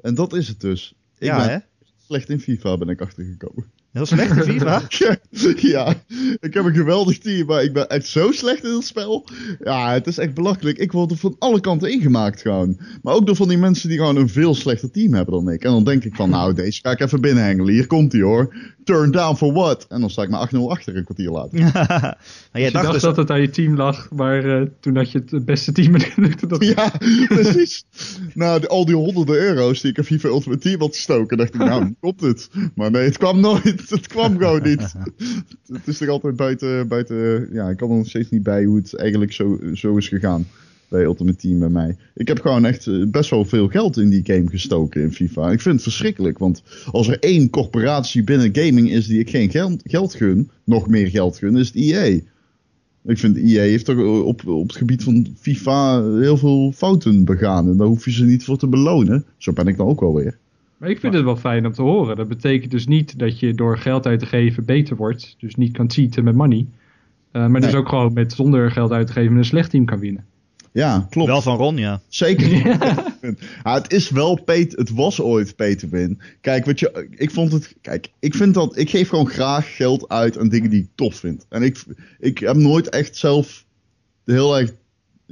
En 0.00 0.14
dat 0.14 0.32
is 0.32 0.48
het 0.48 0.60
dus. 0.60 0.94
Ik 1.18 1.26
ja, 1.26 1.36
ben 1.36 1.48
hè? 1.50 1.58
slecht 2.06 2.28
in 2.28 2.40
FIFA, 2.40 2.76
ben 2.76 2.88
ik 2.88 3.00
achtergekomen. 3.00 3.70
Heel 3.96 4.06
slecht 4.06 4.36
in 4.36 4.42
FIFA. 4.42 4.82
ja, 5.74 5.94
ik 6.40 6.54
heb 6.54 6.64
een 6.64 6.74
geweldig 6.74 7.18
team, 7.18 7.46
maar 7.46 7.62
ik 7.62 7.72
ben 7.72 7.88
echt 7.88 8.06
zo 8.06 8.32
slecht 8.32 8.64
in 8.64 8.72
het 8.72 8.84
spel. 8.84 9.28
Ja, 9.64 9.92
het 9.92 10.06
is 10.06 10.18
echt 10.18 10.34
belachelijk. 10.34 10.78
Ik 10.78 10.92
word 10.92 11.10
er 11.10 11.16
van 11.16 11.36
alle 11.38 11.60
kanten 11.60 11.90
ingemaakt 11.90 12.40
gewoon. 12.40 12.80
Maar 13.02 13.14
ook 13.14 13.26
door 13.26 13.36
van 13.36 13.48
die 13.48 13.58
mensen 13.58 13.88
die 13.88 13.98
gewoon 13.98 14.16
een 14.16 14.28
veel 14.28 14.54
slechter 14.54 14.90
team 14.90 15.14
hebben 15.14 15.34
dan 15.34 15.52
ik. 15.52 15.64
En 15.64 15.70
dan 15.70 15.84
denk 15.84 16.04
ik 16.04 16.14
van, 16.14 16.30
nou, 16.30 16.54
deze 16.54 16.80
ga 16.82 16.90
ik 16.90 17.00
even 17.00 17.20
binnenhengelen. 17.20 17.74
Hier 17.74 17.86
komt 17.86 18.12
hij 18.12 18.22
hoor. 18.22 18.54
Turn 18.84 19.10
down 19.10 19.36
for 19.36 19.52
what? 19.52 19.86
En 19.88 20.00
dan 20.00 20.10
sta 20.10 20.22
ik 20.22 20.28
maar 20.28 20.50
8-0 20.54 20.58
achter 20.58 20.96
een 20.96 21.04
kwartier 21.04 21.30
later. 21.30 21.60
maar 21.72 22.16
jij 22.52 22.62
je 22.62 22.70
dacht 22.70 22.84
dacht 22.84 22.92
dus... 22.92 23.02
dat 23.02 23.16
het 23.16 23.30
aan 23.30 23.40
je 23.40 23.50
team 23.50 23.76
lag, 23.76 24.10
maar 24.10 24.44
eh, 24.44 24.66
toen 24.80 24.96
had 24.96 25.10
je 25.10 25.22
het 25.26 25.44
beste 25.44 25.72
team 25.72 25.94
en 25.94 26.12
lukte 26.16 26.46
dat 26.46 26.64
Ja, 26.64 26.92
precies. 27.28 27.84
Nou, 28.34 28.66
al 28.66 28.84
die 28.84 28.94
honderden 28.94 29.36
euro's 29.36 29.80
die 29.80 29.90
ik 29.90 29.96
in 29.96 30.04
FIFA 30.04 30.28
Ultimate 30.28 30.60
Team 30.60 30.80
had 30.80 30.94
gestoken, 30.94 31.36
dacht 31.36 31.54
ik, 31.54 31.60
nou, 31.60 31.94
komt 32.00 32.20
het. 32.20 32.48
Maar 32.74 32.90
nee, 32.90 33.04
het 33.04 33.18
kwam 33.18 33.40
nooit. 33.40 33.85
Het 33.96 34.06
kwam 34.06 34.38
gewoon 34.38 34.62
niet. 34.62 34.94
Het 35.72 35.86
is 35.86 35.98
toch 35.98 36.08
altijd 36.08 36.36
buiten, 36.36 36.88
buiten, 36.88 37.48
ja, 37.52 37.68
ik 37.68 37.76
kan 37.76 37.90
er 37.90 37.96
nog 37.96 38.08
steeds 38.08 38.30
niet 38.30 38.42
bij 38.42 38.64
hoe 38.64 38.76
het 38.76 38.94
eigenlijk 38.94 39.32
zo, 39.32 39.60
zo 39.74 39.96
is 39.96 40.08
gegaan 40.08 40.46
bij 40.88 41.02
Ultimate 41.02 41.36
Team 41.38 41.58
bij 41.58 41.68
mij. 41.68 41.96
Ik 42.14 42.28
heb 42.28 42.40
gewoon 42.40 42.64
echt 42.64 42.86
eh, 42.86 43.04
best 43.06 43.30
wel 43.30 43.44
veel 43.44 43.68
geld 43.68 43.96
in 43.96 44.08
die 44.08 44.24
game 44.24 44.48
gestoken 44.48 45.02
in 45.02 45.12
FIFA. 45.12 45.50
Ik 45.50 45.60
vind 45.60 45.74
het 45.74 45.82
verschrikkelijk, 45.82 46.38
want 46.38 46.62
als 46.90 47.08
er 47.08 47.18
één 47.18 47.50
corporatie 47.50 48.24
binnen 48.24 48.56
gaming 48.56 48.90
is 48.90 49.06
die 49.06 49.20
ik 49.20 49.30
geen 49.30 49.50
geld, 49.50 49.82
geld 49.84 50.14
gun, 50.14 50.50
nog 50.64 50.88
meer 50.88 51.08
geld 51.08 51.38
gun, 51.38 51.56
is 51.56 51.66
het 51.66 51.76
EA. 51.76 52.20
Ik 53.04 53.18
vind 53.18 53.36
EA 53.36 53.60
heeft 53.60 53.84
toch 53.84 54.22
op, 54.22 54.46
op 54.46 54.68
het 54.68 54.76
gebied 54.76 55.02
van 55.02 55.26
FIFA 55.40 56.02
heel 56.18 56.36
veel 56.36 56.72
fouten 56.72 57.24
begaan. 57.24 57.68
En 57.68 57.76
daar 57.76 57.86
hoef 57.86 58.04
je 58.04 58.12
ze 58.12 58.24
niet 58.24 58.44
voor 58.44 58.58
te 58.58 58.66
belonen. 58.66 59.24
Zo 59.36 59.52
ben 59.52 59.66
ik 59.66 59.76
dan 59.76 59.86
ook 59.86 60.00
wel 60.00 60.14
weer. 60.14 60.38
Maar 60.76 60.90
ik 60.90 61.00
vind 61.00 61.14
het 61.14 61.24
wel 61.24 61.36
fijn 61.36 61.66
om 61.66 61.72
te 61.72 61.82
horen. 61.82 62.16
Dat 62.16 62.28
betekent 62.28 62.70
dus 62.70 62.86
niet 62.86 63.18
dat 63.18 63.40
je 63.40 63.54
door 63.54 63.78
geld 63.78 64.06
uit 64.06 64.18
te 64.18 64.26
geven 64.26 64.64
beter 64.64 64.96
wordt. 64.96 65.34
Dus 65.38 65.54
niet 65.54 65.72
kan 65.72 65.90
cheaten 65.90 66.24
met 66.24 66.34
money. 66.34 66.66
Eh, 67.30 67.46
maar 67.46 67.60
dus 67.60 67.74
ook 67.74 67.88
gewoon 67.88 68.12
met 68.12 68.32
zonder 68.32 68.70
geld 68.70 68.92
uit 68.92 69.06
te 69.06 69.12
geven 69.12 69.32
met 69.32 69.42
een 69.42 69.48
slecht 69.48 69.70
team 69.70 69.84
kan 69.84 69.98
winnen. 69.98 70.24
Ja, 70.76 71.06
klopt. 71.10 71.28
Wel 71.28 71.42
van 71.42 71.56
Ron, 71.56 71.76
ja. 71.76 72.00
Zeker. 72.08 72.48
Ja, 73.64 73.74
het 73.74 73.92
is 73.92 74.10
wel 74.10 74.42
pay, 74.42 74.66
het 74.70 74.90
was 74.90 75.20
ooit 75.20 75.56
to 75.78 75.88
win. 75.88 76.20
Kijk, 76.40 76.64
wat 76.64 76.80
je, 76.80 77.08
ik 77.10 77.30
vond 77.30 77.52
het, 77.52 77.74
kijk, 77.80 78.08
ik 78.18 78.34
vind 78.34 78.54
dat, 78.54 78.76
ik 78.76 78.90
geef 78.90 79.08
gewoon 79.08 79.28
graag 79.28 79.76
geld 79.76 80.08
uit 80.08 80.38
aan 80.38 80.48
dingen 80.48 80.70
die 80.70 80.80
ik 80.80 80.88
tof 80.94 81.14
vind. 81.14 81.46
En 81.48 81.62
ik, 81.62 81.84
ik 82.18 82.38
heb 82.38 82.56
nooit 82.56 82.88
echt 82.88 83.16
zelf 83.16 83.64
heel 84.24 84.58
erg, 84.58 84.72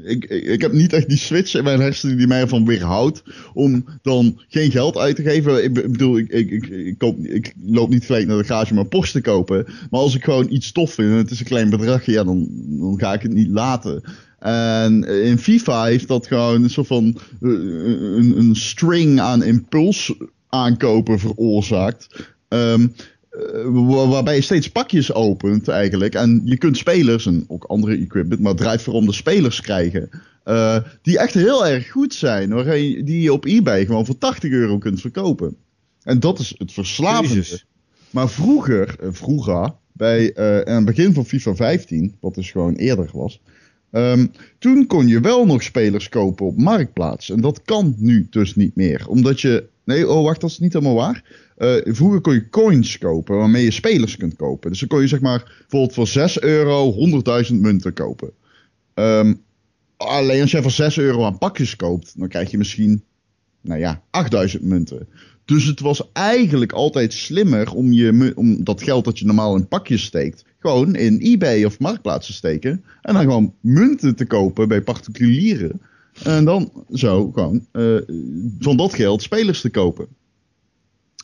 ik, 0.02 0.24
ik, 0.24 0.60
heb 0.60 0.72
niet 0.72 0.92
echt 0.92 1.08
die 1.08 1.18
switch 1.18 1.54
in 1.54 1.64
mijn 1.64 1.80
hersenen 1.80 2.16
die 2.16 2.26
mij 2.26 2.40
ervan 2.40 2.66
weerhoudt 2.66 3.22
om 3.54 3.84
dan 4.02 4.40
geen 4.48 4.70
geld 4.70 4.96
uit 4.96 5.16
te 5.16 5.22
geven. 5.22 5.64
Ik 5.64 5.72
be- 5.72 5.88
bedoel, 5.88 6.18
ik, 6.18 6.28
ik, 6.28 6.50
ik, 6.50 6.66
ik, 6.66 7.02
ik 7.22 7.54
loop 7.64 7.88
niet 7.90 8.04
gelijk 8.04 8.26
naar 8.26 8.38
de 8.38 8.44
garage 8.44 8.72
om 8.72 8.78
een 8.78 8.88
Porsche 8.88 9.20
te 9.20 9.30
kopen. 9.30 9.64
Maar 9.90 10.00
als 10.00 10.14
ik 10.14 10.24
gewoon 10.24 10.46
iets 10.50 10.72
tof 10.72 10.92
vind 10.92 11.10
en 11.10 11.16
het 11.16 11.30
is 11.30 11.40
een 11.40 11.46
klein 11.46 11.70
bedragje, 11.70 12.12
ja, 12.12 12.24
dan, 12.24 12.48
dan 12.66 12.94
ga 12.98 13.12
ik 13.12 13.22
het 13.22 13.32
niet 13.32 13.50
laten. 13.50 14.02
En 14.38 15.04
in 15.04 15.38
FIFA 15.38 15.84
heeft 15.84 16.08
dat 16.08 16.26
gewoon 16.26 16.62
een 16.62 16.70
soort 16.70 16.86
van 16.86 17.18
eh, 17.42 17.50
een, 17.50 18.38
een 18.38 18.56
string 18.56 19.20
aan 19.20 19.42
impuls 19.44 20.14
aankopen 20.48 21.18
veroorzaakt. 21.18 22.06
Wa- 22.48 22.78
waarbij 24.08 24.34
je 24.34 24.40
steeds 24.40 24.68
pakjes 24.68 25.12
opent 25.12 25.68
eigenlijk. 25.68 26.14
En 26.14 26.40
je 26.44 26.56
kunt 26.58 26.76
spelers 26.76 27.26
en 27.26 27.44
ook 27.48 27.64
andere 27.64 27.96
equipment, 27.96 28.40
maar 28.40 28.52
het 28.52 28.60
draait 28.60 28.82
vooral 28.82 29.00
om 29.00 29.06
de 29.06 29.12
spelers 29.14 29.60
krijgen. 29.60 30.08
eh, 30.44 30.76
die 31.02 31.18
echt 31.18 31.34
heel 31.34 31.66
erg 31.66 31.90
goed 31.90 32.14
zijn. 32.14 32.50
Die 33.04 33.20
je 33.20 33.32
op 33.32 33.44
eBay 33.44 33.86
gewoon 33.86 34.06
voor 34.06 34.18
80 34.18 34.50
euro 34.50 34.78
kunt 34.78 35.00
verkopen. 35.00 35.56
En 36.02 36.20
dat 36.20 36.38
is 36.38 36.54
het 36.58 36.72
verslavende. 36.72 37.34
Jezus. 37.34 37.66
Maar 38.10 38.28
vroeger, 38.30 38.96
eh, 39.00 39.08
vroeger, 39.12 39.72
bij 39.92 40.32
eh, 40.32 40.60
aan 40.60 40.76
het 40.76 40.84
begin 40.84 41.14
van 41.14 41.26
FIFA 41.26 41.54
15, 41.54 42.14
wat 42.20 42.34
dus 42.34 42.50
gewoon 42.50 42.74
eerder 42.74 43.10
was. 43.12 43.40
ehm, 43.90 44.26
toen 44.58 44.86
kon 44.86 45.08
je 45.08 45.20
wel 45.20 45.46
nog 45.46 45.62
spelers 45.62 46.08
kopen 46.08 46.46
op 46.46 46.58
Marktplaats. 46.58 47.30
En 47.30 47.40
dat 47.40 47.62
kan 47.64 47.94
nu 47.98 48.26
dus 48.30 48.54
niet 48.54 48.76
meer. 48.76 49.08
Omdat 49.08 49.40
je. 49.40 49.64
Nee, 49.84 50.08
oh 50.08 50.24
wacht, 50.24 50.40
dat 50.40 50.50
is 50.50 50.58
niet 50.58 50.72
helemaal 50.72 50.94
waar. 50.94 51.24
Eh, 51.56 51.74
vroeger 51.84 52.20
kon 52.20 52.34
je 52.34 52.48
coins 52.48 52.98
kopen 52.98 53.36
waarmee 53.36 53.64
je 53.64 53.70
spelers 53.70 54.16
kunt 54.16 54.36
kopen. 54.36 54.70
Dus 54.70 54.80
dan 54.80 54.88
kon 54.88 55.00
je 55.00 55.06
zeg 55.06 55.20
maar 55.20 55.54
bijvoorbeeld 55.58 55.94
voor 55.94 56.06
6 56.06 56.40
euro 56.40 56.92
100.000 56.92 57.60
munten 57.60 57.92
kopen. 57.92 58.30
Ehm, 58.94 59.34
alleen 59.96 60.40
als 60.40 60.50
jij 60.50 60.62
voor 60.62 60.70
6 60.70 60.98
euro 60.98 61.24
aan 61.24 61.38
pakjes 61.38 61.76
koopt, 61.76 62.18
dan 62.18 62.28
krijg 62.28 62.50
je 62.50 62.58
misschien, 62.58 63.04
nou 63.60 63.80
ja, 63.80 64.02
8000 64.10 64.62
munten. 64.62 65.08
Dus 65.44 65.64
het 65.64 65.80
was 65.80 66.12
eigenlijk 66.12 66.72
altijd 66.72 67.12
slimmer 67.12 67.72
om, 67.72 67.92
je, 67.92 68.32
om 68.34 68.64
dat 68.64 68.82
geld 68.82 69.04
dat 69.04 69.18
je 69.18 69.24
normaal 69.24 69.56
in 69.56 69.68
pakjes 69.68 70.04
steekt, 70.04 70.44
gewoon 70.58 70.94
in 70.94 71.18
eBay 71.20 71.64
of 71.64 71.78
Marktplaats 71.78 72.26
te 72.26 72.32
steken. 72.32 72.84
En 73.02 73.14
dan 73.14 73.22
gewoon 73.22 73.54
munten 73.60 74.14
te 74.16 74.26
kopen 74.26 74.68
bij 74.68 74.82
particulieren. 74.82 75.80
En 76.22 76.44
dan 76.44 76.72
zo 76.92 77.30
gewoon 77.30 77.66
eh, 77.72 77.96
van 78.58 78.76
dat 78.76 78.94
geld 78.94 79.22
spelers 79.22 79.60
te 79.60 79.70
kopen. 79.70 80.06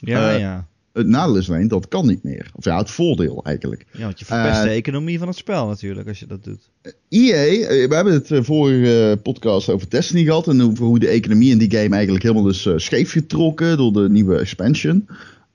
Ja, 0.01 0.33
Eh, 0.33 0.41
ja. 0.41 0.69
Het 0.93 1.07
nadeel 1.07 1.37
is 1.37 1.51
alleen, 1.51 1.69
dat 1.69 1.89
kan 1.89 2.07
niet 2.07 2.23
meer. 2.23 2.51
Of 2.55 2.65
ja, 2.65 2.79
het 2.79 2.91
voordeel 2.91 3.41
eigenlijk. 3.45 3.87
Ja, 3.93 4.05
want 4.05 4.19
je 4.19 4.25
verpest 4.25 4.59
eh, 4.59 4.63
de 4.63 4.71
economie 4.71 5.19
van 5.19 5.29
het 5.29 5.37
spel 5.37 5.67
natuurlijk 5.67 6.09
als 6.09 6.19
je 6.19 6.27
dat 6.27 6.45
doet. 6.45 6.71
EA, 7.09 7.35
eh, 7.35 7.89
we 7.89 7.95
hebben 7.95 8.13
het 8.13 8.31
vorige 8.47 9.19
podcast 9.23 9.69
over 9.69 9.91
Destiny 9.91 10.25
gehad. 10.25 10.49
En 10.49 10.63
over 10.63 10.85
hoe 10.85 10.99
de 10.99 11.09
economie 11.09 11.51
in 11.51 11.59
die 11.59 11.71
game 11.71 11.95
eigenlijk 11.95 12.23
helemaal 12.23 12.49
is 12.49 12.67
eh, 12.67 12.73
scheef 12.77 13.13
getrokken 13.13 13.77
door 13.77 13.93
de 13.93 14.09
nieuwe 14.11 14.37
expansion. 14.39 15.09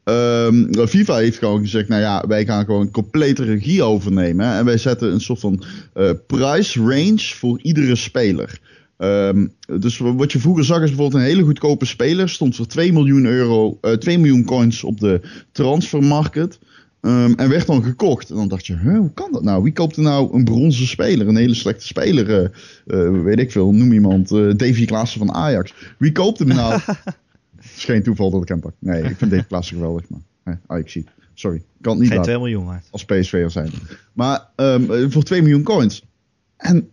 Ehm, 0.03 0.87
FIFA 0.87 1.15
heeft 1.15 1.37
gewoon 1.37 1.61
gezegd, 1.61 1.87
nou 1.87 2.01
ja, 2.01 2.23
wij 2.27 2.45
gaan 2.45 2.65
gewoon 2.65 2.91
complete 2.91 3.43
regie 3.43 3.83
overnemen. 3.83 4.53
En 4.53 4.65
wij 4.65 4.77
zetten 4.77 5.11
een 5.11 5.21
soort 5.21 5.39
van 5.39 5.63
eh 5.93 6.09
price 6.27 6.79
range 6.79 7.19
voor 7.35 7.59
iedere 7.61 7.95
speler. 7.95 8.59
Ehm, 8.97 9.47
dus 9.79 9.97
wat 9.97 10.31
je 10.31 10.39
vroeger 10.39 10.63
zag 10.65 10.81
is 10.81 10.89
bijvoorbeeld 10.89 11.21
een 11.21 11.27
hele 11.29 11.43
goedkope 11.43 11.85
speler. 11.85 12.29
Stond 12.29 12.55
voor 12.55 12.65
2 12.67 12.93
miljoen 12.93 13.25
euro, 13.25 13.77
eh 13.81 13.91
2 13.91 14.17
miljoen 14.17 14.45
coins 14.45 14.83
op 14.83 14.99
de 14.99 15.21
transfermarkt. 15.51 16.59
Ehm, 17.01 17.33
en 17.35 17.49
werd 17.49 17.67
dan 17.67 17.83
gekocht. 17.83 18.29
En 18.29 18.35
dan 18.35 18.47
dacht 18.47 18.67
je, 18.67 18.77
huh, 18.77 18.97
hoe 18.97 19.13
kan 19.13 19.31
dat 19.31 19.43
nou? 19.43 19.63
Wie 19.63 19.73
koopt 19.73 19.95
er 19.95 20.01
nou 20.01 20.33
een 20.35 20.43
bronzen 20.43 20.87
speler? 20.87 21.27
Een 21.27 21.35
hele 21.35 21.53
slechte 21.53 21.87
speler. 21.87 22.29
eh, 22.29 23.05
eh, 23.05 23.23
weet 23.23 23.39
ik 23.39 23.51
veel, 23.51 23.71
noem 23.73 23.91
iemand. 23.91 24.31
eh 24.31 24.49
Davy 24.55 24.85
Klaassen 24.85 25.19
van 25.19 25.31
Ajax. 25.33 25.73
Wie 25.97 26.11
koopt 26.11 26.39
hem 26.39 26.47
nou? 26.47 26.79
Het 27.55 27.75
is 27.77 27.83
geen 27.85 28.03
toeval 28.03 28.29
dat 28.31 28.41
ik 28.41 28.47
hem 28.47 28.59
pak. 28.59 28.73
Nee, 28.79 29.03
ik 29.03 29.17
vind 29.17 29.31
deze 29.31 29.45
klasse 29.45 29.73
geweldig, 29.73 30.03
maar 30.09 30.59
ah, 30.67 30.79
ik 30.79 30.89
zie 30.89 31.05
Sorry, 31.33 31.57
ik 31.57 31.63
kan 31.81 31.91
het 31.91 31.99
niet 32.01 32.09
Geen 32.09 32.17
laten 32.17 32.33
2 32.33 32.43
miljoen 32.43 32.65
waard. 32.65 32.87
als 32.91 33.05
PSV'er 33.05 33.51
zijn. 33.51 33.69
Maar 34.13 34.47
ehm, 34.55 35.09
voor 35.09 35.23
2 35.23 35.41
miljoen 35.41 35.63
coins. 35.63 36.03
En 36.57 36.89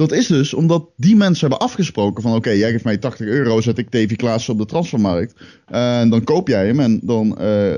dat 0.00 0.12
is 0.12 0.26
dus 0.26 0.54
omdat 0.54 0.88
die 0.96 1.16
mensen 1.16 1.48
hebben 1.48 1.66
afgesproken 1.66 2.22
van... 2.22 2.34
oké, 2.34 2.50
jij 2.50 2.70
geeft 2.70 2.84
mij 2.84 2.98
80 2.98 3.26
euro, 3.26 3.60
zet 3.60 3.78
ik 3.78 3.92
Davy 3.92 4.16
Klaassen 4.16 4.52
op 4.52 4.58
de 4.58 4.66
transfermarkt. 4.66 5.34
En 5.66 6.10
dan 6.10 6.24
koop 6.24 6.48
jij 6.48 6.66
hem 6.66 6.80
en 6.80 7.00
dan... 7.02 7.38
eh, 7.38 7.76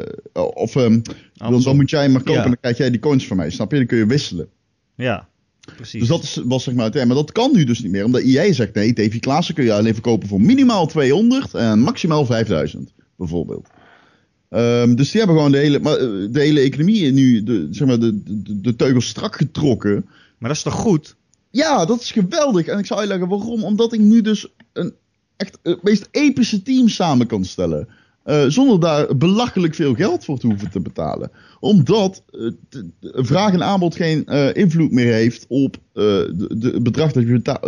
of 0.55 0.77
ehm, 0.77 1.01
dan, 1.35 1.63
dan 1.63 1.77
moet 1.77 1.91
jij 1.91 2.03
hem 2.03 2.13
maar 2.13 2.21
kopen 2.21 2.35
Ja. 2.35 2.43
en 2.43 2.49
dan 2.49 2.61
krijg 2.61 2.77
jij 2.77 2.91
die 2.91 3.01
coins 3.01 3.27
van 3.27 3.37
mij. 3.37 3.51
Snap 3.51 3.71
je? 3.71 3.77
Dan 3.77 3.87
kun 3.87 3.99
je 3.99 4.07
wisselen. 4.07 4.49
Ja, 4.95 5.29
precies. 5.77 6.01
Dus 6.01 6.09
dat 6.09 6.23
is, 6.23 6.41
was 6.45 6.65
zeg 6.65 6.75
maar 6.75 6.85
het. 6.85 6.95
ja, 6.95 7.05
Maar 7.05 7.17
dat 7.17 7.33
kan 7.33 7.51
nu 7.53 7.65
dus 7.65 7.81
niet 7.81 7.93
meer. 7.93 8.05
Omdat 8.05 8.23
EA 8.23 8.53
zegt 8.53 8.75
nee, 8.75 8.93
Davy 8.93 9.19
Klaassen 9.19 9.55
kun 9.55 9.65
je 9.65 9.73
alleen 9.73 9.95
verkopen 9.95 10.29
voor 10.29 10.41
minimaal 10.41 10.87
200 10.87 11.55
en 11.55 11.79
maximaal 11.79 12.27
5000 12.27 12.93
bijvoorbeeld. 13.17 13.69
Ehm, 14.49 14.95
dus 14.95 15.11
die 15.11 15.19
hebben 15.21 15.37
gewoon 15.37 15.53
de 15.53 15.59
hele, 15.59 15.81
maar, 15.81 15.97
eh, 15.97 16.07
de 16.31 16.41
hele 16.41 16.61
economie 16.61 17.13
nu, 17.13 17.43
de, 17.43 17.69
zeg 17.71 17.89
maar, 17.89 17.99
de, 17.99 18.23
de, 18.43 18.61
de 18.61 18.77
teugels 18.77 19.07
strak 19.07 19.37
getrokken. 19.37 20.05
Maar 20.39 20.49
dat 20.49 20.57
is 20.59 20.63
toch 20.63 20.75
goed? 20.75 21.17
Ja, 21.53 21.85
dat 21.85 22.01
is 22.01 22.11
geweldig. 22.11 22.67
En 22.67 22.79
ik 22.79 22.87
zal 22.87 22.99
uitleggen 22.99 23.29
waarom. 23.29 23.65
Omdat 23.65 23.93
ik 23.93 24.01
nu 24.01 24.21
dus 24.21 24.49
een 24.73 24.93
echt 25.37 25.59
het 25.63 25.83
meest 25.83 26.09
epische 26.11 26.63
team 26.63 26.89
samen 26.89 27.27
kan 27.27 27.45
stellen. 27.45 27.89
Eh, 28.25 28.45
zonder 28.49 28.81
daar 28.81 29.17
belachelijk 29.17 29.75
veel 29.75 29.95
geld 29.95 30.25
voor 30.25 30.39
te 30.39 30.47
hoeven 30.47 30.71
te 30.71 30.81
betalen. 30.81 31.31
Omdat 31.61 32.23
eh, 32.31 32.41
de- 32.69 32.89
de 33.01 33.13
vraag 33.25 33.53
en 33.53 33.63
aanbod 33.63 33.95
geen 33.97 34.27
eh, 34.27 34.55
invloed 34.55 34.91
meer 34.93 35.13
heeft 35.13 35.45
op 35.49 35.77
eh, 35.77 36.03
de, 36.03 36.47
de- 36.59 36.71
het 36.71 36.83
bedrag 36.83 37.13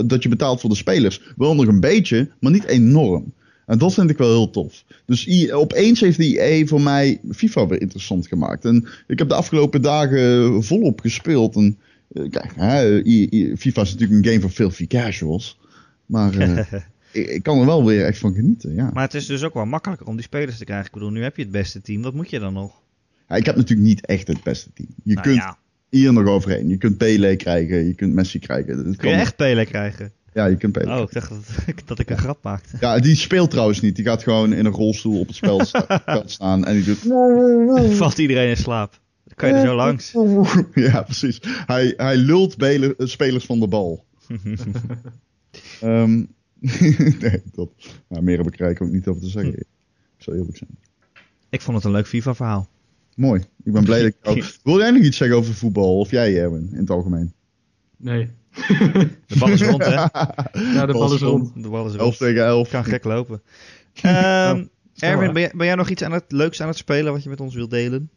dat 0.07 0.22
je, 0.22 0.28
betaalt 0.28 0.61
voor 0.61 0.70
de 0.70 0.76
spelers. 0.76 1.20
Wel 1.37 1.55
nog 1.55 1.66
een 1.66 1.80
beetje, 1.80 2.30
maar 2.41 2.53
niet 2.53 2.64
enorm. 2.64 3.32
En 3.66 3.78
dat 3.78 3.95
vind 3.95 4.11
ik 4.11 4.18
wel 4.18 4.28
heel 4.30 4.51
tof. 4.51 4.85
Dus 5.07 5.51
opeens 5.53 6.01
heeft 6.01 6.18
die 6.18 6.41
EA 6.41 6.66
voor 6.66 6.80
mij 6.80 7.20
FIFA 7.35 7.66
weer 7.66 7.80
interessant 7.80 8.26
gemaakt. 8.28 8.64
En 8.64 8.87
ik 9.07 9.18
heb 9.18 9.28
de 9.28 9.35
afgelopen 9.35 9.82
dagen 9.82 10.62
volop 10.64 11.01
gespeeld. 11.01 11.55
En 11.57 11.66
eh, 11.66 11.82
kijk, 12.31 12.55
I- 13.07 13.29
I- 13.31 13.57
FIFA 13.57 13.83
is 13.83 13.93
natuurlijk 13.93 14.25
een 14.25 14.31
game 14.31 14.41
voor 14.41 14.51
filthy 14.51 14.87
casuals. 14.87 15.59
Maar 16.07 16.39
eh, 16.39 16.59
ik, 17.12 17.27
ik 17.27 17.43
kan 17.43 17.59
er 17.59 17.67
wel 17.67 17.85
weer 17.85 18.05
echt 18.05 18.19
van 18.19 18.35
genieten, 18.35 18.75
ja. 18.75 18.91
Maar 18.93 19.05
het 19.05 19.15
is 19.15 19.27
dus 19.27 19.43
ook 19.43 19.55
wel 19.55 19.67
makkelijker 19.67 20.07
om 20.07 20.15
die 20.15 20.25
spelers 20.25 20.59
te 20.59 20.65
krijgen. 20.65 20.87
Ik 20.87 20.93
bedoel, 20.93 21.11
nu 21.11 21.23
heb 21.23 21.37
je 21.37 21.43
het 21.43 21.51
beste 21.51 21.81
team. 21.81 22.03
Wat 22.03 22.15
moet 22.15 22.31
je 22.31 22.39
dan 22.39 22.53
nog? 22.53 22.83
Ja, 23.29 23.37
ik 23.37 23.47
heb 23.47 23.57
natuurlijk 23.57 23.89
niet 23.89 24.07
echt 24.07 24.29
het 24.29 24.43
beste 24.43 24.71
team. 24.75 24.89
Je 25.05 25.15
Nou 25.15 25.27
kunt 25.27 25.37
ja, 25.39 25.59
hier 25.91 26.12
nog 26.12 26.27
overheen. 26.27 26.69
Je 26.69 26.77
kunt 26.77 26.97
Pele 26.97 27.37
krijgen, 27.37 27.87
je 27.87 27.95
kunt 27.95 28.15
Messi 28.15 28.39
krijgen. 28.39 28.85
Dat 28.85 28.97
kun 28.97 29.11
je 29.11 29.17
echt 29.17 29.37
Pele 29.37 29.65
krijgen? 29.67 30.12
Ja, 30.33 30.47
je 30.47 30.57
kunt 30.57 30.73
Pele. 30.73 30.97
Oh, 30.97 31.03
ik 31.03 31.12
dacht 31.12 31.29
dat, 31.29 31.45
dat 31.87 31.99
ik 31.99 32.11
een 32.11 32.19
grap 32.19 32.43
maakte. 32.43 32.77
Ja, 32.81 32.99
die 32.99 33.15
speelt 33.17 33.51
trouwens 33.51 33.81
niet. 33.81 33.97
Die 33.97 34.05
gaat 34.05 34.23
gewoon 34.23 34.53
in 34.53 34.67
een 34.67 34.73
rolstoel 34.73 35.21
op 35.21 35.27
het 35.27 35.37
spel 35.37 35.65
staan 36.27 36.65
en 36.65 36.75
die 36.75 36.85
doet... 36.85 36.99
Valt 37.97 38.19
iedereen 38.19 38.49
in 38.49 38.57
slaap. 38.57 39.01
Dan 39.25 39.35
kan 39.35 39.49
je 39.49 39.55
er 39.55 39.66
zo 39.66 39.75
langs. 39.75 40.12
Ja, 40.75 41.03
precies. 41.03 41.41
Hij, 41.66 41.95
hij 41.97 42.16
lult 42.16 42.57
bele- 42.57 42.95
eh, 42.99 43.07
spelers 43.07 43.45
van 43.45 43.61
de 43.61 43.68
bal. 43.68 44.05
Ehm, 45.81 46.25
nee, 47.20 47.43
dat, 47.53 47.70
nou, 48.09 48.22
meer 48.22 48.37
heb 48.37 48.47
ik 48.47 48.55
er 48.55 48.61
eigenlijk 48.61 48.81
ook 48.83 48.91
niet 48.91 49.07
over 49.07 49.22
te 49.22 49.29
zeggen. 49.29 49.53
Ik 49.59 49.64
zal 50.18 50.35
eerlijk 50.35 50.57
zijn. 50.57 50.70
Ik 51.51 51.61
vond 51.61 51.77
het 51.77 51.87
een 51.87 51.93
leuk 51.93 52.07
FIFA-verhaal. 52.07 52.68
Mooi. 53.16 53.45
Ik 53.64 53.72
ben 53.72 53.85
blij 53.85 54.01
dat 54.01 54.37
ik... 54.37 54.45
Oh, 54.45 54.45
wil 54.62 54.79
jij 54.79 54.91
nog 54.91 55.03
iets 55.03 55.16
zeggen 55.16 55.37
over 55.37 55.55
voetbal? 55.55 55.99
Of 55.99 56.11
jij, 56.11 56.39
Erwin, 56.41 56.68
in 56.72 56.79
het 56.79 56.91
algemeen? 56.91 57.33
Nee. 57.97 58.31
De 59.27 59.39
bal 59.39 59.49
is 59.49 59.62
rond, 59.62 59.85
hè? 59.85 59.91
Ja, 59.91 60.87
de 60.87 60.93
bal 60.93 61.14
is 61.14 61.20
rond. 61.20 61.62
De 61.62 61.68
bal 61.68 61.87
is 61.87 61.93
11 61.93 62.01
rond. 62.03 62.18
tegen 62.18 62.45
11. 62.45 62.68
Kan 62.68 62.85
gek 62.85 63.05
lopen. 63.05 63.43
Ehm 64.03 64.64
stel 64.93 65.09
Erwin, 65.11 65.25
maar. 65.25 65.33
ben 65.33 65.43
jij, 65.43 65.53
ben 65.55 65.66
jij 65.66 65.75
nog 65.75 65.89
iets 65.89 66.03
aan 66.03 66.12
het 66.12 66.25
leuks 66.29 66.61
aan 66.62 66.68
het 66.68 66.77
spelen 66.77 67.12
wat 67.12 67.22
je 67.22 67.29
met 67.29 67.41
ons 67.41 67.55
wilt 67.55 67.70
delen? 67.70 68.11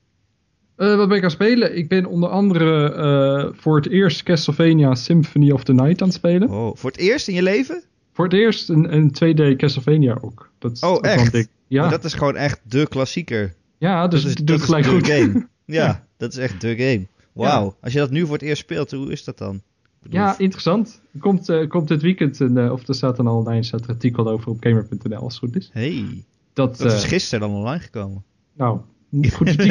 Eh, 0.78 0.96
wat 0.96 1.08
ben 1.08 1.18
ik 1.18 1.24
aan 1.24 1.30
het 1.30 1.32
spelen? 1.32 1.78
Ik 1.78 1.88
ben 1.90 2.06
onder 2.06 2.30
andere 2.30 2.92
eh, 2.94 3.54
voor 3.60 3.76
het 3.76 3.90
eerst 3.90 4.24
Castlevania 4.24 4.96
Symphony 4.96 5.52
of 5.52 5.64
the 5.64 5.74
Night 5.74 6.02
aan 6.02 6.08
het 6.08 6.18
spelen. 6.18 6.50
Oh, 6.50 6.76
voor 6.76 6.90
het 6.90 7.00
eerst 7.00 7.28
in 7.28 7.34
je 7.34 7.42
leven? 7.44 7.84
Voor 8.14 8.26
het 8.26 8.34
eerst 8.34 8.70
een, 8.70 8.94
een 8.94 9.10
2D 9.12 9.56
Castlevania 9.56 10.18
ook. 10.22 10.52
Dat 10.60 10.72
is 10.72 10.80
Oh, 10.82 10.98
echt? 11.02 11.32
dik. 11.32 11.48
Ja, 11.68 11.90
Dat 11.90 12.04
is 12.04 12.14
gewoon 12.14 12.36
echt 12.36 12.60
de 12.64 12.88
klassieker. 12.90 13.54
ja 13.78 14.08
dus 14.08 14.22
dat 14.22 14.30
is, 14.30 14.36
doet 14.46 14.60
is 14.60 14.66
gelijk 14.66 14.84
de 14.84 14.90
goed. 14.90 15.08
game. 15.08 15.48
Ja, 15.66 16.06
dat 16.18 16.32
is 16.32 16.38
echt 16.38 16.62
de 16.62 16.76
game. 16.78 17.08
Wauw. 17.34 17.76
Als 17.82 17.94
je 17.94 18.00
dat 18.00 18.10
nu 18.12 18.22
voor 18.26 18.34
het 18.34 18.42
eerst 18.42 18.62
speelt, 18.62 18.92
hoe 18.92 19.12
is 19.12 19.24
dat 19.24 19.38
dan? 19.38 19.56
Ik 19.56 19.62
bedoel, 20.04 20.20
Ja, 20.20 20.38
interessant. 20.38 21.02
Komt, 21.20 21.50
eh, 21.50 21.68
komt 21.70 21.88
dit 21.88 22.02
weekend, 22.02 22.40
een, 22.40 22.72
of 22.72 22.88
er 22.88 22.96
staat 22.96 23.16
dan 23.18 23.28
al 23.28 23.38
online 23.38 23.64
staat 23.64 23.82
een 23.82 23.88
artikel 23.88 24.28
over 24.30 24.50
op 24.52 24.58
gamer.nl 24.60 25.16
als 25.20 25.34
het 25.34 25.44
goed 25.44 25.56
is. 25.56 25.70
hey, 25.74 26.24
Dat, 26.54 26.78
dat 26.78 26.92
is 26.94 27.04
gisteren 27.04 27.48
dan 27.50 27.58
online 27.58 27.80
gekomen. 27.80 28.24
nou, 28.54 28.80
niet 29.10 29.34
goed 29.34 29.54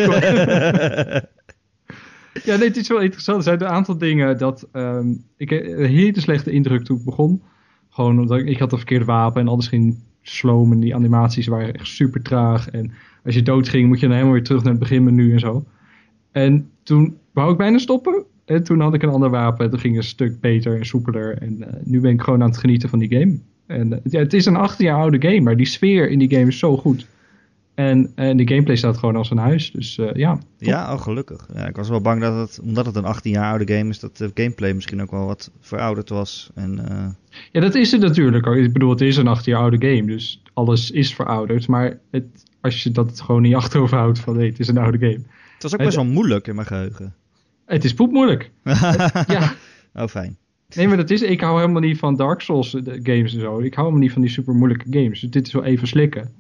ja, 2.45 2.57
nee, 2.57 2.68
het 2.68 2.76
is 2.76 2.89
wel 2.89 3.01
interessant. 3.01 3.37
Er 3.37 3.43
zijn 3.43 3.61
een 3.61 3.66
aantal 3.66 3.99
dingen 3.99 4.39
dat... 4.39 4.68
ehm, 4.72 5.14
ik 5.37 5.51
een 5.51 5.84
hele 5.84 6.20
slechte 6.20 6.51
indruk 6.51 6.84
toen 6.84 6.99
ik 6.99 7.05
begon. 7.05 7.43
Gewoon 7.91 8.20
omdat 8.20 8.39
ik, 8.39 8.59
had 8.59 8.72
een 8.72 8.78
verkeerde 8.78 9.05
wapen 9.05 9.41
en 9.41 9.49
alles 9.49 9.68
ging 9.68 9.99
sloom 10.22 10.72
en 10.72 10.80
die 10.80 10.95
animaties 10.95 11.47
waren 11.47 11.74
echt 11.74 11.87
super 11.87 12.22
traag. 12.22 12.70
En 12.70 12.93
als 13.24 13.34
je 13.34 13.43
dood 13.43 13.68
ging, 13.68 13.89
moet 13.89 14.01
je 14.01 14.07
dan 14.07 14.14
helemaal 14.14 14.34
weer 14.34 14.45
terug 14.45 14.62
naar 14.62 14.72
het 14.72 14.80
beginmenu 14.80 15.32
en 15.32 15.41
zo. 15.41 15.64
En 16.32 16.70
toen 16.82 17.16
wou 17.32 17.53
ik 17.53 17.57
bijna 17.57 17.78
stoppen. 17.78 18.24
En 18.45 18.64
toen 18.64 18.80
had 18.80 18.95
ik 18.95 19.03
een 19.03 19.09
ander 19.09 19.30
wapen. 19.30 19.64
En 19.64 19.70
toen 19.70 19.80
ging 19.80 19.95
het 19.95 20.05
een 20.05 20.11
stuk 20.11 20.41
beter 20.41 20.76
en 20.76 20.87
soepeler. 20.87 21.39
En 21.39 21.62
eh, 21.62 21.80
nu 21.84 22.01
ben 22.01 22.12
ik 22.12 22.20
gewoon 22.20 22.43
aan 22.43 22.49
het 22.49 22.59
genieten 22.59 22.89
van 22.89 22.99
die 22.99 23.18
game. 23.18 23.39
En 23.66 23.93
eh, 23.93 23.99
ja, 24.05 24.18
het 24.18 24.32
is 24.32 24.47
een 24.47 24.57
18 24.57 24.87
jaar 24.87 24.99
oude 24.99 25.28
game, 25.28 25.41
maar 25.41 25.57
die 25.57 25.66
sfeer 25.66 26.11
in 26.11 26.18
die 26.18 26.30
game 26.30 26.47
is 26.47 26.59
zo 26.59 26.76
goed. 26.76 27.07
En, 27.77 28.12
en 28.14 28.37
de 28.37 28.49
gameplay 28.49 28.77
staat 28.77 28.97
gewoon 28.99 29.16
als 29.16 29.31
een 29.31 29.37
huis. 29.39 29.70
Dus 29.72 29.99
eh, 29.99 30.12
ja, 30.14 30.39
Ja, 30.59 30.93
oh, 30.93 31.01
gelukkig. 31.01 31.49
Ja, 31.55 31.66
ik 31.68 31.77
was 31.77 31.89
wel 31.89 32.01
bang 32.01 32.20
dat 32.20 32.49
het, 32.49 32.61
omdat 32.62 32.87
het 32.87 32.97
een 32.97 33.05
18 33.05 33.33
jaar 33.33 33.51
oude 33.51 33.74
game 33.77 33.89
is, 33.91 33.99
dat 34.01 34.16
de 34.16 34.31
gameplay 34.35 34.72
misschien 34.72 35.03
ook 35.03 35.11
wel 35.11 35.27
wat 35.27 35.51
verouderd 35.61 36.09
was. 36.09 36.51
En, 36.55 36.89
eh, 36.89 37.07
Ja, 37.53 37.61
dat 37.61 37.74
is 37.74 37.93
het 37.93 38.01
natuurlijk 38.01 38.47
ook. 38.47 38.55
Ik 38.55 38.72
bedoel, 38.72 38.91
het 38.91 39.01
is 39.01 39.16
een 39.16 39.27
18 39.27 39.53
jaar 39.53 39.62
oude 39.62 39.89
game, 39.89 40.07
dus 40.07 40.43
alles 40.53 40.91
is 40.91 41.14
verouderd. 41.14 41.68
Maar 41.68 41.99
het, 42.11 42.24
als 42.61 42.83
je 42.83 42.91
dat 42.91 43.20
gewoon 43.20 43.45
in 43.45 43.51
je 43.51 43.57
achterhoofd 43.64 43.93
houdt 43.93 44.18
van 44.18 44.37
nee, 44.37 44.49
het 44.51 44.59
is 44.59 44.68
een 44.68 44.79
oude 44.79 44.99
game. 44.99 45.12
het 45.55 45.62
was 45.62 45.72
ook 45.72 45.79
Het- 45.79 45.89
best 45.89 45.97
wel 46.03 46.12
moeilijk 46.12 46.47
in 46.47 46.55
mijn 46.55 46.66
geheugen. 46.66 47.14
Het 47.66 47.85
is 47.85 47.95
poepmoeilijk. 47.95 48.51
ja, 49.27 49.53
Oh, 49.95 50.07
fijn. 50.07 50.37
nee, 50.74 50.89
maar 50.89 50.97
dat 50.97 51.11
is, 51.11 51.22
ik 51.22 51.41
hou 51.41 51.61
helemaal 51.61 51.81
niet 51.83 51.99
van 51.99 52.16
Dark 52.16 52.41
Souls 52.41 52.74
eh, 52.74 52.83
games 53.03 53.35
en 53.35 53.41
zo. 53.41 53.59
Ik 53.59 53.74
hou 53.74 53.87
helemaal 53.87 53.99
niet 53.99 54.12
van 54.12 54.22
die 54.22 54.31
super 54.31 54.55
moeilijke 54.55 54.87
games. 54.91 55.20
Dus 55.20 55.31
dit 55.31 55.47
is 55.47 55.53
wel 55.53 55.64
even 55.64 55.89
slikken. 55.89 56.31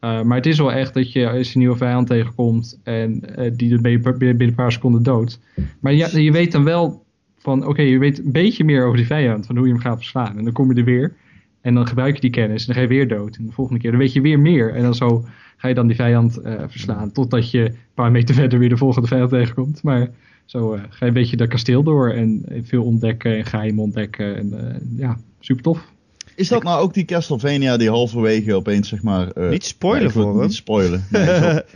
Uh, 0.00 0.22
maar 0.22 0.36
het 0.36 0.46
is 0.46 0.58
wel 0.58 0.72
echt 0.72 0.94
dat 0.94 1.12
je 1.12 1.30
als 1.30 1.48
je 1.48 1.54
een 1.54 1.60
nieuwe 1.60 1.76
vijand 1.76 2.06
tegenkomt 2.06 2.80
en 2.82 3.22
uh, 3.38 3.50
die 3.56 3.80
ben 3.80 3.90
je 3.90 3.98
binnen 4.18 4.40
een 4.40 4.54
paar 4.54 4.72
seconden 4.72 5.02
dood. 5.02 5.40
Maar 5.80 5.92
ja, 5.92 6.18
je 6.18 6.32
weet 6.32 6.52
dan 6.52 6.64
wel 6.64 7.04
van, 7.38 7.66
oké, 7.66 7.82
je 7.82 7.98
weet 7.98 8.18
een 8.18 8.32
beetje 8.32 8.64
meer 8.64 8.84
over 8.84 8.96
die 8.96 9.06
vijand, 9.06 9.46
van 9.46 9.56
hoe 9.56 9.66
je 9.66 9.72
hem 9.72 9.82
gaat 9.82 9.96
verslaan. 9.96 10.38
En 10.38 10.44
dan 10.44 10.52
kom 10.52 10.72
je 10.72 10.78
er 10.78 10.84
weer 10.84 11.14
en 11.60 11.74
dan 11.74 11.86
gebruik 11.86 12.14
je 12.14 12.20
die 12.20 12.30
kennis 12.30 12.60
en 12.60 12.66
dan 12.66 12.74
ga 12.74 12.80
je 12.80 12.88
weer 12.88 13.08
dood. 13.08 13.36
En 13.36 13.46
de 13.46 13.52
volgende 13.52 13.80
keer 13.80 13.90
dan 13.90 14.00
weet 14.00 14.12
je 14.12 14.20
weer 14.20 14.40
meer. 14.40 14.74
En 14.74 14.82
dan 14.82 14.94
zo 14.94 15.24
ga 15.56 15.68
je 15.68 15.74
dan 15.74 15.86
die 15.86 15.96
vijand 15.96 16.40
uh, 16.44 16.54
verslaan, 16.68 17.12
totdat 17.12 17.50
je 17.50 17.64
een 17.64 17.76
paar 17.94 18.10
meter 18.10 18.34
verder 18.34 18.58
weer 18.58 18.68
de 18.68 18.76
volgende 18.76 19.08
vijand 19.08 19.30
tegenkomt. 19.30 19.82
Maar 19.82 20.10
zo 20.44 20.70
ga 20.70 20.86
je 20.98 21.06
een 21.06 21.12
beetje 21.12 21.36
dat 21.36 21.48
kasteel 21.48 21.82
door 21.82 22.10
en 22.10 22.44
veel 22.62 22.84
ontdekken 22.84 23.36
en 23.36 23.44
geheim 23.44 23.80
ontdekken. 23.80 24.36
En 24.36 24.52
ja, 24.96 25.18
super 25.40 25.62
tof. 25.62 25.92
Is 26.36 26.48
dat 26.48 26.62
nou 26.62 26.80
ook 26.80 26.94
die 26.94 27.04
Castlevania 27.04 27.76
die 27.76 27.88
halverwege 27.88 28.54
opeens 28.54 28.88
zeg 28.88 29.02
maar... 29.02 29.28
Uh, 29.38 29.50
niet 29.50 29.64
spoilen 29.64 30.02
nee, 30.04 30.12
voor 30.12 30.34
hem. 30.34 30.42
Niet 30.46 30.54
spoilen. 30.54 31.04
Nee, 31.10 31.24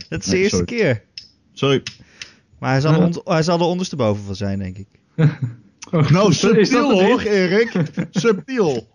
dat 0.09 0.19
is 0.19 0.25
de 0.25 0.37
eerste 0.37 0.55
sorry. 0.57 0.65
keer. 0.65 1.03
Sorry. 1.53 1.83
Maar 2.59 2.71
hij 2.71 2.81
zal, 2.81 2.93
er, 2.93 3.01
on- 3.03 3.21
hij 3.23 3.43
zal 3.43 3.59
er 3.59 3.65
ondersteboven 3.65 4.23
van 4.23 4.35
zijn, 4.35 4.59
denk 4.59 4.77
ik. 4.77 4.87
oh, 5.91 6.09
nou, 6.15 6.33
subtiel 6.33 7.01
hoor, 7.01 7.21
Erik. 7.21 7.71
subtiel. 8.11 8.87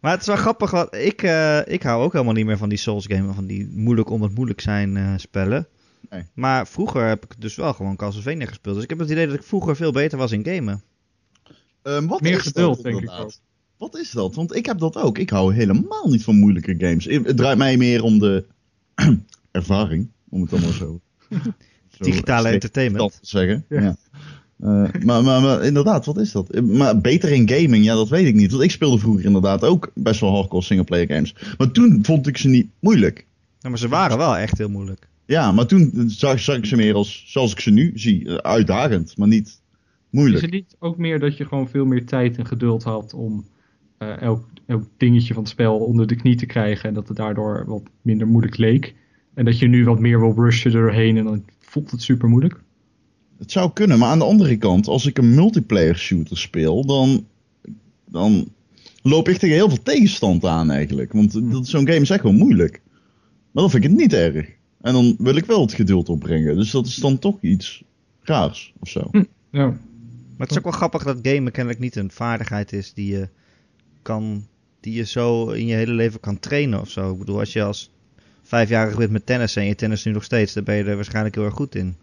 maar 0.00 0.10
het 0.12 0.20
is 0.20 0.26
wel 0.26 0.36
grappig, 0.36 0.70
want 0.70 0.94
ik, 0.94 1.22
uh, 1.22 1.58
ik 1.66 1.82
hou 1.82 2.02
ook 2.02 2.12
helemaal 2.12 2.34
niet 2.34 2.46
meer 2.46 2.56
van 2.58 2.68
die 2.68 2.78
Souls 2.78 3.06
games, 3.08 3.34
van 3.34 3.46
die 3.46 3.68
moeilijk 3.72 4.10
om 4.10 4.22
het 4.22 4.34
moeilijk 4.34 4.60
zijn 4.60 4.96
uh, 4.96 5.12
spellen. 5.16 5.66
Nee. 6.10 6.22
Maar 6.34 6.66
vroeger 6.66 7.06
heb 7.08 7.24
ik 7.24 7.34
dus 7.38 7.54
wel 7.56 7.72
gewoon 7.72 7.96
Castlevania 7.96 8.46
gespeeld. 8.46 8.74
Dus 8.74 8.84
ik 8.84 8.90
heb 8.90 8.98
het 8.98 9.10
idee 9.10 9.26
dat 9.26 9.34
ik 9.34 9.42
vroeger 9.42 9.76
veel 9.76 9.92
beter 9.92 10.18
was 10.18 10.32
in 10.32 10.44
gamen. 10.44 10.82
Um, 11.86 12.06
wat 12.06 12.20
Meer 12.20 12.36
is 12.36 12.42
geduld, 12.42 12.74
dat, 12.74 12.84
denk 12.84 12.94
inderdaad? 12.94 13.20
ik 13.20 13.24
ook. 13.24 13.32
Wat 13.76 13.96
is 13.96 14.10
dat? 14.10 14.34
Want 14.34 14.56
ik 14.56 14.66
heb 14.66 14.78
dat 14.78 14.96
ook. 14.96 15.18
Ik 15.18 15.30
hou 15.30 15.54
helemaal 15.54 16.08
niet 16.08 16.24
van 16.24 16.38
moeilijke 16.38 16.74
games. 16.78 17.04
Het 17.04 17.36
draait 17.36 17.58
mij 17.58 17.76
meer 17.76 18.02
om 18.02 18.18
de 18.18 18.44
ervaring, 19.50 20.08
om 20.28 20.40
het 20.40 20.50
dan 20.50 20.60
maar 20.60 20.72
zo. 20.72 21.00
zo 21.98 22.04
Digitale 22.04 22.48
entertainment. 22.48 23.12
te 23.12 23.18
zeggen. 23.26 23.64
Ja. 23.68 23.80
ja. 23.80 23.96
Uh, 24.60 25.02
maar, 25.04 25.22
maar, 25.24 25.40
maar, 25.42 25.64
inderdaad, 25.64 26.06
wat 26.06 26.18
is 26.18 26.32
dat? 26.32 26.60
Maar 26.62 27.00
beter 27.00 27.32
in 27.32 27.48
gaming, 27.48 27.84
ja, 27.84 27.94
dat 27.94 28.08
weet 28.08 28.26
ik 28.26 28.34
niet. 28.34 28.50
Want 28.50 28.62
ik 28.62 28.70
speelde 28.70 28.98
vroeger 28.98 29.24
inderdaad 29.24 29.64
ook 29.64 29.90
best 29.94 30.20
wel 30.20 30.34
hardcore 30.34 30.62
singleplayer 30.62 31.06
games. 31.06 31.34
Maar 31.58 31.70
toen 31.70 31.98
vond 32.02 32.26
ik 32.26 32.36
ze 32.36 32.48
niet 32.48 32.68
moeilijk. 32.80 33.26
Ja, 33.58 33.68
maar 33.68 33.78
ze 33.78 33.88
waren 33.88 34.18
wel 34.18 34.36
echt 34.36 34.58
heel 34.58 34.68
moeilijk. 34.68 35.08
Ja, 35.26 35.52
maar 35.52 35.66
toen 35.66 36.04
zag, 36.06 36.40
zag 36.40 36.56
ik 36.56 36.66
ze 36.66 36.76
meer 36.76 36.94
als, 36.94 37.24
zoals 37.26 37.52
ik 37.52 37.60
ze 37.60 37.70
nu 37.70 37.92
zie, 37.94 38.30
uitdagend, 38.30 39.16
maar 39.16 39.28
niet 39.28 39.60
moeilijk. 40.16 40.44
Is 40.44 40.50
het 40.50 40.60
niet 40.60 40.76
ook 40.78 40.96
meer 40.96 41.18
dat 41.18 41.36
je 41.36 41.44
gewoon 41.44 41.68
veel 41.68 41.84
meer 41.84 42.06
tijd 42.06 42.38
en 42.38 42.46
geduld 42.46 42.82
had 42.82 43.14
om 43.14 43.44
eh, 43.98 44.20
elk, 44.20 44.48
elk 44.66 44.84
dingetje 44.96 45.34
van 45.34 45.42
het 45.42 45.52
spel 45.52 45.78
onder 45.78 46.06
de 46.06 46.16
knie 46.16 46.36
te 46.36 46.46
krijgen. 46.46 46.88
En 46.88 46.94
dat 46.94 47.08
het 47.08 47.16
daardoor 47.16 47.64
wat 47.66 47.82
minder 48.02 48.26
moeilijk 48.26 48.56
leek. 48.56 48.94
En 49.34 49.44
dat 49.44 49.58
je 49.58 49.68
nu 49.68 49.84
wat 49.84 49.98
meer 49.98 50.20
wil 50.20 50.34
rushen 50.34 50.72
erheen 50.74 51.16
en 51.16 51.24
dan 51.24 51.44
voelt 51.58 51.90
het 51.90 52.02
super 52.02 52.28
moeilijk. 52.28 52.60
Het 53.38 53.52
zou 53.52 53.72
kunnen, 53.72 53.98
maar 53.98 54.08
aan 54.08 54.18
de 54.18 54.24
andere 54.24 54.56
kant, 54.56 54.86
als 54.86 55.06
ik 55.06 55.18
een 55.18 55.34
multiplayer 55.34 55.96
shooter 55.96 56.38
speel, 56.38 56.86
dan, 56.86 57.26
dan 58.04 58.48
loop 59.02 59.28
ik 59.28 59.36
tegen 59.36 59.56
heel 59.56 59.68
veel 59.68 59.82
tegenstand 59.82 60.44
aan 60.44 60.70
eigenlijk. 60.70 61.12
Want 61.12 61.32
zo'n 61.62 61.88
game 61.88 62.00
is 62.00 62.10
echt 62.10 62.22
wel 62.22 62.32
moeilijk. 62.32 62.80
Maar 63.50 63.62
dan 63.62 63.70
vind 63.70 63.84
ik 63.84 63.90
het 63.90 63.98
niet 63.98 64.12
erg. 64.12 64.48
En 64.80 64.92
dan 64.92 65.16
wil 65.18 65.36
ik 65.36 65.44
wel 65.44 65.60
het 65.60 65.72
geduld 65.72 66.08
opbrengen. 66.08 66.56
Dus 66.56 66.70
dat 66.70 66.86
is 66.86 66.96
dan 66.96 67.18
toch 67.18 67.36
iets 67.40 67.84
raars 68.22 68.72
of 68.80 68.88
zo. 68.88 69.08
Hm, 69.10 69.24
ja. 69.50 69.78
Maar 70.36 70.46
het 70.46 70.50
is 70.50 70.56
ook 70.56 70.64
wel 70.70 70.72
grappig 70.72 71.02
dat 71.02 71.18
gamen 71.22 71.52
kennelijk 71.52 71.82
niet 71.82 71.96
een 71.96 72.10
vaardigheid 72.10 72.72
is 72.72 72.92
die 72.92 73.10
je 73.12 73.28
kan, 74.02 74.46
die 74.80 74.94
je 74.94 75.04
zo 75.04 75.48
in 75.48 75.66
je 75.66 75.74
hele 75.74 75.92
leven 75.92 76.20
kan 76.20 76.38
trainen 76.38 76.80
of 76.80 76.90
zo. 76.90 77.12
Ik 77.12 77.18
bedoel, 77.18 77.38
als 77.38 77.52
je 77.52 77.62
als 77.62 77.90
vijfjarig 78.42 78.96
bent 78.96 79.10
met 79.10 79.26
tennis 79.26 79.56
en 79.56 79.66
je 79.66 79.74
tennis 79.74 80.04
nu 80.04 80.12
nog 80.12 80.24
steeds, 80.24 80.52
dan 80.52 80.64
ben 80.64 80.76
je 80.76 80.84
er 80.84 80.94
waarschijnlijk 80.94 81.34
heel 81.34 81.44
erg 81.44 81.54
goed 81.54 81.74
in. 81.74 81.96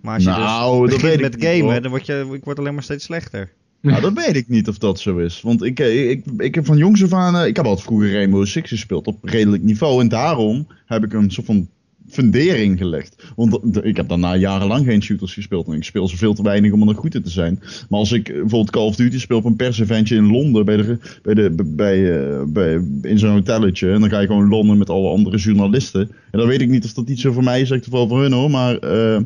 Maar 0.00 0.14
als 0.14 0.22
je 0.24 0.30
Nou, 0.30 0.88
dus 0.88 1.00
begint 1.00 1.20
met 1.20 1.36
gamen, 1.38 1.82
dan 1.82 1.90
word 1.90 2.06
je, 2.06 2.28
ik 2.32 2.44
word 2.44 2.58
alleen 2.58 2.74
maar 2.74 2.82
steeds 2.82 3.04
slechter. 3.04 3.52
Nou, 3.80 4.00
dat 4.00 4.12
weet 4.12 4.36
ik 4.36 4.48
niet 4.48 4.68
of 4.68 4.78
dat 4.78 5.00
zo 5.00 5.16
is. 5.18 5.40
Want 5.40 5.62
ik, 5.62 5.80
eh, 5.80 6.10
ik, 6.10 6.24
ik 6.36 6.54
heb 6.54 6.66
van 6.66 6.76
jongs 6.76 7.02
af 7.04 7.12
aan... 7.12 7.36
eh, 7.36 7.46
Ik 7.46 7.56
heb 7.56 7.64
altijd 7.64 7.86
vroeger 7.86 8.12
Rainbow 8.12 8.46
Six 8.46 8.68
gespeeld 8.70 9.06
op 9.06 9.24
redelijk 9.24 9.62
niveau. 9.62 10.00
En 10.00 10.08
daarom 10.08 10.66
heb 10.86 11.04
ik 11.04 11.12
een 11.12 11.30
soort 11.30 11.46
van 11.46 11.68
fundering 12.10 12.78
gelegd. 12.78 13.24
Want 13.36 13.84
ik 13.84 13.96
heb 13.96 14.08
daarna 14.08 14.36
jarenlang 14.36 14.84
geen 14.84 15.02
shooters 15.02 15.34
gespeeld. 15.34 15.66
En 15.66 15.72
ik 15.72 15.84
speel 15.84 16.08
ze 16.08 16.16
veel 16.16 16.34
te 16.34 16.42
weinig 16.42 16.72
om 16.72 16.88
er 16.88 16.94
goed 16.94 17.14
in 17.14 17.22
te 17.22 17.30
zijn. 17.30 17.58
Maar 17.88 17.98
als 17.98 18.12
ik 18.12 18.24
bijvoorbeeld 18.24 18.70
Call 18.70 18.86
of 18.86 18.96
Duty 18.96 19.18
speel 19.18 19.36
op 19.36 19.44
een 19.44 19.56
perseventje 19.56 20.16
in 20.16 20.30
Londen... 20.30 20.64
Bij 20.64 20.76
de, 20.76 20.98
bij 21.22 21.34
de, 21.34 21.50
bij, 21.66 22.18
eh, 22.18 22.42
bij, 22.46 22.84
in 23.02 23.18
zo'n 23.18 23.30
hotelletje... 23.30 23.92
En 23.92 24.00
dan 24.00 24.10
ga 24.10 24.20
je 24.20 24.26
gewoon 24.26 24.48
Londen 24.48 24.78
met 24.78 24.90
alle 24.90 25.08
andere 25.08 25.36
journalisten. 25.36 26.10
En 26.30 26.38
dan 26.38 26.46
weet 26.46 26.60
ik 26.60 26.68
niet 26.68 26.84
of 26.84 26.92
dat 26.92 27.08
iets 27.08 27.22
zo 27.22 27.32
voor 27.32 27.44
mij 27.44 27.60
is. 27.60 27.70
Echt 27.70 27.88
wel 27.88 28.08
voor 28.08 28.20
hun 28.20 28.32
hoor. 28.32 28.50
Maar... 28.50 28.78
eh, 28.78 29.20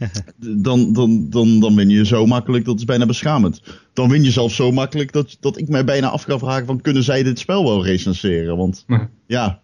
dan, 0.36 0.92
dan, 0.92 1.30
dan, 1.30 1.60
dan 1.60 1.74
win 1.74 1.88
je 1.88 2.06
zo 2.06 2.26
makkelijk, 2.26 2.64
dat 2.64 2.78
is 2.78 2.84
bijna 2.84 3.06
beschamend. 3.06 3.62
Dan 3.92 4.08
win 4.08 4.22
je 4.22 4.30
zelfs 4.30 4.54
zo 4.54 4.72
makkelijk 4.72 5.12
dat, 5.12 5.36
dat 5.40 5.58
ik 5.58 5.68
mij 5.68 5.84
bijna 5.84 6.08
af 6.08 6.22
ga 6.22 6.38
vragen 6.38 6.66
van 6.66 6.80
kunnen 6.80 7.02
zij 7.02 7.22
dit 7.22 7.38
spel 7.38 7.64
wel 7.64 7.84
recenseren? 7.84 8.56
Want 8.56 8.84
Ja. 9.26 9.60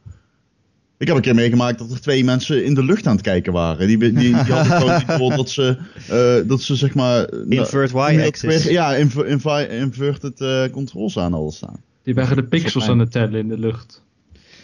Ik 0.99 1.07
heb 1.07 1.17
een 1.17 1.23
keer 1.23 1.35
meegemaakt 1.35 1.79
dat 1.79 1.91
er 1.91 2.01
twee 2.01 2.25
mensen 2.25 2.65
in 2.65 2.75
de 2.75 2.85
lucht 2.85 3.07
aan 3.07 3.15
het 3.17 3.25
kijken 3.25 3.53
waren. 3.53 3.87
Die, 3.87 3.99
die, 3.99 4.13
die 4.13 4.35
hadden 4.35 4.79
gewoon 4.79 4.97
niet 4.97 5.19
door 5.19 5.37
dat 5.37 5.51
ze, 5.51 5.77
eh, 6.09 6.49
dat 6.49 6.63
ze 6.63 6.75
zeg 6.75 6.95
maar... 6.95 7.33
Invert 7.49 7.93
y-axis. 7.93 8.65
Ja, 8.65 8.95
inver, 8.95 9.27
inver, 9.27 9.71
inverted 9.71 10.41
eh, 10.41 10.65
controls 10.71 11.19
aan 11.19 11.33
hadden 11.33 11.53
staan. 11.53 11.81
Die 12.03 12.15
waren 12.15 12.37
de 12.37 12.45
pixels 12.45 12.89
aan 12.89 12.99
het 12.99 13.11
tellen 13.11 13.41
in 13.41 13.49
de 13.49 13.59
lucht. 13.59 14.03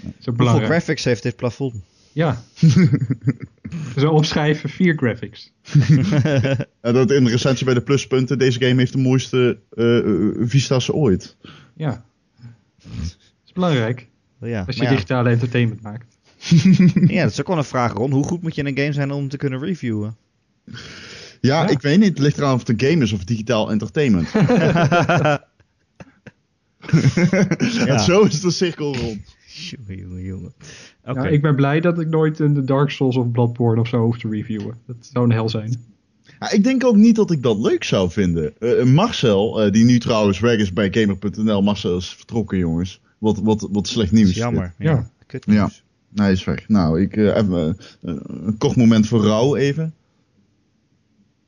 Zo 0.00 0.06
Hoeveel 0.06 0.32
belangrijk. 0.32 0.70
graphics 0.70 1.04
heeft 1.04 1.22
dit 1.22 1.36
plafond? 1.36 1.74
Ja. 2.12 2.42
Zo 3.96 4.10
opschrijven, 4.10 4.70
vier 4.70 4.94
graphics. 4.96 5.52
En 6.80 6.94
dat 6.94 7.10
in 7.10 7.24
de 7.24 7.30
recensie 7.30 7.64
bij 7.64 7.74
de 7.74 7.80
pluspunten, 7.80 8.38
deze 8.38 8.60
game 8.60 8.74
heeft 8.74 8.92
de 8.92 8.98
mooiste 8.98 9.58
eh, 9.70 9.98
eh, 9.98 10.30
vista's 10.38 10.90
ooit. 10.90 11.36
Ja. 11.76 12.04
Dat 12.82 12.92
is 13.46 13.52
belangrijk. 13.52 14.08
Ja, 14.40 14.64
Als 14.66 14.76
je 14.76 14.82
ja. 14.82 14.90
digitale 14.90 15.30
entertainment 15.30 15.82
maakt. 15.82 16.18
Ja, 17.14 17.22
dat 17.22 17.30
is 17.32 17.40
ook 17.40 17.46
wel 17.46 17.56
een 17.56 17.64
vraag, 17.64 17.92
Ron. 17.92 18.12
Hoe 18.12 18.24
goed 18.24 18.42
moet 18.42 18.54
je 18.54 18.60
in 18.60 18.66
een 18.66 18.78
game 18.78 18.92
zijn 18.92 19.10
om 19.10 19.28
te 19.28 19.36
kunnen 19.36 19.60
reviewen? 19.60 20.16
Ja, 20.64 20.74
Ja. 21.40 21.68
ik 21.68 21.80
weet 21.80 21.98
niet. 21.98 22.08
Het 22.08 22.18
ligt 22.18 22.38
eraan 22.38 22.54
of 22.54 22.66
het 22.66 22.68
een 22.68 22.88
game 22.90 23.02
is 23.02 23.12
of 23.12 23.24
digitaal 23.24 23.70
entertainment. 23.70 24.28
En 27.86 28.00
zo 28.00 28.20
is 28.22 28.40
de 28.40 28.50
cirkel 28.50 28.96
rond. 28.96 29.36
Jongen, 29.86 30.22
jongen. 30.22 30.52
Ja, 31.04 31.26
ik 31.26 31.42
ben 31.42 31.54
blij 31.56 31.80
dat 31.80 32.00
ik 32.00 32.08
nooit 32.08 32.38
een 32.38 32.54
de 32.54 32.64
Dark 32.64 32.90
Souls 32.90 33.16
of 33.16 33.30
Bloodborne 33.30 33.80
of 33.80 33.88
zo 33.88 34.02
hoef 34.04 34.18
te 34.18 34.28
reviewen. 34.28 34.74
Dat 34.86 34.96
zou 35.12 35.24
een 35.24 35.32
hel 35.32 35.48
zijn. 35.48 35.76
Ja, 36.40 36.50
ik 36.50 36.64
denk 36.64 36.84
ook 36.84 36.96
niet 36.96 37.16
dat 37.16 37.30
ik 37.30 37.42
dat 37.42 37.58
leuk 37.58 37.84
zou 37.84 38.10
vinden. 38.10 38.52
Eh, 38.58 38.84
Marcel, 38.84 39.62
eh, 39.62 39.72
die 39.72 39.84
nu 39.84 39.98
trouwens 39.98 40.40
weg 40.40 40.56
is 40.58 40.72
bij 40.72 40.88
Gamer.nl. 40.92 41.62
Marcel 41.62 41.96
is 41.96 42.08
vertrokken, 42.14 42.58
jongens. 42.58 43.00
Wat, 43.18 43.38
wat, 43.38 43.68
wat 43.70 43.88
slecht 43.88 44.12
nieuws. 44.12 44.34
jammer. 44.34 44.74
Ja. 44.78 44.90
Ja. 44.90 45.10
Kut 45.26 45.44
Ja. 45.46 45.52
nieuws. 45.52 45.82
Nee, 45.82 45.91
hij 46.14 46.32
is 46.32 46.44
weg. 46.44 46.68
Nou, 46.68 47.00
ik 47.00 47.16
eh, 47.16 47.36
even 47.36 47.76
eh, 48.02 48.14
een 48.26 48.58
kort 48.58 48.76
moment 48.76 49.06
voor 49.06 49.24
rouw 49.24 49.56
even. 49.56 49.94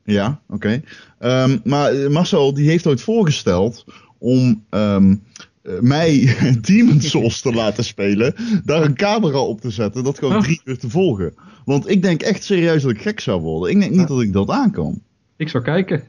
Ja, 0.04 0.40
oké. 0.48 0.82
Ehm, 1.18 1.58
maar 1.64 1.92
eh, 1.92 2.08
Marcel, 2.10 2.54
die 2.54 2.68
heeft 2.68 2.86
ooit 2.86 3.00
voorgesteld 3.00 3.84
om 4.18 4.64
ehm, 4.70 5.16
eh, 5.62 5.72
mij 5.80 6.36
Demon's 6.60 7.10
Souls 7.10 7.40
te 7.40 7.52
laten 7.52 7.84
spelen. 7.84 8.34
Daar 8.64 8.82
een 8.82 8.94
camera 8.96 9.38
op 9.38 9.60
te 9.60 9.70
zetten. 9.70 10.04
Dat 10.04 10.18
gewoon 10.18 10.34
Huh? 10.34 10.42
drie 10.42 10.60
uur 10.64 10.78
te 10.78 10.90
volgen. 10.90 11.34
Want 11.64 11.88
ik 11.90 12.02
denk 12.02 12.22
echt 12.22 12.44
serieus 12.44 12.82
dat 12.82 12.90
ik 12.90 13.00
gek 13.02 13.20
zou 13.20 13.40
worden. 13.40 13.70
Ik 13.70 13.78
denk 13.80 13.90
niet 13.90 14.00
Ja. 14.00 14.06
dat 14.06 14.20
ik 14.20 14.32
dat 14.32 14.50
aan 14.50 14.70
kan. 14.70 15.02
Ik 15.36 15.48
zou 15.48 15.64
kijken. 15.64 16.02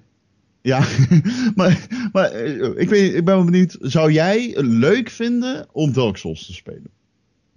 Ja, 0.61 0.79
maar, 1.55 1.87
maar 2.11 2.33
ik, 2.75 2.89
weet, 2.89 3.13
ik 3.15 3.25
ben 3.25 3.45
benieuwd. 3.45 3.77
Zou 3.81 4.11
jij 4.11 4.51
het 4.55 4.65
leuk 4.65 5.09
vinden 5.09 5.67
om 5.71 5.93
Dark 5.93 6.17
Souls 6.17 6.45
te 6.45 6.53
spelen? 6.53 6.89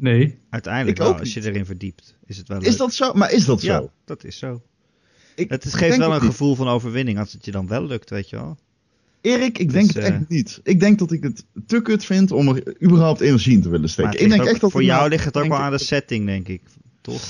Nee. 0.00 0.38
Uiteindelijk 0.50 0.96
Ik 0.98 1.02
wel, 1.02 1.12
ook 1.12 1.20
als 1.20 1.34
je 1.34 1.44
erin 1.46 1.66
verdiept, 1.66 2.16
is 2.26 2.36
het 2.36 2.48
wel 2.48 2.60
Is 2.60 2.68
leuk. 2.68 2.76
dat 2.78 2.94
zo? 2.94 3.12
Maar 3.12 3.32
is 3.32 3.44
dat 3.44 3.60
zo? 3.60 3.66
Ja, 3.72 3.84
dat 4.04 4.24
is 4.24 4.38
zo. 4.38 4.62
Ik 5.34 5.50
Het 5.50 5.64
is- 5.64 5.74
geeft 5.74 5.96
wel 5.96 6.06
het 6.12 6.16
een 6.20 6.26
niet. 6.26 6.36
gevoel 6.36 6.54
van 6.54 6.68
overwinning 6.68 7.18
als 7.18 7.32
het 7.32 7.44
je 7.44 7.50
dan 7.50 7.66
wel 7.68 7.86
lukt, 7.86 8.10
weet 8.10 8.28
je 8.30 8.36
wel. 8.36 8.56
Erik, 9.20 9.58
ik 9.58 9.64
Dus, 9.64 9.72
denk 9.72 9.86
het 9.86 9.96
eh, 9.96 10.06
echt 10.14 10.28
niet. 10.28 10.60
Ik 10.62 10.80
denk 10.80 10.98
dat 10.98 11.12
ik 11.12 11.22
het 11.22 11.44
te 11.66 11.82
kut 11.82 12.04
vind 12.04 12.32
om 12.32 12.48
er 12.48 12.82
überhaupt 12.82 13.20
energie 13.20 13.52
in 13.52 13.62
te 13.62 13.68
willen 13.68 13.88
steken. 13.88 14.10
het 14.12 14.20
Ik 14.20 14.28
denk 14.28 14.42
ook- 14.42 14.48
echt 14.48 14.60
dat 14.60 14.70
voor 14.70 14.82
jou 14.82 14.98
nou- 14.98 15.10
ligt 15.10 15.24
het 15.24 15.36
ook 15.36 15.48
wel 15.48 15.58
aan 15.58 15.72
de 15.72 15.78
setting, 15.78 16.26
denk 16.26 16.48
ik. 16.48 16.62
Toch? 17.00 17.22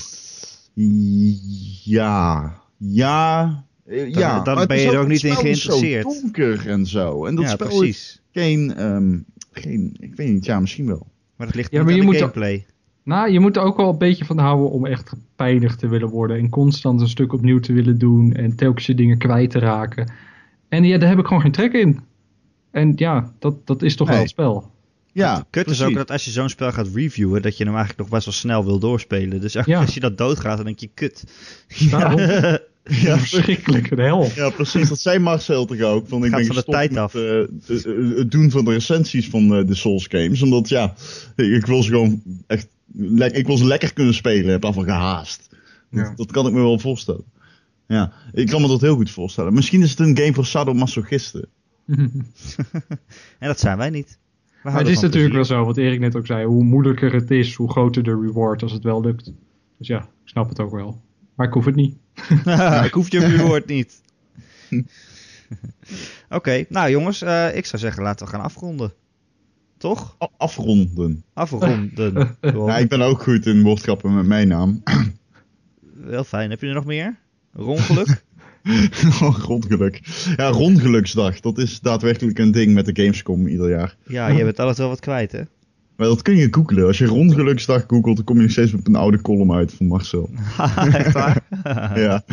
Ja, 1.83 2.53
ja, 2.77 3.63
eh, 3.85 4.09
ja. 4.13 4.39
dan 4.43 4.57
het 4.57 4.67
ben 4.67 4.77
is 4.77 4.83
je 4.83 4.89
er 4.89 4.95
ook 4.95 4.99
het 5.01 5.11
niet 5.11 5.23
in 5.23 5.31
spel 5.33 5.45
is 5.45 5.61
geïnteresseerd. 5.63 6.13
zo 6.13 6.21
donker 6.21 6.67
en 6.69 6.85
zo. 6.85 7.25
En 7.25 7.35
dat 7.35 7.45
ja, 7.45 7.51
spel 7.51 7.67
is 7.69 7.77
precies. 7.77 8.21
geen, 8.31 8.75
ehm, 8.75 9.17
geen, 9.51 9.95
ik 9.99 10.15
weet 10.15 10.29
niet, 10.31 10.45
ja, 10.45 10.59
misschien 10.59 10.85
wel. 10.87 11.07
Maar 11.39 11.47
dat 11.47 11.55
ligt 11.55 11.71
Ja, 11.71 11.77
niet 11.77 11.85
maar 11.87 11.95
je 11.95 12.01
de 12.01 12.05
moet 12.07 12.17
gameplay. 12.17 12.65
Nou, 13.03 13.31
je 13.31 13.39
moet 13.39 13.55
er 13.55 13.61
ook 13.61 13.77
wel 13.77 13.89
een 13.89 13.97
beetje 13.97 14.25
van 14.25 14.37
houden 14.37 14.71
om 14.71 14.85
echt 14.85 15.09
gepijnigd 15.09 15.79
te 15.79 15.87
willen 15.87 16.09
worden. 16.09 16.37
En 16.37 16.49
constant 16.49 17.01
een 17.01 17.07
stuk 17.07 17.33
opnieuw 17.33 17.59
te 17.59 17.73
willen 17.73 17.97
doen. 17.97 18.33
En 18.33 18.55
telkens 18.55 18.85
je 18.85 18.95
dingen 18.95 19.17
kwijt 19.17 19.49
te 19.49 19.59
raken. 19.59 20.11
En 20.69 20.83
ja, 20.83 20.97
daar 20.97 21.09
heb 21.09 21.19
ik 21.19 21.25
gewoon 21.25 21.41
geen 21.41 21.51
trek 21.51 21.73
in. 21.73 21.99
En 22.71 22.93
ja, 22.95 23.31
dat, 23.39 23.67
dat 23.67 23.81
is 23.81 23.95
toch 23.95 24.07
Nee. 24.07 24.15
wel 24.15 24.23
het 24.25 24.33
spel. 24.33 24.71
Ja, 25.11 25.45
Kut 25.49 25.67
is 25.69 25.83
ook 25.83 25.93
dat 25.93 26.11
als 26.11 26.25
je 26.25 26.31
zo'n 26.31 26.49
spel 26.49 26.71
gaat 26.71 26.87
reviewen, 26.93 27.41
dat 27.41 27.57
je 27.57 27.63
hem 27.63 27.73
eigenlijk 27.75 27.99
nog 28.01 28.09
best 28.09 28.25
wel 28.25 28.33
snel 28.33 28.65
wil 28.65 28.79
doorspelen. 28.79 29.41
Dus 29.41 29.53
Ja. 29.53 29.79
als 29.79 29.93
je 29.93 29.99
dat 29.99 30.17
doodgaat, 30.17 30.57
dan 30.57 30.65
denk 30.65 30.79
je, 30.79 30.89
kut. 30.93 31.23
Daarom. 31.91 32.57
Ja, 32.83 33.17
Verschrikkelijk, 33.17 33.95
de 33.95 34.01
hel. 34.01 34.27
Ja, 34.35 34.49
precies. 34.49 34.89
Dat 34.89 34.99
zei 34.99 35.19
Marcel 35.19 35.65
toch 35.65 35.81
ook. 35.81 36.07
Van, 36.07 36.23
ik 36.25 36.29
Gaat 36.29 36.37
ben 36.37 36.45
van 36.47 36.55
de 36.55 36.61
gestopt 36.61 36.77
tijd 36.77 36.91
met, 36.91 36.99
af. 36.99 37.15
eh, 37.15 37.39
eh, 37.41 38.17
het 38.17 38.31
doen 38.31 38.51
van 38.51 38.65
de 38.65 38.71
recensies 38.71 39.29
van 39.29 39.55
eh, 39.55 39.67
de 39.67 39.75
Souls 39.75 40.07
games. 40.09 40.41
Omdat 40.41 40.69
ja, 40.69 40.93
ik 41.35 41.65
wil 41.65 41.83
ze 41.83 41.89
gewoon 41.89 42.21
echt... 42.47 42.67
ik 43.33 43.47
wil 43.47 43.57
ze 43.57 43.65
lekker 43.65 43.93
kunnen 43.93 44.13
spelen. 44.13 44.43
Ik 44.43 44.49
heb 44.49 44.61
daarvan 44.61 44.83
gehaast. 44.83 45.49
Ja. 45.89 46.03
Dat, 46.03 46.17
dat 46.17 46.31
kan 46.31 46.47
ik 46.47 46.53
me 46.53 46.59
wel 46.59 46.79
voorstellen. 46.79 47.23
Ja, 47.87 48.13
ik 48.33 48.47
kan 48.47 48.61
me 48.61 48.67
dat 48.67 48.81
heel 48.81 48.95
goed 48.95 49.11
voorstellen. 49.11 49.53
Misschien 49.53 49.81
is 49.81 49.89
het 49.89 49.99
een 49.99 50.17
game 50.17 50.33
voor 50.33 50.45
sadomasochisten. 50.45 51.47
En 53.39 53.47
dat 53.47 53.59
zijn 53.59 53.77
wij 53.77 53.89
niet. 53.89 54.17
Maar 54.63 54.77
het 54.77 54.87
is 54.87 54.99
natuurlijk 54.99 55.33
wel 55.33 55.45
zo, 55.45 55.65
wat 55.65 55.77
Erik 55.77 55.99
net 55.99 56.15
ook 56.15 56.25
zei. 56.25 56.45
Hoe 56.45 56.63
moeilijker 56.63 57.13
het 57.13 57.31
is, 57.31 57.53
hoe 57.53 57.69
groter 57.71 58.03
de 58.03 58.19
reward 58.21 58.63
als 58.63 58.71
het 58.71 58.83
wel 58.83 59.01
lukt. 59.01 59.33
Dus 59.77 59.87
ja, 59.87 59.99
ik 59.99 60.29
snap 60.29 60.49
het 60.49 60.59
ook 60.59 60.71
wel. 60.71 61.01
Maar 61.39 61.47
ik 61.47 61.53
hoef 61.53 61.65
het 61.65 61.75
niet. 61.75 61.97
ik 62.85 62.91
hoef 62.93 63.11
je 63.11 63.19
reward 63.19 63.65
niet. 63.65 64.01
Oké, 66.29 66.65
nou 66.69 66.89
jongens, 66.89 67.21
eh, 67.21 67.55
ik 67.55 67.65
zou 67.65 67.81
zeggen 67.81 68.03
laten 68.03 68.25
we 68.25 68.31
gaan 68.31 68.41
afronden. 68.41 68.93
Toch? 69.77 70.15
A- 70.23 70.29
afronden. 70.37 71.23
Afronden. 71.33 72.37
Ja, 72.41 72.77
ik 72.77 72.89
ben 72.89 73.01
ook 73.01 73.23
goed 73.23 73.45
in 73.45 73.61
woordgrappen 73.61 74.15
met 74.15 74.25
mijn 74.25 74.47
naam. 74.47 74.83
Heel 76.09 76.23
fijn. 76.23 76.49
Heb 76.49 76.61
je 76.61 76.67
er 76.67 76.73
nog 76.73 76.85
meer? 76.85 77.15
Rongeluk? 77.53 78.23
Rondgeluk. 79.19 80.01
Ja, 80.35 80.47
rondgeluksdag. 80.47 81.39
Dat 81.39 81.57
is 81.57 81.79
daadwerkelijk 81.79 82.39
een 82.39 82.51
ding 82.51 82.73
met 82.73 82.85
de 82.85 83.01
Gamescom 83.01 83.47
ieder 83.47 83.69
jaar. 83.69 83.95
ja, 84.07 84.27
je 84.27 84.43
bent 84.43 84.59
altijd 84.59 84.77
wel 84.77 84.87
wat 84.87 84.99
kwijt, 84.99 85.31
hè? 85.31 85.41
Maar 85.99 86.07
dat 86.07 86.21
kun 86.21 86.35
je 86.35 86.47
googlen. 86.51 86.85
Als 86.85 86.97
je 86.97 87.05
rondgeluksdag 87.05 87.83
googelt, 87.87 88.15
dan 88.15 88.25
kom 88.25 88.35
je 88.35 88.41
nog 88.41 88.51
steeds 88.51 88.73
op 88.73 88.87
een 88.87 88.95
oude 88.95 89.21
column 89.21 89.51
uit 89.53 89.73
van 89.73 89.85
Marcel. 89.85 90.29
Echt 90.93 91.11
waar? 91.11 91.37
Ja, 91.95 92.23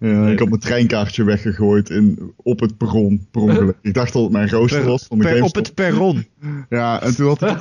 ja 0.00 0.26
ik 0.28 0.38
had 0.38 0.48
mijn 0.48 0.60
treinkaartje 0.60 1.24
weggegooid 1.24 1.90
in, 1.90 2.32
op 2.36 2.60
het 2.60 2.76
perron, 2.76 3.26
per 3.30 3.40
ongeluk. 3.40 3.76
Ik 3.82 3.94
dacht 3.94 4.12
dat 4.12 4.22
het 4.22 4.32
mijn 4.32 4.50
rooster 4.50 4.80
Per- 4.80 4.88
was 4.88 5.04
van 5.06 5.18
de 5.18 5.24
per- 5.24 5.42
op 5.42 5.54
het 5.54 5.74
perron. 5.74 6.26
Ja, 6.68 7.02
en 7.02 7.14
toen 7.14 7.26
had 7.28 7.42
ik... 7.42 7.58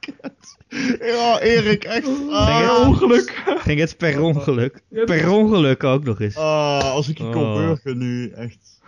Kut. 0.00 0.56
ja, 1.00 1.40
Erik, 1.40 1.84
echt. 1.84 2.08
Ah, 2.30 2.84
ongeluk. 2.86 3.42
Ging 3.46 3.80
het 3.80 3.96
per 3.96 4.20
ongeluk. 4.22 4.82
Per 5.04 5.30
ongeluk 5.30 5.84
ook 5.84 6.04
nog 6.04 6.20
eens. 6.20 6.36
ah, 6.36 6.78
als 6.90 7.08
ik 7.08 7.18
je 7.18 7.30
kon 7.30 7.42
Oh. 7.42 7.54
burgen 7.54 7.98
nu, 7.98 8.28
echt. 8.30 8.80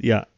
Ja. 0.00 0.28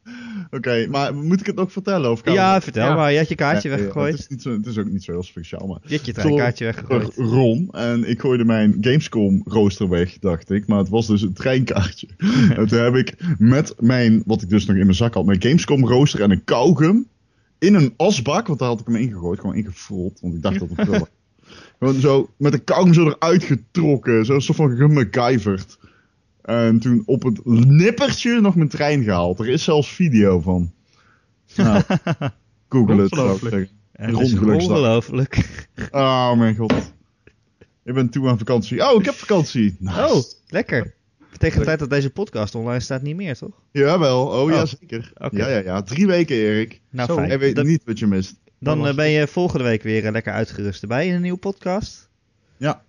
Oké, 0.51 0.87
maar 0.89 1.15
moet 1.15 1.39
ik 1.39 1.45
het 1.45 1.55
nog 1.55 1.71
vertellen? 1.71 2.11
Of 2.11 2.21
kan 2.21 2.33
Ja, 2.33 2.61
vertel 2.61 2.87
Ja. 2.87 2.95
maar. 2.95 3.11
Je 3.11 3.17
had 3.17 3.29
je 3.29 3.35
kaartje 3.35 3.69
Ja, 3.69 3.75
ja, 3.75 3.81
weggegooid. 3.81 4.11
het, 4.11 4.19
is 4.21 4.27
niet 4.27 4.41
zo, 4.41 4.51
het 4.51 4.65
is 4.65 4.77
ook 4.77 4.89
niet 4.89 5.03
zo 5.03 5.11
heel 5.11 5.23
speciaal, 5.23 5.67
maar... 5.67 5.77
Je 5.85 5.95
had 5.95 6.05
je 6.05 6.13
Zo- 6.13 6.21
treinkaartje 6.21 6.65
weggegooid. 6.65 7.13
Ron 7.15 7.67
en 7.71 8.09
ik 8.09 8.19
gooide 8.21 8.45
mijn 8.45 8.77
Gamescom 8.81 9.41
rooster 9.45 9.89
weg, 9.89 10.19
dacht 10.19 10.49
ik. 10.49 10.67
Maar 10.67 10.77
het 10.77 10.89
was 10.89 11.07
dus 11.07 11.21
een 11.21 11.33
treinkaartje. 11.33 12.07
en 12.57 12.67
toen 12.67 12.79
heb 12.79 12.95
ik 12.95 13.15
met 13.37 13.73
mijn, 13.79 14.23
wat 14.25 14.41
ik 14.41 14.49
dus 14.49 14.65
nog 14.65 14.75
in 14.77 14.83
mijn 14.83 14.95
zak 14.97 15.13
had, 15.13 15.25
mijn 15.25 15.41
Gamescom 15.41 15.87
rooster 15.87 16.21
en 16.21 16.31
een 16.31 16.43
kauwgum 16.43 17.07
in 17.59 17.73
een 17.75 17.93
asbak, 17.97 18.47
want 18.47 18.59
daar 18.59 18.67
had 18.67 18.79
ik 18.79 18.85
hem 18.85 18.95
ingegooid, 18.95 19.39
gewoon 19.39 19.55
ingefrold, 19.55 20.19
want 20.21 20.33
ik 20.35 20.41
dacht 20.41 20.59
dat 20.59 20.69
het 20.75 20.87
was. 20.99 21.01
Gewoon 21.79 21.99
zo, 21.99 22.29
met 22.37 22.53
een 22.53 22.63
kauwgum 22.63 22.93
zo 22.93 23.07
eruit 23.07 23.43
getrokken, 23.43 24.25
zo'n 24.25 24.41
soort 24.41 24.57
van 24.57 24.75
gemacgyverd. 24.75 25.77
En 26.43 26.79
toen 26.79 27.03
op 27.05 27.23
het 27.23 27.45
nippertje 27.45 28.41
nog 28.41 28.55
mijn 28.55 28.69
trein 28.69 29.03
gehaald. 29.03 29.39
Er 29.39 29.49
is 29.49 29.63
zelfs 29.63 29.89
video 29.91 30.39
van. 30.39 30.71
Nou, 31.55 31.81
google 32.69 33.01
het. 33.01 33.11
Ongelooflijk. 33.11 33.69
En 33.91 34.15
ongelooflijk. 34.15 35.37
Oh 35.91 36.33
mijn 36.37 36.55
god. 36.55 36.73
Ik 37.83 37.93
ben 37.93 38.09
toe 38.09 38.29
aan 38.29 38.37
vakantie. 38.37 38.89
Oh, 38.91 38.99
ik 38.99 39.05
heb 39.05 39.13
vakantie. 39.13 39.75
Nice. 39.79 39.99
Oh, 40.13 40.21
lekker. 40.47 40.93
Tegen 41.37 41.59
de 41.59 41.65
tijd 41.65 41.79
dat 41.79 41.89
deze 41.89 42.09
podcast 42.09 42.55
online 42.55 42.79
staat 42.79 43.01
niet 43.01 43.15
meer, 43.15 43.37
toch? 43.37 43.61
Jawel, 43.71 44.27
oh, 44.27 44.49
ja 44.49 44.61
Oh. 44.61 44.65
zeker. 44.65 45.11
Oké. 45.15 45.37
Ja, 45.37 45.47
ja, 45.47 45.57
ja. 45.59 45.81
Drie 45.81 46.07
weken, 46.07 46.35
Erik. 46.35 46.81
Nou, 46.89 47.07
Zo. 47.07 47.15
fijn. 47.15 47.27
Hij 47.27 47.39
weet 47.39 47.55
Dan- 47.55 47.65
niet 47.65 47.81
wat 47.85 47.99
je 47.99 48.07
mist. 48.07 48.35
Dan 48.59 48.87
eh, 48.87 48.95
ben 48.95 49.09
je 49.09 49.27
volgende 49.27 49.63
week 49.63 49.83
weer 49.83 50.05
eh, 50.05 50.11
lekker 50.11 50.33
uitgerust 50.33 50.81
erbij 50.81 51.07
in 51.07 51.13
een 51.13 51.21
nieuwe 51.21 51.37
podcast. 51.37 52.09
Ja. 52.57 52.83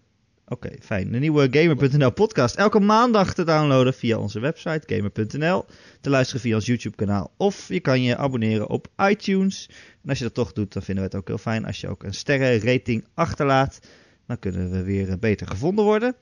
Oké, 0.49 0.71
fijn. 0.81 1.13
De 1.13 1.19
nieuwe 1.19 1.49
Gamer.nl 1.51 2.11
podcast. 2.13 2.55
Elke 2.55 2.81
maandag 2.81 3.35
te 3.35 3.45
downloaden 3.45 3.95
via 3.95 4.19
onze 4.19 4.41
website 4.41 4.83
Gamer.nl. 4.87 5.65
Te 6.01 6.11
luisteren 6.11 6.41
via 6.41 6.55
ons 6.55 6.67
YouTube 6.67 6.97
kanaal. 6.97 7.33
Of 7.37 7.69
je 7.69 7.81
kan 7.81 8.03
je 8.03 8.17
abonneren 8.17 8.69
op 8.69 8.87
iTunes. 9.09 9.69
En 10.03 10.09
als 10.09 10.19
je 10.19 10.25
dat 10.25 10.35
toch 10.35 10.53
doet, 10.53 10.73
dan 10.73 10.83
vinden 10.83 11.05
we 11.05 11.11
het 11.11 11.19
ook 11.19 11.29
heel 11.29 11.39
fijn 11.39 11.65
als 11.67 11.81
je 11.81 11.89
ook 11.89 12.03
een 12.03 12.15
sterrenrating 12.15 13.05
achterlaat. 13.15 13.79
Dan 14.27 14.39
kunnen 14.39 14.71
we 14.71 14.83
weer 14.83 15.19
beter 15.19 15.47
gevonden 15.47 15.85
worden. 15.85 16.15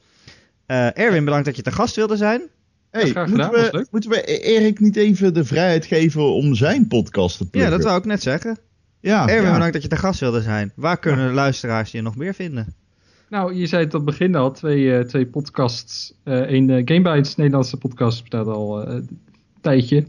Eh, 0.66 0.98
Erwin, 0.98 1.24
bedankt 1.24 1.46
dat 1.46 1.56
je 1.56 1.62
te 1.62 1.72
gast 1.72 1.96
wilde 1.96 2.16
zijn. 2.16 2.42
Hey, 2.90 3.08
graag 3.10 3.28
moeten, 3.28 3.44
gedaan, 3.44 3.62
was 3.62 3.70
we, 3.70 3.86
moeten 3.90 4.10
we 4.10 4.40
Erik 4.40 4.80
niet 4.80 4.96
even 4.96 5.34
de 5.34 5.44
vrijheid 5.44 5.86
geven 5.86 6.22
om 6.34 6.54
zijn 6.54 6.86
podcast 6.86 7.36
te 7.36 7.44
Ja, 7.44 7.50
pluggen? 7.50 7.72
dat 7.72 7.82
wou 7.82 7.98
ik 7.98 8.04
net 8.04 8.22
zeggen. 8.22 8.58
Ja, 9.00 9.28
Erwin, 9.28 9.44
ja. 9.44 9.52
bedankt 9.52 9.72
dat 9.72 9.82
je 9.82 9.88
te 9.88 9.96
gast 9.96 10.20
wilde 10.20 10.42
zijn. 10.42 10.72
Waar 10.74 10.98
kunnen 10.98 11.26
de 11.28 11.34
luisteraars 11.34 11.90
je 11.90 12.02
nog 12.02 12.16
meer 12.16 12.34
vinden? 12.34 12.74
Nou, 13.32 13.54
je 13.54 13.66
zei 13.66 13.84
het 13.84 13.94
op 13.94 14.06
het 14.06 14.18
begin 14.18 14.34
al, 14.34 14.52
twee, 14.52 14.96
eh, 14.96 15.04
twee 15.04 15.26
podcasts. 15.26 16.14
Eén 16.24 16.68
uh, 16.68 16.82
Gamebytes, 16.84 17.36
Nederlandse 17.36 17.76
podcast, 17.76 18.20
bestaat 18.20 18.46
al 18.46 18.82
eh, 18.86 18.94
een 18.94 19.18
tijdje. 19.60 20.06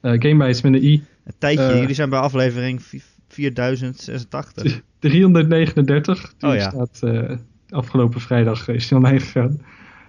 Eh 0.00 0.12
Gamebytes 0.12 0.60
met 0.62 0.72
een 0.74 0.84
i. 0.84 1.02
Een 1.24 1.32
tijdje, 1.38 1.64
Eh. 1.64 1.78
jullie 1.80 1.94
zijn 1.94 2.10
bij 2.10 2.18
aflevering 2.18 2.82
vi- 2.82 3.02
4086. 3.28 4.80
339. 4.98 6.32
Die 6.38 6.48
Oh 6.50 6.54
ja. 6.56 6.70
staat 6.70 6.98
eh, 7.02 7.36
afgelopen 7.68 8.20
vrijdag 8.20 8.68
is 8.68 8.88
die 8.88 8.96
online 8.98 9.20
gegaan. 9.20 9.60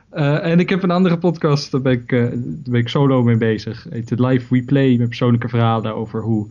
Eh, 0.09 0.45
en 0.45 0.59
ik 0.59 0.69
heb 0.69 0.83
een 0.83 0.91
andere 0.91 1.17
podcast, 1.17 1.71
daar 1.71 1.81
ben 1.81 1.93
ik, 1.93 2.11
eh, 2.11 2.19
daar 2.29 2.39
ben 2.69 2.79
ik 2.79 2.89
solo 2.89 3.23
mee 3.23 3.37
bezig. 3.37 3.87
Heet 3.89 4.09
het 4.09 4.19
Live 4.19 4.55
Replay, 4.55 4.97
met 4.97 5.07
persoonlijke 5.07 5.49
verhalen 5.49 5.95
over 5.95 6.21
hoe 6.21 6.47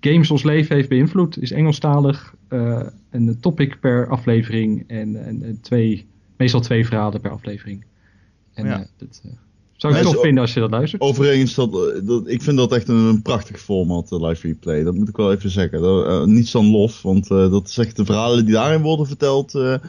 games 0.00 0.30
ons 0.30 0.42
leven 0.42 0.76
heeft 0.76 0.88
beïnvloed. 0.88 1.38
Is 1.42 1.50
Engelstalig. 1.52 2.34
eh 2.48 2.80
een 3.10 3.40
topic 3.40 3.80
per 3.80 4.08
aflevering 4.08 4.84
en, 4.86 5.24
en, 5.26 5.42
en 5.42 5.58
twee, 5.62 6.06
meestal 6.36 6.60
twee 6.60 6.86
verhalen 6.86 7.20
per 7.20 7.30
aflevering. 7.30 7.84
En 8.54 8.66
Ja. 8.66 8.72
eh, 8.80 8.86
dat 8.98 9.20
eh, 9.24 9.30
zou 9.76 9.94
ik 9.96 10.06
ook- 10.06 10.20
vinden 10.22 10.42
als 10.42 10.54
je 10.54 10.60
dat 10.60 10.70
luistert. 10.70 11.02
Overigens, 11.02 11.54
dat, 11.54 11.68
eh, 11.74 12.06
dat, 12.06 12.28
ik 12.28 12.42
vind 12.42 12.56
dat 12.56 12.72
echt 12.72 12.88
een, 12.88 12.96
een 12.96 13.22
prachtig 13.22 13.60
format, 13.60 14.08
de 14.08 14.26
live 14.26 14.46
replay. 14.46 14.82
Dat 14.82 14.94
moet 14.94 15.08
ik 15.08 15.16
wel 15.16 15.32
even 15.32 15.50
zeggen. 15.50 15.80
Dat, 15.80 16.06
eh, 16.06 16.24
niets 16.24 16.50
dan 16.52 16.70
lof, 16.70 17.02
want 17.02 17.30
eh, 17.30 17.50
dat 17.50 17.68
is 17.68 17.78
echt 17.78 17.96
de 17.96 18.04
verhalen 18.04 18.44
die 18.44 18.54
daarin 18.54 18.82
worden 18.82 19.06
verteld. 19.06 19.54
eh, 19.54 19.74
eh, 19.74 19.82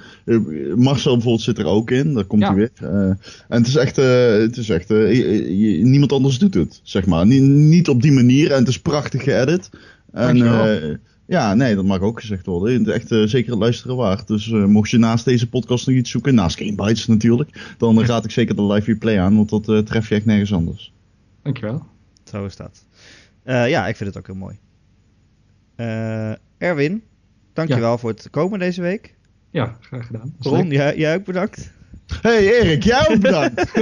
Marcel 0.75 1.13
bijvoorbeeld 1.13 1.41
zit 1.43 1.57
er 1.59 1.65
ook 1.65 1.91
in, 1.91 2.13
daar 2.13 2.25
komt 2.25 2.41
Ja. 2.41 2.47
hij 2.47 2.55
weer. 2.57 2.71
Eh, 2.89 2.89
en 3.09 3.17
het 3.47 3.67
is 3.67 3.75
echt, 3.75 3.97
eh, 3.97 4.31
het 4.31 4.57
is 4.57 4.69
echt 4.69 4.91
eh, 4.91 5.83
niemand 5.83 6.11
anders 6.11 6.37
doet 6.39 6.53
het, 6.53 6.79
zeg 6.83 7.05
maar. 7.05 7.25
Niet, 7.27 7.41
niet 7.41 7.89
op 7.89 8.01
die 8.01 8.11
manier 8.11 8.51
en 8.51 8.59
het 8.59 8.67
is 8.67 8.79
prachtig 8.81 9.23
geëdit. 9.23 9.69
En 10.11 10.41
eh, 10.41 10.95
ja, 11.29 11.53
nee, 11.53 11.75
dat 11.75 11.85
mag 11.85 11.99
ook 11.99 12.19
gezegd 12.19 12.45
worden. 12.45 12.93
Echt 12.93 13.11
eh, 13.11 13.23
zeker 13.23 13.51
het 13.51 13.59
luisteren 13.59 13.95
waard. 13.95 14.27
Dus 14.27 14.51
eh, 14.51 14.65
mocht 14.65 14.89
je 14.89 14.97
naast 14.97 15.25
deze 15.25 15.49
podcast 15.49 15.87
nog 15.87 15.95
iets 15.95 16.11
zoeken, 16.11 16.35
naast 16.35 16.57
Gamebytes 16.57 17.07
natuurlijk, 17.07 17.75
dan 17.77 18.03
raad 18.05 18.25
ik 18.25 18.31
zeker 18.31 18.55
de 18.55 18.63
live 18.63 18.91
replay 18.91 19.19
aan, 19.19 19.35
want 19.35 19.49
dat 19.49 19.69
eh, 19.69 19.77
tref 19.77 20.09
je 20.09 20.15
echt 20.15 20.25
nergens 20.25 20.53
anders. 20.53 20.93
Dankjewel. 21.43 21.85
Zo 22.23 22.45
is 22.45 22.55
dat. 22.55 22.85
Eh, 23.43 23.69
ja, 23.69 23.87
ik 23.87 23.95
vind 23.95 24.09
het 24.09 24.17
ook 24.17 24.27
heel 24.27 24.35
mooi. 24.35 24.59
Eh, 25.75 26.31
Erwin, 26.57 27.03
dankjewel 27.53 27.97
voor 27.97 28.09
het 28.09 28.29
komen 28.29 28.59
deze 28.59 28.81
week. 28.81 29.15
Ja, 29.51 29.77
graag 29.81 30.05
gedaan. 30.05 30.35
Ron, 30.39 30.69
jij, 30.69 30.97
jij 30.97 31.15
ook 31.15 31.25
bedankt. 31.25 31.71
Hey 32.21 32.59
Erik, 32.59 32.83
jij 32.83 33.07
ook 33.09 33.19
bedankt. 33.19 33.55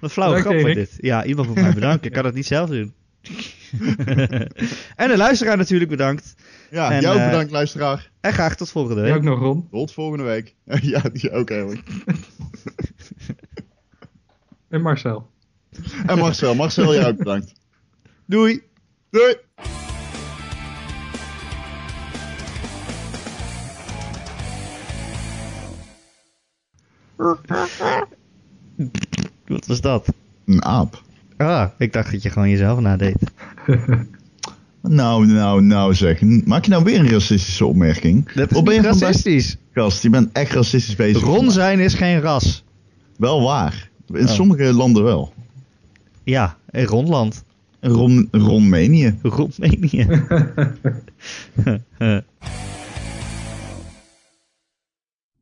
Wat 0.00 0.12
flauwe 0.12 0.36
Bedankt, 0.36 0.60
grap 0.60 0.62
met 0.62 0.74
dit. 0.74 0.98
Ja, 1.00 1.24
iemand 1.24 1.48
moet 1.48 1.60
mij 1.60 1.74
bedanken. 1.74 2.06
Ik 2.06 2.12
kan 2.12 2.24
het 2.24 2.34
niet 2.34 2.46
zelf 2.46 2.70
doen. 2.70 2.94
en 4.96 5.08
de 5.08 5.16
luisteraar 5.16 5.56
natuurlijk 5.56 5.90
bedankt. 5.90 6.34
Ja, 6.70 6.90
En, 6.90 7.00
jou 7.00 7.14
ook 7.14 7.20
eh, 7.20 7.30
bedankt 7.30 7.50
luisteraar. 7.50 8.10
En 8.20 8.32
graag 8.32 8.56
tot 8.56 8.70
volgende 8.70 9.00
Jij 9.00 9.10
week. 9.10 9.18
ook 9.18 9.24
nog, 9.24 9.38
Ron. 9.38 9.68
Tot 9.70 9.92
volgende 9.92 10.24
week. 10.24 10.54
ja, 10.92 11.00
die 11.12 11.30
ook 11.30 11.50
eigenlijk. 11.50 11.88
En 14.68 14.82
Marcel. 14.82 15.30
En 16.06 16.18
Marcel, 16.18 16.54
Marcel, 16.54 16.94
jij 16.94 17.06
ook 17.06 17.16
bedankt. 17.16 17.52
Doei. 18.26 18.62
Doei. 19.10 19.36
Wat 29.46 29.66
was 29.66 29.80
dat? 29.80 30.08
Een 30.44 30.64
aap. 30.64 31.02
Ah, 31.36 31.68
ik 31.78 31.92
dacht 31.92 32.12
dat 32.12 32.22
je 32.22 32.30
gewoon 32.30 32.50
jezelf 32.50 32.80
nadeed. 32.80 33.16
Nou, 34.88 35.26
nou, 35.26 35.62
nou 35.62 35.94
zeg. 35.94 36.20
Maak 36.44 36.64
je 36.64 36.70
nou 36.70 36.84
weer 36.84 36.98
een 36.98 37.10
racistische 37.10 37.66
opmerking? 37.66 38.32
Dat 38.32 38.50
is 38.52 38.62
ben 38.62 38.74
je 38.74 38.80
racistisch. 38.82 39.56
Gast, 39.72 40.02
je 40.02 40.10
bent 40.10 40.32
echt 40.32 40.52
racistisch 40.52 40.96
bezig. 40.96 41.22
Ron 41.22 41.50
zijn 41.50 41.78
is 41.78 41.94
geen 41.94 42.20
ras. 42.20 42.64
Wel 43.16 43.42
waar. 43.42 43.90
In 44.12 44.28
Oh. 44.28 44.34
sommige 44.34 44.72
landen 44.72 45.02
wel. 45.02 45.32
Ja, 46.24 46.56
in 46.70 46.84
Ronland. 46.84 47.44
Ron, 47.80 48.28
Ronmenië. 48.30 49.18
Roemenië. 49.22 50.06